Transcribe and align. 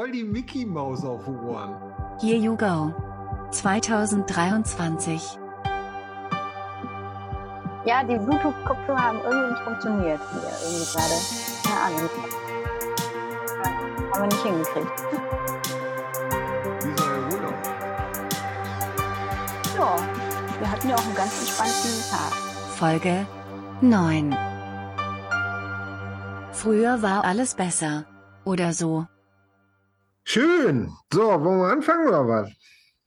voll 0.00 0.12
die 0.12 0.24
Mickey 0.24 0.64
Maus 0.64 1.04
auf 1.04 1.28
Ohren. 1.28 1.74
Here 2.20 2.38
you 2.38 2.56
go. 2.56 2.90
2023. 3.50 5.38
Ja, 7.84 8.02
die 8.02 8.16
Bluetooth-Kopfhörer 8.16 8.98
haben 8.98 9.18
irgendwie 9.22 9.50
nicht 9.50 9.62
funktioniert 9.62 10.20
hier 10.32 10.40
irgendwie 10.64 10.86
gerade. 10.90 11.16
Keine 11.66 11.80
Ahnung. 11.84 12.08
Ja, 13.58 13.68
haben 14.10 14.22
wir 14.22 14.28
nicht 14.28 14.42
hingekriegt. 14.42 14.96
Wie 16.80 16.94
soll 16.96 17.12
der 17.12 17.24
Urlaub? 17.34 17.58
Ja, 19.76 19.90
wir 20.60 20.70
hatten 20.70 20.88
ja 20.88 20.94
auch 20.94 21.04
einen 21.04 21.14
ganz 21.14 21.40
entspannten 21.40 21.94
Tag. 22.10 22.32
Folge 22.78 23.26
9. 23.82 24.34
Früher 26.52 27.02
war 27.02 27.24
alles 27.24 27.54
besser. 27.54 28.06
Oder 28.46 28.72
so. 28.72 29.06
Schön. 30.32 30.96
So, 31.12 31.22
wollen 31.22 31.58
wir 31.58 31.72
anfangen 31.72 32.06
oder 32.06 32.28
was? 32.28 32.52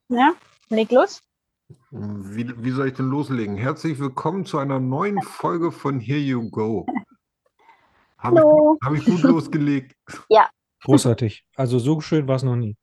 Ja, 0.09 0.33
leg 0.67 0.91
los. 0.91 1.23
Wie, 1.89 2.53
wie 2.61 2.71
soll 2.71 2.89
ich 2.89 2.95
denn 2.95 3.07
loslegen? 3.07 3.55
Herzlich 3.55 3.97
willkommen 3.97 4.45
zu 4.45 4.57
einer 4.57 4.81
neuen 4.81 5.21
Folge 5.21 5.71
von 5.71 6.01
Here 6.01 6.19
You 6.19 6.49
Go. 6.49 6.85
Habe 8.17 8.39
Hallo. 8.41 8.75
ich, 8.75 8.85
hab 8.85 8.93
ich 8.93 9.05
gut 9.05 9.21
losgelegt. 9.21 9.95
Großartig. 10.83 11.45
Also 11.55 11.79
so 11.79 12.01
schön 12.01 12.27
war 12.27 12.35
es 12.35 12.43
noch 12.43 12.57
nie. 12.57 12.75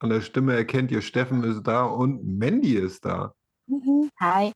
An 0.00 0.10
der 0.10 0.22
Stimme 0.22 0.56
erkennt 0.56 0.90
ihr, 0.90 1.00
Steffen 1.00 1.44
ist 1.44 1.62
da 1.62 1.84
und 1.84 2.24
Mandy 2.24 2.74
ist 2.74 3.04
da. 3.04 3.34
Mhm. 3.68 4.10
Hi. 4.18 4.50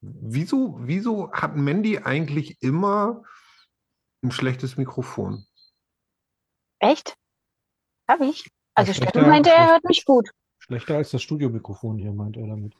Wieso, 0.00 0.76
wieso 0.80 1.30
hat 1.30 1.54
Mandy 1.54 1.98
eigentlich 1.98 2.60
immer 2.60 3.22
ein 4.24 4.32
schlechtes 4.32 4.76
Mikrofon? 4.76 5.46
Echt? 6.80 7.16
Hab 8.08 8.20
ich? 8.20 8.48
Also 8.76 8.92
schlechter- 8.92 9.10
Steffen 9.20 9.28
meinte, 9.30 9.50
er 9.50 9.68
hört 9.70 9.84
mich 9.84 10.04
gut. 10.04 10.30
Schlechter 10.58 10.96
als 10.96 11.10
das 11.10 11.22
Studiomikrofon 11.22 11.98
hier, 11.98 12.12
meint 12.12 12.36
er 12.36 12.46
damit. 12.46 12.74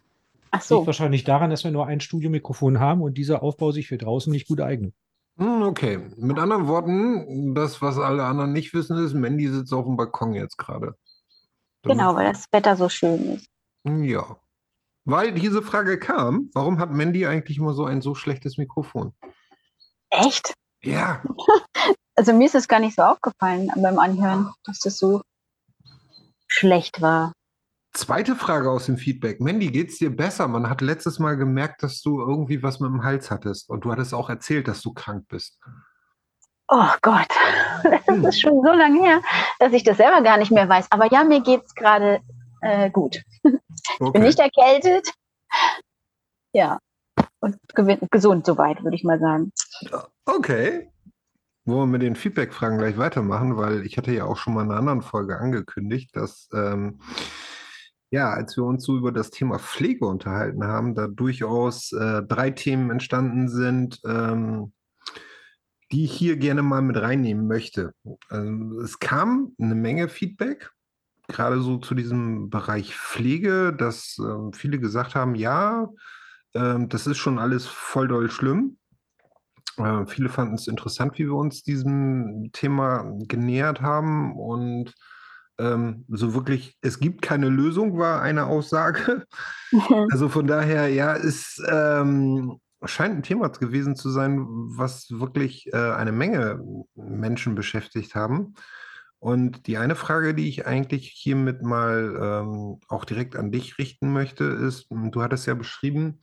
Ach 0.51 0.59
Liegt 0.61 0.69
so. 0.69 0.87
wahrscheinlich 0.87 1.25
daran, 1.25 1.51
dass 1.51 1.65
wir 1.65 1.71
nur 1.71 1.87
ein 1.87 2.01
Studiomikrofon 2.01 2.79
haben 2.81 3.03
und 3.03 3.15
dieser 3.15 3.43
Aufbau 3.43 3.73
sich 3.73 3.89
für 3.89 3.99
draußen 3.99 4.31
nicht 4.33 4.47
gut 4.49 4.61
eignet. 4.61 4.95
Hm, 5.39 5.63
Okay, 5.63 5.99
mit 6.17 6.39
anderen 6.39 6.67
Worten, 6.69 7.55
das, 7.55 7.83
was 7.83 7.99
alle 7.99 8.25
anderen 8.25 8.53
nicht 8.53 8.73
wissen, 8.75 8.97
ist, 9.05 9.13
Mandy 9.15 9.49
sitzt 9.49 9.73
auf 9.73 9.85
dem 9.85 9.97
Balkon 9.97 10.35
jetzt 10.35 10.57
gerade. 10.57 10.97
Genau, 11.83 12.15
weil 12.15 12.33
das 12.33 12.45
Wetter 12.53 12.77
so 12.77 12.89
schön 12.89 13.35
ist. 13.35 13.49
Ja. 13.85 14.37
Weil 15.05 15.33
diese 15.33 15.63
Frage 15.63 15.99
kam, 15.99 16.51
warum 16.55 16.79
hat 16.79 16.91
Mandy 16.91 17.27
eigentlich 17.27 17.59
immer 17.59 17.75
so 17.75 17.85
ein 17.85 18.01
so 18.03 18.15
schlechtes 18.15 18.59
Mikrofon? 18.59 19.13
Echt? 20.11 20.55
Ja, 20.83 21.23
Also 22.19 22.33
mir 22.33 22.47
ist 22.47 22.55
es 22.55 22.67
gar 22.67 22.81
nicht 22.81 22.97
so 22.97 23.03
aufgefallen 23.03 23.71
beim 23.77 23.99
Anhören, 23.99 24.51
dass 24.65 24.79
das 24.81 24.99
so 24.99 25.21
schlecht 26.57 27.01
war. 27.03 27.33
zweite 27.93 28.35
Frage 28.37 28.71
aus 28.71 28.87
dem 28.87 28.97
Feedback. 28.99 29.41
Mandy, 29.41 29.71
geht's 29.71 29.99
dir 29.99 30.15
besser? 30.15 30.49
Man 30.49 30.69
hat 30.69 30.81
letztes 30.81 31.19
Mal 31.19 31.37
gemerkt, 31.37 31.83
dass 31.83 32.01
du 32.03 32.21
irgendwie 32.21 32.63
was 32.63 32.81
mit 32.81 32.91
dem 32.91 33.03
Hals 33.05 33.31
hattest 33.31 33.69
und 33.71 33.85
du 33.85 33.93
hattest 33.93 34.13
auch 34.15 34.29
erzählt, 34.29 34.69
dass 34.69 34.83
du 34.83 34.93
krank 34.93 35.27
bist. 35.29 35.59
Oh 36.69 36.89
Gott, 37.03 37.29
das 38.07 38.19
ist 38.35 38.41
schon 38.41 38.61
so 38.65 38.73
lange 38.73 39.01
her, 39.03 39.21
dass 39.61 39.73
ich 39.73 39.85
das 39.85 39.97
selber 39.99 40.21
gar 40.23 40.37
nicht 40.37 40.51
mehr 40.51 40.69
weiß. 40.69 40.89
Aber 40.91 41.11
ja, 41.13 41.25
mir 41.25 41.41
geht's 41.41 41.75
gerade 41.75 42.21
äh, 42.61 42.91
gut. 42.91 43.23
Bin 43.43 43.61
Okay. 44.01 44.19
nicht 44.21 44.39
erkältet. 44.39 45.13
Ja. 46.53 46.79
Und 47.41 47.57
gesund 48.11 48.45
soweit, 48.47 48.83
würde 48.83 48.97
ich 48.97 49.05
mal 49.05 49.21
sagen. 49.21 49.53
Okay. 50.25 50.91
Wollen 51.67 51.81
wir 51.81 51.99
mit 51.99 52.03
den 52.03 52.15
Feedback-Fragen 52.15 52.79
gleich 52.79 52.97
weitermachen, 52.97 53.57
weil 53.57 53.85
ich 53.85 53.99
hatte 53.99 54.13
ja 54.13 54.25
auch 54.25 54.37
schon 54.37 54.55
mal 54.55 54.63
in 54.63 54.71
einer 54.71 54.79
anderen 54.79 55.03
Folge 55.03 55.39
angekündigt, 55.39 56.15
dass 56.15 56.49
ähm, 56.55 57.01
ja, 58.11 58.31
als 58.31 58.57
wir 58.57 58.63
uns 58.63 58.85
so 58.85 58.97
über 58.97 59.11
das 59.11 59.31
Thema 59.31 59.59
Pflege 59.59 60.07
unterhalten 60.07 60.65
haben, 60.65 60.95
da 60.95 61.09
durchaus 61.09 61.91
äh, 61.91 62.23
drei 62.23 62.51
Themen 62.51 62.91
entstanden 62.91 63.49
sind, 63.49 64.01
ähm, 64.07 64.73
die 65.91 66.05
ich 66.05 66.13
hier 66.13 66.37
gerne 66.37 66.63
mal 66.63 66.83
mit 66.83 66.97
reinnehmen 66.97 67.49
möchte. 67.49 67.93
Ähm, 68.31 68.79
es 68.85 69.01
kam 69.01 69.53
eine 69.61 69.75
Menge 69.75 70.09
Feedback, 70.09 70.71
gerade 71.27 71.61
so 71.61 71.79
zu 71.79 71.97
diesem 71.97 72.49
Bereich 72.49 72.97
Pflege, 72.97 73.75
dass 73.77 74.19
ähm, 74.21 74.53
viele 74.53 74.79
gesagt 74.79 75.17
haben, 75.17 75.35
ja, 75.35 75.89
ähm, 76.55 76.89
das 76.89 77.09
ist 77.09 77.19
schon 77.19 77.41
alles 77.41 77.67
voll 77.67 78.07
doll 78.07 78.31
schlimm. 78.31 78.79
Äh, 79.79 80.07
viele 80.07 80.29
fanden 80.29 80.55
es 80.55 80.67
interessant, 80.67 81.19
wie 81.19 81.27
wir 81.27 81.35
uns 81.35 81.63
diesem 81.63 82.51
Thema 82.53 83.13
genähert 83.27 83.81
haben. 83.83 84.37
Und 84.37 84.95
ähm, 85.59 86.05
so 86.09 86.35
wirklich, 86.35 86.77
es 86.83 87.01
gibt 87.01 87.23
keine 87.23 87.49
Lösung, 87.49 87.99
war 87.99 88.23
eine 88.23 88.47
Aussage. 88.47 89.25
Also 90.11 90.29
von 90.29 90.47
daher, 90.47 90.89
ja, 90.89 91.15
es 91.17 91.61
ähm, 91.69 92.61
scheint 92.85 93.17
ein 93.17 93.23
Thema 93.23 93.49
gewesen 93.49 93.97
zu 93.97 94.11
sein, 94.11 94.47
was 94.49 95.09
wirklich 95.11 95.73
äh, 95.73 95.77
eine 95.77 96.13
Menge 96.13 96.63
Menschen 96.95 97.55
beschäftigt 97.55 98.15
haben. 98.15 98.55
Und 99.19 99.67
die 99.67 99.79
eine 99.79 99.97
Frage, 99.97 100.35
die 100.35 100.49
ich 100.49 100.67
eigentlich 100.67 101.09
hiermit 101.09 101.63
mal 101.63 102.17
ähm, 102.21 102.79
auch 102.89 103.05
direkt 103.05 103.35
an 103.35 103.51
dich 103.51 103.79
richten 103.79 104.13
möchte, 104.13 104.45
ist, 104.45 104.87
du 104.91 105.23
hattest 105.23 105.47
ja 105.47 105.55
beschrieben, 105.55 106.21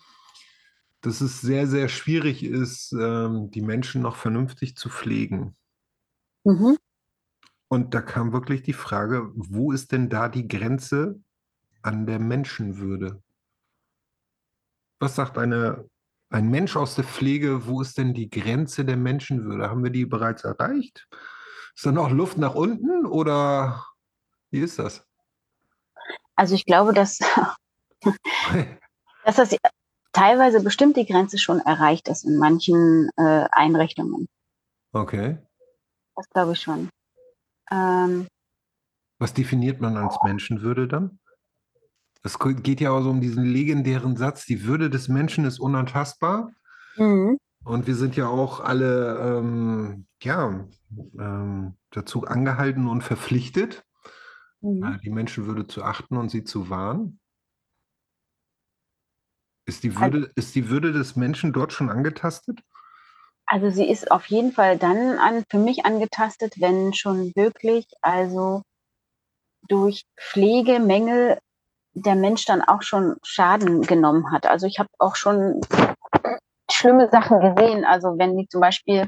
dass 1.03 1.19
es 1.19 1.41
sehr, 1.41 1.67
sehr 1.67 1.89
schwierig 1.89 2.43
ist, 2.43 2.93
ähm, 2.93 3.51
die 3.51 3.61
Menschen 3.61 4.01
noch 4.01 4.15
vernünftig 4.15 4.77
zu 4.77 4.89
pflegen. 4.89 5.53
Mhm. 6.45 6.77
Und 7.67 7.93
da 7.93 8.01
kam 8.01 8.31
wirklich 8.31 8.63
die 8.63 8.73
Frage, 8.73 9.29
wo 9.35 9.73
ist 9.73 9.91
denn 9.91 10.09
da 10.09 10.29
die 10.29 10.47
Grenze 10.47 11.19
an 11.81 12.05
der 12.05 12.19
Menschenwürde? 12.19 13.21
Was 14.99 15.15
sagt 15.15 15.37
eine, 15.37 15.89
ein 16.29 16.49
Mensch 16.49 16.77
aus 16.77 16.95
der 16.95 17.03
Pflege, 17.03 17.67
wo 17.67 17.81
ist 17.81 17.97
denn 17.97 18.13
die 18.13 18.29
Grenze 18.29 18.85
der 18.85 18.95
Menschenwürde? 18.95 19.69
Haben 19.69 19.83
wir 19.83 19.91
die 19.91 20.05
bereits 20.05 20.45
erreicht? 20.45 21.09
Ist 21.75 21.85
da 21.85 21.91
noch 21.91 22.11
Luft 22.11 22.37
nach 22.37 22.55
unten 22.55 23.05
oder 23.05 23.85
wie 24.51 24.61
ist 24.61 24.79
das? 24.79 25.05
Also 26.35 26.55
ich 26.55 26.65
glaube, 26.65 26.93
dass, 26.93 27.17
dass 29.25 29.35
das 29.35 29.57
teilweise 30.13 30.63
bestimmt 30.63 30.95
die 30.97 31.05
Grenze 31.05 31.37
schon 31.37 31.59
erreicht 31.59 32.07
ist 32.07 32.23
in 32.23 32.37
manchen 32.37 33.09
äh, 33.17 33.45
Einrichtungen. 33.51 34.27
Okay. 34.93 35.37
Das 36.15 36.29
glaube 36.29 36.53
ich 36.53 36.61
schon. 36.61 36.89
Ähm, 37.71 38.27
Was 39.19 39.33
definiert 39.33 39.81
man 39.81 39.97
als 39.97 40.17
Menschenwürde 40.23 40.87
dann? 40.87 41.19
Es 42.23 42.37
geht 42.39 42.79
ja 42.79 42.91
auch 42.91 43.01
so 43.01 43.09
um 43.09 43.19
diesen 43.19 43.43
legendären 43.43 44.15
Satz, 44.15 44.45
die 44.45 44.63
Würde 44.63 44.89
des 44.89 45.07
Menschen 45.09 45.45
ist 45.45 45.59
unantastbar. 45.59 46.51
mhm. 46.95 47.37
Und 47.65 47.87
wir 47.87 47.95
sind 47.95 48.17
ja 48.17 48.27
auch 48.27 48.59
alle 48.59 49.17
ähm, 49.19 50.05
ja, 50.21 50.67
ähm, 51.17 51.77
dazu 51.91 52.25
angehalten 52.25 52.87
und 52.87 53.03
verpflichtet, 53.03 53.83
Mhm. 54.59 54.83
äh, 54.83 54.97
die 54.99 55.09
Menschenwürde 55.09 55.67
zu 55.67 55.83
achten 55.83 56.15
und 56.17 56.29
sie 56.29 56.43
zu 56.45 56.69
wahren. 56.69 57.19
Ist 59.65 59.83
die 59.83 59.89
Also- 59.89 60.01
Würde, 60.01 60.31
ist 60.35 60.55
die 60.55 60.69
Würde 60.69 60.91
des 60.93 61.15
Menschen 61.15 61.53
dort 61.53 61.73
schon 61.73 61.89
angetastet? 61.89 62.59
Also 63.45 63.69
sie 63.69 63.89
ist 63.89 64.09
auf 64.11 64.25
jeden 64.27 64.51
Fall 64.51 64.77
dann 64.77 65.17
an, 65.19 65.43
für 65.49 65.57
mich 65.57 65.85
angetastet, 65.85 66.55
wenn 66.59 66.93
schon 66.93 67.31
wirklich 67.35 67.85
also 68.01 68.61
durch 69.67 70.03
Pflegemängel 70.19 71.37
der 71.93 72.15
Mensch 72.15 72.45
dann 72.45 72.61
auch 72.61 72.81
schon 72.81 73.17
Schaden 73.23 73.81
genommen 73.83 74.31
hat. 74.31 74.45
Also 74.47 74.65
ich 74.65 74.79
habe 74.79 74.89
auch 74.97 75.15
schon 75.15 75.61
schlimme 76.71 77.09
Sachen 77.11 77.39
gesehen. 77.39 77.85
Also 77.85 78.17
wenn 78.17 78.35
die 78.37 78.47
zum 78.47 78.61
Beispiel 78.61 79.07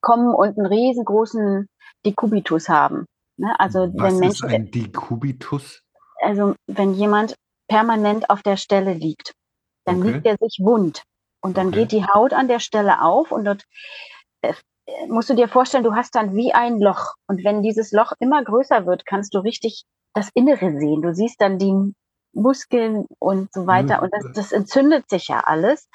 kommen 0.00 0.34
und 0.34 0.56
einen 0.56 0.66
riesengroßen 0.66 1.66
Dekubitus 2.06 2.68
haben. 2.68 3.06
Ne? 3.36 3.54
Also 3.58 3.90
Was 3.94 4.14
wenn 4.20 4.22
ist 4.30 4.42
Menschen, 4.42 4.48
ein 4.50 4.70
Dekubitus? 4.70 5.82
also 6.22 6.54
wenn 6.66 6.94
jemand 6.94 7.34
permanent 7.68 8.30
auf 8.30 8.42
der 8.42 8.56
Stelle 8.56 8.94
liegt, 8.94 9.34
dann 9.86 10.00
Okay. 10.00 10.12
liegt 10.12 10.26
er 10.26 10.36
sich 10.40 10.58
wund 10.62 11.02
und 11.42 11.56
dann 11.56 11.68
Okay. 11.68 11.80
geht 11.80 11.92
die 11.92 12.04
Haut 12.06 12.32
an 12.32 12.48
der 12.48 12.60
Stelle 12.60 13.02
auf 13.02 13.32
und 13.32 13.44
dort 13.44 13.64
äh, 14.42 14.52
musst 15.08 15.30
du 15.30 15.34
dir 15.34 15.48
vorstellen, 15.48 15.84
du 15.84 15.94
hast 15.94 16.14
dann 16.14 16.34
wie 16.36 16.52
ein 16.52 16.80
Loch 16.80 17.14
und 17.28 17.44
wenn 17.44 17.62
dieses 17.62 17.92
Loch 17.92 18.12
immer 18.20 18.44
größer 18.44 18.86
wird, 18.86 19.06
kannst 19.06 19.34
du 19.34 19.38
richtig 19.38 19.84
das 20.14 20.30
Innere 20.34 20.78
sehen. 20.78 21.02
Du 21.02 21.14
siehst 21.14 21.40
dann 21.40 21.58
die 21.58 21.94
Muskeln 22.34 23.06
und 23.20 23.52
so 23.52 23.66
weiter 23.66 24.02
und 24.02 24.12
das, 24.12 24.24
das 24.32 24.52
entzündet 24.52 25.08
sich 25.08 25.28
ja 25.28 25.40
alles. 25.40 25.88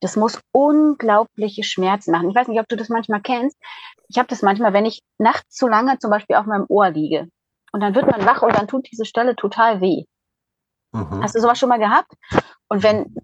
Das 0.00 0.16
muss 0.16 0.40
unglaubliche 0.52 1.62
Schmerzen 1.64 2.12
machen. 2.12 2.30
Ich 2.30 2.36
weiß 2.36 2.48
nicht, 2.48 2.60
ob 2.60 2.68
du 2.68 2.76
das 2.76 2.88
manchmal 2.88 3.22
kennst. 3.22 3.56
Ich 4.08 4.18
habe 4.18 4.28
das 4.28 4.42
manchmal, 4.42 4.72
wenn 4.72 4.86
ich 4.86 5.00
nachts 5.18 5.54
zu 5.54 5.68
lange 5.68 5.98
zum 5.98 6.10
Beispiel 6.10 6.36
auf 6.36 6.46
meinem 6.46 6.66
Ohr 6.68 6.90
liege 6.90 7.28
und 7.72 7.80
dann 7.80 7.94
wird 7.94 8.06
man 8.06 8.26
wach 8.26 8.42
und 8.42 8.54
dann 8.54 8.68
tut 8.68 8.88
diese 8.90 9.04
Stelle 9.04 9.36
total 9.36 9.80
weh. 9.80 10.04
Mhm. 10.92 11.22
Hast 11.22 11.34
du 11.34 11.40
sowas 11.40 11.58
schon 11.58 11.68
mal 11.68 11.78
gehabt? 11.78 12.12
Und 12.68 12.82
wenn, 12.82 13.14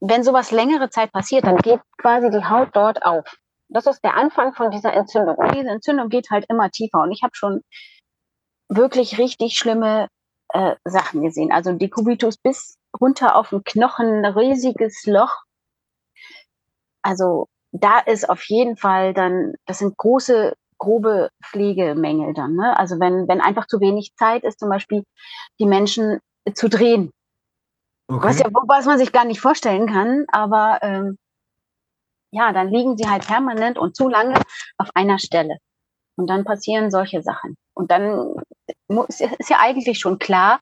wenn 0.00 0.24
sowas 0.24 0.50
längere 0.50 0.90
Zeit 0.90 1.12
passiert, 1.12 1.44
dann 1.44 1.58
geht 1.58 1.80
quasi 1.98 2.30
die 2.30 2.44
Haut 2.44 2.70
dort 2.72 3.04
auf. 3.04 3.24
Das 3.68 3.86
ist 3.86 4.02
der 4.02 4.16
Anfang 4.16 4.54
von 4.54 4.70
dieser 4.70 4.92
Entzündung. 4.94 5.36
Und 5.36 5.54
diese 5.54 5.68
Entzündung 5.68 6.08
geht 6.08 6.30
halt 6.30 6.46
immer 6.48 6.70
tiefer. 6.70 7.02
Und 7.02 7.12
ich 7.12 7.22
habe 7.22 7.34
schon 7.34 7.60
wirklich 8.68 9.18
richtig 9.18 9.58
schlimme 9.58 10.08
äh, 10.50 10.76
Sachen 10.84 11.22
gesehen. 11.22 11.52
Also 11.52 11.72
Dekubitus 11.72 12.38
bis 12.38 12.78
runter 12.98 13.36
auf 13.36 13.50
den 13.50 13.62
Knochen, 13.64 14.24
ein 14.24 14.32
riesiges 14.32 15.04
Loch. 15.04 15.36
Also 17.02 17.46
da 17.72 17.98
ist 17.98 18.28
auf 18.28 18.42
jeden 18.44 18.76
Fall 18.76 19.12
dann, 19.12 19.54
das 19.66 19.78
sind 19.78 19.96
große, 19.96 20.54
grobe 20.78 21.28
Pflegemängel 21.44 22.32
dann. 22.34 22.54
Ne? 22.54 22.78
Also 22.78 22.98
wenn, 23.00 23.28
wenn 23.28 23.40
einfach 23.40 23.66
zu 23.66 23.80
wenig 23.80 24.14
Zeit 24.16 24.44
ist, 24.44 24.60
zum 24.60 24.70
Beispiel 24.70 25.04
die 25.58 25.66
Menschen 25.66 26.20
zu 26.54 26.68
drehen. 26.68 27.10
Was, 28.08 28.38
ja, 28.38 28.46
was 28.50 28.86
man 28.86 28.98
sich 28.98 29.12
gar 29.12 29.26
nicht 29.26 29.40
vorstellen 29.40 29.86
kann, 29.86 30.24
aber 30.28 30.78
ähm, 30.82 31.18
ja, 32.30 32.52
dann 32.52 32.68
liegen 32.68 32.96
sie 32.96 33.08
halt 33.08 33.26
permanent 33.26 33.78
und 33.78 33.94
zu 33.94 34.08
lange 34.08 34.40
auf 34.78 34.88
einer 34.94 35.18
Stelle. 35.18 35.58
Und 36.16 36.28
dann 36.28 36.44
passieren 36.44 36.90
solche 36.90 37.22
Sachen. 37.22 37.56
Und 37.74 37.90
dann 37.90 38.34
muss, 38.88 39.20
ist 39.20 39.50
ja 39.50 39.58
eigentlich 39.60 40.00
schon 40.00 40.18
klar, 40.18 40.60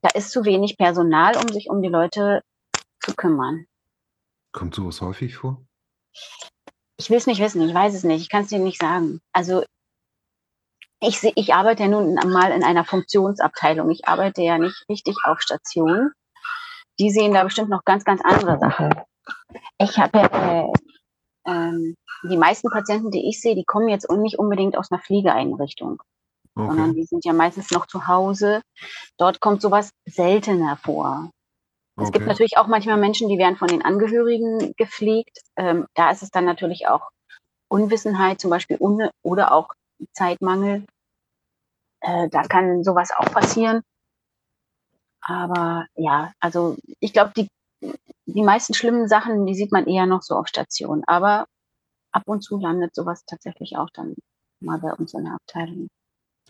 da 0.00 0.10
ist 0.10 0.30
zu 0.30 0.44
wenig 0.44 0.76
Personal, 0.78 1.36
um 1.36 1.48
sich 1.48 1.68
um 1.68 1.82
die 1.82 1.88
Leute 1.88 2.42
zu 3.00 3.14
kümmern. 3.14 3.66
Kommt 4.52 4.74
sowas 4.74 5.00
häufig 5.00 5.36
vor? 5.36 5.64
Ich 6.96 7.10
will 7.10 7.16
es 7.16 7.26
nicht 7.26 7.40
wissen, 7.40 7.62
ich 7.62 7.74
weiß 7.74 7.94
es 7.94 8.04
nicht, 8.04 8.22
ich 8.22 8.28
kann 8.28 8.42
es 8.42 8.48
dir 8.48 8.58
nicht 8.58 8.80
sagen. 8.80 9.20
Also 9.32 9.64
ich, 11.00 11.22
ich 11.22 11.54
arbeite 11.54 11.84
ja 11.84 11.88
nun 11.88 12.14
mal 12.14 12.52
in 12.52 12.62
einer 12.62 12.84
Funktionsabteilung. 12.84 13.90
Ich 13.90 14.06
arbeite 14.06 14.42
ja 14.42 14.56
nicht 14.58 14.88
richtig 14.88 15.16
auf 15.24 15.40
Station. 15.40 16.12
Die 17.02 17.10
sehen 17.10 17.34
da 17.34 17.42
bestimmt 17.42 17.68
noch 17.68 17.84
ganz, 17.84 18.04
ganz 18.04 18.20
andere 18.22 18.60
Sachen. 18.60 18.94
Ich 19.78 19.98
habe 19.98 20.18
ja, 20.18 20.62
äh, 20.62 20.72
ähm, 21.48 21.96
die 22.22 22.36
meisten 22.36 22.70
Patienten, 22.70 23.10
die 23.10 23.28
ich 23.28 23.40
sehe, 23.40 23.56
die 23.56 23.64
kommen 23.64 23.88
jetzt 23.88 24.08
nicht 24.08 24.38
unbedingt 24.38 24.76
aus 24.78 24.92
einer 24.92 25.02
Pflegeeinrichtung, 25.02 26.00
okay. 26.54 26.68
sondern 26.68 26.94
die 26.94 27.02
sind 27.02 27.24
ja 27.24 27.32
meistens 27.32 27.72
noch 27.72 27.86
zu 27.86 28.06
Hause. 28.06 28.62
Dort 29.18 29.40
kommt 29.40 29.62
sowas 29.62 29.90
seltener 30.08 30.76
vor. 30.76 31.30
Es 31.96 32.04
okay. 32.04 32.18
gibt 32.18 32.28
natürlich 32.28 32.56
auch 32.56 32.68
manchmal 32.68 32.98
Menschen, 32.98 33.28
die 33.28 33.36
werden 33.36 33.56
von 33.56 33.66
den 33.66 33.84
Angehörigen 33.84 34.72
gepflegt. 34.76 35.40
Ähm, 35.56 35.86
da 35.94 36.12
ist 36.12 36.22
es 36.22 36.30
dann 36.30 36.44
natürlich 36.44 36.86
auch 36.86 37.10
Unwissenheit, 37.68 38.40
zum 38.40 38.50
Beispiel 38.50 38.78
oder 39.24 39.52
auch 39.52 39.70
Zeitmangel. 40.12 40.84
Äh, 42.00 42.28
da 42.28 42.42
kann 42.42 42.84
sowas 42.84 43.10
auch 43.10 43.32
passieren. 43.32 43.82
Aber 45.22 45.86
ja, 45.94 46.32
also 46.40 46.76
ich 47.00 47.12
glaube, 47.12 47.32
die 47.36 47.48
die 48.26 48.42
meisten 48.42 48.74
schlimmen 48.74 49.08
Sachen, 49.08 49.46
die 49.46 49.54
sieht 49.54 49.72
man 49.72 49.86
eher 49.86 50.06
noch 50.06 50.22
so 50.22 50.36
auf 50.36 50.48
Station. 50.48 51.02
Aber 51.06 51.46
ab 52.12 52.22
und 52.26 52.42
zu 52.42 52.58
landet 52.58 52.94
sowas 52.94 53.24
tatsächlich 53.26 53.76
auch 53.76 53.90
dann 53.92 54.14
mal 54.60 54.78
bei 54.78 54.92
uns 54.92 55.14
in 55.14 55.24
der 55.24 55.34
Abteilung. 55.34 55.88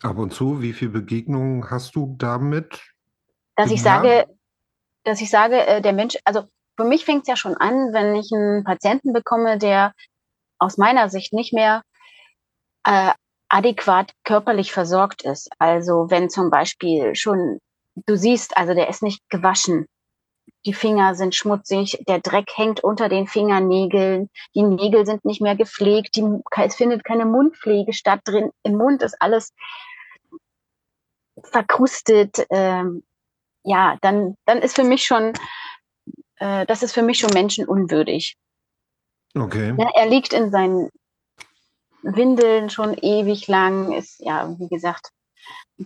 Ab 0.02 0.18
und 0.18 0.34
zu, 0.34 0.60
wie 0.60 0.72
viele 0.72 0.90
Begegnungen 0.90 1.70
hast 1.70 1.94
du 1.94 2.14
damit? 2.18 2.80
Dass 3.56 3.70
ich 3.70 3.82
sage, 3.82 4.26
dass 5.04 5.20
ich 5.20 5.30
sage, 5.30 5.66
äh, 5.66 5.80
der 5.80 5.92
Mensch, 5.92 6.16
also 6.24 6.44
für 6.76 6.84
mich 6.84 7.04
fängt 7.04 7.22
es 7.22 7.28
ja 7.28 7.36
schon 7.36 7.56
an, 7.56 7.92
wenn 7.92 8.14
ich 8.16 8.30
einen 8.32 8.64
Patienten 8.64 9.12
bekomme, 9.12 9.58
der 9.58 9.92
aus 10.58 10.78
meiner 10.78 11.08
Sicht 11.08 11.32
nicht 11.32 11.52
mehr 11.52 11.82
äh, 12.84 13.12
adäquat 13.48 14.12
körperlich 14.24 14.72
versorgt 14.72 15.22
ist. 15.22 15.50
Also 15.58 16.06
wenn 16.08 16.30
zum 16.30 16.50
Beispiel 16.50 17.14
schon, 17.14 17.58
du 17.94 18.16
siehst, 18.16 18.56
also 18.56 18.74
der 18.74 18.88
ist 18.88 19.02
nicht 19.02 19.20
gewaschen, 19.28 19.86
die 20.64 20.74
Finger 20.74 21.14
sind 21.14 21.34
schmutzig, 21.34 22.02
der 22.06 22.20
Dreck 22.20 22.50
hängt 22.54 22.84
unter 22.84 23.08
den 23.08 23.26
Fingernägeln, 23.26 24.30
die 24.54 24.62
Nägel 24.62 25.04
sind 25.06 25.24
nicht 25.24 25.40
mehr 25.40 25.56
gepflegt, 25.56 26.16
die, 26.16 26.24
es 26.62 26.76
findet 26.76 27.04
keine 27.04 27.24
Mundpflege 27.24 27.92
statt. 27.92 28.20
Drin 28.24 28.50
im 28.62 28.76
Mund 28.76 29.02
ist 29.02 29.20
alles 29.20 29.52
verkrustet. 31.42 32.46
Ähm, 32.50 33.02
ja, 33.64 33.96
dann, 34.02 34.36
dann 34.44 34.58
ist 34.58 34.76
für 34.76 34.84
mich 34.84 35.04
schon, 35.04 35.32
äh, 36.36 36.64
das 36.66 36.82
ist 36.82 36.92
für 36.92 37.02
mich 37.02 37.18
schon 37.18 37.32
menschenunwürdig. 37.32 38.36
Okay. 39.34 39.74
Ja, 39.76 39.90
er 39.94 40.06
liegt 40.06 40.32
in 40.32 40.50
seinen 40.50 40.90
Windeln 42.02 42.70
schon 42.70 42.94
ewig 42.94 43.48
lang, 43.48 43.92
ist 43.92 44.20
ja, 44.20 44.54
wie 44.58 44.68
gesagt, 44.68 45.10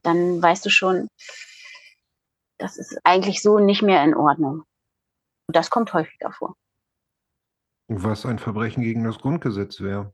dann 0.03 0.43
weißt 0.43 0.67
du 0.67 0.71
schon, 0.71 1.09
das 2.59 2.77
ist 2.77 2.99
eigentlich 3.05 3.43
so 3.43 3.59
nicht 3.59 3.83
mehr 3.83 4.03
in 4.05 4.15
Ordnung. 4.15 4.65
Und 5.47 5.57
das 5.57 5.71
kommt 5.71 5.93
häufiger 5.93 6.33
vor. 6.33 6.57
Was 7.89 8.27
ein 8.27 8.39
Verbrechen 8.39 8.83
gegen 8.83 9.05
das 9.05 9.19
Grundgesetz 9.19 9.81
wäre. 9.81 10.13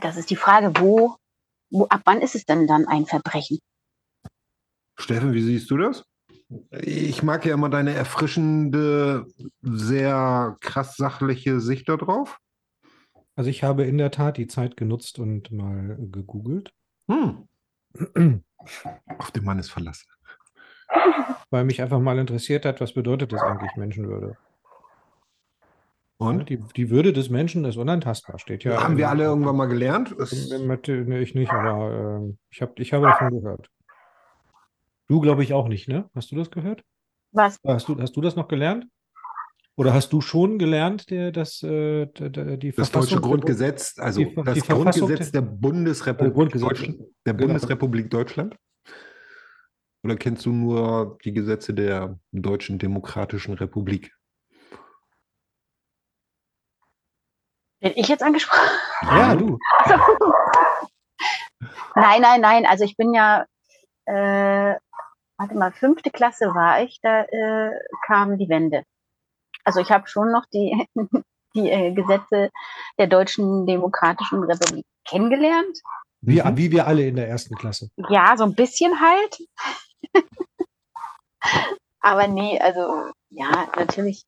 Das 0.00 0.16
ist 0.16 0.30
die 0.30 0.36
Frage, 0.36 0.72
wo, 0.80 1.16
wo, 1.70 1.86
ab 1.86 2.02
wann 2.04 2.22
ist 2.22 2.34
es 2.34 2.44
denn 2.44 2.66
dann 2.66 2.86
ein 2.86 3.06
Verbrechen? 3.06 3.58
Steffen, 4.96 5.32
wie 5.32 5.42
siehst 5.42 5.70
du 5.70 5.76
das? 5.76 6.04
Ich 6.70 7.22
mag 7.22 7.44
ja 7.44 7.54
immer 7.54 7.68
deine 7.68 7.94
erfrischende, 7.94 9.26
sehr 9.62 10.56
krass 10.60 10.96
sachliche 10.96 11.60
Sicht 11.60 11.88
darauf. 11.88 12.38
Also 13.36 13.50
ich 13.50 13.62
habe 13.62 13.84
in 13.84 13.98
der 13.98 14.10
Tat 14.10 14.36
die 14.36 14.46
Zeit 14.46 14.76
genutzt 14.76 15.18
und 15.18 15.50
mal 15.52 15.96
gegoogelt. 15.98 16.72
Hm. 17.08 17.48
Auf 19.18 19.30
den 19.30 19.44
Mann 19.44 19.58
ist 19.58 19.70
verlassen. 19.70 20.08
Weil 21.50 21.64
mich 21.64 21.82
einfach 21.82 22.00
mal 22.00 22.18
interessiert 22.18 22.64
hat, 22.64 22.80
was 22.80 22.94
bedeutet 22.94 23.32
das 23.32 23.42
eigentlich 23.42 23.74
Menschenwürde? 23.76 24.36
Und? 26.18 26.50
Die, 26.50 26.58
die 26.58 26.90
Würde 26.90 27.14
des 27.14 27.30
Menschen 27.30 27.64
ist 27.64 27.76
unantastbar, 27.76 28.38
steht 28.38 28.64
ja. 28.64 28.82
Haben 28.82 28.98
wir 28.98 29.08
alle 29.08 29.24
irgendwann 29.24 29.56
mal 29.56 29.66
gelernt? 29.66 30.14
Nee, 30.18 31.20
ich 31.20 31.34
nicht, 31.34 31.50
aber 31.50 32.22
äh, 32.22 32.34
ich, 32.50 32.60
hab, 32.60 32.78
ich 32.78 32.92
habe 32.92 33.06
davon 33.06 33.30
gehört. 33.30 33.70
Du, 35.08 35.20
glaube 35.20 35.42
ich, 35.42 35.54
auch 35.54 35.66
nicht, 35.66 35.88
ne? 35.88 36.10
Hast 36.14 36.30
du 36.30 36.36
das 36.36 36.50
gehört? 36.50 36.84
Was? 37.32 37.58
Hast 37.66 37.88
du, 37.88 37.98
hast 38.00 38.14
du 38.16 38.20
das 38.20 38.36
noch 38.36 38.48
gelernt? 38.48 38.86
Oder 39.80 39.94
hast 39.94 40.12
du 40.12 40.20
schon 40.20 40.58
gelernt, 40.58 41.08
der, 41.08 41.32
das, 41.32 41.62
äh, 41.62 42.04
der, 42.04 42.58
die 42.58 42.70
das 42.70 42.92
deutsche 42.92 43.18
Grundgesetz, 43.18 43.98
also 43.98 44.22
die, 44.22 44.34
das 44.34 44.52
die 44.52 44.60
Grundgesetz 44.60 45.32
der 45.32 45.40
Bundesrepublik, 45.40 46.34
Grundgesetz, 46.34 46.68
Deutschland, 46.68 46.98
der 47.24 47.32
genau. 47.32 47.46
Bundesrepublik 47.46 48.10
Deutschland? 48.10 48.56
Oder 50.04 50.16
kennst 50.16 50.44
du 50.44 50.52
nur 50.52 51.16
die 51.24 51.32
Gesetze 51.32 51.72
der 51.72 52.18
Deutschen 52.30 52.78
Demokratischen 52.78 53.54
Republik? 53.54 54.14
Bin 57.80 57.92
ich 57.96 58.08
jetzt 58.08 58.22
angesprochen? 58.22 58.68
Ja, 59.00 59.34
du. 59.34 59.56
nein, 61.94 62.20
nein, 62.20 62.42
nein. 62.42 62.66
Also 62.66 62.84
ich 62.84 62.98
bin 62.98 63.14
ja, 63.14 63.46
äh, 64.04 64.74
warte 65.38 65.54
mal, 65.54 65.72
fünfte 65.72 66.10
Klasse 66.10 66.54
war 66.54 66.82
ich, 66.82 67.00
da 67.00 67.22
äh, 67.22 67.70
kam 68.06 68.36
die 68.36 68.50
Wende. 68.50 68.84
Also 69.64 69.80
ich 69.80 69.90
habe 69.90 70.08
schon 70.08 70.32
noch 70.32 70.46
die, 70.46 70.86
die 71.54 71.70
äh, 71.70 71.92
Gesetze 71.92 72.50
der 72.98 73.06
Deutschen 73.06 73.66
Demokratischen 73.66 74.42
Republik 74.44 74.86
kennengelernt. 75.04 75.78
Wie, 76.22 76.42
mhm. 76.42 76.56
wie 76.56 76.70
wir 76.70 76.86
alle 76.86 77.06
in 77.06 77.16
der 77.16 77.28
ersten 77.28 77.54
Klasse. 77.54 77.90
Ja, 78.08 78.36
so 78.36 78.44
ein 78.44 78.54
bisschen 78.54 79.00
halt. 79.00 79.38
Aber 82.00 82.26
nee, 82.26 82.58
also 82.58 83.10
ja, 83.30 83.68
natürlich. 83.76 84.24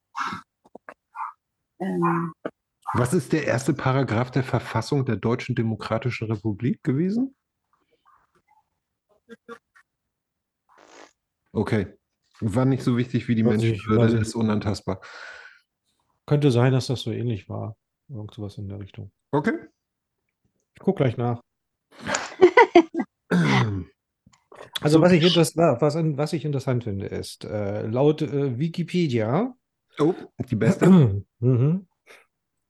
Ähm, 1.81 2.33
Was 2.95 3.13
ist 3.13 3.33
der 3.33 3.47
erste 3.47 3.75
Paragraph 3.75 4.31
der 4.31 4.45
Verfassung 4.45 5.05
der 5.05 5.17
Deutschen 5.17 5.55
Demokratischen 5.55 6.31
Republik 6.31 6.83
gewesen? 6.83 7.35
Okay. 11.53 11.99
War 12.41 12.65
nicht 12.65 12.83
so 12.83 12.97
wichtig 12.97 13.29
wie 13.29 13.35
die 13.35 13.43
Menschenwürde, 13.43 14.19
ist 14.19 14.35
unantastbar. 14.35 15.01
Könnte 16.27 16.51
sein, 16.51 16.73
dass 16.73 16.87
das 16.87 17.03
so 17.03 17.13
ähnlich 17.13 17.49
war. 17.49 17.77
Irgend 18.09 18.35
sowas 18.35 18.59
in 18.59 18.69
der 18.69 18.81
Richtung. 18.81 19.11
Okay. 19.31 19.53
Ich 20.75 20.81
gucke 20.81 21.03
gleich 21.03 21.17
nach. 21.17 21.41
also, 24.81 25.01
was 25.01 25.13
ich, 25.13 25.37
was, 25.37 25.57
was 25.57 26.33
ich 26.33 26.45
interessant 26.45 26.85
finde, 26.85 27.07
ist, 27.07 27.45
äh, 27.45 27.87
laut 27.87 28.23
äh, 28.23 28.59
Wikipedia. 28.59 29.55
Oh, 29.99 30.15
die 30.39 30.57
beste. 30.57 30.87
mhm, 31.41 31.87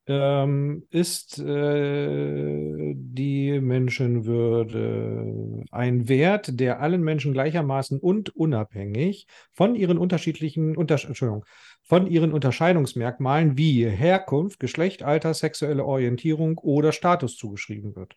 ähm, 0.07 0.87
ist 0.91 1.39
äh, 1.39 2.82
die 3.15 3.61
Menschenwürde 3.61 5.65
ein 5.71 6.09
Wert, 6.09 6.59
der 6.61 6.81
allen 6.81 7.03
Menschen 7.03 7.33
gleichermaßen 7.33 8.01
und 8.01 8.35
unabhängig 8.35 9.27
von 9.53 9.75
ihren 9.75 9.99
unterschiedlichen 9.99 10.77
Untersch 10.77 11.05
Entschuldigung, 11.05 11.45
von 11.83 12.07
ihren 12.07 12.33
Unterscheidungsmerkmalen 12.33 13.57
wie 13.57 13.87
Herkunft, 13.87 14.61
Geschlecht, 14.61 15.03
Alter, 15.03 15.35
sexuelle 15.35 15.85
Orientierung 15.85 16.59
oder 16.59 16.93
Status 16.93 17.37
zugeschrieben 17.37 17.97
wird. 17.97 18.17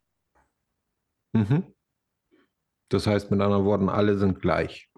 Mhm. 1.33 1.63
Das 2.89 3.07
heißt 3.07 3.31
mit 3.31 3.41
anderen 3.41 3.65
Worten, 3.65 3.89
alle 3.89 4.17
sind 4.17 4.41
gleich. 4.41 4.89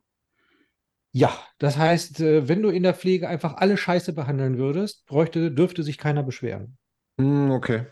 Ja, 1.12 1.36
das 1.58 1.78
heißt, 1.78 2.20
äh, 2.20 2.48
wenn 2.48 2.62
du 2.62 2.70
in 2.70 2.84
der 2.84 2.94
Pflege 2.94 3.28
einfach 3.28 3.56
alle 3.56 3.78
Scheiße 3.78 4.14
behandeln 4.14 4.58
würdest, 4.58 5.06
bräuchte, 5.08 5.52
dürfte 5.52 5.82
sich 5.82 5.98
keiner 5.98 6.22
beschweren. 6.22 6.78
Hm, 7.20 7.50
okay. 7.50 7.88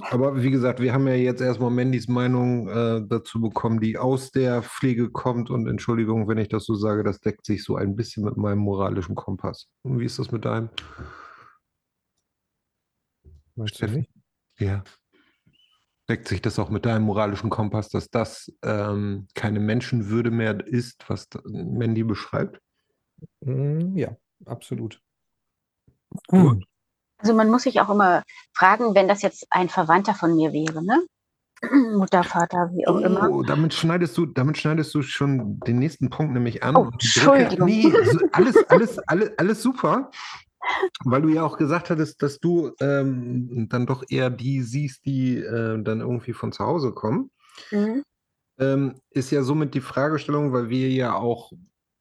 Aber 0.00 0.42
wie 0.42 0.50
gesagt, 0.50 0.80
wir 0.80 0.92
haben 0.92 1.06
ja 1.06 1.14
jetzt 1.14 1.40
erstmal 1.40 1.70
Mandys 1.70 2.08
Meinung 2.08 2.68
äh, 2.68 3.02
dazu 3.06 3.40
bekommen, 3.40 3.80
die 3.80 3.96
aus 3.96 4.32
der 4.32 4.62
Pflege 4.62 5.10
kommt. 5.10 5.50
Und 5.50 5.68
Entschuldigung, 5.68 6.26
wenn 6.26 6.38
ich 6.38 6.48
das 6.48 6.64
so 6.64 6.74
sage, 6.74 7.04
das 7.04 7.20
deckt 7.20 7.46
sich 7.46 7.62
so 7.62 7.76
ein 7.76 7.94
bisschen 7.94 8.24
mit 8.24 8.36
meinem 8.36 8.58
moralischen 8.58 9.14
Kompass. 9.14 9.68
Und 9.82 10.00
wie 10.00 10.04
ist 10.04 10.18
das 10.18 10.32
mit 10.32 10.44
deinem? 10.44 10.68
Meinst 13.54 13.80
du 13.80 13.86
nicht? 13.86 14.10
Ja. 14.58 14.82
Deckt 16.08 16.28
sich 16.28 16.42
das 16.42 16.58
auch 16.58 16.70
mit 16.70 16.84
deinem 16.84 17.04
moralischen 17.04 17.48
Kompass, 17.48 17.88
dass 17.88 18.10
das 18.10 18.52
ähm, 18.62 19.28
keine 19.34 19.60
Menschenwürde 19.60 20.30
mehr 20.30 20.66
ist, 20.66 21.08
was 21.08 21.28
Mandy 21.44 22.02
beschreibt? 22.02 22.60
Mm, 23.40 23.96
Ja, 23.96 24.16
absolut. 24.44 25.00
Gut. 26.26 26.64
Also 27.24 27.32
man 27.32 27.50
muss 27.50 27.62
sich 27.62 27.80
auch 27.80 27.88
immer 27.88 28.22
fragen, 28.52 28.94
wenn 28.94 29.08
das 29.08 29.22
jetzt 29.22 29.46
ein 29.48 29.70
Verwandter 29.70 30.12
von 30.12 30.36
mir 30.36 30.52
wäre, 30.52 30.84
ne? 30.84 31.06
Mutter, 31.96 32.22
Vater, 32.22 32.70
wie 32.74 32.86
auch 32.86 32.98
immer. 32.98 33.30
Oh, 33.30 33.42
damit 33.42 33.72
schneidest 33.72 34.18
du, 34.18 34.26
damit 34.26 34.58
schneidest 34.58 34.94
du 34.94 35.00
schon 35.00 35.58
den 35.60 35.78
nächsten 35.78 36.10
Punkt 36.10 36.34
nämlich 36.34 36.62
an. 36.62 36.76
Oh, 36.76 36.90
Entschuldigung. 36.92 37.66
Nee, 37.66 37.90
so, 37.90 38.18
alles, 38.32 38.56
alles, 38.68 38.98
alles, 39.08 39.30
alles 39.38 39.62
super. 39.62 40.10
Weil 41.04 41.22
du 41.22 41.28
ja 41.30 41.44
auch 41.44 41.56
gesagt 41.56 41.88
hattest, 41.88 42.22
dass 42.22 42.40
du 42.40 42.72
ähm, 42.78 43.68
dann 43.70 43.86
doch 43.86 44.04
eher 44.06 44.28
die 44.28 44.60
siehst, 44.60 45.06
die 45.06 45.38
äh, 45.38 45.82
dann 45.82 46.00
irgendwie 46.00 46.34
von 46.34 46.52
zu 46.52 46.62
Hause 46.62 46.92
kommen. 46.92 47.30
Mhm. 47.70 48.02
Ähm, 48.58 49.00
ist 49.08 49.30
ja 49.30 49.42
somit 49.42 49.72
die 49.72 49.80
Fragestellung, 49.80 50.52
weil 50.52 50.68
wir 50.68 50.90
ja 50.90 51.14
auch 51.14 51.52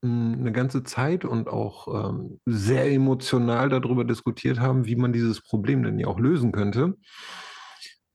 mh, 0.04 0.38
eine 0.38 0.52
ganze 0.52 0.84
Zeit 0.84 1.26
und 1.26 1.48
auch 1.48 2.10
ähm, 2.10 2.40
sehr 2.46 2.92
emotional 2.92 3.70
darüber 3.70 4.04
diskutiert 4.04 4.60
haben, 4.60 4.86
wie 4.86 4.96
man 4.96 5.14
dieses 5.14 5.42
Problem 5.42 5.84
denn 5.84 6.00
ja 6.00 6.08
auch 6.08 6.20
lösen 6.20 6.52
könnte. 6.52 6.96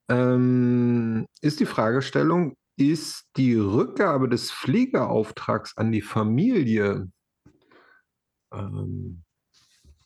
Ähm, 0.09 1.27
ist 1.43 1.61
die 1.61 1.67
Fragestellung, 1.67 2.55
ist 2.77 3.25
die 3.37 3.55
Rückgabe 3.57 4.29
des 4.29 4.53
Pflegeauftrags 4.53 5.77
an 5.77 5.93
die 5.93 6.03
Familie 6.03 7.11
ähm, 8.53 9.23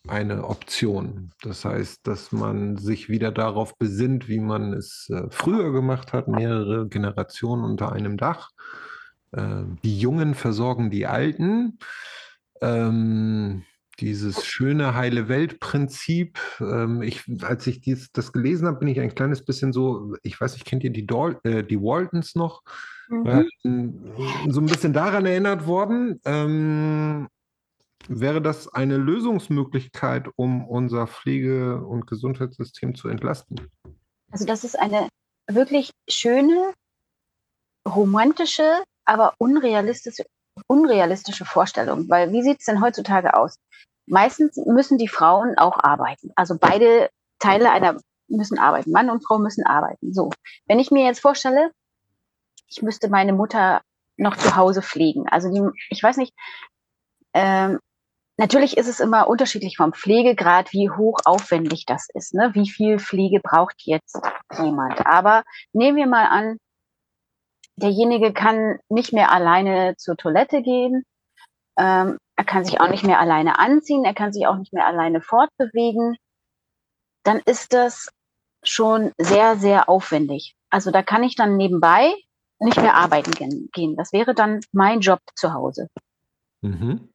eine 0.08 0.44
Option? 0.48 1.30
Das 1.42 1.64
heißt, 1.64 2.06
dass 2.06 2.32
man 2.32 2.78
sich 2.78 3.08
wieder 3.08 3.30
darauf 3.30 3.76
besinnt, 3.78 4.28
wie 4.28 4.40
man 4.40 4.72
es 4.72 5.08
äh, 5.10 5.24
früher 5.30 5.70
gemacht 5.72 6.12
hat, 6.12 6.28
mehrere 6.28 6.88
Generationen 6.88 7.64
unter 7.64 7.92
einem 7.92 8.16
Dach. 8.16 8.50
Äh, 9.32 9.64
die 9.82 9.98
Jungen 9.98 10.34
versorgen 10.34 10.90
die 10.90 11.06
Alten. 11.06 11.78
Ähm, 12.60 13.64
dieses 14.00 14.46
schöne 14.46 14.94
heile 14.94 15.28
Welt-Prinzip. 15.28 16.38
Ähm, 16.60 17.02
ich, 17.02 17.24
als 17.42 17.66
ich 17.66 17.80
dies, 17.80 18.10
das 18.12 18.32
gelesen 18.32 18.66
habe, 18.66 18.78
bin 18.78 18.88
ich 18.88 19.00
ein 19.00 19.14
kleines 19.14 19.44
bisschen 19.44 19.72
so, 19.72 20.14
ich 20.22 20.40
weiß 20.40 20.54
nicht, 20.54 20.64
kennt 20.64 20.84
ihr 20.84 20.90
die, 20.90 21.06
Dal 21.06 21.38
äh, 21.44 21.62
die 21.62 21.80
Waltons 21.80 22.34
noch? 22.34 22.62
Mhm. 23.08 23.48
Ähm, 23.64 24.14
so 24.48 24.60
ein 24.60 24.66
bisschen 24.66 24.92
daran 24.92 25.26
erinnert 25.26 25.66
worden. 25.66 26.20
Ähm, 26.24 27.28
wäre 28.08 28.42
das 28.42 28.72
eine 28.72 28.96
Lösungsmöglichkeit, 28.96 30.28
um 30.36 30.66
unser 30.66 31.06
Pflege- 31.06 31.84
und 31.84 32.06
Gesundheitssystem 32.06 32.94
zu 32.94 33.08
entlasten? 33.08 33.68
Also 34.30 34.46
das 34.46 34.64
ist 34.64 34.78
eine 34.78 35.08
wirklich 35.50 35.90
schöne, 36.08 36.72
romantische, 37.86 38.82
aber 39.04 39.34
unrealistische, 39.38 40.24
unrealistische 40.66 41.44
Vorstellung. 41.44 42.08
Weil 42.08 42.32
wie 42.32 42.42
sieht 42.42 42.60
es 42.60 42.66
denn 42.66 42.82
heutzutage 42.82 43.34
aus? 43.34 43.56
Meistens 44.06 44.56
müssen 44.56 44.98
die 44.98 45.08
Frauen 45.08 45.56
auch 45.56 45.78
arbeiten. 45.82 46.32
Also 46.34 46.56
beide 46.58 47.08
Teile 47.38 47.70
einer 47.70 47.98
müssen 48.28 48.58
arbeiten. 48.58 48.90
Mann 48.90 49.10
und 49.10 49.24
Frau 49.24 49.38
müssen 49.38 49.64
arbeiten. 49.64 50.12
So. 50.12 50.30
Wenn 50.66 50.80
ich 50.80 50.90
mir 50.90 51.04
jetzt 51.04 51.20
vorstelle, 51.20 51.70
ich 52.68 52.82
müsste 52.82 53.08
meine 53.08 53.32
Mutter 53.32 53.82
noch 54.16 54.36
zu 54.36 54.56
Hause 54.56 54.82
pflegen. 54.82 55.28
Also 55.28 55.52
die, 55.52 55.62
ich 55.90 56.02
weiß 56.02 56.16
nicht, 56.16 56.32
ähm, 57.34 57.78
natürlich 58.36 58.76
ist 58.76 58.88
es 58.88 59.00
immer 59.00 59.28
unterschiedlich 59.28 59.76
vom 59.76 59.92
Pflegegrad, 59.92 60.72
wie 60.72 60.90
hoch 60.90 61.18
aufwendig 61.24 61.84
das 61.86 62.08
ist. 62.14 62.34
Ne? 62.34 62.50
Wie 62.54 62.68
viel 62.68 62.98
Pflege 62.98 63.40
braucht 63.40 63.82
jetzt 63.84 64.20
jemand? 64.58 65.06
Aber 65.06 65.42
nehmen 65.72 65.96
wir 65.96 66.06
mal 66.06 66.26
an, 66.26 66.58
derjenige 67.76 68.32
kann 68.32 68.78
nicht 68.88 69.12
mehr 69.12 69.32
alleine 69.32 69.96
zur 69.96 70.16
Toilette 70.16 70.62
gehen. 70.62 71.04
Ähm, 71.78 72.18
er 72.36 72.44
kann 72.44 72.64
sich 72.64 72.80
auch 72.80 72.88
nicht 72.88 73.04
mehr 73.04 73.18
alleine 73.18 73.58
anziehen. 73.58 74.04
Er 74.04 74.14
kann 74.14 74.32
sich 74.32 74.46
auch 74.46 74.56
nicht 74.56 74.72
mehr 74.72 74.86
alleine 74.86 75.20
fortbewegen. 75.20 76.16
Dann 77.24 77.40
ist 77.44 77.72
das 77.72 78.08
schon 78.62 79.12
sehr, 79.18 79.56
sehr 79.56 79.88
aufwendig. 79.88 80.54
Also 80.70 80.90
da 80.90 81.02
kann 81.02 81.22
ich 81.22 81.34
dann 81.34 81.56
nebenbei 81.56 82.14
nicht 82.58 82.80
mehr 82.80 82.94
arbeiten 82.94 83.32
gehen-. 83.72 83.96
Das 83.96 84.12
wäre 84.12 84.34
dann 84.34 84.60
mein 84.72 85.00
Job 85.00 85.20
zu 85.34 85.52
Hause. 85.52 85.88
Mhm. 86.60 87.08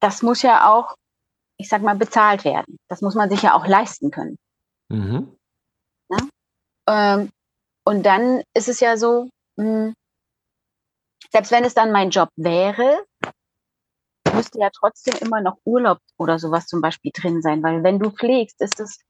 Das 0.00 0.22
muss 0.22 0.42
ja 0.42 0.70
auch, 0.72 0.94
ich 1.56 1.68
sag 1.68 1.82
mal, 1.82 1.96
bezahlt 1.96 2.44
werden. 2.44 2.78
Das 2.88 3.02
muss 3.02 3.14
man 3.14 3.28
sich 3.30 3.42
ja 3.42 3.54
auch 3.54 3.66
leisten 3.66 4.10
können. 4.10 4.36
Mhm. 4.88 5.36
Ähm, 6.88 7.30
und 7.88 8.02
dann 8.02 8.42
ist 8.52 8.68
es 8.68 8.80
ja 8.80 8.98
so, 8.98 9.30
mh, 9.56 9.94
selbst 11.32 11.50
wenn 11.50 11.64
es 11.64 11.72
dann 11.72 11.90
mein 11.90 12.10
Job 12.10 12.28
wäre, 12.36 13.02
müsste 14.34 14.58
ja 14.58 14.68
trotzdem 14.70 15.14
immer 15.22 15.40
noch 15.40 15.56
Urlaub 15.64 15.98
oder 16.18 16.38
sowas 16.38 16.66
zum 16.66 16.82
Beispiel 16.82 17.12
drin 17.14 17.40
sein, 17.40 17.62
weil 17.62 17.82
wenn 17.82 17.98
du 17.98 18.10
pflegst, 18.10 18.60
ist 18.60 18.78
es 18.78 19.00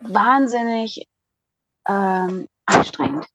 wahnsinnig 0.00 1.06
ähm, 1.88 2.48
anstrengend 2.66 3.26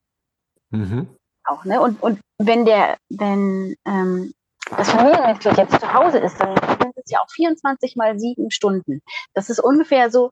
Mhm. 0.69 1.17
auch, 1.45 1.65
ne? 1.65 1.81
Und, 1.81 2.01
und 2.03 2.21
wenn 2.37 2.65
der, 2.65 2.99
wenn 3.09 3.75
ähm, 3.85 4.31
das 4.77 4.91
Familienmitglied 4.91 5.57
jetzt 5.57 5.81
zu 5.81 5.91
Hause 5.91 6.19
ist, 6.19 6.39
dann 6.39 6.55
sind 6.79 6.93
es 7.03 7.09
ja 7.09 7.19
auch 7.19 7.31
24 7.31 7.95
mal 7.95 8.19
sieben 8.19 8.51
Stunden. 8.51 9.01
Das 9.33 9.49
ist 9.49 9.59
ungefähr 9.59 10.11
so, 10.11 10.31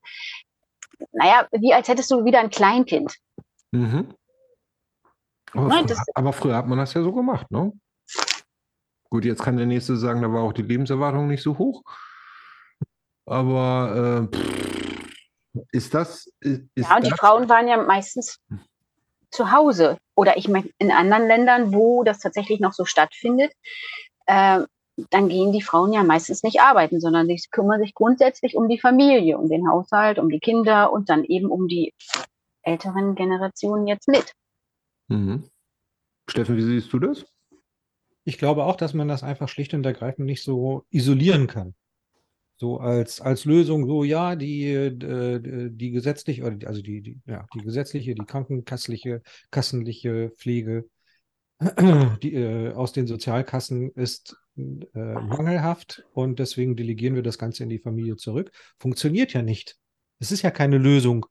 naja, 1.12 1.48
wie 1.52 1.74
als 1.74 1.88
hättest 1.88 2.12
du 2.12 2.26
wieder 2.26 2.40
ein 2.40 2.52
Kleinkind. 2.52 3.18
Mhm. 3.72 4.14
Aber, 5.54 5.68
Nein, 5.68 5.88
früher, 5.88 6.04
aber 6.14 6.34
früher 6.34 6.56
hat 6.56 6.68
man 6.68 6.78
das 6.78 6.94
ja 6.94 7.02
so 7.02 7.12
gemacht, 7.12 7.50
ne? 7.50 7.74
Gut, 9.10 9.26
jetzt 9.26 9.42
kann 9.42 9.58
der 9.58 9.66
Nächste 9.66 9.98
sagen, 9.98 10.22
da 10.22 10.32
war 10.32 10.44
auch 10.44 10.54
die 10.54 10.62
Lebenserwartung 10.62 11.28
nicht 11.28 11.42
so 11.42 11.58
hoch. 11.58 11.84
Aber 13.26 14.30
äh, 14.32 14.36
pff, 14.36 15.10
ist 15.72 15.94
das. 15.94 16.32
Ist, 16.40 16.64
Ja, 16.76 16.96
und 16.96 17.06
die 17.06 17.10
das 17.10 17.20
Frauen 17.20 17.50
waren 17.50 17.68
ja 17.68 17.82
meistens 17.82 18.40
zu 19.32 19.52
Hause. 19.52 19.98
Oder 20.16 20.38
ich 20.38 20.48
meine, 20.48 20.70
in 20.78 20.92
anderen 20.92 21.28
Ländern, 21.28 21.74
wo 21.74 22.04
das 22.04 22.20
tatsächlich 22.20 22.60
noch 22.60 22.74
so 22.74 22.86
stattfindet, 22.86 23.52
äh, 24.26 24.62
dann 25.12 25.30
gehen 25.30 25.54
die 25.54 25.62
Frauen 25.62 25.94
ja 25.94 26.04
meistens 26.04 26.44
nicht 26.44 26.62
arbeiten, 26.62 27.00
sondern 27.00 27.28
sie 27.28 27.42
kümmern 27.52 27.80
sich 27.80 27.94
grundsätzlich 27.94 28.56
um 28.56 28.68
die 28.68 28.80
Familie, 28.80 29.38
um 29.38 29.48
den 29.48 29.70
Haushalt, 29.70 30.20
um 30.20 30.30
die 30.30 30.40
Kinder 30.40 30.92
und 30.92 31.10
dann 31.10 31.24
eben 31.24 31.50
um 31.50 31.68
die 31.68 31.94
älteren 32.64 33.16
Generationen 33.16 33.88
jetzt 33.88 34.08
mit. 34.08 34.34
Mhm. 35.08 35.50
Steffen, 36.30 36.58
wie 36.58 36.62
siehst 36.64 36.94
du 36.94 37.00
das? 37.00 37.26
Ich 38.24 38.38
glaube 38.38 38.66
auch, 38.66 38.76
dass 38.76 38.94
man 38.94 39.08
das 39.08 39.24
einfach 39.24 39.50
schlicht 39.50 39.74
und 39.74 39.86
ergreifend 39.86 40.26
nicht 40.26 40.44
so 40.44 40.86
isolieren 40.92 41.48
kann. 41.48 41.76
So 42.58 42.80
als, 42.80 43.22
als 43.22 43.46
Lösung, 43.46 43.88
so 43.88 44.04
ja, 44.04 44.36
die, 44.36 44.68
äh, 44.72 45.70
die 45.72 45.92
gesetzliche, 45.92 46.44
oder 46.44 46.56
die- 46.56 46.68
also 46.68 46.82
die, 46.82 47.02
die, 47.02 47.20
ja, 47.26 47.46
die 47.54 47.60
gesetzliche, 47.60 48.16
die 48.16 48.26
krankenkassliche, 48.26 49.22
kassenliche 49.52 50.32
Pflege 50.38 50.86
die, 52.24 52.34
äh, 52.36 52.74
aus 52.74 52.94
den 52.94 53.08
Sozialkassen 53.08 53.92
ist 53.92 54.38
äh, 54.58 54.62
mangelhaft 54.94 56.06
und 56.14 56.40
deswegen 56.40 56.76
delegieren 56.76 57.16
wir 57.16 57.24
das 57.24 57.38
Ganze 57.38 57.64
in 57.64 57.70
die 57.70 57.80
Familie 57.80 58.16
zurück. 58.18 58.52
Funktioniert 58.80 59.34
ja 59.34 59.42
nicht. 59.42 59.78
Es 60.20 60.32
ist 60.32 60.42
ja 60.42 60.52
keine 60.52 60.78
Lösung, 60.78 61.26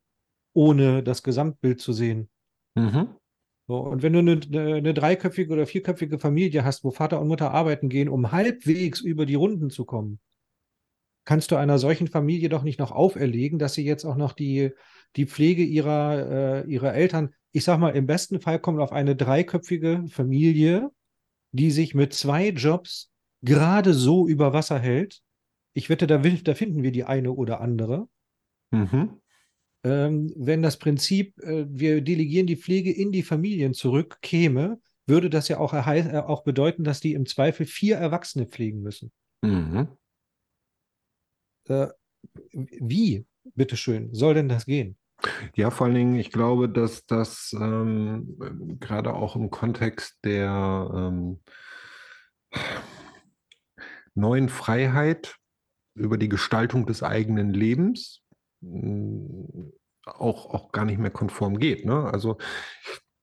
ohne 0.58 1.04
das 1.04 1.22
Gesamtbild 1.22 1.80
zu 1.80 1.92
sehen. 1.92 2.28
Mhm. 2.74 3.14
So, 3.68 3.76
und 3.78 4.02
wenn 4.02 4.12
du 4.12 4.18
eine, 4.18 4.74
eine, 4.74 4.92
dreiköpfige 4.92 5.52
oder 5.52 5.66
vierköpfige 5.66 6.18
Familie 6.18 6.64
hast, 6.64 6.82
wo 6.82 6.90
Vater 6.90 7.20
und 7.20 7.28
Mutter 7.28 7.52
arbeiten 7.52 7.88
gehen, 7.88 8.08
um 8.08 8.32
halbwegs 8.32 9.00
über 9.00 9.24
die 9.24 9.36
Runden 9.36 9.70
zu 9.70 9.84
kommen, 9.84 10.18
kannst 11.24 11.52
du 11.52 11.56
einer 11.56 11.78
solchen 11.78 12.08
Familie 12.08 12.48
doch 12.48 12.64
nicht 12.64 12.80
noch 12.80 12.90
auferlegen, 12.90 13.60
dass 13.60 13.74
sie 13.74 13.84
jetzt 13.84 14.04
auch 14.04 14.16
noch 14.16 14.32
die, 14.32 14.70
die 15.14 15.26
Pflege 15.26 15.62
ihrer, 15.62 16.64
äh, 16.64 16.68
ihrer 16.68 16.92
Eltern, 16.92 17.34
ich 17.52 17.62
sag 17.62 17.78
mal, 17.78 17.90
im 17.90 18.06
besten 18.06 18.40
Fall 18.40 18.58
kommt 18.58 18.80
auf 18.80 18.90
eine 18.90 19.14
dreiköpfige 19.14 20.06
Familie, 20.08 20.90
die 21.52 21.70
sich 21.70 21.94
mit 21.94 22.14
zwei 22.14 22.48
Jobs 22.48 23.12
gerade 23.42 23.94
so 23.94 24.26
über 24.26 24.52
Wasser 24.52 24.80
hält. 24.80 25.20
Ich 25.72 25.88
wette, 25.88 26.08
da, 26.08 26.18
da 26.18 26.54
finden 26.54 26.82
wir 26.82 26.90
die 26.90 27.04
eine 27.04 27.30
oder 27.30 27.60
andere. 27.60 28.08
Mhm. 28.72 29.20
Ähm, 29.84 30.32
wenn 30.36 30.62
das 30.62 30.78
Prinzip, 30.78 31.38
äh, 31.40 31.66
wir 31.68 32.00
delegieren 32.00 32.46
die 32.46 32.56
Pflege 32.56 32.92
in 32.92 33.12
die 33.12 33.22
Familien 33.22 33.74
zurück, 33.74 34.18
käme, 34.22 34.80
würde 35.06 35.30
das 35.30 35.48
ja 35.48 35.58
auch, 35.58 35.72
äh, 35.72 36.22
auch 36.26 36.42
bedeuten, 36.42 36.84
dass 36.84 37.00
die 37.00 37.14
im 37.14 37.26
Zweifel 37.26 37.64
vier 37.64 37.96
Erwachsene 37.96 38.46
pflegen 38.46 38.82
müssen. 38.82 39.12
Mhm. 39.42 39.88
Äh, 41.68 41.88
wie? 42.52 43.24
bitteschön, 43.54 44.14
soll 44.14 44.34
denn 44.34 44.48
das 44.48 44.66
gehen? 44.66 44.96
Ja, 45.56 45.70
vor 45.70 45.86
allen 45.86 45.96
Dingen, 45.96 46.14
ich 46.14 46.30
glaube, 46.30 46.68
dass 46.68 47.04
das 47.06 47.54
ähm, 47.58 48.36
gerade 48.78 49.14
auch 49.14 49.34
im 49.34 49.50
Kontext 49.50 50.16
der 50.24 50.90
ähm, 50.94 51.40
neuen 54.14 54.48
Freiheit 54.48 55.36
über 55.94 56.18
die 56.18 56.28
Gestaltung 56.28 56.86
des 56.86 57.02
eigenen 57.02 57.52
Lebens 57.52 58.22
auch, 60.04 60.46
auch 60.54 60.72
gar 60.72 60.84
nicht 60.84 60.98
mehr 60.98 61.10
konform 61.10 61.58
geht. 61.58 61.84
Ne? 61.84 62.04
Also 62.04 62.38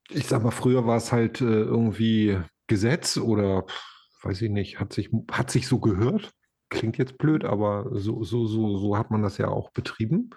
ich 0.09 0.27
sag 0.27 0.43
mal, 0.43 0.51
früher 0.51 0.85
war 0.85 0.97
es 0.97 1.11
halt 1.11 1.41
äh, 1.41 1.45
irgendwie 1.45 2.39
Gesetz 2.67 3.17
oder 3.17 3.65
weiß 4.23 4.41
ich 4.41 4.49
nicht, 4.49 4.79
hat 4.79 4.93
sich, 4.93 5.09
hat 5.31 5.51
sich 5.51 5.67
so 5.67 5.79
gehört. 5.79 6.33
Klingt 6.69 6.97
jetzt 6.97 7.17
blöd, 7.17 7.45
aber 7.45 7.89
so, 7.91 8.23
so, 8.23 8.47
so, 8.47 8.77
so 8.77 8.97
hat 8.97 9.11
man 9.11 9.21
das 9.21 9.37
ja 9.37 9.47
auch 9.47 9.71
betrieben. 9.71 10.31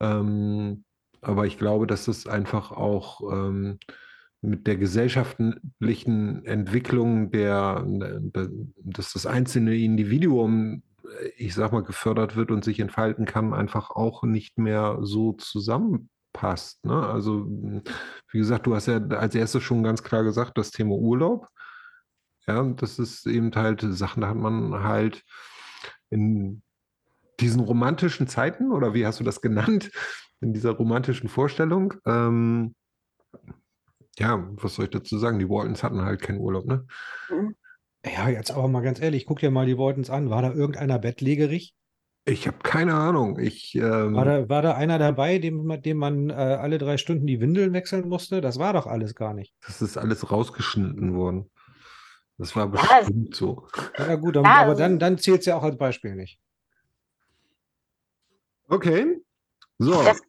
Ähm, 0.00 0.84
aber 1.20 1.46
ich 1.46 1.58
glaube, 1.58 1.86
dass 1.86 2.06
es 2.06 2.26
einfach 2.26 2.70
auch 2.70 3.20
ähm, 3.32 3.78
mit 4.40 4.66
der 4.66 4.76
gesellschaftlichen 4.76 6.44
Entwicklung 6.44 7.30
der, 7.30 7.84
der, 7.86 8.48
dass 8.76 9.12
das 9.12 9.26
einzelne 9.26 9.76
Individuum, 9.76 10.82
ich 11.36 11.54
sag 11.54 11.72
mal, 11.72 11.82
gefördert 11.82 12.36
wird 12.36 12.50
und 12.50 12.64
sich 12.64 12.80
entfalten 12.80 13.24
kann, 13.24 13.54
einfach 13.54 13.90
auch 13.90 14.22
nicht 14.22 14.58
mehr 14.58 14.98
so 15.00 15.32
zusammenpasst. 15.32 16.84
Ne? 16.84 17.06
Also, 17.06 17.46
wie 17.46 18.38
gesagt, 18.38 18.66
du 18.66 18.74
hast 18.74 18.86
ja 18.86 18.98
als 18.98 19.34
erstes 19.34 19.62
schon 19.62 19.82
ganz 19.82 20.02
klar 20.02 20.24
gesagt, 20.24 20.58
das 20.58 20.70
Thema 20.70 20.94
Urlaub. 20.94 21.46
Ja, 22.46 22.62
das 22.62 22.98
ist 22.98 23.26
eben 23.26 23.54
halt 23.54 23.84
Sachen, 23.90 24.22
da 24.22 24.28
hat 24.28 24.36
man 24.36 24.82
halt 24.82 25.22
in 26.10 26.62
diesen 27.40 27.60
romantischen 27.60 28.26
Zeiten, 28.26 28.72
oder 28.72 28.94
wie 28.94 29.06
hast 29.06 29.20
du 29.20 29.24
das 29.24 29.40
genannt, 29.42 29.90
in 30.40 30.52
dieser 30.52 30.70
romantischen 30.70 31.28
Vorstellung, 31.28 31.94
ähm, 32.06 32.74
ja, 34.18 34.48
was 34.60 34.74
soll 34.74 34.86
ich 34.86 34.90
dazu 34.90 35.16
sagen? 35.16 35.38
Die 35.38 35.48
Waltons 35.48 35.82
hatten 35.82 36.02
halt 36.02 36.20
keinen 36.20 36.40
Urlaub, 36.40 36.66
ne? 36.66 36.86
Mhm. 37.30 37.54
Ja, 38.14 38.28
jetzt 38.28 38.50
aber 38.50 38.68
mal 38.68 38.80
ganz 38.82 39.00
ehrlich, 39.00 39.26
guck 39.26 39.40
dir 39.40 39.50
mal 39.50 39.66
die 39.66 39.78
Waltons 39.78 40.10
an. 40.10 40.30
War 40.30 40.42
da 40.42 40.52
irgendeiner 40.52 40.98
bettlägerig? 40.98 41.74
Ich 42.24 42.46
habe 42.46 42.58
keine 42.62 42.94
Ahnung. 42.94 43.38
Ich, 43.38 43.74
ähm, 43.74 44.14
War 44.14 44.24
da, 44.24 44.48
war 44.48 44.62
da 44.62 44.74
einer 44.74 44.98
dabei, 44.98 45.38
dem, 45.38 45.64
man- 45.64 45.80
dem 45.82 45.96
man 45.96 46.30
äh, 46.30 46.34
alle 46.34 46.78
drei 46.78 46.96
Stunden 46.98 47.26
die 47.26 47.40
Windeln 47.40 47.72
wechseln 47.72 48.08
musste? 48.08 48.40
Das 48.40 48.58
war 48.58 48.72
doch 48.74 48.86
alles 48.86 49.14
gar 49.14 49.32
nicht. 49.34 49.54
das 49.66 49.80
ist 49.80 49.96
alles 49.96 50.30
rausgeschnitten 50.30 51.14
worden. 51.14 51.50
Das 52.36 52.54
war 52.54 52.66
Ja, 52.74 53.00
bestimmt 53.00 53.34
so. 53.34 53.66
Ja, 53.98 54.14
gut, 54.16 54.36
dann, 54.36 54.44
Ja, 54.44 54.62
aber 54.62 54.74
dann, 54.74 54.98
dann 54.98 55.18
zählt 55.18 55.40
es 55.40 55.46
ja 55.46 55.56
auch 55.56 55.62
als 55.62 55.76
Beispiel 55.78 56.14
nicht. 56.14 56.38
Okay. 58.68 59.20
So. 59.78 60.02
Das, 60.02 60.20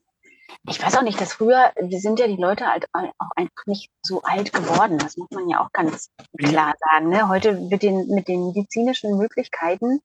ich 0.67 0.83
weiß 0.83 0.97
auch 0.97 1.01
nicht, 1.01 1.19
dass 1.19 1.33
früher, 1.33 1.71
wir 1.79 1.99
sind 1.99 2.19
ja 2.19 2.27
die 2.27 2.41
Leute 2.41 2.65
halt 2.65 2.85
auch 2.93 3.31
einfach 3.35 3.65
nicht 3.65 3.89
so 4.01 4.21
alt 4.23 4.53
geworden. 4.53 4.97
Das 4.97 5.17
muss 5.17 5.29
man 5.31 5.49
ja 5.49 5.63
auch 5.63 5.71
ganz 5.71 6.09
klar 6.37 6.73
sagen. 6.79 7.09
Ne? 7.09 7.27
Heute 7.27 7.53
mit 7.53 7.83
den, 7.83 8.07
mit 8.07 8.27
den 8.27 8.47
medizinischen 8.47 9.17
Möglichkeiten 9.17 9.99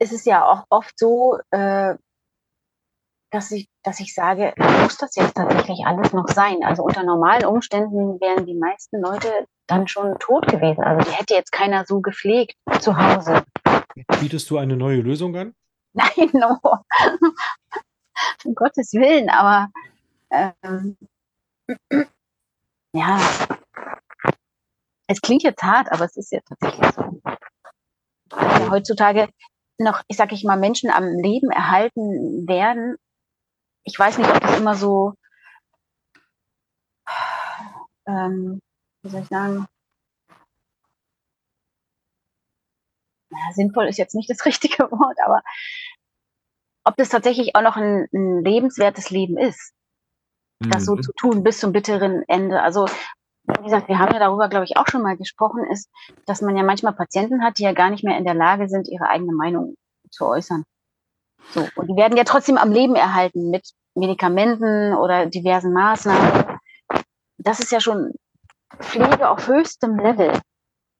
ist 0.00 0.12
es 0.12 0.24
ja 0.24 0.44
auch 0.44 0.64
oft 0.70 0.98
so, 0.98 1.38
äh, 1.50 1.94
dass 3.30 3.50
ich, 3.50 3.68
dass 3.82 4.00
ich 4.00 4.14
sage, 4.14 4.54
muss 4.82 4.96
das 4.96 5.14
jetzt 5.16 5.34
tatsächlich 5.34 5.84
alles 5.84 6.12
noch 6.12 6.28
sein? 6.28 6.64
Also 6.64 6.82
unter 6.82 7.02
normalen 7.02 7.44
Umständen 7.44 8.20
wären 8.20 8.46
die 8.46 8.54
meisten 8.54 9.00
Leute 9.00 9.46
dann 9.66 9.86
schon 9.86 10.18
tot 10.18 10.46
gewesen. 10.46 10.82
Also 10.82 11.10
die 11.10 11.16
hätte 11.16 11.34
jetzt 11.34 11.52
keiner 11.52 11.84
so 11.84 12.00
gepflegt 12.00 12.54
zu 12.80 12.96
Hause. 12.96 13.44
Bietest 14.20 14.48
du 14.50 14.58
eine 14.58 14.76
neue 14.76 15.00
Lösung 15.00 15.36
an? 15.36 15.54
Nein, 15.92 16.30
no. 16.32 16.58
um 18.44 18.54
Gottes 18.54 18.92
Willen, 18.92 19.30
aber 19.30 19.68
ähm, 20.30 20.96
ja, 22.92 23.20
es 25.06 25.20
klingt 25.20 25.42
jetzt 25.42 25.62
hart, 25.62 25.90
aber 25.90 26.04
es 26.04 26.16
ist 26.16 26.32
ja 26.32 26.40
tatsächlich 26.46 26.90
so. 26.94 27.20
Ja 27.24 28.70
heutzutage 28.70 29.28
noch, 29.78 30.02
ich 30.08 30.16
sag 30.16 30.32
ich 30.32 30.44
mal, 30.44 30.56
Menschen 30.58 30.90
am 30.90 31.04
Leben 31.04 31.50
erhalten 31.50 32.46
werden. 32.48 32.96
Ich 33.84 33.98
weiß 33.98 34.18
nicht, 34.18 34.30
ob 34.30 34.40
das 34.40 34.58
immer 34.58 34.74
so, 34.74 35.14
ähm, 38.06 38.60
wie 39.02 39.10
soll 39.10 39.22
ich 39.22 39.28
sagen, 39.28 39.66
ja, 43.30 43.38
sinnvoll 43.54 43.86
ist 43.88 43.98
jetzt 43.98 44.14
nicht 44.14 44.28
das 44.30 44.44
richtige 44.46 44.90
Wort, 44.90 45.18
aber 45.24 45.42
ob 46.84 46.96
das 46.96 47.08
tatsächlich 47.08 47.54
auch 47.56 47.62
noch 47.62 47.76
ein, 47.76 48.08
ein 48.12 48.44
lebenswertes 48.44 49.10
Leben 49.10 49.36
ist, 49.36 49.72
das 50.68 50.84
so 50.84 50.96
Mhm. 50.96 51.02
zu 51.02 51.12
tun 51.12 51.42
bis 51.42 51.60
zum 51.60 51.72
bitteren 51.72 52.22
Ende. 52.28 52.62
Also, 52.62 52.86
wie 53.44 53.62
gesagt, 53.64 53.88
wir 53.88 53.98
haben 53.98 54.12
ja 54.12 54.18
darüber, 54.18 54.48
glaube 54.48 54.64
ich, 54.64 54.76
auch 54.76 54.86
schon 54.88 55.02
mal 55.02 55.16
gesprochen, 55.16 55.64
ist, 55.70 55.90
dass 56.26 56.42
man 56.42 56.56
ja 56.56 56.62
manchmal 56.62 56.94
Patienten 56.94 57.42
hat, 57.42 57.58
die 57.58 57.62
ja 57.62 57.72
gar 57.72 57.90
nicht 57.90 58.04
mehr 58.04 58.18
in 58.18 58.24
der 58.24 58.34
Lage 58.34 58.68
sind, 58.68 58.88
ihre 58.88 59.08
eigene 59.08 59.32
Meinung 59.32 59.74
zu 60.10 60.26
äußern. 60.26 60.64
So, 61.50 61.66
und 61.76 61.88
die 61.88 61.96
werden 61.96 62.16
ja 62.16 62.24
trotzdem 62.24 62.58
am 62.58 62.72
Leben 62.72 62.94
erhalten 62.94 63.50
mit 63.50 63.70
Medikamenten 63.94 64.94
oder 64.94 65.26
diversen 65.26 65.72
Maßnahmen. 65.72 66.58
Das 67.38 67.60
ist 67.60 67.72
ja 67.72 67.80
schon 67.80 68.12
Pflege 68.80 69.28
auf 69.30 69.46
höchstem 69.48 69.98
Level. 69.98 70.32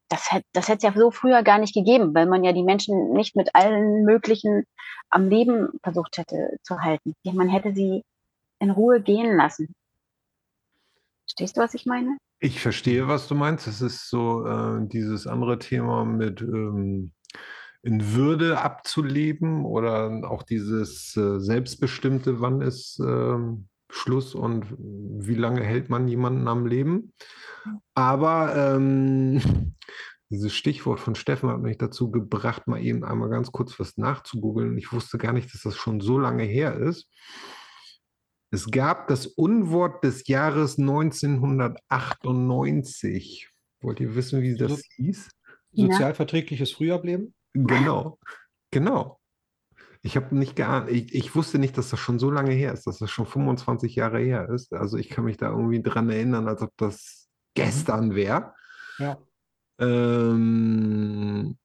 Das 0.08 0.32
hätte 0.32 0.46
das 0.52 0.68
hätte 0.68 0.78
es 0.78 0.94
ja 0.94 0.98
so 0.98 1.10
früher 1.10 1.42
gar 1.42 1.58
nicht 1.58 1.74
gegeben, 1.74 2.14
weil 2.14 2.26
man 2.26 2.44
ja 2.44 2.52
die 2.52 2.62
Menschen 2.62 3.12
nicht 3.12 3.36
mit 3.36 3.54
allen 3.54 4.04
möglichen 4.04 4.64
am 5.10 5.28
Leben 5.28 5.68
versucht 5.82 6.18
hätte 6.18 6.56
zu 6.62 6.80
halten. 6.80 7.14
Ja, 7.22 7.32
Man 7.32 7.48
hätte 7.48 7.74
sie 7.74 8.04
in 8.58 8.70
Ruhe 8.70 9.00
gehen 9.00 9.36
lassen. 9.36 9.74
Verstehst 11.26 11.56
du, 11.56 11.60
was 11.60 11.74
ich 11.74 11.86
meine? 11.86 12.16
Ich 12.40 12.60
verstehe, 12.60 13.08
was 13.08 13.28
du 13.28 13.34
meinst. 13.34 13.66
Das 13.66 13.80
ist 13.80 14.08
so 14.08 14.46
äh, 14.46 14.86
dieses 14.88 15.26
andere 15.26 15.58
Thema 15.58 16.04
mit 16.04 16.40
ähm, 16.40 17.12
in 17.82 18.14
Würde 18.14 18.60
abzuleben 18.60 19.64
oder 19.64 20.22
auch 20.28 20.42
dieses 20.42 21.16
äh, 21.16 21.38
Selbstbestimmte, 21.38 22.40
wann 22.40 22.60
ist 22.60 22.98
ähm, 23.00 23.67
Schluss 23.90 24.34
und 24.34 24.66
wie 24.78 25.34
lange 25.34 25.62
hält 25.62 25.88
man 25.88 26.08
jemanden 26.08 26.46
am 26.48 26.66
Leben. 26.66 27.12
Aber 27.94 28.74
ähm, 28.76 29.74
dieses 30.30 30.54
Stichwort 30.54 31.00
von 31.00 31.14
Steffen 31.14 31.48
hat 31.50 31.60
mich 31.60 31.78
dazu 31.78 32.10
gebracht, 32.10 32.66
mal 32.66 32.82
eben 32.82 33.04
einmal 33.04 33.28
ganz 33.30 33.50
kurz 33.52 33.78
was 33.80 33.96
nachzugoogeln. 33.96 34.76
Ich 34.78 34.92
wusste 34.92 35.16
gar 35.18 35.32
nicht, 35.32 35.52
dass 35.54 35.62
das 35.62 35.76
schon 35.76 36.00
so 36.00 36.18
lange 36.18 36.42
her 36.44 36.76
ist. 36.76 37.08
Es 38.50 38.70
gab 38.70 39.08
das 39.08 39.26
Unwort 39.26 40.02
des 40.04 40.26
Jahres 40.26 40.78
1998. 40.78 43.50
Wollt 43.80 44.00
ihr 44.00 44.14
wissen, 44.14 44.42
wie 44.42 44.56
das 44.56 44.72
So- 44.72 44.78
hieß? 44.96 45.28
Sozialverträgliches 45.72 46.72
Frühableben? 46.72 47.34
Genau, 47.52 48.18
genau. 48.70 49.20
Ich 50.08 50.16
habe 50.16 50.34
nicht 50.34 50.56
geahnt, 50.56 50.88
ich, 50.88 51.14
ich 51.14 51.34
wusste 51.36 51.58
nicht, 51.58 51.76
dass 51.76 51.90
das 51.90 52.00
schon 52.00 52.18
so 52.18 52.30
lange 52.30 52.52
her 52.52 52.72
ist, 52.72 52.86
dass 52.86 52.96
das 52.96 53.10
schon 53.10 53.26
25 53.26 53.94
Jahre 53.94 54.20
her 54.20 54.48
ist. 54.48 54.72
Also 54.72 54.96
ich 54.96 55.10
kann 55.10 55.26
mich 55.26 55.36
da 55.36 55.50
irgendwie 55.50 55.82
dran 55.82 56.08
erinnern, 56.08 56.48
als 56.48 56.62
ob 56.62 56.72
das 56.78 57.28
gestern 57.54 58.14
wäre. 58.14 58.54
Ja. 58.96 59.18
Ähm, 59.78 61.58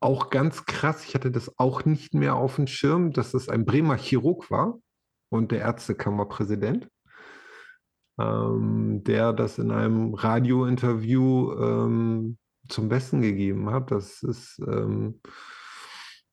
auch 0.00 0.30
ganz 0.30 0.64
krass, 0.66 1.04
ich 1.04 1.14
hatte 1.14 1.30
das 1.30 1.60
auch 1.60 1.84
nicht 1.84 2.12
mehr 2.12 2.34
auf 2.34 2.56
dem 2.56 2.66
Schirm, 2.66 3.12
dass 3.12 3.30
das 3.30 3.48
ein 3.48 3.66
Bremer 3.66 3.96
Chirurg 3.96 4.50
war 4.50 4.80
und 5.28 5.52
der 5.52 5.60
Ärztekammerpräsident, 5.60 6.88
ähm, 8.18 9.04
der 9.04 9.32
das 9.32 9.58
in 9.58 9.70
einem 9.70 10.14
Radiointerview 10.14 11.52
ähm, 11.52 12.38
zum 12.68 12.88
Besten 12.88 13.22
gegeben 13.22 13.70
hat. 13.70 13.92
Das 13.92 14.24
ist, 14.24 14.60
ähm, 14.66 15.20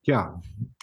ja, 0.01 0.41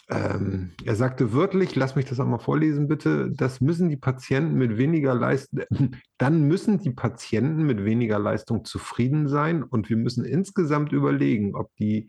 ähm, 0.09 0.73
er 0.85 0.95
sagte 0.95 1.33
wörtlich, 1.33 1.75
lass 1.75 1.97
mich 1.97 2.05
das 2.05 2.21
einmal 2.21 2.39
vorlesen, 2.39 2.87
bitte, 2.87 3.31
das 3.33 3.61
müssen 3.61 3.89
die 3.89 3.97
Patienten 3.97 4.55
mit 4.55 4.79
weniger 4.79 5.15
Leistung, 5.15 5.65
dann 6.19 6.43
müssen 6.43 6.79
die 6.79 6.93
Patienten 6.93 7.65
mit 7.65 7.85
weniger 7.85 8.19
Leistung 8.19 8.65
zufrieden 8.65 9.29
sein 9.29 9.65
und 9.65 9.91
wir 9.91 9.97
müssen 9.97 10.25
insgesamt 10.25 10.93
überlegen, 10.93 11.57
ob 11.57 11.75
die 11.77 12.09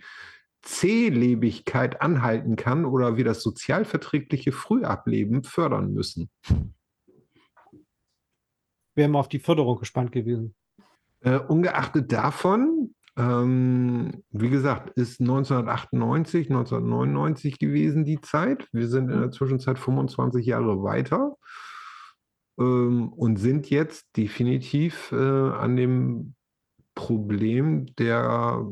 C-Lebigkeit 0.62 2.02
anhalten 2.02 2.56
kann 2.56 2.86
oder 2.86 3.18
wir 3.18 3.24
das 3.24 3.42
sozialverträgliche 3.42 4.52
Frühableben 4.52 5.44
fördern 5.44 5.94
müssen. 5.94 6.30
Wäre 8.94 9.10
mal 9.10 9.20
auf 9.20 9.30
die 9.30 9.40
Förderung 9.40 9.80
gespannt 9.80 10.12
gewesen. 10.12 10.54
Äh, 11.22 11.38
ungeachtet 11.40 12.12
davon, 12.12 12.94
ähm, 13.18 14.24
wie 14.30 14.50
gesagt, 14.50 14.92
ist 14.92 15.20
1998, 15.20 16.50
1999 16.50 17.58
gewesen 17.58 18.06
die 18.06 18.22
Zeit. 18.22 18.68
Wir 18.72 18.88
sind 18.88 19.10
in 19.10 19.20
der 19.20 19.32
Zwischenzeit 19.32 19.80
25 19.80 20.46
Jahre 20.46 20.84
weiter 20.84 21.36
ähm, 22.60 23.12
und 23.12 23.38
sind 23.38 23.72
jetzt 23.72 24.16
definitiv 24.16 25.12
äh, 25.12 25.16
an 25.16 25.76
dem 25.76 26.36
Problem 26.94 27.88
der 27.96 28.64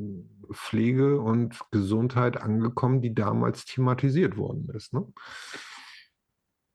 Pflege 0.53 1.19
und 1.19 1.59
Gesundheit 1.71 2.37
angekommen, 2.37 3.01
die 3.01 3.15
damals 3.15 3.65
thematisiert 3.65 4.37
worden 4.37 4.69
ist. 4.75 4.93
Ne? 4.93 5.07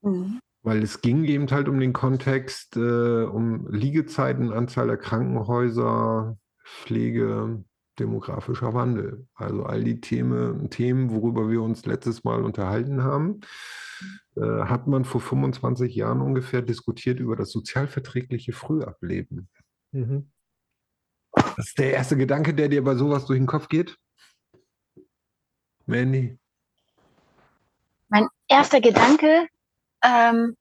Mhm. 0.03 0.41
Weil 0.63 0.83
es 0.83 1.01
ging 1.01 1.25
eben 1.25 1.49
halt 1.51 1.69
um 1.69 1.79
den 1.79 1.93
Kontext, 1.93 2.77
äh, 2.77 3.23
um 3.23 3.69
Liegezeiten, 3.71 4.53
Anzahl 4.53 4.89
der 4.89 4.99
Krankenhäuser, 4.99 6.37
Pflege, 6.71 7.65
demografischer 7.99 8.75
Wandel. 8.75 9.27
Also 9.35 9.65
all 9.65 9.85
die 9.85 10.01
Themen, 10.01 10.71
Themen, 10.71 11.11
worüber 11.11 11.51
wir 11.51 11.63
uns 11.63 11.87
letztes 11.87 12.25
Mal 12.25 12.43
unterhalten 12.43 13.03
haben, 13.03 13.41
äh, 14.37 14.65
hat 14.65 14.87
man 14.87 15.05
vor 15.05 15.21
25 15.21 15.95
Jahren 15.95 16.21
ungefähr 16.21 16.63
diskutiert 16.63 17.21
über 17.21 17.37
das 17.37 17.51
sozialverträgliche 17.51 18.53
Frühableben. 18.53 19.49
Mhm. 19.93 20.31
Das 21.33 21.69
ist 21.69 21.79
der 21.79 21.93
erste 21.93 22.17
Gedanke, 22.17 22.55
der 22.55 22.69
dir 22.69 22.83
bei 22.83 22.95
sowas 22.95 23.27
durch 23.27 23.39
den 23.39 23.47
Kopf 23.47 23.69
geht? 23.69 23.97
Mandy? 25.87 26.39
Mein 28.09 28.29
erster 28.49 28.81
Gedanke, 28.81 29.47
ähm, 30.03 30.57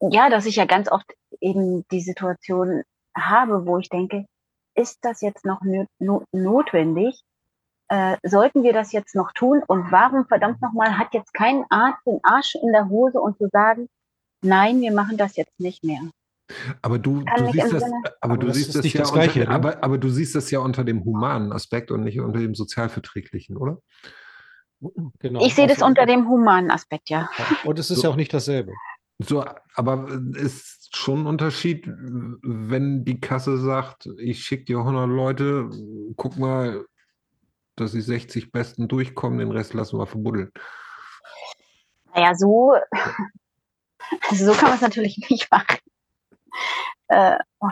ja, 0.00 0.28
dass 0.28 0.46
ich 0.46 0.56
ja 0.56 0.66
ganz 0.66 0.90
oft 0.90 1.06
eben 1.40 1.86
die 1.88 2.00
Situation 2.00 2.82
habe, 3.16 3.66
wo 3.66 3.78
ich 3.78 3.88
denke, 3.88 4.26
ist 4.74 4.98
das 5.02 5.20
jetzt 5.20 5.44
noch 5.44 5.60
notwendig? 6.32 7.22
Äh, 7.88 8.16
sollten 8.22 8.62
wir 8.62 8.72
das 8.72 8.92
jetzt 8.92 9.14
noch 9.14 9.32
tun? 9.32 9.62
Und 9.66 9.92
warum 9.92 10.26
verdammt 10.26 10.60
nochmal 10.62 10.96
hat 10.98 11.12
jetzt 11.12 11.34
kein 11.34 11.64
Arzt 11.70 12.00
den 12.06 12.18
Arsch 12.22 12.54
in 12.54 12.72
der 12.72 12.88
Hose 12.88 13.20
und 13.20 13.36
zu 13.38 13.48
sagen, 13.52 13.88
nein, 14.42 14.80
wir 14.80 14.92
machen 14.92 15.16
das 15.16 15.36
jetzt 15.36 15.58
nicht 15.60 15.84
mehr? 15.84 16.00
Aber 16.82 16.98
du, 16.98 17.20
du 17.20 17.52
siehst 17.52 17.72
das, 17.72 17.82
Sinne- 17.82 18.02
aber 18.20 18.36
du 18.36 18.46
das 18.48 18.56
siehst 18.56 18.74
das 18.74 18.84
nicht 18.84 18.94
ja 18.94 19.00
das 19.00 19.12
Gleiche, 19.12 19.40
unter, 19.40 19.50
ne? 19.50 19.54
aber, 19.56 19.82
aber 19.84 19.98
du 19.98 20.08
siehst 20.10 20.34
das 20.34 20.50
ja 20.50 20.60
unter 20.60 20.84
dem 20.84 21.04
humanen 21.04 21.52
Aspekt 21.52 21.90
und 21.90 22.04
nicht 22.04 22.20
unter 22.20 22.38
dem 22.40 22.54
sozialverträglichen, 22.54 23.56
oder? 23.56 23.78
Genau. 25.20 25.44
Ich 25.44 25.54
sehe 25.54 25.66
das 25.66 25.80
unter 25.80 26.04
dem 26.04 26.28
humanen 26.28 26.70
Aspekt, 26.70 27.08
ja. 27.08 27.30
Ja. 27.38 27.44
Und 27.64 27.78
es 27.78 27.90
ist 27.90 27.98
So. 27.98 28.04
ja 28.04 28.10
auch 28.10 28.16
nicht 28.16 28.34
dasselbe. 28.34 28.72
So, 29.18 29.44
aber 29.74 30.08
ist 30.34 30.94
schon 30.96 31.22
ein 31.22 31.26
Unterschied, 31.26 31.86
wenn 31.86 33.04
die 33.04 33.20
Kasse 33.20 33.58
sagt, 33.58 34.08
ich 34.18 34.44
schicke 34.44 34.64
dir 34.64 34.78
100 34.78 35.08
Leute, 35.08 35.70
guck 36.16 36.36
mal, 36.36 36.84
dass 37.76 37.92
die 37.92 38.00
60 38.00 38.50
Besten 38.50 38.88
durchkommen, 38.88 39.38
den 39.38 39.50
Rest 39.50 39.74
lassen 39.74 39.98
wir 39.98 40.06
verbuddeln. 40.06 40.50
Naja, 42.14 42.34
so, 42.34 42.74
also 44.28 44.44
so 44.46 44.52
kann 44.52 44.68
man 44.68 44.76
es 44.76 44.82
natürlich 44.82 45.18
nicht 45.30 45.50
machen. 45.50 45.78
Äh, 47.08 47.36
oh, 47.60 47.68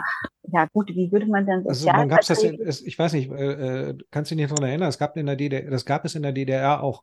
ja 0.49 0.67
gut, 0.73 0.89
wie 0.91 1.11
würde 1.11 1.27
man 1.27 1.47
denn 1.47 1.67
Also 1.67 1.91
man 1.91 2.09
gab's 2.09 2.27
das, 2.27 2.43
es, 2.43 2.83
ich 2.83 2.99
weiß 2.99 3.15
nicht, 3.15 3.31
äh, 3.31 3.91
äh, 3.91 3.99
kannst 4.11 4.31
du 4.31 4.35
dich 4.35 4.49
daran 4.49 4.65
erinnern? 4.65 4.89
Es 4.89 4.99
gab 4.99 5.17
in 5.17 5.27
der 5.27 5.37
DDR, 5.37 5.71
das 5.71 5.85
gab 5.85 6.05
es 6.05 6.15
in 6.15 6.23
der 6.23 6.33
DDR 6.33 6.83
auch. 6.83 7.03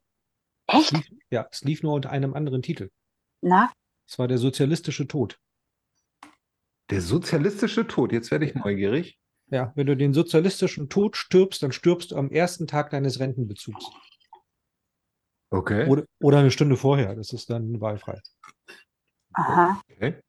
Es 0.67 0.79
Echt? 0.79 0.91
lief, 0.91 1.19
ja, 1.31 1.47
es 1.49 1.63
lief 1.63 1.81
nur 1.81 1.93
unter 1.93 2.11
einem 2.11 2.33
anderen 2.33 2.61
Titel. 2.61 2.89
Na, 3.41 3.71
Es 4.09 4.17
war 4.17 4.27
der 4.27 4.39
sozialistische 4.39 5.07
Tod. 5.07 5.39
Der 6.89 6.99
sozialistische 6.99 7.85
Tod, 7.85 8.11
jetzt 8.11 8.31
werde 8.31 8.45
ich 8.45 8.55
neugierig. 8.55 9.19
Ja, 9.51 9.71
wenn 9.75 9.85
du 9.85 9.95
den 9.95 10.15
sozialistischen 10.15 10.89
Tod 10.89 11.15
stirbst, 11.15 11.61
dann 11.61 11.71
stirbst 11.71 12.11
du 12.11 12.15
am 12.15 12.31
ersten 12.31 12.65
Tag 12.65 12.89
deines 12.89 13.19
Rentenbezugs. 13.19 13.85
Okay. 15.51 15.87
Oder, 15.87 16.05
oder 16.19 16.39
eine 16.39 16.49
Stunde 16.49 16.75
vorher. 16.75 17.15
Das 17.15 17.33
ist 17.33 17.51
dann 17.51 17.79
wahlfrei. 17.81 18.19
aha. 19.33 19.79
okay. 19.91 20.19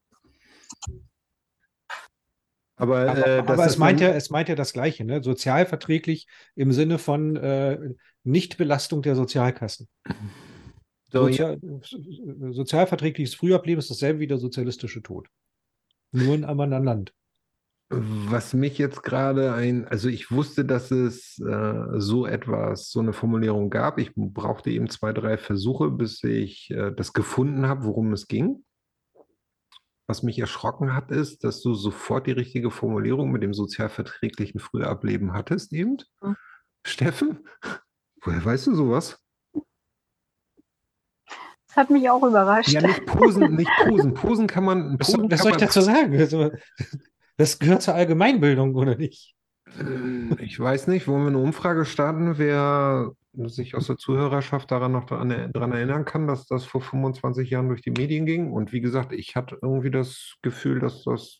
Aber, 2.77 3.11
Aber, 3.11 3.27
äh, 3.27 3.43
das 3.43 3.51
aber 3.51 3.67
es 3.67 3.79
meint 3.79 4.01
ja, 4.01 4.09
es 4.11 4.31
meint 4.31 4.49
ja 4.49 4.55
das 4.55 4.73
Gleiche, 4.73 5.05
ne? 5.05 5.23
Sozialverträglich 5.23 6.27
im 6.55 6.73
Sinne 6.73 6.99
von 6.99 7.37
äh, 7.37 7.79
Nichtbelastung 8.25 9.03
der 9.03 9.17
Sozialkassen. 9.17 9.89
So, 11.13 11.29
ja, 11.29 11.57
Sozial, 11.61 12.53
sozialverträgliches 12.53 13.35
Frühableben 13.35 13.81
ist 13.81 13.91
dasselbe 13.91 14.21
wie 14.21 14.27
der 14.27 14.39
sozialistische 14.39 15.03
Tod. 15.03 15.29
Nur 16.13 16.35
in 16.35 16.45
einem 16.45 16.61
anderen 16.61 16.85
Land. 16.85 17.15
Was 17.93 18.55
mich 18.55 18.79
jetzt 18.79 19.03
gerade 19.03 19.53
ein, 19.53 19.85
also 19.89 20.09
ich 20.09 20.31
wusste, 20.31 20.65
dass 20.65 20.93
es 20.93 21.41
äh, 21.41 21.85
so 21.97 22.25
etwas, 22.25 22.91
so 22.91 23.01
eine 23.01 23.13
Formulierung 23.13 23.69
gab. 23.69 23.99
Ich 23.99 24.13
brauchte 24.15 24.71
eben 24.71 24.89
zwei, 24.89 25.13
drei 25.13 25.37
Versuche, 25.37 25.91
bis 25.91 26.23
ich 26.23 26.71
äh, 26.71 26.93
das 26.93 27.13
gefunden 27.13 27.67
habe, 27.67 27.85
worum 27.85 28.13
es 28.13 28.29
ging. 28.29 28.65
Was 30.07 30.23
mich 30.23 30.39
erschrocken 30.39 30.95
hat, 30.95 31.11
ist, 31.11 31.43
dass 31.43 31.63
du 31.63 31.75
sofort 31.75 32.29
die 32.29 32.33
richtige 32.33 32.71
Formulierung 32.71 33.33
mit 33.33 33.43
dem 33.43 33.55
sozialverträglichen 33.55 34.61
Frühableben 34.61 35.33
hattest, 35.33 35.73
eben. 35.73 35.97
Hm. 36.23 36.37
Steffen, 36.85 37.41
woher 38.23 38.45
weißt 38.45 38.69
du 38.69 38.75
sowas? 38.75 39.21
Das 41.71 41.77
hat 41.77 41.91
mich 41.91 42.11
auch 42.11 42.23
überrascht. 42.23 42.71
Ja, 42.71 42.81
nicht 42.81 43.07
posen, 43.07 43.55
nicht 43.55 43.71
posen. 43.85 44.15
Posen 44.15 44.47
kann 44.49 44.65
man. 44.65 44.99
Was, 44.99 45.13
Posen 45.13 45.31
was 45.31 45.39
kann 45.39 45.39
soll 45.39 45.53
ich 45.53 45.59
dazu 45.59 45.81
sagen? 45.81 46.19
Also, 46.19 46.51
Das 47.37 47.59
gehört 47.59 47.81
zur 47.81 47.95
Allgemeinbildung, 47.95 48.75
oder 48.75 48.97
nicht? 48.97 49.35
Ähm, 49.79 50.37
Ich 50.41 50.61
weiß 50.61 50.89
nicht, 50.89 51.09
wollen 51.09 51.23
wir 51.23 51.29
eine 51.29 51.39
Umfrage 51.39 51.87
starten, 51.87 52.37
wer 52.37 53.13
sich 53.33 53.77
aus 53.77 53.87
der 53.87 53.97
Zuhörerschaft 53.97 54.71
daran 54.71 54.93
noch 54.93 55.05
dran, 55.05 55.51
dran 55.53 55.73
erinnern 55.73 56.05
kann, 56.05 56.27
dass 56.27 56.47
das 56.47 56.65
vor 56.65 56.83
25 56.83 57.49
Jahren 57.49 57.69
durch 57.69 57.81
die 57.81 57.93
Medien 57.93 58.27
ging? 58.27 58.53
Und 58.53 58.73
wie 58.73 58.83
gesagt, 58.83 59.13
ich 59.13 59.37
hatte 59.37 59.57
irgendwie 59.63 59.91
das 59.91 60.35
Gefühl, 60.43 60.81
dass 60.81 61.05
das 61.05 61.39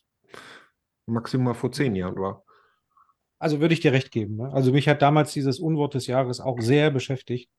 maximal 1.05 1.53
vor 1.53 1.71
zehn 1.71 1.93
Jahren 1.95 2.15
war. 2.15 2.45
Also 3.37 3.59
würde 3.59 3.73
ich 3.73 3.81
dir 3.81 3.91
recht 3.91 4.11
geben. 4.11 4.37
Ne? 4.37 4.51
Also 4.53 4.71
mich 4.71 4.87
hat 4.87 5.01
damals 5.01 5.33
dieses 5.33 5.59
Unwort 5.59 5.93
des 5.93 6.07
Jahres 6.07 6.39
auch 6.39 6.59
sehr 6.61 6.89
beschäftigt, 6.89 7.49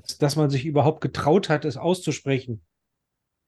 dass, 0.00 0.18
dass 0.18 0.36
man 0.36 0.50
sich 0.50 0.64
überhaupt 0.66 1.00
getraut 1.00 1.48
hat, 1.48 1.64
es 1.64 1.76
auszusprechen. 1.76 2.62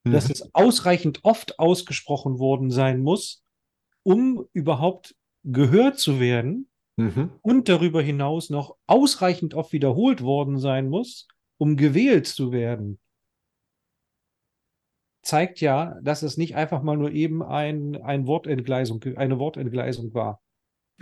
Dass 0.05 0.27
Mhm. 0.27 0.33
es 0.33 0.55
ausreichend 0.55 1.21
oft 1.25 1.59
ausgesprochen 1.59 2.39
worden 2.39 2.71
sein 2.71 3.03
muss, 3.03 3.45
um 4.03 4.47
überhaupt 4.53 5.15
gehört 5.45 5.99
zu 5.99 6.19
werden 6.21 6.69
Mhm. 6.97 7.31
und 7.43 7.69
darüber 7.69 8.03
hinaus 8.03 8.51
noch 8.51 8.77
ausreichend 8.87 9.55
oft 9.55 9.73
wiederholt 9.73 10.23
worden 10.23 10.59
sein 10.59 10.89
muss, 10.89 11.29
um 11.59 11.77
gewählt 11.77 12.27
zu 12.27 12.53
werden. 12.53 12.99
Zeigt 15.25 15.61
ja, 15.61 15.99
dass 16.03 16.23
es 16.23 16.37
nicht 16.37 16.57
einfach 16.57 16.83
mal 16.83 16.97
nur 16.97 17.13
eben 17.13 17.43
ein, 17.45 17.97
ein 18.03 18.27
Wortentgleisung, 18.27 19.03
eine 19.17 19.39
Wortentgleisung 19.39 20.13
war. 20.15 20.43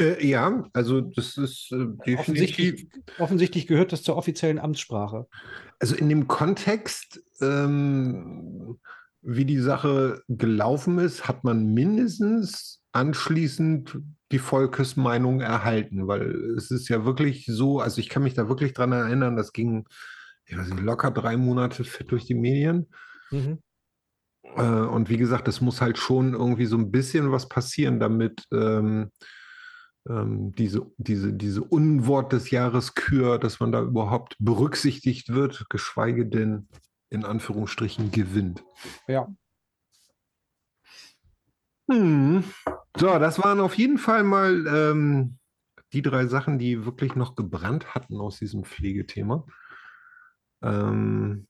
Äh, 0.00 0.26
ja, 0.26 0.64
also 0.72 1.00
das 1.00 1.36
ist 1.36 1.70
äh, 1.72 1.76
definitiv. 2.06 2.18
Offensichtlich, 2.18 2.88
offensichtlich 3.18 3.66
gehört 3.66 3.92
das 3.92 4.02
zur 4.02 4.16
offiziellen 4.16 4.58
Amtssprache. 4.58 5.26
Also 5.78 5.94
in 5.94 6.08
dem 6.08 6.26
Kontext, 6.26 7.22
ähm, 7.40 8.78
wie 9.22 9.44
die 9.44 9.58
Sache 9.58 10.22
gelaufen 10.28 10.98
ist, 10.98 11.28
hat 11.28 11.44
man 11.44 11.66
mindestens 11.74 12.82
anschließend 12.92 13.98
die 14.32 14.38
Volkesmeinung 14.38 15.40
erhalten, 15.40 16.08
weil 16.08 16.54
es 16.56 16.70
ist 16.70 16.88
ja 16.88 17.04
wirklich 17.04 17.46
so, 17.46 17.80
also 17.80 18.00
ich 18.00 18.08
kann 18.08 18.22
mich 18.22 18.34
da 18.34 18.48
wirklich 18.48 18.72
dran 18.72 18.92
erinnern, 18.92 19.36
das 19.36 19.52
ging 19.52 19.84
ich 20.50 20.58
weiß 20.58 20.68
nicht, 20.68 20.82
locker 20.82 21.10
drei 21.10 21.36
Monate 21.36 21.84
fett 21.84 22.10
durch 22.10 22.24
die 22.26 22.34
Medien. 22.34 22.88
Mhm. 23.30 23.62
Äh, 24.56 24.62
und 24.62 25.08
wie 25.08 25.16
gesagt, 25.16 25.48
es 25.48 25.60
muss 25.60 25.80
halt 25.80 25.96
schon 25.96 26.34
irgendwie 26.34 26.66
so 26.66 26.76
ein 26.76 26.90
bisschen 26.90 27.30
was 27.30 27.48
passieren, 27.48 28.00
damit 28.00 28.44
ähm, 28.52 29.10
ähm, 30.08 30.52
diese, 30.52 30.90
diese, 30.96 31.32
diese 31.32 31.62
Unwort 31.62 32.32
des 32.32 32.50
Jahres 32.50 32.94
Kür, 32.94 33.38
dass 33.38 33.60
man 33.60 33.72
da 33.72 33.82
überhaupt 33.82 34.36
berücksichtigt 34.38 35.32
wird, 35.32 35.66
geschweige 35.68 36.26
denn 36.26 36.68
in 37.10 37.24
Anführungsstrichen 37.24 38.10
gewinnt. 38.10 38.64
Ja. 39.08 39.28
Hm. 41.90 42.44
So, 42.96 43.18
das 43.18 43.42
waren 43.42 43.60
auf 43.60 43.74
jeden 43.74 43.98
Fall 43.98 44.22
mal 44.22 44.66
ähm, 44.66 45.38
die 45.92 46.02
drei 46.02 46.26
Sachen, 46.26 46.58
die 46.58 46.84
wirklich 46.84 47.16
noch 47.16 47.34
gebrannt 47.34 47.94
hatten 47.94 48.16
aus 48.16 48.38
diesem 48.38 48.64
Pflegethema. 48.64 49.44
Ähm, 50.62 51.46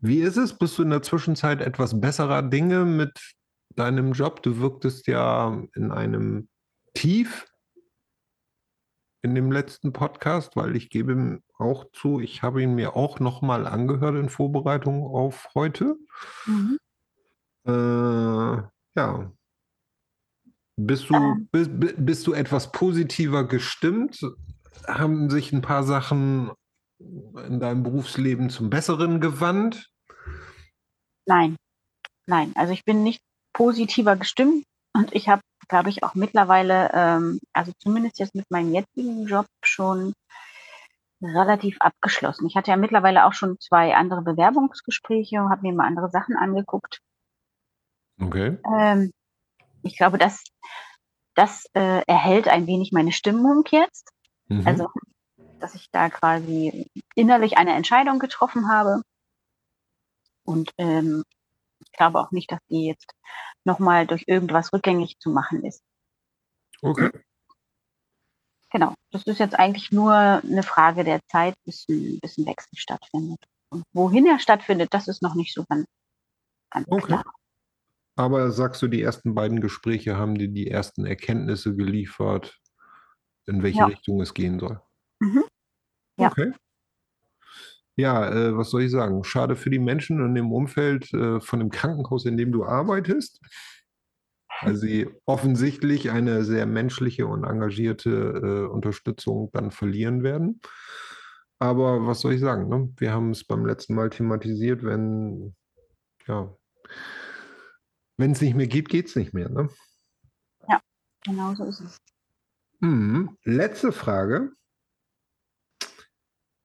wie 0.00 0.20
ist 0.20 0.36
es? 0.36 0.56
Bist 0.56 0.78
du 0.78 0.82
in 0.82 0.90
der 0.90 1.02
Zwischenzeit 1.02 1.60
etwas 1.60 2.00
besserer 2.00 2.42
Dinge 2.42 2.84
mit 2.84 3.34
deinem 3.74 4.12
Job? 4.12 4.42
Du 4.42 4.58
wirktest 4.58 5.06
ja 5.06 5.62
in 5.74 5.90
einem 5.90 6.48
Tief 6.96 7.46
in 9.22 9.34
dem 9.34 9.52
letzten 9.52 9.92
Podcast, 9.92 10.56
weil 10.56 10.76
ich 10.76 10.88
gebe 10.88 11.12
ihm 11.12 11.42
auch 11.58 11.90
zu, 11.92 12.20
ich 12.20 12.42
habe 12.42 12.62
ihn 12.62 12.74
mir 12.74 12.96
auch 12.96 13.20
nochmal 13.20 13.66
angehört 13.66 14.16
in 14.16 14.28
Vorbereitung 14.28 15.04
auf 15.04 15.48
heute. 15.54 15.96
Mhm. 16.46 16.78
Äh, 17.66 18.62
ja. 18.96 19.32
Bist 20.76 21.10
du, 21.10 21.14
Ähm. 21.14 21.48
bist, 21.52 21.70
bist 21.74 22.26
du 22.26 22.32
etwas 22.32 22.72
positiver 22.72 23.46
gestimmt? 23.46 24.20
Haben 24.86 25.28
sich 25.28 25.52
ein 25.52 25.62
paar 25.62 25.82
Sachen 25.82 26.50
in 26.98 27.60
deinem 27.60 27.82
Berufsleben 27.82 28.48
zum 28.48 28.70
Besseren 28.70 29.20
gewandt? 29.20 29.90
Nein, 31.26 31.56
nein. 32.26 32.52
Also 32.54 32.72
ich 32.72 32.84
bin 32.84 33.02
nicht 33.02 33.20
positiver 33.52 34.16
gestimmt 34.16 34.64
und 34.96 35.14
ich 35.14 35.28
habe, 35.28 35.42
glaube 35.68 35.90
ich, 35.90 36.02
auch 36.02 36.14
mittlerweile, 36.14 36.90
ähm, 36.94 37.38
also 37.52 37.72
zumindest 37.78 38.18
jetzt 38.18 38.34
mit 38.34 38.50
meinem 38.50 38.72
jetzigen 38.72 39.26
Job 39.26 39.46
schon 39.62 40.14
relativ 41.22 41.76
abgeschlossen. 41.80 42.46
Ich 42.46 42.56
hatte 42.56 42.70
ja 42.70 42.76
mittlerweile 42.76 43.26
auch 43.26 43.32
schon 43.32 43.58
zwei 43.60 43.94
andere 43.94 44.22
Bewerbungsgespräche, 44.22 45.38
habe 45.38 45.62
mir 45.62 45.72
mal 45.72 45.86
andere 45.86 46.10
Sachen 46.10 46.36
angeguckt. 46.36 47.00
Okay. 48.20 48.58
Ähm, 48.78 49.12
ich 49.82 49.96
glaube, 49.96 50.18
das, 50.18 50.44
das 51.34 51.66
äh, 51.74 52.02
erhält 52.06 52.48
ein 52.48 52.66
wenig 52.66 52.92
meine 52.92 53.12
Stimmung 53.12 53.64
jetzt. 53.70 54.10
Mhm. 54.48 54.66
Also, 54.66 54.88
dass 55.60 55.74
ich 55.74 55.90
da 55.90 56.08
quasi 56.10 56.90
innerlich 57.14 57.58
eine 57.58 57.74
Entscheidung 57.74 58.18
getroffen 58.18 58.68
habe. 58.68 59.02
Und 60.44 60.72
ähm, 60.78 61.24
ich 61.80 61.92
glaube 61.92 62.20
auch 62.20 62.30
nicht, 62.32 62.50
dass 62.52 62.60
die 62.70 62.86
jetzt 62.86 63.10
nochmal 63.64 64.06
durch 64.06 64.24
irgendwas 64.26 64.72
rückgängig 64.72 65.18
zu 65.20 65.30
machen 65.30 65.64
ist. 65.64 65.82
okay. 66.82 67.10
Genau. 68.72 68.94
Das 69.12 69.22
ist 69.24 69.38
jetzt 69.38 69.58
eigentlich 69.58 69.90
nur 69.92 70.12
eine 70.12 70.62
Frage 70.62 71.04
der 71.04 71.20
Zeit, 71.30 71.54
bis 71.64 71.86
ein, 71.88 72.18
bis 72.20 72.36
ein 72.38 72.46
Wechsel 72.46 72.76
stattfindet. 72.76 73.38
Und 73.70 73.84
wohin 73.92 74.26
er 74.26 74.38
stattfindet, 74.38 74.88
das 74.92 75.08
ist 75.08 75.22
noch 75.22 75.34
nicht 75.34 75.54
so 75.54 75.64
ganz, 75.68 75.86
ganz 76.70 76.86
Okay. 76.90 77.06
klar. 77.06 77.24
Aber 78.16 78.50
sagst 78.50 78.82
du, 78.82 78.88
die 78.88 79.02
ersten 79.02 79.34
beiden 79.34 79.60
Gespräche 79.60 80.16
haben 80.16 80.36
dir 80.36 80.48
die 80.48 80.68
ersten 80.68 81.06
Erkenntnisse 81.06 81.76
geliefert, 81.76 82.58
in 83.46 83.62
welche 83.62 83.78
Ja. 83.80 83.86
Richtung 83.86 84.20
es 84.20 84.34
gehen 84.34 84.58
soll? 84.60 84.80
Mhm. 85.20 85.44
Ja. 86.18 86.28
Okay. 86.28 86.52
Ja, 87.96 88.30
äh, 88.30 88.56
was 88.56 88.70
soll 88.70 88.82
ich 88.82 88.90
sagen? 88.90 89.24
Schade 89.24 89.56
für 89.56 89.70
die 89.70 89.78
Menschen 89.78 90.24
in 90.24 90.34
dem 90.34 90.52
Umfeld 90.52 91.12
äh, 91.14 91.40
von 91.40 91.60
dem 91.60 91.70
Krankenhaus, 91.70 92.26
in 92.26 92.36
dem 92.36 92.52
du 92.52 92.64
arbeitest, 92.64 93.40
weil 94.62 94.76
sie 94.76 95.08
offensichtlich 95.24 96.10
eine 96.10 96.44
sehr 96.44 96.66
menschliche 96.66 97.26
und 97.26 97.44
engagierte 97.44 98.10
äh, 98.10 98.70
Unterstützung 98.70 99.50
dann 99.52 99.70
verlieren 99.70 100.22
werden. 100.22 100.60
Aber 101.58 102.06
was 102.06 102.20
soll 102.20 102.34
ich 102.34 102.40
sagen? 102.40 102.68
Ne? 102.68 102.92
Wir 102.98 103.12
haben 103.12 103.30
es 103.30 103.44
beim 103.44 103.64
letzten 103.64 103.94
Mal 103.94 104.10
thematisiert, 104.10 104.82
wenn 104.82 105.54
ja, 106.26 106.54
wenn 108.18 108.32
es 108.32 108.40
nicht 108.40 108.56
mehr 108.56 108.66
geht, 108.66 108.88
geht 108.88 109.06
es 109.06 109.16
nicht 109.16 109.32
mehr. 109.32 109.48
Ne? 109.48 109.68
Genau 111.26 111.54
so 111.54 111.64
ist 111.64 111.80
es. 111.80 111.96
Mhm. 112.80 113.36
Letzte 113.42 113.90
Frage 113.90 114.52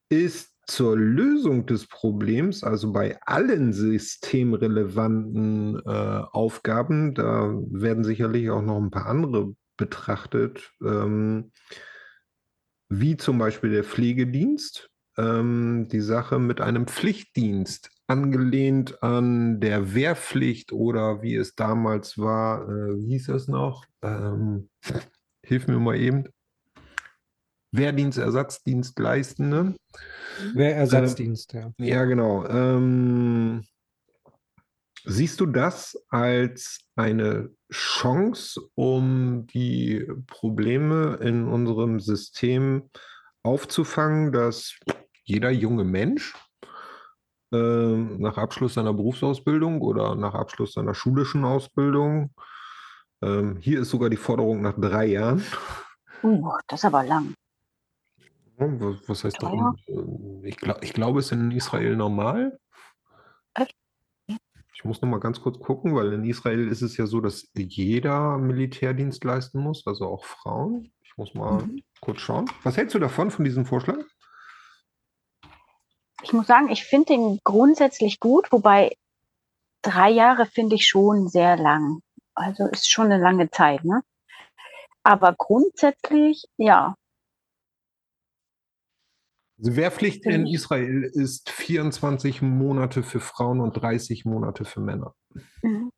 ist 0.10 0.52
zur 0.71 0.97
Lösung 0.97 1.65
des 1.65 1.88
Problems, 1.88 2.63
also 2.63 2.93
bei 2.93 3.19
allen 3.23 3.73
systemrelevanten 3.73 5.81
äh, 5.86 6.21
Aufgaben, 6.31 7.13
da 7.13 7.53
werden 7.69 8.05
sicherlich 8.05 8.49
auch 8.49 8.62
noch 8.62 8.77
ein 8.77 8.89
paar 8.89 9.07
andere 9.07 9.53
betrachtet, 9.75 10.71
ähm, 10.81 11.51
wie 12.88 13.17
zum 13.17 13.38
Beispiel 13.38 13.71
der 13.71 13.84
Pflegedienst, 13.84 14.89
ähm, 15.17 15.89
die 15.91 15.99
Sache 15.99 16.39
mit 16.39 16.62
einem 16.62 16.88
Pflichtdienst, 16.88 17.89
angelehnt 18.07 19.03
an 19.03 19.60
der 19.60 19.93
Wehrpflicht 19.93 20.71
oder 20.71 21.21
wie 21.21 21.36
es 21.36 21.55
damals 21.55 22.17
war, 22.17 22.63
äh, 22.69 22.97
wie 22.97 23.07
hieß 23.07 23.27
das 23.27 23.49
noch? 23.49 23.84
Ähm, 24.01 24.69
hilf 25.45 25.67
mir 25.67 25.79
mal 25.79 25.97
eben. 25.97 26.29
Wehrdienst, 27.71 28.17
Ersatzdienstleistende. 28.17 29.75
Wer 30.53 30.75
Ersatzdienst, 30.75 31.53
ja. 31.53 31.71
Ja, 31.77 32.05
genau. 32.05 32.45
Ähm, 32.47 33.63
siehst 35.05 35.39
du 35.39 35.45
das 35.45 35.97
als 36.10 36.79
eine 36.95 37.49
Chance, 37.71 38.62
um 38.75 39.47
die 39.47 40.05
Probleme 40.27 41.17
in 41.21 41.47
unserem 41.47 41.99
System 41.99 42.89
aufzufangen, 43.43 44.31
dass 44.31 44.77
jeder 45.23 45.51
junge 45.51 45.86
Mensch 45.86 46.34
ähm, 47.53 48.19
nach 48.19 48.38
Abschluss 48.38 48.73
seiner 48.73 48.93
Berufsausbildung 48.93 49.81
oder 49.81 50.15
nach 50.15 50.34
Abschluss 50.34 50.73
seiner 50.73 50.93
schulischen 50.93 51.45
Ausbildung, 51.45 52.34
ähm, 53.21 53.57
hier 53.57 53.81
ist 53.81 53.89
sogar 53.89 54.10
die 54.10 54.17
Forderung 54.17 54.62
nach 54.62 54.75
drei 54.77 55.05
Jahren, 55.07 55.43
Uh, 56.23 56.51
das 56.67 56.81
ist 56.81 56.86
aber 56.86 57.03
lang. 57.03 57.34
Ja, 58.62 58.67
Was, 58.80 59.10
was 59.10 59.24
heißt 59.24 59.41
da? 59.41 59.52
ähm, 59.88 60.43
Ich, 60.45 60.58
glaub, 60.58 60.84
ich 60.84 60.93
glaube, 60.93 61.19
es 61.19 61.26
ist 61.28 61.32
in 61.34 61.52
Israel 61.52 61.95
normal. 61.95 62.60
Echt? 63.56 63.76
Ich 64.74 64.86
muss 64.86 65.02
noch 65.02 65.10
mal 65.10 65.19
ganz 65.19 65.41
kurz 65.41 65.60
gucken, 65.60 65.95
weil 65.95 66.13
in 66.13 66.24
Israel 66.26 66.67
ist 66.67 66.82
es 66.82 66.97
ja 66.97 67.06
so, 67.06 67.21
dass 67.21 67.50
jeder 67.56 68.38
Militärdienst 68.38 69.24
leisten 69.24 69.60
muss, 69.60 69.86
also 69.86 70.08
auch 70.08 70.26
Frauen. 70.26 70.93
Ich 71.04 71.17
muss 71.17 71.34
mal 71.34 71.63
Mhm. 71.63 71.84
kurz 72.00 72.19
schauen. 72.21 72.50
Was 72.63 72.78
hältst 72.78 72.95
du 72.95 73.00
davon, 73.00 73.32
von 73.32 73.45
diesem 73.45 73.65
Vorschlag? 73.65 74.00
Ich 76.24 76.34
muss 76.34 76.47
sagen, 76.47 76.69
ich 76.69 76.84
finde 76.84 77.13
den 77.13 77.39
grundsätzlich 77.43 78.19
gut, 78.19 78.52
wobei 78.52 78.95
drei 79.82 80.10
Jahre 80.12 80.45
finde 80.45 80.76
ich 80.76 80.88
schon 80.88 81.28
sehr 81.28 81.58
lang. 81.58 82.02
Also 82.36 82.67
ist 82.67 82.89
schon 82.89 83.08
eine 83.12 83.17
lange 83.21 83.50
Zeit, 83.50 83.84
ne? 83.84 84.02
Aber 85.04 85.34
grundsätzlich, 85.34 86.45
ja, 86.58 86.95
Also 89.62 89.76
Wehrpflicht 89.76 90.26
in 90.26 90.47
ich. 90.47 90.56
Israel 90.56 91.04
ist 91.04 91.52
24 91.52 92.41
Monate 92.41 93.04
für 93.04 93.19
Frauen 93.19 93.60
und 93.60 93.74
30 93.74 94.26
Monate 94.26 94.65
für 94.65 94.82
Männer. 94.82 95.13
Mhm. 95.62 95.91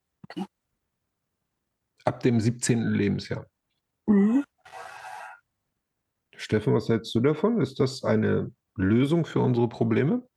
Ab 2.04 2.20
dem 2.22 2.42
17. 2.42 2.92
Lebensjahr. 2.92 3.48
Mhm. 4.06 4.44
Steffen, 6.36 6.74
was 6.74 6.90
hältst 6.90 7.16
du 7.16 7.22
davon? 7.22 7.62
Ist 7.62 7.80
das 7.80 8.04
eine 8.04 8.52
Lösung 8.76 9.26
für 9.26 9.40
unsere 9.40 9.70
Probleme? 9.70 10.28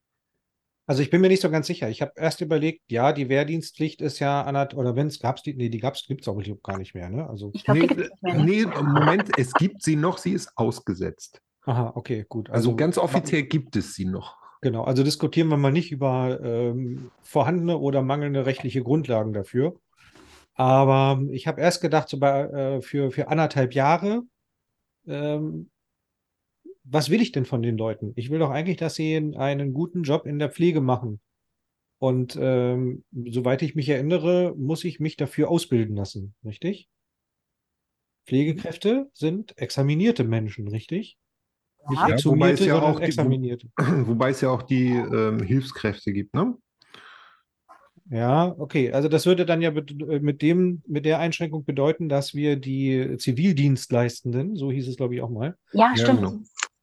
Also 0.89 1.03
ich 1.03 1.11
bin 1.11 1.21
mir 1.21 1.27
nicht 1.27 1.43
so 1.43 1.51
ganz 1.51 1.67
sicher. 1.67 1.89
Ich 1.89 2.01
habe 2.03 2.13
erst 2.15 2.41
überlegt, 2.43 2.83
ja, 2.93 3.13
die 3.13 3.29
Wehrdienstpflicht 3.29 4.01
ist 4.03 4.21
ja 4.21 4.43
anderth 4.43 4.75
oder 4.75 4.95
wenn 4.95 5.09
es 5.09 5.19
gab, 5.19 5.43
die, 5.43 5.55
nee, 5.55 5.69
die 5.69 5.81
gab's, 5.81 6.07
gibt 6.07 6.21
es 6.21 6.29
auch 6.29 6.41
gar 6.63 6.79
nicht 6.79 6.95
mehr, 6.95 7.11
ne? 7.11 7.29
Also, 7.29 7.51
Ich 7.55 7.65
glaube, 7.65 7.89
die 7.89 7.95
Nee, 7.97 8.03
es 8.03 8.23
mehr. 8.23 8.35
Ne? 8.35 8.45
nee, 8.45 8.65
Moment, 8.67 9.37
es 9.37 9.53
gibt 9.55 9.83
sie 9.83 9.97
noch, 9.97 10.19
sie 10.19 10.33
ist 10.33 10.53
ausgesetzt. 10.55 11.43
Aha, 11.67 11.93
okay, 11.95 12.25
gut. 12.29 12.51
Also 12.51 12.75
ganz 12.75 12.99
offiziell 12.99 13.43
gibt 13.43 13.77
es 13.77 13.95
sie 13.95 14.07
noch. 14.07 14.37
Genau, 14.63 14.85
also 14.85 15.05
diskutieren 15.05 15.49
wir 15.49 15.57
mal 15.57 15.71
nicht 15.71 15.93
über 15.93 16.41
ähm, 16.43 17.11
vorhandene 17.23 17.79
oder 17.79 18.03
mangelnde 18.03 18.47
rechtliche 18.47 18.83
Grundlagen 18.83 19.33
dafür. 19.33 19.79
Aber 20.55 21.21
ich 21.31 21.47
habe 21.47 21.61
erst 21.61 21.83
gedacht, 21.83 22.09
so 22.09 22.19
bei, 22.19 22.41
äh, 22.41 22.81
für, 22.81 23.11
für 23.11 23.29
anderthalb 23.29 23.75
Jahre, 23.75 24.23
ähm, 25.07 25.71
was 26.85 27.11
will 27.11 27.21
ich 27.21 27.33
denn 27.33 27.45
von 27.45 27.63
den 27.63 27.77
Leuten? 27.77 28.13
Ich 28.17 28.31
will 28.31 28.39
doch 28.39 28.51
eigentlich, 28.51 28.79
dass 28.79 28.95
sie 28.95 29.17
einen, 29.17 29.37
einen 29.37 29.73
guten 29.75 30.03
Job 30.03 30.27
in 30.27 30.39
der 30.39 30.51
Pflege 30.51 30.81
machen. 30.81 31.21
Und 31.99 32.39
ähm, 32.41 33.05
soweit 33.13 33.63
ich 33.63 33.75
mich 33.75 33.89
erinnere, 33.89 34.55
muss 34.57 34.85
ich 34.85 35.01
mich 35.01 35.17
dafür 35.17 35.51
ausbilden 35.51 35.97
lassen, 35.97 36.35
richtig? 36.45 36.89
Pflegekräfte 38.27 39.11
sind 39.15 39.57
examinierte 39.59 40.25
Menschen, 40.25 40.69
richtig? 40.69 41.19
Nicht 41.89 42.01
Ja, 42.01 42.07
wobei 42.09 42.15
exhumierte, 42.15 42.55
es 42.55 42.67
ja 42.67 42.75
sondern 42.75 42.93
auch 42.95 42.99
die- 43.01 43.05
examinierte. 43.07 43.69
Wobei 44.07 44.31
es 44.31 44.41
ja 44.41 44.51
auch 44.51 44.63
die 44.63 44.89
ähm, 44.93 45.43
Hilfskräfte 45.43 46.13
gibt, 46.13 46.35
ne? 46.35 46.55
Ja, 48.09 48.55
okay. 48.59 48.93
Also 48.93 49.09
das 49.09 49.27
würde 49.27 49.45
dann 49.45 49.63
ja 49.63 49.73
mit 49.73 50.41
dem, 50.43 50.83
mit 50.87 51.05
der 51.05 51.19
Einschränkung 51.19 51.65
bedeuten, 51.65 52.09
dass 52.09 52.35
wir 52.35 52.57
die 52.57 53.17
Zivildienstleistenden, 53.19 54.55
so 54.55 54.71
hieß 54.71 54.87
es, 54.89 54.97
glaube 54.97 55.17
ich, 55.17 55.23
auch 55.23 55.31
mal, 55.31 55.57
Ja, 55.73 55.91
Ja, 55.91 55.97
stimmt. 55.97 56.21
genau. 56.21 56.39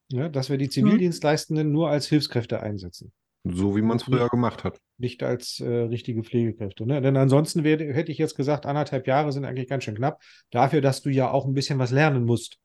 ja, 0.10 0.28
dass 0.30 0.50
wir 0.50 0.58
die 0.58 0.68
Zivildienstleistenden 0.70 1.72
nur 1.72 1.90
als 1.90 2.08
Hilfskräfte 2.08 2.62
einsetzen, 2.62 3.14
So 3.46 3.76
wie 3.76 3.82
man 3.82 3.98
es 3.98 4.04
früher 4.04 4.28
gemacht 4.28 4.66
hat. 4.66 4.80
nicht 4.98 5.24
als 5.24 5.62
äh, 5.62 5.66
richtige 5.68 6.24
Pflegekräfte. 6.24 6.86
Ne? 6.86 7.02
Denn 7.02 7.16
ansonsten 7.16 7.64
wär, 7.64 7.78
hätte 7.80 8.12
ich 8.12 8.18
jetzt 8.18 8.36
gesagt, 8.36 8.66
anderthalb 8.66 9.08
Jahre 9.08 9.32
sind 9.32 9.46
eigentlich 9.46 9.70
ganz 9.70 9.86
schön 9.86 9.96
knapp, 9.96 10.22
dafür, 10.52 10.82
dass 10.82 11.02
du 11.02 11.10
ja 11.10 11.32
auch 11.32 11.46
ein 11.46 11.54
bisschen 11.54 11.80
was 11.80 11.92
lernen 11.92 12.26
musst, 12.26 12.58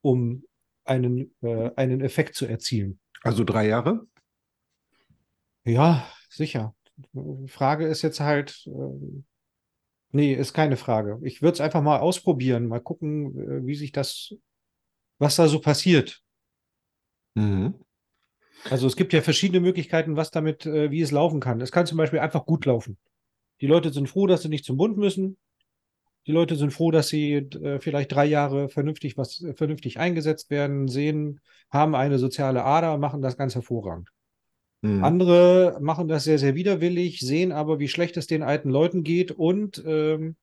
um 0.00 0.44
einen, 0.88 1.34
äh, 1.42 1.70
einen 1.76 2.00
Effekt 2.00 2.34
zu 2.34 2.46
erzielen. 2.46 2.98
Also 3.22 3.44
drei 3.44 3.66
Jahre? 3.66 4.06
Ja, 5.64 6.06
sicher. 6.28 6.74
Frage 7.48 7.86
ist 7.86 8.02
jetzt 8.02 8.20
halt, 8.20 8.62
ähm, 8.66 9.24
nee, 10.12 10.34
ist 10.34 10.54
keine 10.54 10.76
Frage. 10.76 11.18
Ich 11.22 11.42
würde 11.42 11.54
es 11.54 11.60
einfach 11.60 11.82
mal 11.82 11.98
ausprobieren, 11.98 12.68
mal 12.68 12.80
gucken, 12.80 13.38
äh, 13.38 13.66
wie 13.66 13.74
sich 13.74 13.92
das, 13.92 14.34
was 15.18 15.36
da 15.36 15.48
so 15.48 15.60
passiert. 15.60 16.22
Mhm. 17.34 17.74
Also 18.70 18.86
es 18.86 18.96
gibt 18.96 19.12
ja 19.12 19.22
verschiedene 19.22 19.60
Möglichkeiten, 19.60 20.16
was 20.16 20.30
damit, 20.30 20.66
äh, 20.66 20.90
wie 20.90 21.00
es 21.00 21.10
laufen 21.10 21.40
kann. 21.40 21.60
Es 21.60 21.72
kann 21.72 21.86
zum 21.86 21.98
Beispiel 21.98 22.18
einfach 22.20 22.46
gut 22.46 22.64
laufen. 22.64 22.96
Die 23.60 23.66
Leute 23.66 23.92
sind 23.92 24.08
froh, 24.08 24.26
dass 24.26 24.42
sie 24.42 24.48
nicht 24.48 24.64
zum 24.64 24.76
Bund 24.76 24.96
müssen. 24.96 25.36
Die 26.26 26.32
Leute 26.32 26.56
sind 26.56 26.72
froh, 26.72 26.90
dass 26.90 27.08
sie 27.08 27.34
äh, 27.34 27.78
vielleicht 27.80 28.12
drei 28.12 28.26
Jahre 28.26 28.68
vernünftig 28.68 29.16
was 29.16 29.42
äh, 29.42 29.54
vernünftig 29.54 29.98
eingesetzt 29.98 30.50
werden, 30.50 30.88
sehen, 30.88 31.40
haben 31.70 31.94
eine 31.94 32.18
soziale 32.18 32.64
Ader, 32.64 32.98
machen 32.98 33.22
das 33.22 33.36
ganz 33.36 33.54
hervorragend. 33.54 34.10
Mhm. 34.82 35.04
Andere 35.04 35.78
machen 35.80 36.08
das 36.08 36.24
sehr, 36.24 36.38
sehr 36.38 36.54
widerwillig, 36.54 37.20
sehen 37.20 37.52
aber, 37.52 37.78
wie 37.78 37.88
schlecht 37.88 38.16
es 38.16 38.26
den 38.26 38.42
alten 38.42 38.70
Leuten 38.70 39.04
geht 39.04 39.30
und 39.30 39.82
ähm, 39.86 40.36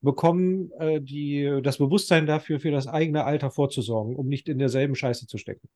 bekommen, 0.00 0.70
äh, 0.78 1.00
die, 1.00 1.60
das 1.62 1.78
Bewusstsein 1.78 2.26
dafür, 2.26 2.60
für 2.60 2.70
das 2.70 2.86
eigene 2.86 3.24
Alter 3.24 3.50
vorzusorgen, 3.50 4.16
um 4.16 4.28
nicht 4.28 4.48
in 4.48 4.58
derselben 4.58 4.94
Scheiße 4.94 5.26
zu 5.26 5.38
stecken. 5.38 5.68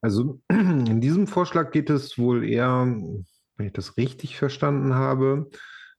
Also 0.00 0.40
in 0.50 1.00
diesem 1.00 1.26
Vorschlag 1.26 1.72
geht 1.72 1.90
es 1.90 2.18
wohl 2.18 2.48
eher, 2.48 2.86
wenn 3.56 3.66
ich 3.66 3.72
das 3.72 3.96
richtig 3.96 4.36
verstanden 4.36 4.94
habe, 4.94 5.50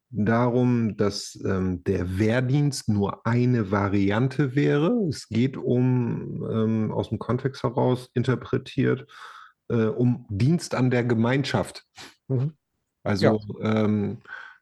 darum, 0.09 0.97
dass 0.97 1.39
ähm, 1.45 1.83
der 1.83 2.17
Wehrdienst 2.17 2.89
nur 2.89 3.25
eine 3.25 3.71
Variante 3.71 4.55
wäre. 4.55 4.91
Es 5.07 5.27
geht 5.27 5.55
um, 5.55 6.47
ähm, 6.51 6.91
aus 6.91 7.09
dem 7.09 7.19
Kontext 7.19 7.63
heraus 7.63 8.09
interpretiert, 8.13 9.05
äh, 9.69 9.85
um 9.85 10.25
Dienst 10.29 10.73
an 10.75 10.89
der 10.89 11.03
Gemeinschaft. 11.03 11.85
Mhm. 12.27 12.53
Also 13.03 13.39
ähm, 13.61 14.17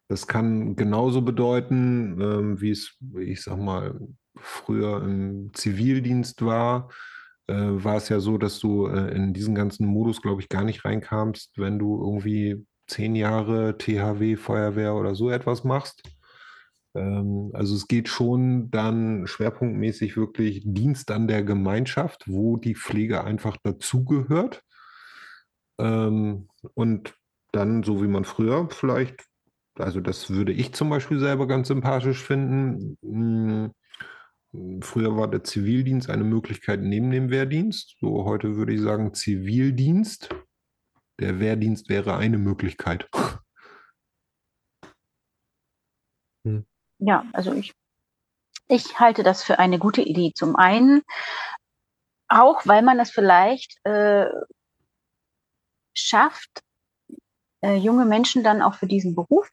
das 0.10 0.28
kann 0.28 0.76
genauso 0.76 1.22
bedeuten, 1.22 2.20
ähm, 2.22 2.62
wie 2.62 2.72
es, 2.72 2.96
ich 3.20 3.42
sag 3.42 3.58
mal, 3.58 4.00
früher 4.36 5.02
im 5.04 5.52
Zivildienst 5.54 6.46
war. 6.46 6.90
Äh, 7.48 7.56
war 7.56 7.96
es 7.96 8.10
ja 8.10 8.20
so, 8.20 8.38
dass 8.38 8.60
du 8.60 8.88
äh, 8.88 9.16
in 9.16 9.34
diesen 9.34 9.56
ganzen 9.56 9.88
Modus, 9.88 10.22
glaube 10.22 10.42
ich, 10.42 10.50
gar 10.50 10.64
nicht 10.64 10.86
reinkamst, 10.86 11.58
wenn 11.58 11.80
du 11.80 12.02
irgendwie 12.02 12.66
zehn 12.88 13.16
Jahre 13.16 13.78
THW, 13.78 14.36
Feuerwehr 14.36 14.96
oder 14.96 15.16
so 15.16 15.30
etwas 15.30 15.64
machst. 15.64 16.04
Ähm, 16.96 17.52
also 17.54 17.76
es 17.76 17.88
geht 17.88 18.10
schon 18.10 18.72
dann 18.72 19.28
schwerpunktmäßig 19.28 20.18
wirklich 20.18 20.64
Dienst 20.66 21.12
an 21.12 21.28
der 21.28 21.44
Gemeinschaft, 21.44 22.24
wo 22.28 22.58
die 22.58 22.76
Pflege 22.76 23.24
einfach 23.24 23.58
dazugehört. 23.64 24.64
Ähm, 25.80 26.50
und 26.74 27.16
dann, 27.52 27.84
so 27.84 28.02
wie 28.02 28.08
man 28.08 28.26
früher 28.26 28.68
vielleicht, 28.72 29.26
also 29.76 30.02
das 30.02 30.30
würde 30.32 30.54
ich 30.54 30.74
zum 30.74 30.90
Beispiel 30.90 31.20
selber 31.20 31.48
ganz 31.48 31.68
sympathisch 31.68 32.24
finden. 32.24 32.98
Hm, 33.02 33.72
früher 34.82 35.16
war 35.18 35.30
der 35.30 35.44
Zivildienst 35.44 36.10
eine 36.10 36.24
Möglichkeit 36.24 36.82
neben 36.82 37.12
dem 37.12 37.30
Wehrdienst. 37.30 37.96
So 38.00 38.26
heute 38.26 38.56
würde 38.56 38.74
ich 38.74 38.82
sagen 38.82 39.14
Zivildienst. 39.14 40.30
Der 41.20 41.40
Wehrdienst 41.40 41.90
wäre 41.90 42.16
eine 42.18 42.38
Möglichkeit. 42.38 43.10
Ja, 47.00 47.26
also 47.34 47.54
ich, 47.54 47.74
ich 48.68 49.00
halte 49.00 49.24
das 49.24 49.44
für 49.44 49.60
eine 49.60 49.80
gute 49.80 50.02
Idee. 50.02 50.32
Zum 50.34 50.56
einen 50.56 51.02
auch, 52.28 52.66
weil 52.66 52.82
man 52.82 53.00
es 53.00 53.12
vielleicht 53.12 53.78
äh, 53.86 54.28
schafft, 55.94 56.64
äh, 57.62 57.76
junge 57.76 58.06
Menschen 58.06 58.44
dann 58.44 58.62
auch 58.62 58.76
für 58.76 58.88
diesen 58.88 59.16
Beruf 59.16 59.50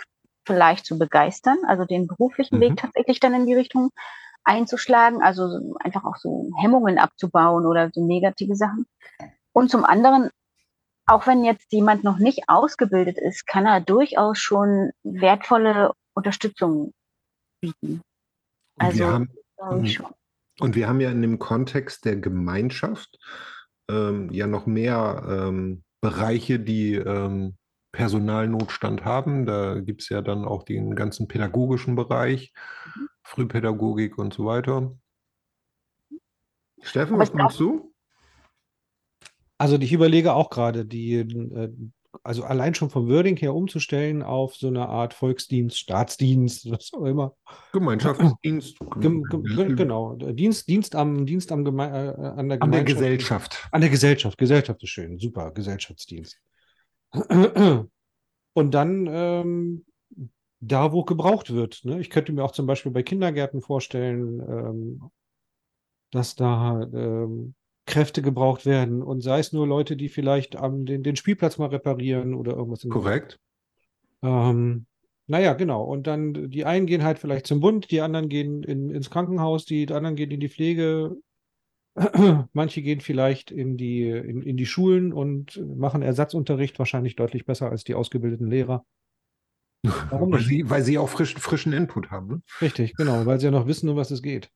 vielleicht 0.46 0.84
zu 0.84 0.98
begeistern, 0.98 1.58
also 1.66 1.84
den 1.84 2.06
beruflichen 2.06 2.56
Mhm. 2.56 2.60
Weg 2.60 2.76
tatsächlich 2.76 3.20
dann 3.20 3.34
in 3.34 3.46
die 3.46 3.54
Richtung 3.54 3.90
einzuschlagen, 4.44 5.22
also 5.22 5.48
so 5.48 5.76
einfach 5.80 6.04
auch 6.04 6.16
so 6.16 6.50
Hemmungen 6.60 6.98
abzubauen 6.98 7.64
oder 7.64 7.90
so 7.92 8.04
negative 8.06 8.56
Sachen. 8.56 8.86
Und 9.52 9.70
zum 9.70 9.84
anderen, 9.84 10.30
auch 11.06 11.26
wenn 11.26 11.44
jetzt 11.44 11.72
jemand 11.72 12.04
noch 12.04 12.18
nicht 12.18 12.48
ausgebildet 12.48 13.18
ist, 13.18 13.46
kann 13.46 13.66
er 13.66 13.80
durchaus 13.80 14.38
schon 14.38 14.90
wertvolle 15.02 15.92
Unterstützung 16.14 16.92
bieten. 17.60 18.00
Und 18.76 18.86
Also, 18.86 18.98
wir 18.98 19.06
haben, 19.12 19.30
glaube 19.56 19.86
ich 19.86 19.98
Mhm. 19.98 20.06
und 20.60 20.74
wir 20.76 20.88
haben 20.88 21.00
ja 21.00 21.10
in 21.10 21.22
dem 21.22 21.38
Kontext 21.38 22.04
der 22.04 22.16
Gemeinschaft 22.16 23.18
ähm, 23.90 24.30
ja 24.32 24.46
noch 24.46 24.66
mehr 24.66 25.24
ähm, 25.28 25.82
Bereiche, 26.00 26.58
die 26.58 26.94
ähm, 26.94 27.56
Personalnotstand 27.92 29.04
haben. 29.04 29.46
Da 29.46 29.80
gibt 29.80 30.02
es 30.02 30.08
ja 30.08 30.20
dann 30.20 30.44
auch 30.44 30.64
den 30.64 30.94
ganzen 30.96 31.28
pädagogischen 31.28 31.96
Bereich, 31.96 32.52
Mhm. 32.96 33.08
Frühpädagogik 33.22 34.18
und 34.18 34.34
so 34.34 34.44
weiter. 34.44 34.96
Steffen, 36.82 37.18
was 37.18 37.32
meinst 37.32 37.58
du? 37.60 37.93
Also 39.58 39.76
ich 39.76 39.92
überlege 39.92 40.34
auch 40.34 40.50
gerade, 40.50 40.84
die, 40.84 41.14
äh, 41.14 41.70
also 42.22 42.44
allein 42.44 42.74
schon 42.74 42.90
vom 42.90 43.08
Wording 43.08 43.36
her 43.36 43.54
umzustellen 43.54 44.22
auf 44.22 44.54
so 44.56 44.68
eine 44.68 44.88
Art 44.88 45.14
Volksdienst, 45.14 45.78
Staatsdienst, 45.78 46.70
was 46.70 46.92
auch 46.94 47.04
immer. 47.04 47.34
Gemeinschaftsdienst. 47.72 48.78
Gem, 49.00 49.24
gem, 49.24 49.42
ge- 49.42 49.74
genau, 49.74 50.14
Dienst, 50.16 50.68
Dienst 50.68 50.94
am, 50.94 51.26
Dienst 51.26 51.50
am 51.52 51.64
Geme 51.64 51.84
äh, 51.84 52.22
an 52.38 52.48
der 52.48 52.62
An 52.62 52.72
der. 52.72 52.84
Gesellschaft. 52.84 53.68
An 53.72 53.80
der 53.80 53.90
Gesellschaft. 53.90 54.38
Gesellschaft 54.38 54.82
ist 54.82 54.90
schön. 54.90 55.18
Super. 55.18 55.50
Gesellschaftsdienst. 55.50 56.38
Und 58.56 58.74
dann 58.74 59.08
ähm, 59.10 59.84
da, 60.60 60.92
wo 60.92 61.04
gebraucht 61.04 61.52
wird. 61.52 61.84
Ne? 61.84 62.00
Ich 62.00 62.10
könnte 62.10 62.32
mir 62.32 62.44
auch 62.44 62.52
zum 62.52 62.66
Beispiel 62.66 62.92
bei 62.92 63.02
Kindergärten 63.02 63.60
vorstellen, 63.60 64.40
ähm, 64.40 65.10
dass 66.12 66.36
da 66.36 66.82
ähm, 66.92 67.54
Kräfte 67.86 68.22
gebraucht 68.22 68.66
werden. 68.66 69.02
Und 69.02 69.20
sei 69.20 69.38
es 69.38 69.52
nur 69.52 69.66
Leute, 69.66 69.96
die 69.96 70.08
vielleicht 70.08 70.56
am, 70.56 70.86
den, 70.86 71.02
den 71.02 71.16
Spielplatz 71.16 71.58
mal 71.58 71.68
reparieren 71.68 72.34
oder 72.34 72.52
irgendwas. 72.52 72.86
Korrekt. 72.88 73.38
ähm, 74.22 74.86
naja, 75.26 75.54
genau. 75.54 75.84
Und 75.84 76.06
dann 76.06 76.50
die 76.50 76.64
einen 76.64 76.86
gehen 76.86 77.02
halt 77.02 77.18
vielleicht 77.18 77.46
zum 77.46 77.60
Bund, 77.60 77.90
die 77.90 78.00
anderen 78.00 78.28
gehen 78.28 78.62
in, 78.62 78.90
ins 78.90 79.10
Krankenhaus, 79.10 79.64
die 79.64 79.88
anderen 79.90 80.16
gehen 80.16 80.30
in 80.30 80.40
die 80.40 80.48
Pflege. 80.48 81.16
Manche 82.52 82.82
gehen 82.82 83.00
vielleicht 83.00 83.50
in 83.50 83.76
die, 83.76 84.08
in, 84.08 84.42
in 84.42 84.56
die 84.56 84.66
Schulen 84.66 85.12
und 85.12 85.62
machen 85.76 86.02
Ersatzunterricht 86.02 86.78
wahrscheinlich 86.78 87.16
deutlich 87.16 87.46
besser 87.46 87.70
als 87.70 87.84
die 87.84 87.94
ausgebildeten 87.94 88.48
Lehrer. 88.48 88.84
Warum 90.10 90.32
Weil 90.32 90.40
sie, 90.40 90.68
weil 90.68 90.82
sie 90.82 90.98
auch 90.98 91.08
frischen, 91.08 91.40
frischen 91.40 91.72
Input 91.72 92.10
haben. 92.10 92.28
Ne? 92.28 92.42
Richtig, 92.62 92.94
genau, 92.94 93.26
weil 93.26 93.38
sie 93.38 93.46
ja 93.46 93.50
noch 93.52 93.66
wissen, 93.66 93.88
um 93.88 93.96
was 93.96 94.10
es 94.10 94.22
geht. 94.22 94.50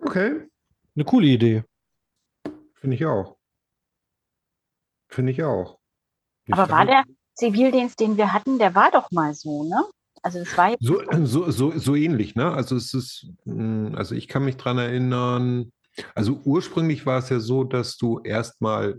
Okay, 0.00 0.42
Eine 0.94 1.04
coole 1.04 1.26
Idee. 1.26 1.64
finde 2.74 2.96
ich 2.96 3.04
auch. 3.06 3.36
Finde 5.08 5.32
ich 5.32 5.42
auch. 5.42 5.78
Die 6.46 6.52
Aber 6.52 6.68
war 6.70 6.84
der 6.84 7.04
Zivildienst, 7.34 8.00
den 8.00 8.16
wir 8.16 8.32
hatten, 8.32 8.58
der 8.58 8.74
war 8.74 8.90
doch 8.90 9.10
mal 9.10 9.34
so, 9.34 9.62
ne? 9.64 9.84
Also 10.22 10.38
es 10.40 10.56
war 10.56 10.70
jetzt 10.70 10.82
So, 10.82 11.02
so, 11.24 11.50
so, 11.50 11.78
so 11.78 11.94
ähnlich, 11.96 12.34
ne? 12.34 12.50
Also 12.52 12.76
es 12.76 12.94
ist, 12.94 13.26
mh, 13.44 13.96
also 13.96 14.14
ich 14.14 14.28
kann 14.28 14.44
mich 14.44 14.56
dran 14.56 14.78
erinnern, 14.78 15.72
also 16.14 16.40
ursprünglich 16.44 17.06
war 17.06 17.18
es 17.18 17.28
ja 17.28 17.40
so, 17.40 17.64
dass 17.64 17.96
du 17.96 18.20
erstmal 18.20 18.98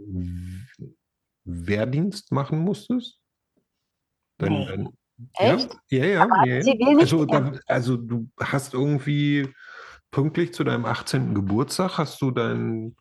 Wehrdienst 1.46 2.32
machen 2.32 2.60
musstest. 2.60 3.20
Dann, 4.38 4.54
Nee. 4.54 4.66
dann, 4.66 4.90
Echt? 5.36 5.78
Ja, 5.90 6.06
ja, 6.06 6.46
ja. 6.46 6.64
Ja, 6.64 6.98
Also, 6.98 7.26
da, 7.26 7.54
also 7.68 7.98
du 7.98 8.28
hast 8.40 8.74
irgendwie 8.74 9.48
pünktlich 10.14 10.54
zu 10.54 10.64
deinem 10.64 10.86
18. 10.86 11.34
Geburtstag 11.36 11.98
hast 11.98 12.22
du 12.22 12.32
dein 12.32 12.96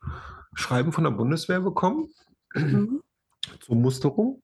Schreiben 0.54 0.92
von 0.92 1.04
der 1.04 1.12
Bundeswehr 1.12 1.60
bekommen 1.60 2.08
Mhm. 2.54 3.02
zur 3.60 3.76
Musterung. 3.76 4.42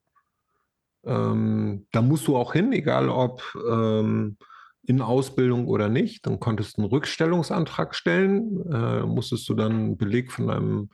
Ähm, 1.05 1.87
da 1.93 2.03
musst 2.03 2.27
du 2.27 2.37
auch 2.37 2.53
hin, 2.53 2.73
egal 2.73 3.09
ob 3.09 3.43
ähm, 3.69 4.37
in 4.83 5.01
Ausbildung 5.01 5.67
oder 5.67 5.89
nicht. 5.89 6.27
Dann 6.27 6.41
konntest 6.41 6.77
du 6.77 6.83
einen 6.83 6.91
Rückstellungsantrag 6.91 7.95
stellen, 7.95 8.71
äh, 8.73 9.03
musstest 9.03 9.49
du 9.49 9.55
dann 9.55 9.73
einen 9.73 9.97
Beleg 9.97 10.33
von 10.33 10.49
deinem 10.49 10.91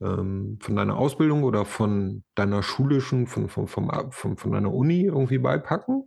ähm, 0.00 0.58
von 0.60 0.74
deiner 0.74 0.96
Ausbildung 0.96 1.44
oder 1.44 1.64
von 1.64 2.24
deiner 2.34 2.62
schulischen, 2.62 3.26
von, 3.26 3.48
von, 3.48 3.68
von, 3.68 4.36
von 4.36 4.52
deiner 4.52 4.72
Uni 4.72 5.02
irgendwie 5.02 5.38
beipacken, 5.38 6.06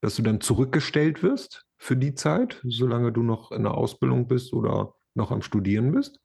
dass 0.00 0.16
du 0.16 0.22
dann 0.22 0.40
zurückgestellt 0.40 1.22
wirst 1.22 1.65
für 1.78 1.96
die 1.96 2.14
Zeit, 2.14 2.60
solange 2.64 3.12
du 3.12 3.22
noch 3.22 3.52
in 3.52 3.64
der 3.64 3.74
Ausbildung 3.74 4.28
bist 4.28 4.52
oder 4.52 4.94
noch 5.14 5.30
am 5.30 5.42
Studieren 5.42 5.92
bist. 5.92 6.20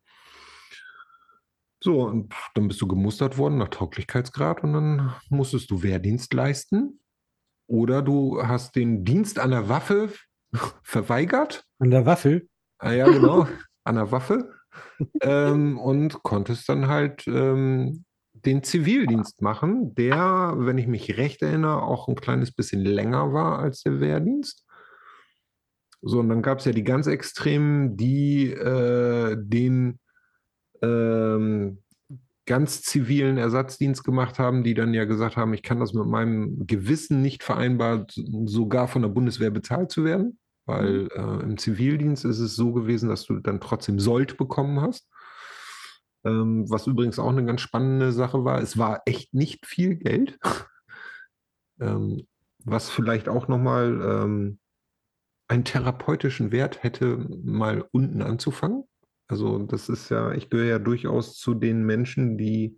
So, 1.84 2.04
und 2.04 2.34
dann 2.54 2.68
bist 2.68 2.80
du 2.82 2.88
gemustert 2.88 3.38
worden 3.38 3.58
nach 3.58 3.70
Tauglichkeitsgrad 3.70 4.64
und 4.64 4.74
dann 4.74 5.16
musstest 5.30 5.72
du 5.72 5.82
Wehrdienst 5.82 6.34
leisten. 6.34 7.00
Oder 7.68 8.02
du 8.02 8.42
hast 8.44 8.76
den 8.76 9.04
Dienst 9.04 9.40
an 9.40 9.52
der 9.52 9.68
Waffe 9.68 10.10
verweigert. 10.84 11.66
An 11.80 11.90
der 11.90 12.06
Waffel. 12.06 12.48
Ah 12.78 12.92
ja, 12.92 13.06
genau, 13.10 13.48
an 13.84 13.96
der 13.96 14.12
Waffe. 14.12 14.54
ähm, 15.22 15.80
und 15.80 16.22
konntest 16.24 16.70
dann 16.70 16.88
halt 16.88 17.28
ähm, 17.28 18.06
den 18.34 18.64
Zivildienst 18.64 19.42
machen, 19.42 19.96
der, 19.96 20.54
wenn 20.58 20.78
ich 20.78 20.88
mich 20.88 21.18
recht 21.18 21.42
erinnere, 21.42 21.82
auch 21.82 22.08
ein 22.08 22.16
kleines 22.16 22.52
bisschen 22.52 22.82
länger 22.82 23.34
war 23.34 23.60
als 23.60 23.82
der 23.84 24.00
Wehrdienst. 24.00 24.66
So, 26.02 26.20
und 26.20 26.30
dann 26.30 26.42
gab 26.42 26.60
es 26.60 26.66
ja 26.66 26.72
die 26.72 26.84
ganz 26.84 27.08
Extremen, 27.08 27.96
die 27.96 28.52
äh, 28.52 29.38
den 29.40 30.00
ähm, 30.82 31.78
ganz 32.46 32.82
zivilen 32.82 33.38
Ersatzdienst 33.38 34.04
gemacht 34.04 34.40
haben, 34.40 34.64
die 34.64 34.74
dann 34.74 34.94
ja 34.94 35.06
gesagt 35.06 35.38
haben, 35.38 35.54
ich 35.54 35.62
kann 35.62 35.80
das 35.80 35.94
mit 35.94 36.08
meinem 36.08 36.66
Gewissen 36.66 37.22
nicht 37.22 37.44
vereinbaren, 37.44 38.08
sogar 38.46 38.88
von 38.88 39.04
der 39.04 39.10
Bundeswehr 39.10 39.52
bezahlt 39.52 39.92
zu 39.92 40.04
werden, 40.04 40.40
weil 40.66 41.08
äh, 41.16 41.44
im 41.44 41.58
Zivildienst 41.58 42.26
ist 42.26 42.40
es 42.40 42.56
so 42.56 42.74
gewesen, 42.74 43.10
dass 43.10 43.26
du 43.26 43.40
dann 43.40 43.62
trotzdem 43.62 44.00
Sold 44.00 44.38
bekommen 44.38 44.82
hast. 44.82 45.08
Ähm, 46.24 46.70
was 46.70 46.88
übrigens 46.88 47.20
auch 47.20 47.30
eine 47.30 47.46
ganz 47.46 47.62
spannende 47.62 48.12
Sache 48.12 48.44
war, 48.44 48.60
es 48.62 48.78
war 48.78 49.02
echt 49.06 49.34
nicht 49.34 49.66
viel 49.66 49.96
Geld. 49.96 50.40
ähm, 51.80 52.28
was 52.64 52.90
vielleicht 52.90 53.30
auch 53.30 53.48
nochmal 53.48 54.02
ähm, 54.04 54.60
einen 55.52 55.66
therapeutischen 55.66 56.54
Wert 56.54 56.82
hätte, 56.82 57.28
mal 57.44 57.86
unten 57.92 58.22
anzufangen. 58.22 58.86
Also 59.28 59.60
das 59.60 59.90
ist 59.90 60.10
ja, 60.10 60.32
ich 60.32 60.50
gehöre 60.50 60.68
ja 60.68 60.80
durchaus 60.80 61.38
zu 61.38 61.54
den 61.54 61.86
Menschen, 61.86 62.38
die 62.38 62.78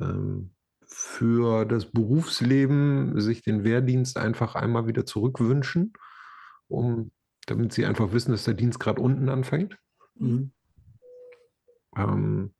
ähm, 0.00 0.54
für 0.86 1.66
das 1.66 1.84
Berufsleben 1.84 3.20
sich 3.20 3.42
den 3.42 3.64
Wehrdienst 3.64 4.16
einfach 4.16 4.54
einmal 4.54 4.86
wieder 4.86 5.04
zurückwünschen, 5.04 5.92
um, 6.68 7.10
damit 7.44 7.74
sie 7.74 7.84
einfach 7.84 8.12
wissen, 8.12 8.32
dass 8.32 8.44
der 8.44 8.54
Dienst 8.54 8.80
gerade 8.80 9.02
unten 9.02 9.28
anfängt. 9.28 9.76
Mhm. 10.14 10.52
Ähm, 11.98 12.54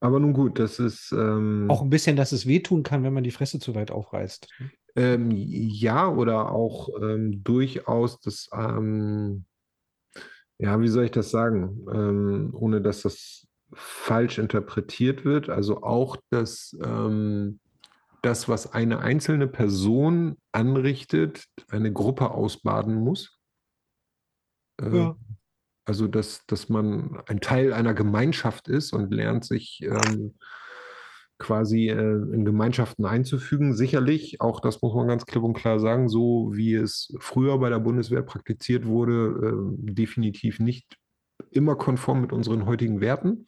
aber 0.00 0.20
nun 0.20 0.34
gut, 0.34 0.58
das 0.58 0.78
ist 0.78 1.12
ähm, 1.12 1.64
Auch 1.70 1.80
ein 1.80 1.90
bisschen, 1.90 2.16
dass 2.16 2.32
es 2.32 2.46
wehtun 2.46 2.82
kann, 2.82 3.04
wenn 3.04 3.14
man 3.14 3.24
die 3.24 3.30
Fresse 3.30 3.58
zu 3.58 3.74
weit 3.74 3.90
aufreißt. 3.90 4.48
Ähm, 4.96 5.30
ja 5.30 6.08
oder 6.08 6.50
auch 6.52 6.88
ähm, 7.00 7.42
durchaus 7.44 8.20
das, 8.20 8.48
ähm, 8.52 9.44
ja, 10.58 10.80
wie 10.80 10.88
soll 10.88 11.04
ich 11.04 11.10
das 11.10 11.30
sagen, 11.30 11.86
ähm, 11.92 12.50
ohne 12.52 12.80
dass 12.80 13.02
das 13.02 13.46
falsch 13.72 14.38
interpretiert 14.38 15.24
wird. 15.24 15.50
Also 15.50 15.82
auch 15.82 16.16
das, 16.30 16.76
ähm, 16.82 17.60
das, 18.22 18.48
was 18.48 18.72
eine 18.72 18.98
einzelne 18.98 19.46
Person 19.46 20.36
anrichtet, 20.52 21.44
eine 21.68 21.92
Gruppe 21.92 22.30
ausbaden 22.30 22.94
muss. 22.94 23.38
Äh, 24.80 24.96
Ja. 24.96 25.16
Also, 25.84 26.06
dass, 26.06 26.44
dass 26.46 26.68
man 26.68 27.22
ein 27.28 27.40
Teil 27.40 27.72
einer 27.72 27.94
Gemeinschaft 27.94 28.68
ist 28.68 28.92
und 28.92 29.10
lernt, 29.10 29.46
sich 29.46 29.80
ähm, 29.82 30.34
quasi 31.38 31.88
äh, 31.88 31.92
in 31.94 32.44
Gemeinschaften 32.44 33.04
einzufügen. 33.04 33.74
Sicherlich, 33.74 34.40
auch 34.40 34.60
das 34.60 34.82
muss 34.82 34.94
man 34.94 35.08
ganz 35.08 35.24
klipp 35.24 35.42
und 35.42 35.54
klar 35.54 35.78
sagen, 35.78 36.08
so 36.08 36.50
wie 36.52 36.74
es 36.74 37.14
früher 37.20 37.58
bei 37.58 37.70
der 37.70 37.78
Bundeswehr 37.78 38.22
praktiziert 38.22 38.86
wurde, 38.86 39.72
äh, 39.72 39.92
definitiv 39.92 40.58
nicht 40.58 40.96
immer 41.50 41.76
konform 41.76 42.20
mit 42.20 42.32
unseren 42.32 42.66
heutigen 42.66 43.00
Werten. 43.00 43.46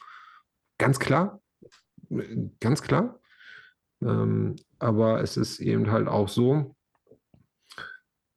Ganz 0.78 0.98
klar, 1.00 1.40
ganz 2.60 2.82
klar. 2.82 3.20
Ähm, 4.02 4.56
aber 4.78 5.20
es 5.20 5.36
ist 5.36 5.60
eben 5.60 5.90
halt 5.90 6.08
auch 6.08 6.28
so, 6.28 6.74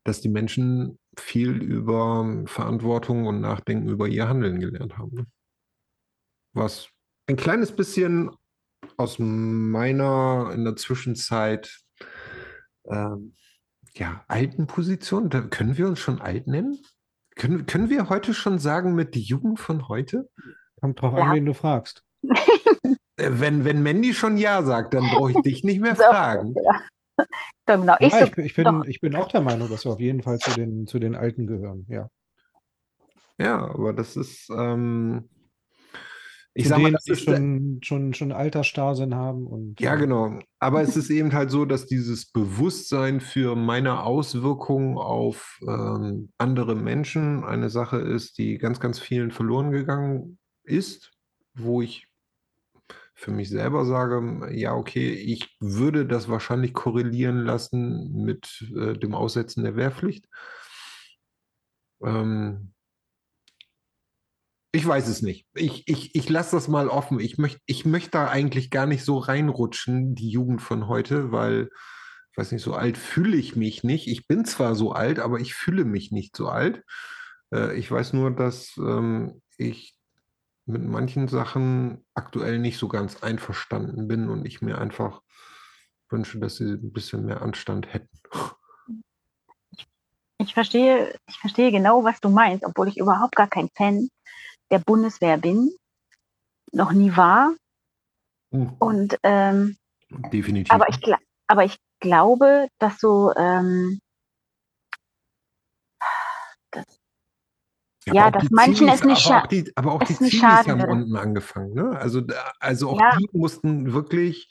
dass 0.03 0.19
die 0.19 0.29
Menschen 0.29 0.99
viel 1.17 1.51
über 1.51 2.43
Verantwortung 2.47 3.27
und 3.27 3.39
Nachdenken 3.39 3.87
über 3.87 4.07
ihr 4.07 4.27
Handeln 4.27 4.59
gelernt 4.59 4.97
haben. 4.97 5.15
ne? 5.15 5.27
Was 6.53 6.89
ein 7.27 7.37
kleines 7.37 7.71
bisschen 7.71 8.31
aus 9.03 9.19
meiner 9.19 10.51
in 10.53 10.63
der 10.63 10.75
Zwischenzeit 10.75 11.79
ähm, 12.85 13.35
ja, 13.95 14.23
alten 14.27 14.65
Position, 14.65 15.29
da 15.29 15.41
können 15.41 15.77
wir 15.77 15.87
uns 15.87 15.99
schon 15.99 16.19
alt 16.21 16.47
nennen? 16.47 16.79
Können, 17.35 17.65
können 17.65 17.89
wir 17.89 18.09
heute 18.09 18.33
schon 18.33 18.57
sagen 18.59 18.95
mit 18.95 19.13
die 19.15 19.21
Jugend 19.21 19.59
von 19.59 19.87
heute? 19.87 20.29
Kommt 20.81 21.01
drauf 21.01 21.13
Ja. 21.17 21.25
an, 21.25 21.35
wen 21.35 21.45
du 21.45 21.53
fragst. 21.53 22.03
Äh, 23.15 23.29
wenn, 23.33 23.63
wenn 23.63 23.83
Mandy 23.83 24.11
schon 24.15 24.37
Ja 24.37 24.63
sagt, 24.63 24.95
dann 24.95 25.03
brauche 25.07 25.29
ich 25.29 25.41
dich 25.43 25.63
nicht 25.63 25.79
mehr 25.79 25.95
So. 25.95 26.01
fragen. 26.01 26.55
Ja. 26.55 26.81
Genau, 27.67 27.95
ich 27.99 28.11
Ja, 28.11 28.19
so, 28.21 28.25
ich, 28.25 28.31
bin- 28.31 28.45
ich, 28.45 28.55
bin, 28.55 28.63
doch. 28.65 28.85
ich 28.85 28.99
bin 29.01 29.15
auch 29.15 29.27
der 29.27 29.41
Meinung, 29.41 29.69
dass 29.69 29.85
wir 29.85 29.91
auf 29.91 29.99
jeden 29.99 30.23
Fall 30.23 30.39
zu 30.39 30.49
den, 30.49 30.87
zu 30.87 30.97
den 30.97 31.13
Alten 31.13 31.45
gehören. 31.45 31.85
Ja. 31.89 32.09
Ja, 33.37 33.59
aber 33.69 33.93
das 33.93 34.15
ist, 34.17 34.49
ähm, 34.49 35.29
ich 36.53 36.63
zu 36.63 36.69
sag 36.69 36.77
mal, 36.79 36.85
denen, 36.85 36.93
das 36.93 37.03
die 37.03 37.11
ist, 37.11 37.27
äh, 37.27 37.35
schon, 37.35 37.79
schon, 37.81 38.13
schon 38.13 38.31
Altersstarrsinn 38.31 39.15
haben. 39.15 39.47
Und, 39.47 39.79
Ja, 39.79 39.95
äh, 39.95 39.97
genau. 39.97 40.39
Aber 40.59 40.81
es 40.81 40.95
ist 40.95 41.09
eben 41.09 41.33
halt 41.33 41.49
so, 41.49 41.65
dass 41.65 41.87
dieses 41.87 42.31
Bewusstsein 42.31 43.21
für 43.21 43.55
meine 43.55 44.03
Auswirkungen 44.03 44.97
auf 44.97 45.59
ähm, 45.67 46.31
andere 46.37 46.75
Menschen 46.75 47.43
eine 47.43 47.69
Sache 47.69 47.97
ist, 47.97 48.37
die 48.37 48.57
ganz, 48.57 48.79
ganz 48.79 48.99
vielen 48.99 49.31
verloren 49.31 49.71
gegangen 49.71 50.37
ist, 50.63 51.11
wo 51.55 51.81
ich 51.81 52.07
für 53.15 53.31
mich 53.31 53.49
selber 53.49 53.85
sage, 53.85 54.49
ja, 54.51 54.75
okay, 54.75 55.11
ich 55.11 55.55
würde 55.59 56.05
das 56.05 56.29
wahrscheinlich 56.29 56.73
korrelieren 56.73 57.45
lassen 57.45 58.11
mit 58.23 58.65
äh, 58.75 58.93
dem 58.93 59.15
Aussetzen 59.15 59.63
der 59.63 59.75
Wehrpflicht. 59.75 60.27
Ähm, 62.03 62.72
ich 64.75 64.87
weiß 64.87 65.07
es 65.07 65.21
nicht. 65.21 65.45
Ich, 65.53 65.87
ich, 65.87 66.15
ich 66.15 66.29
lasse 66.29 66.55
das 66.55 66.67
mal 66.67 66.89
offen. 66.89 67.19
Ich 67.19 67.37
möchte 67.37 67.61
ich 67.67 67.85
möcht 67.85 68.15
da 68.15 68.27
eigentlich 68.27 68.71
gar 68.71 68.87
nicht 68.87 69.05
so 69.05 69.19
reinrutschen, 69.19 70.15
die 70.15 70.29
Jugend 70.29 70.63
von 70.63 70.87
heute, 70.87 71.31
weil, 71.31 71.69
ich 72.31 72.37
weiß 72.37 72.51
nicht, 72.51 72.63
so 72.63 72.73
alt 72.73 72.97
fühle 72.97 73.37
ich 73.37 73.55
mich 73.55 73.83
nicht. 73.83 74.07
Ich 74.07 74.27
bin 74.27 74.45
zwar 74.45 74.73
so 74.73 74.91
alt, 74.91 75.19
aber 75.19 75.39
ich 75.39 75.53
fühle 75.53 75.85
mich 75.85 76.11
nicht 76.11 76.35
so 76.35 76.47
alt. 76.49 76.83
Äh, 77.53 77.77
ich 77.77 77.89
weiß 77.89 78.13
nur, 78.13 78.31
dass 78.31 78.75
ähm, 78.77 79.43
ich 79.57 79.95
mit 80.65 80.81
manchen 80.81 81.27
Sachen 81.27 82.03
aktuell 82.15 82.57
nicht 82.57 82.79
so 82.79 82.87
ganz 82.87 83.21
einverstanden 83.21 84.07
bin 84.07 84.27
und 84.27 84.43
ich 84.43 84.63
mir 84.63 84.79
einfach 84.79 85.21
wünsche, 86.09 86.39
dass 86.39 86.55
sie 86.55 86.65
ein 86.65 86.93
bisschen 86.93 87.25
mehr 87.25 87.43
Anstand 87.43 87.93
hätten. 87.93 88.17
ich 90.39 90.55
verstehe, 90.55 91.15
ich 91.27 91.37
verstehe 91.37 91.71
genau, 91.71 92.03
was 92.03 92.19
du 92.21 92.29
meinst, 92.29 92.65
obwohl 92.65 92.87
ich 92.87 92.97
überhaupt 92.97 93.35
gar 93.35 93.47
kein 93.47 93.69
Fan 93.75 94.09
der 94.71 94.79
Bundeswehr 94.79 95.37
bin, 95.37 95.75
noch 96.71 96.91
nie 96.91 97.15
war. 97.15 97.53
Und 98.79 99.17
ähm, 99.23 99.77
Definitiv. 100.31 100.71
aber 100.71 100.87
ich 100.89 100.99
aber 101.47 101.65
ich 101.65 101.77
glaube, 101.99 102.67
dass 102.79 102.99
so 102.99 103.33
ähm, 103.35 103.99
ja, 108.05 108.25
aber 108.27 108.37
auch 108.37 108.41
dass 108.41 108.51
manchen 108.51 108.89
Zivis- 108.89 108.93
es 108.93 109.03
nicht 109.03 109.25
aber 109.25 109.35
scha- 109.37 109.43
auch 109.43 109.47
die, 109.47 109.71
aber 109.75 109.91
auch 109.93 110.03
die 110.03 110.15
Zivis 110.15 110.43
haben 110.43 110.79
würde. 110.81 110.91
unten 110.91 111.15
angefangen. 111.15 111.73
Ne? 111.73 111.97
Also, 111.97 112.21
also 112.59 112.89
auch 112.89 112.99
Ja. 112.99 113.15
die 113.17 113.29
mussten 113.31 113.93
wirklich 113.93 114.49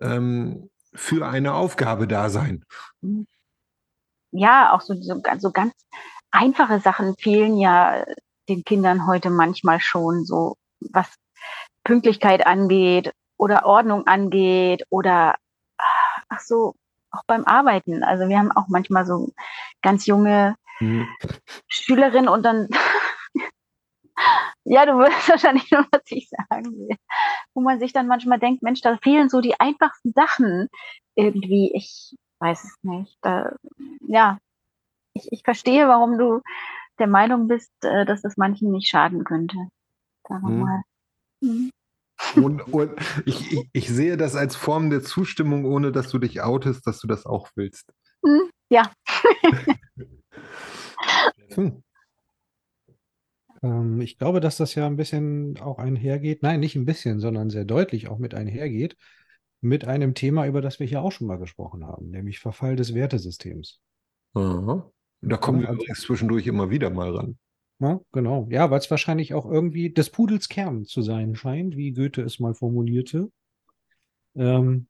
ähm, 0.00 0.70
für 0.94 1.26
eine 1.26 1.54
Aufgabe 1.54 2.06
da 2.06 2.30
sein. 2.30 2.64
ja, 4.32 4.72
auch 4.72 4.80
so, 4.80 4.94
so, 4.94 5.20
so 5.38 5.50
ganz 5.50 5.74
einfache 6.30 6.78
Sachen 6.80 7.16
fehlen 7.16 7.56
ja 7.56 8.04
den 8.50 8.64
Kindern 8.64 9.06
heute 9.06 9.30
manchmal 9.30 9.80
schon, 9.80 10.24
so 10.24 10.56
was 10.80 11.08
Pünktlichkeit 11.84 12.46
angeht 12.46 13.12
oder 13.38 13.64
Ordnung 13.64 14.06
angeht 14.06 14.84
oder 14.90 15.36
ach 16.28 16.40
so, 16.40 16.74
auch 17.10 17.22
beim 17.26 17.44
Arbeiten. 17.44 18.04
Also 18.04 18.28
wir 18.28 18.38
haben 18.38 18.52
auch 18.52 18.68
manchmal 18.68 19.06
so 19.06 19.30
ganz 19.82 20.06
junge 20.06 20.56
Mhm. 20.80 21.06
Schülerin 21.68 22.28
und 22.28 22.42
dann, 22.42 22.68
ja, 24.64 24.86
du 24.86 24.98
wirst 24.98 25.12
wahrscheinlich 25.28 25.70
nur, 25.70 25.86
was 25.92 26.02
ich 26.06 26.28
sagen 26.30 26.72
will, 26.72 26.96
wo 27.54 27.60
man 27.60 27.78
sich 27.78 27.92
dann 27.92 28.06
manchmal 28.06 28.38
denkt, 28.38 28.62
Mensch, 28.62 28.80
da 28.80 28.96
fehlen 28.96 29.28
so 29.28 29.40
die 29.40 29.60
einfachsten 29.60 30.12
Sachen 30.12 30.68
irgendwie. 31.14 31.72
Ich 31.74 32.16
weiß 32.40 32.64
es 32.64 32.76
nicht. 32.82 33.16
Da, 33.20 33.54
ja, 34.00 34.38
ich, 35.12 35.30
ich 35.32 35.42
verstehe, 35.42 35.86
warum 35.86 36.18
du 36.18 36.40
der 37.00 37.08
Meinung 37.08 37.48
bist, 37.48 37.72
äh, 37.82 38.06
dass 38.06 38.22
das 38.22 38.36
manchen 38.36 38.70
nicht 38.70 38.88
schaden 38.88 39.24
könnte. 39.24 39.56
Sagen 40.28 40.42
wir 40.42 40.50
Mhm. 40.50 40.60
mal. 40.60 40.82
Mhm. 41.42 41.70
Und, 42.36 42.60
und 42.72 42.92
ich, 43.26 43.52
ich, 43.52 43.68
ich 43.72 43.88
sehe 43.88 44.16
das 44.16 44.36
als 44.36 44.54
Form 44.54 44.90
der 44.90 45.02
Zustimmung, 45.02 45.64
ohne 45.64 45.90
dass 45.92 46.10
du 46.10 46.18
dich 46.18 46.42
outest, 46.42 46.86
dass 46.86 47.00
du 47.00 47.06
das 47.06 47.26
auch 47.26 47.48
willst. 47.56 47.92
Mhm. 48.22 48.50
Ja. 48.70 48.92
Hm. 51.54 51.82
Ähm, 53.62 54.00
ich 54.00 54.18
glaube, 54.18 54.40
dass 54.40 54.56
das 54.56 54.74
ja 54.74 54.86
ein 54.86 54.96
bisschen 54.96 55.58
auch 55.60 55.78
einhergeht. 55.78 56.42
Nein, 56.42 56.60
nicht 56.60 56.76
ein 56.76 56.84
bisschen, 56.84 57.20
sondern 57.20 57.50
sehr 57.50 57.64
deutlich 57.64 58.08
auch 58.08 58.18
mit 58.18 58.34
einhergeht. 58.34 58.96
Mit 59.60 59.84
einem 59.86 60.14
Thema, 60.14 60.46
über 60.46 60.62
das 60.62 60.80
wir 60.80 60.86
hier 60.86 61.02
auch 61.02 61.12
schon 61.12 61.26
mal 61.26 61.38
gesprochen 61.38 61.86
haben, 61.86 62.10
nämlich 62.10 62.38
Verfall 62.38 62.76
des 62.76 62.94
Wertesystems. 62.94 63.80
Aha. 64.34 64.90
Da 65.22 65.36
kommen 65.36 65.60
wir 65.60 65.68
Also- 65.68 65.80
übrigens 65.80 66.00
zwischendurch 66.00 66.46
immer 66.46 66.70
wieder 66.70 66.90
mal 66.90 67.14
ran. 67.14 67.38
Ja, 67.78 68.00
genau. 68.12 68.46
Ja, 68.50 68.70
weil 68.70 68.78
es 68.78 68.90
wahrscheinlich 68.90 69.32
auch 69.32 69.50
irgendwie 69.50 69.90
des 69.90 70.10
Pudels 70.10 70.48
Kern 70.48 70.84
zu 70.84 71.00
sein 71.02 71.34
scheint, 71.34 71.76
wie 71.76 71.92
Goethe 71.92 72.22
es 72.22 72.38
mal 72.38 72.54
formulierte. 72.54 73.30
Ähm, 74.36 74.86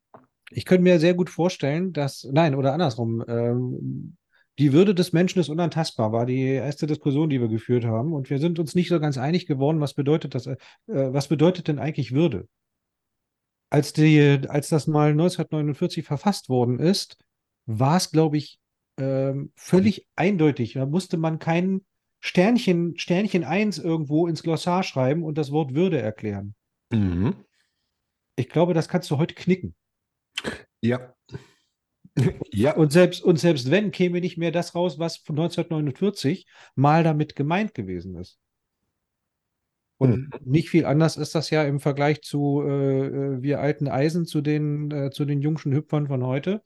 ich 0.51 0.65
könnte 0.65 0.83
mir 0.83 0.99
sehr 0.99 1.15
gut 1.15 1.31
vorstellen, 1.31 1.93
dass, 1.93 2.29
nein, 2.33 2.55
oder 2.57 2.73
andersrum, 2.73 3.25
ähm, 3.29 4.17
die 4.59 4.73
Würde 4.73 4.95
des 4.95 5.13
Menschen 5.13 5.39
ist 5.39 5.49
unantastbar, 5.49 6.13
war 6.13 6.27
die 6.27 6.43
erste 6.43 6.87
Diskussion, 6.87 7.31
die 7.31 7.41
wir 7.41 7.49
geführt 7.49 7.85
haben. 7.85 8.13
Und 8.13 8.29
wir 8.29 8.39
sind 8.41 8.59
uns 8.59 8.75
nicht 8.75 8.89
so 8.89 8.99
ganz 8.99 9.17
einig 9.17 9.47
geworden, 9.47 9.81
was 9.81 9.95
bedeutet 9.95 10.35
das, 10.35 10.47
äh, 10.47 10.57
was 10.87 11.29
bedeutet 11.29 11.69
denn 11.69 11.79
eigentlich 11.79 12.13
Würde? 12.13 12.49
Als 13.71 13.93
die, 13.93 14.41
als 14.49 14.69
das 14.69 14.89
mal 14.89 15.15
1949 15.15 16.05
verfasst 16.05 16.49
worden 16.49 16.81
ist, 16.81 17.17
war 17.67 17.97
es, 17.97 18.11
glaube 18.11 18.37
ich, 18.37 18.59
ähm, 19.01 19.53
völlig 19.57 20.07
eindeutig. 20.17 20.75
Da 20.75 20.87
musste 20.87 21.17
man 21.17 21.39
kein 21.39 21.85
Sternchen, 22.21 22.99
Sternchen 22.99 23.45
1 23.45 23.79
irgendwo 23.79 24.27
ins 24.27 24.43
Glossar 24.43 24.83
schreiben 24.83 25.25
und 25.25 25.39
das 25.39 25.51
Wort 25.51 25.75
Würde 25.75 26.01
erklären. 26.01 26.55
Mhm. 26.91 27.35
Ich 28.37 28.49
glaube, 28.49 28.75
das 28.75 28.89
kannst 28.89 29.11
du 29.11 29.19
heute 29.19 29.35
knicken. 29.35 29.75
Ja. 30.81 31.15
Ja, 32.53 32.75
Und 32.75 32.93
selbst, 32.93 33.23
und 33.23 33.39
selbst 33.39 33.71
wenn, 33.71 33.93
käme 33.93 34.21
nicht 34.21 34.37
mehr 34.37 34.51
das 34.51 34.75
raus, 34.75 34.99
was 34.99 35.17
von 35.19 35.39
1949 35.39 36.47
mal 36.75 37.05
damit 37.05 37.37
gemeint 37.37 37.75
gewesen 37.75 38.17
ist. 38.17 38.39
Und 39.97 40.31
nicht 40.47 40.71
viel 40.71 40.87
anders 40.87 41.19
ist 41.19 41.35
das 41.35 41.51
ja 41.51 41.63
im 41.65 41.79
Vergleich 41.79 42.23
zu 42.23 42.63
äh, 42.65 43.07
äh, 43.07 43.43
wir 43.43 43.61
alten 43.61 43.87
Eisen, 43.87 44.25
zu 44.25 44.41
den, 44.41 44.91
äh, 44.91 45.11
zu 45.11 45.27
den 45.27 45.43
jungschen 45.43 45.75
Hüpfern 45.75 46.07
von 46.07 46.25
heute, 46.25 46.63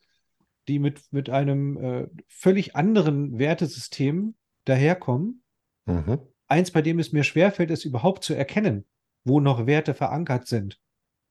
die 0.67 0.79
mit, 0.79 1.01
mit 1.11 1.29
einem 1.29 1.77
äh, 1.77 2.07
völlig 2.27 2.75
anderen 2.75 3.37
Wertesystem 3.37 4.35
daherkommen. 4.65 5.43
Mhm. 5.85 6.19
Eins, 6.47 6.71
bei 6.71 6.81
dem 6.81 6.99
es 6.99 7.11
mir 7.11 7.23
schwerfällt, 7.23 7.71
ist 7.71 7.85
überhaupt 7.85 8.23
zu 8.23 8.33
erkennen, 8.33 8.85
wo 9.23 9.39
noch 9.39 9.65
Werte 9.65 9.93
verankert 9.93 10.47
sind. 10.47 10.79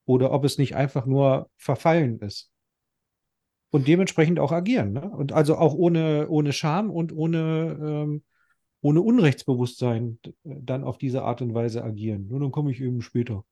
Oder 0.07 0.33
ob 0.33 0.45
es 0.45 0.59
nicht 0.59 0.77
einfach 0.77 1.07
nur 1.07 1.51
verfallen 1.57 2.21
ist. 2.21 2.51
Und 3.71 3.89
dementsprechend 3.89 4.39
auch 4.39 4.53
agieren. 4.53 4.93
Ne? 4.93 5.09
Und 5.09 5.33
also 5.33 5.57
auch 5.57 5.75
ohne, 5.75 6.29
ohne 6.29 6.53
Scham 6.53 6.91
und 6.91 7.13
ohne, 7.13 7.79
ähm, 7.81 8.23
ohne 8.83 9.01
Unrechtsbewusstsein 9.01 10.19
dann 10.45 10.85
auf 10.85 10.99
diese 10.99 11.23
Art 11.23 11.43
und 11.43 11.55
Weise 11.55 11.83
agieren. 11.83 12.29
Nur 12.29 12.41
dann 12.41 12.53
komme 12.53 12.71
ich 12.71 12.81
eben 12.81 13.03
später. 13.03 13.45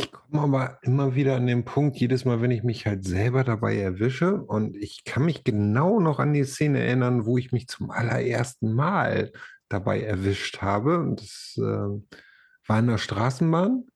Ich 0.00 0.10
komme 0.12 0.40
aber 0.40 0.78
immer 0.80 1.14
wieder 1.14 1.36
an 1.36 1.46
den 1.46 1.66
Punkt, 1.66 1.98
jedes 1.98 2.24
Mal, 2.24 2.40
wenn 2.40 2.50
ich 2.50 2.62
mich 2.62 2.86
halt 2.86 3.04
selber 3.04 3.44
dabei 3.44 3.76
erwische, 3.76 4.40
und 4.40 4.74
ich 4.74 5.04
kann 5.04 5.26
mich 5.26 5.44
genau 5.44 6.00
noch 6.00 6.18
an 6.18 6.32
die 6.32 6.44
Szene 6.44 6.78
erinnern, 6.78 7.26
wo 7.26 7.36
ich 7.36 7.52
mich 7.52 7.68
zum 7.68 7.90
allerersten 7.90 8.72
Mal 8.72 9.30
dabei 9.68 10.00
erwischt 10.00 10.62
habe. 10.62 10.98
Und 10.98 11.20
das 11.20 11.54
äh, 11.58 11.60
war 12.66 12.78
in 12.78 12.86
der 12.86 12.96
Straßenbahn. 12.96 13.88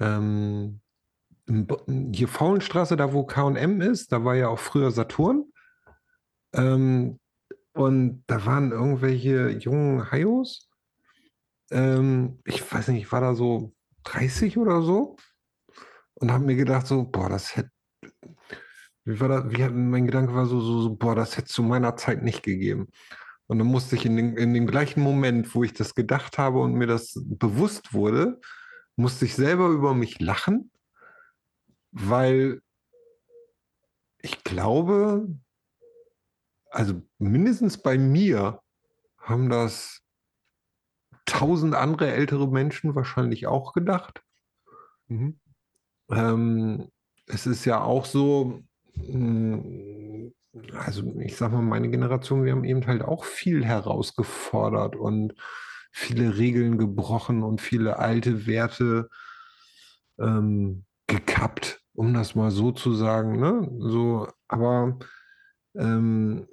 Ähm, 0.00 0.80
hier 2.12 2.26
Faulenstraße, 2.26 2.96
da 2.96 3.12
wo 3.12 3.22
K&M 3.22 3.80
ist, 3.80 4.10
da 4.10 4.24
war 4.24 4.34
ja 4.34 4.48
auch 4.48 4.58
früher 4.58 4.90
Saturn. 4.90 5.44
Ähm, 6.54 7.20
und 7.72 8.24
da 8.26 8.44
waren 8.46 8.72
irgendwelche 8.72 9.50
jungen 9.50 10.10
Haios. 10.10 10.68
Ähm, 11.70 12.40
ich 12.44 12.72
weiß 12.72 12.88
nicht, 12.88 13.02
ich 13.02 13.12
war 13.12 13.20
da 13.20 13.34
so 13.34 13.72
30 14.02 14.58
oder 14.58 14.82
so 14.82 15.16
und 16.16 16.32
habe 16.32 16.44
mir 16.44 16.56
gedacht 16.56 16.86
so, 16.86 17.04
boah, 17.04 17.28
das 17.28 17.56
hätte, 17.56 17.70
wie 19.04 19.20
war 19.20 19.28
das, 19.28 19.44
wie, 19.50 19.62
hat- 19.62 19.74
mein 19.74 20.06
Gedanke 20.06 20.34
war 20.34 20.46
so, 20.46 20.60
so, 20.60 20.80
so, 20.82 20.94
boah, 20.96 21.14
das 21.14 21.36
hätte 21.36 21.46
es 21.46 21.52
zu 21.52 21.62
meiner 21.62 21.96
Zeit 21.96 22.22
nicht 22.22 22.42
gegeben. 22.42 22.88
Und 23.46 23.58
dann 23.58 23.68
musste 23.68 23.94
ich 23.96 24.04
in 24.04 24.16
den, 24.16 24.36
in 24.36 24.54
dem 24.54 24.66
gleichen 24.66 25.02
Moment, 25.02 25.54
wo 25.54 25.62
ich 25.62 25.72
das 25.72 25.94
gedacht 25.94 26.38
habe 26.38 26.60
und 26.60 26.74
mir 26.74 26.86
das 26.86 27.22
bewusst 27.24 27.94
wurde, 27.94 28.40
musste 28.96 29.24
ich 29.26 29.34
selber 29.34 29.68
über 29.68 29.94
mich 29.94 30.20
lachen, 30.20 30.72
weil 31.92 32.60
ich 34.18 34.42
glaube, 34.42 35.28
also 36.70 37.02
mindestens 37.18 37.78
bei 37.78 37.98
mir 37.98 38.60
haben 39.18 39.48
das 39.48 40.00
tausend 41.26 41.74
andere 41.74 42.12
ältere 42.12 42.48
Menschen 42.48 42.94
wahrscheinlich 42.94 43.46
auch 43.46 43.72
gedacht. 43.72 44.22
Mhm. 45.08 45.38
Ähm, 46.10 46.88
es 47.26 47.46
ist 47.46 47.64
ja 47.64 47.82
auch 47.82 48.04
so, 48.04 48.62
mh, 48.94 50.30
also 50.74 51.02
ich 51.20 51.36
sag 51.36 51.52
mal, 51.52 51.62
meine 51.62 51.90
Generation, 51.90 52.44
wir 52.44 52.52
haben 52.52 52.64
eben 52.64 52.86
halt 52.86 53.02
auch 53.02 53.24
viel 53.24 53.64
herausgefordert 53.64 54.96
und 54.96 55.34
viele 55.92 56.38
Regeln 56.38 56.78
gebrochen 56.78 57.42
und 57.42 57.60
viele 57.60 57.98
alte 57.98 58.46
Werte 58.46 59.08
ähm, 60.18 60.84
gekappt, 61.06 61.80
um 61.94 62.14
das 62.14 62.34
mal 62.34 62.50
so 62.50 62.72
zu 62.72 62.92
sagen. 62.94 63.38
Ne? 63.40 63.68
So, 63.78 64.28
aber 64.48 64.98
ähm, 65.76 66.48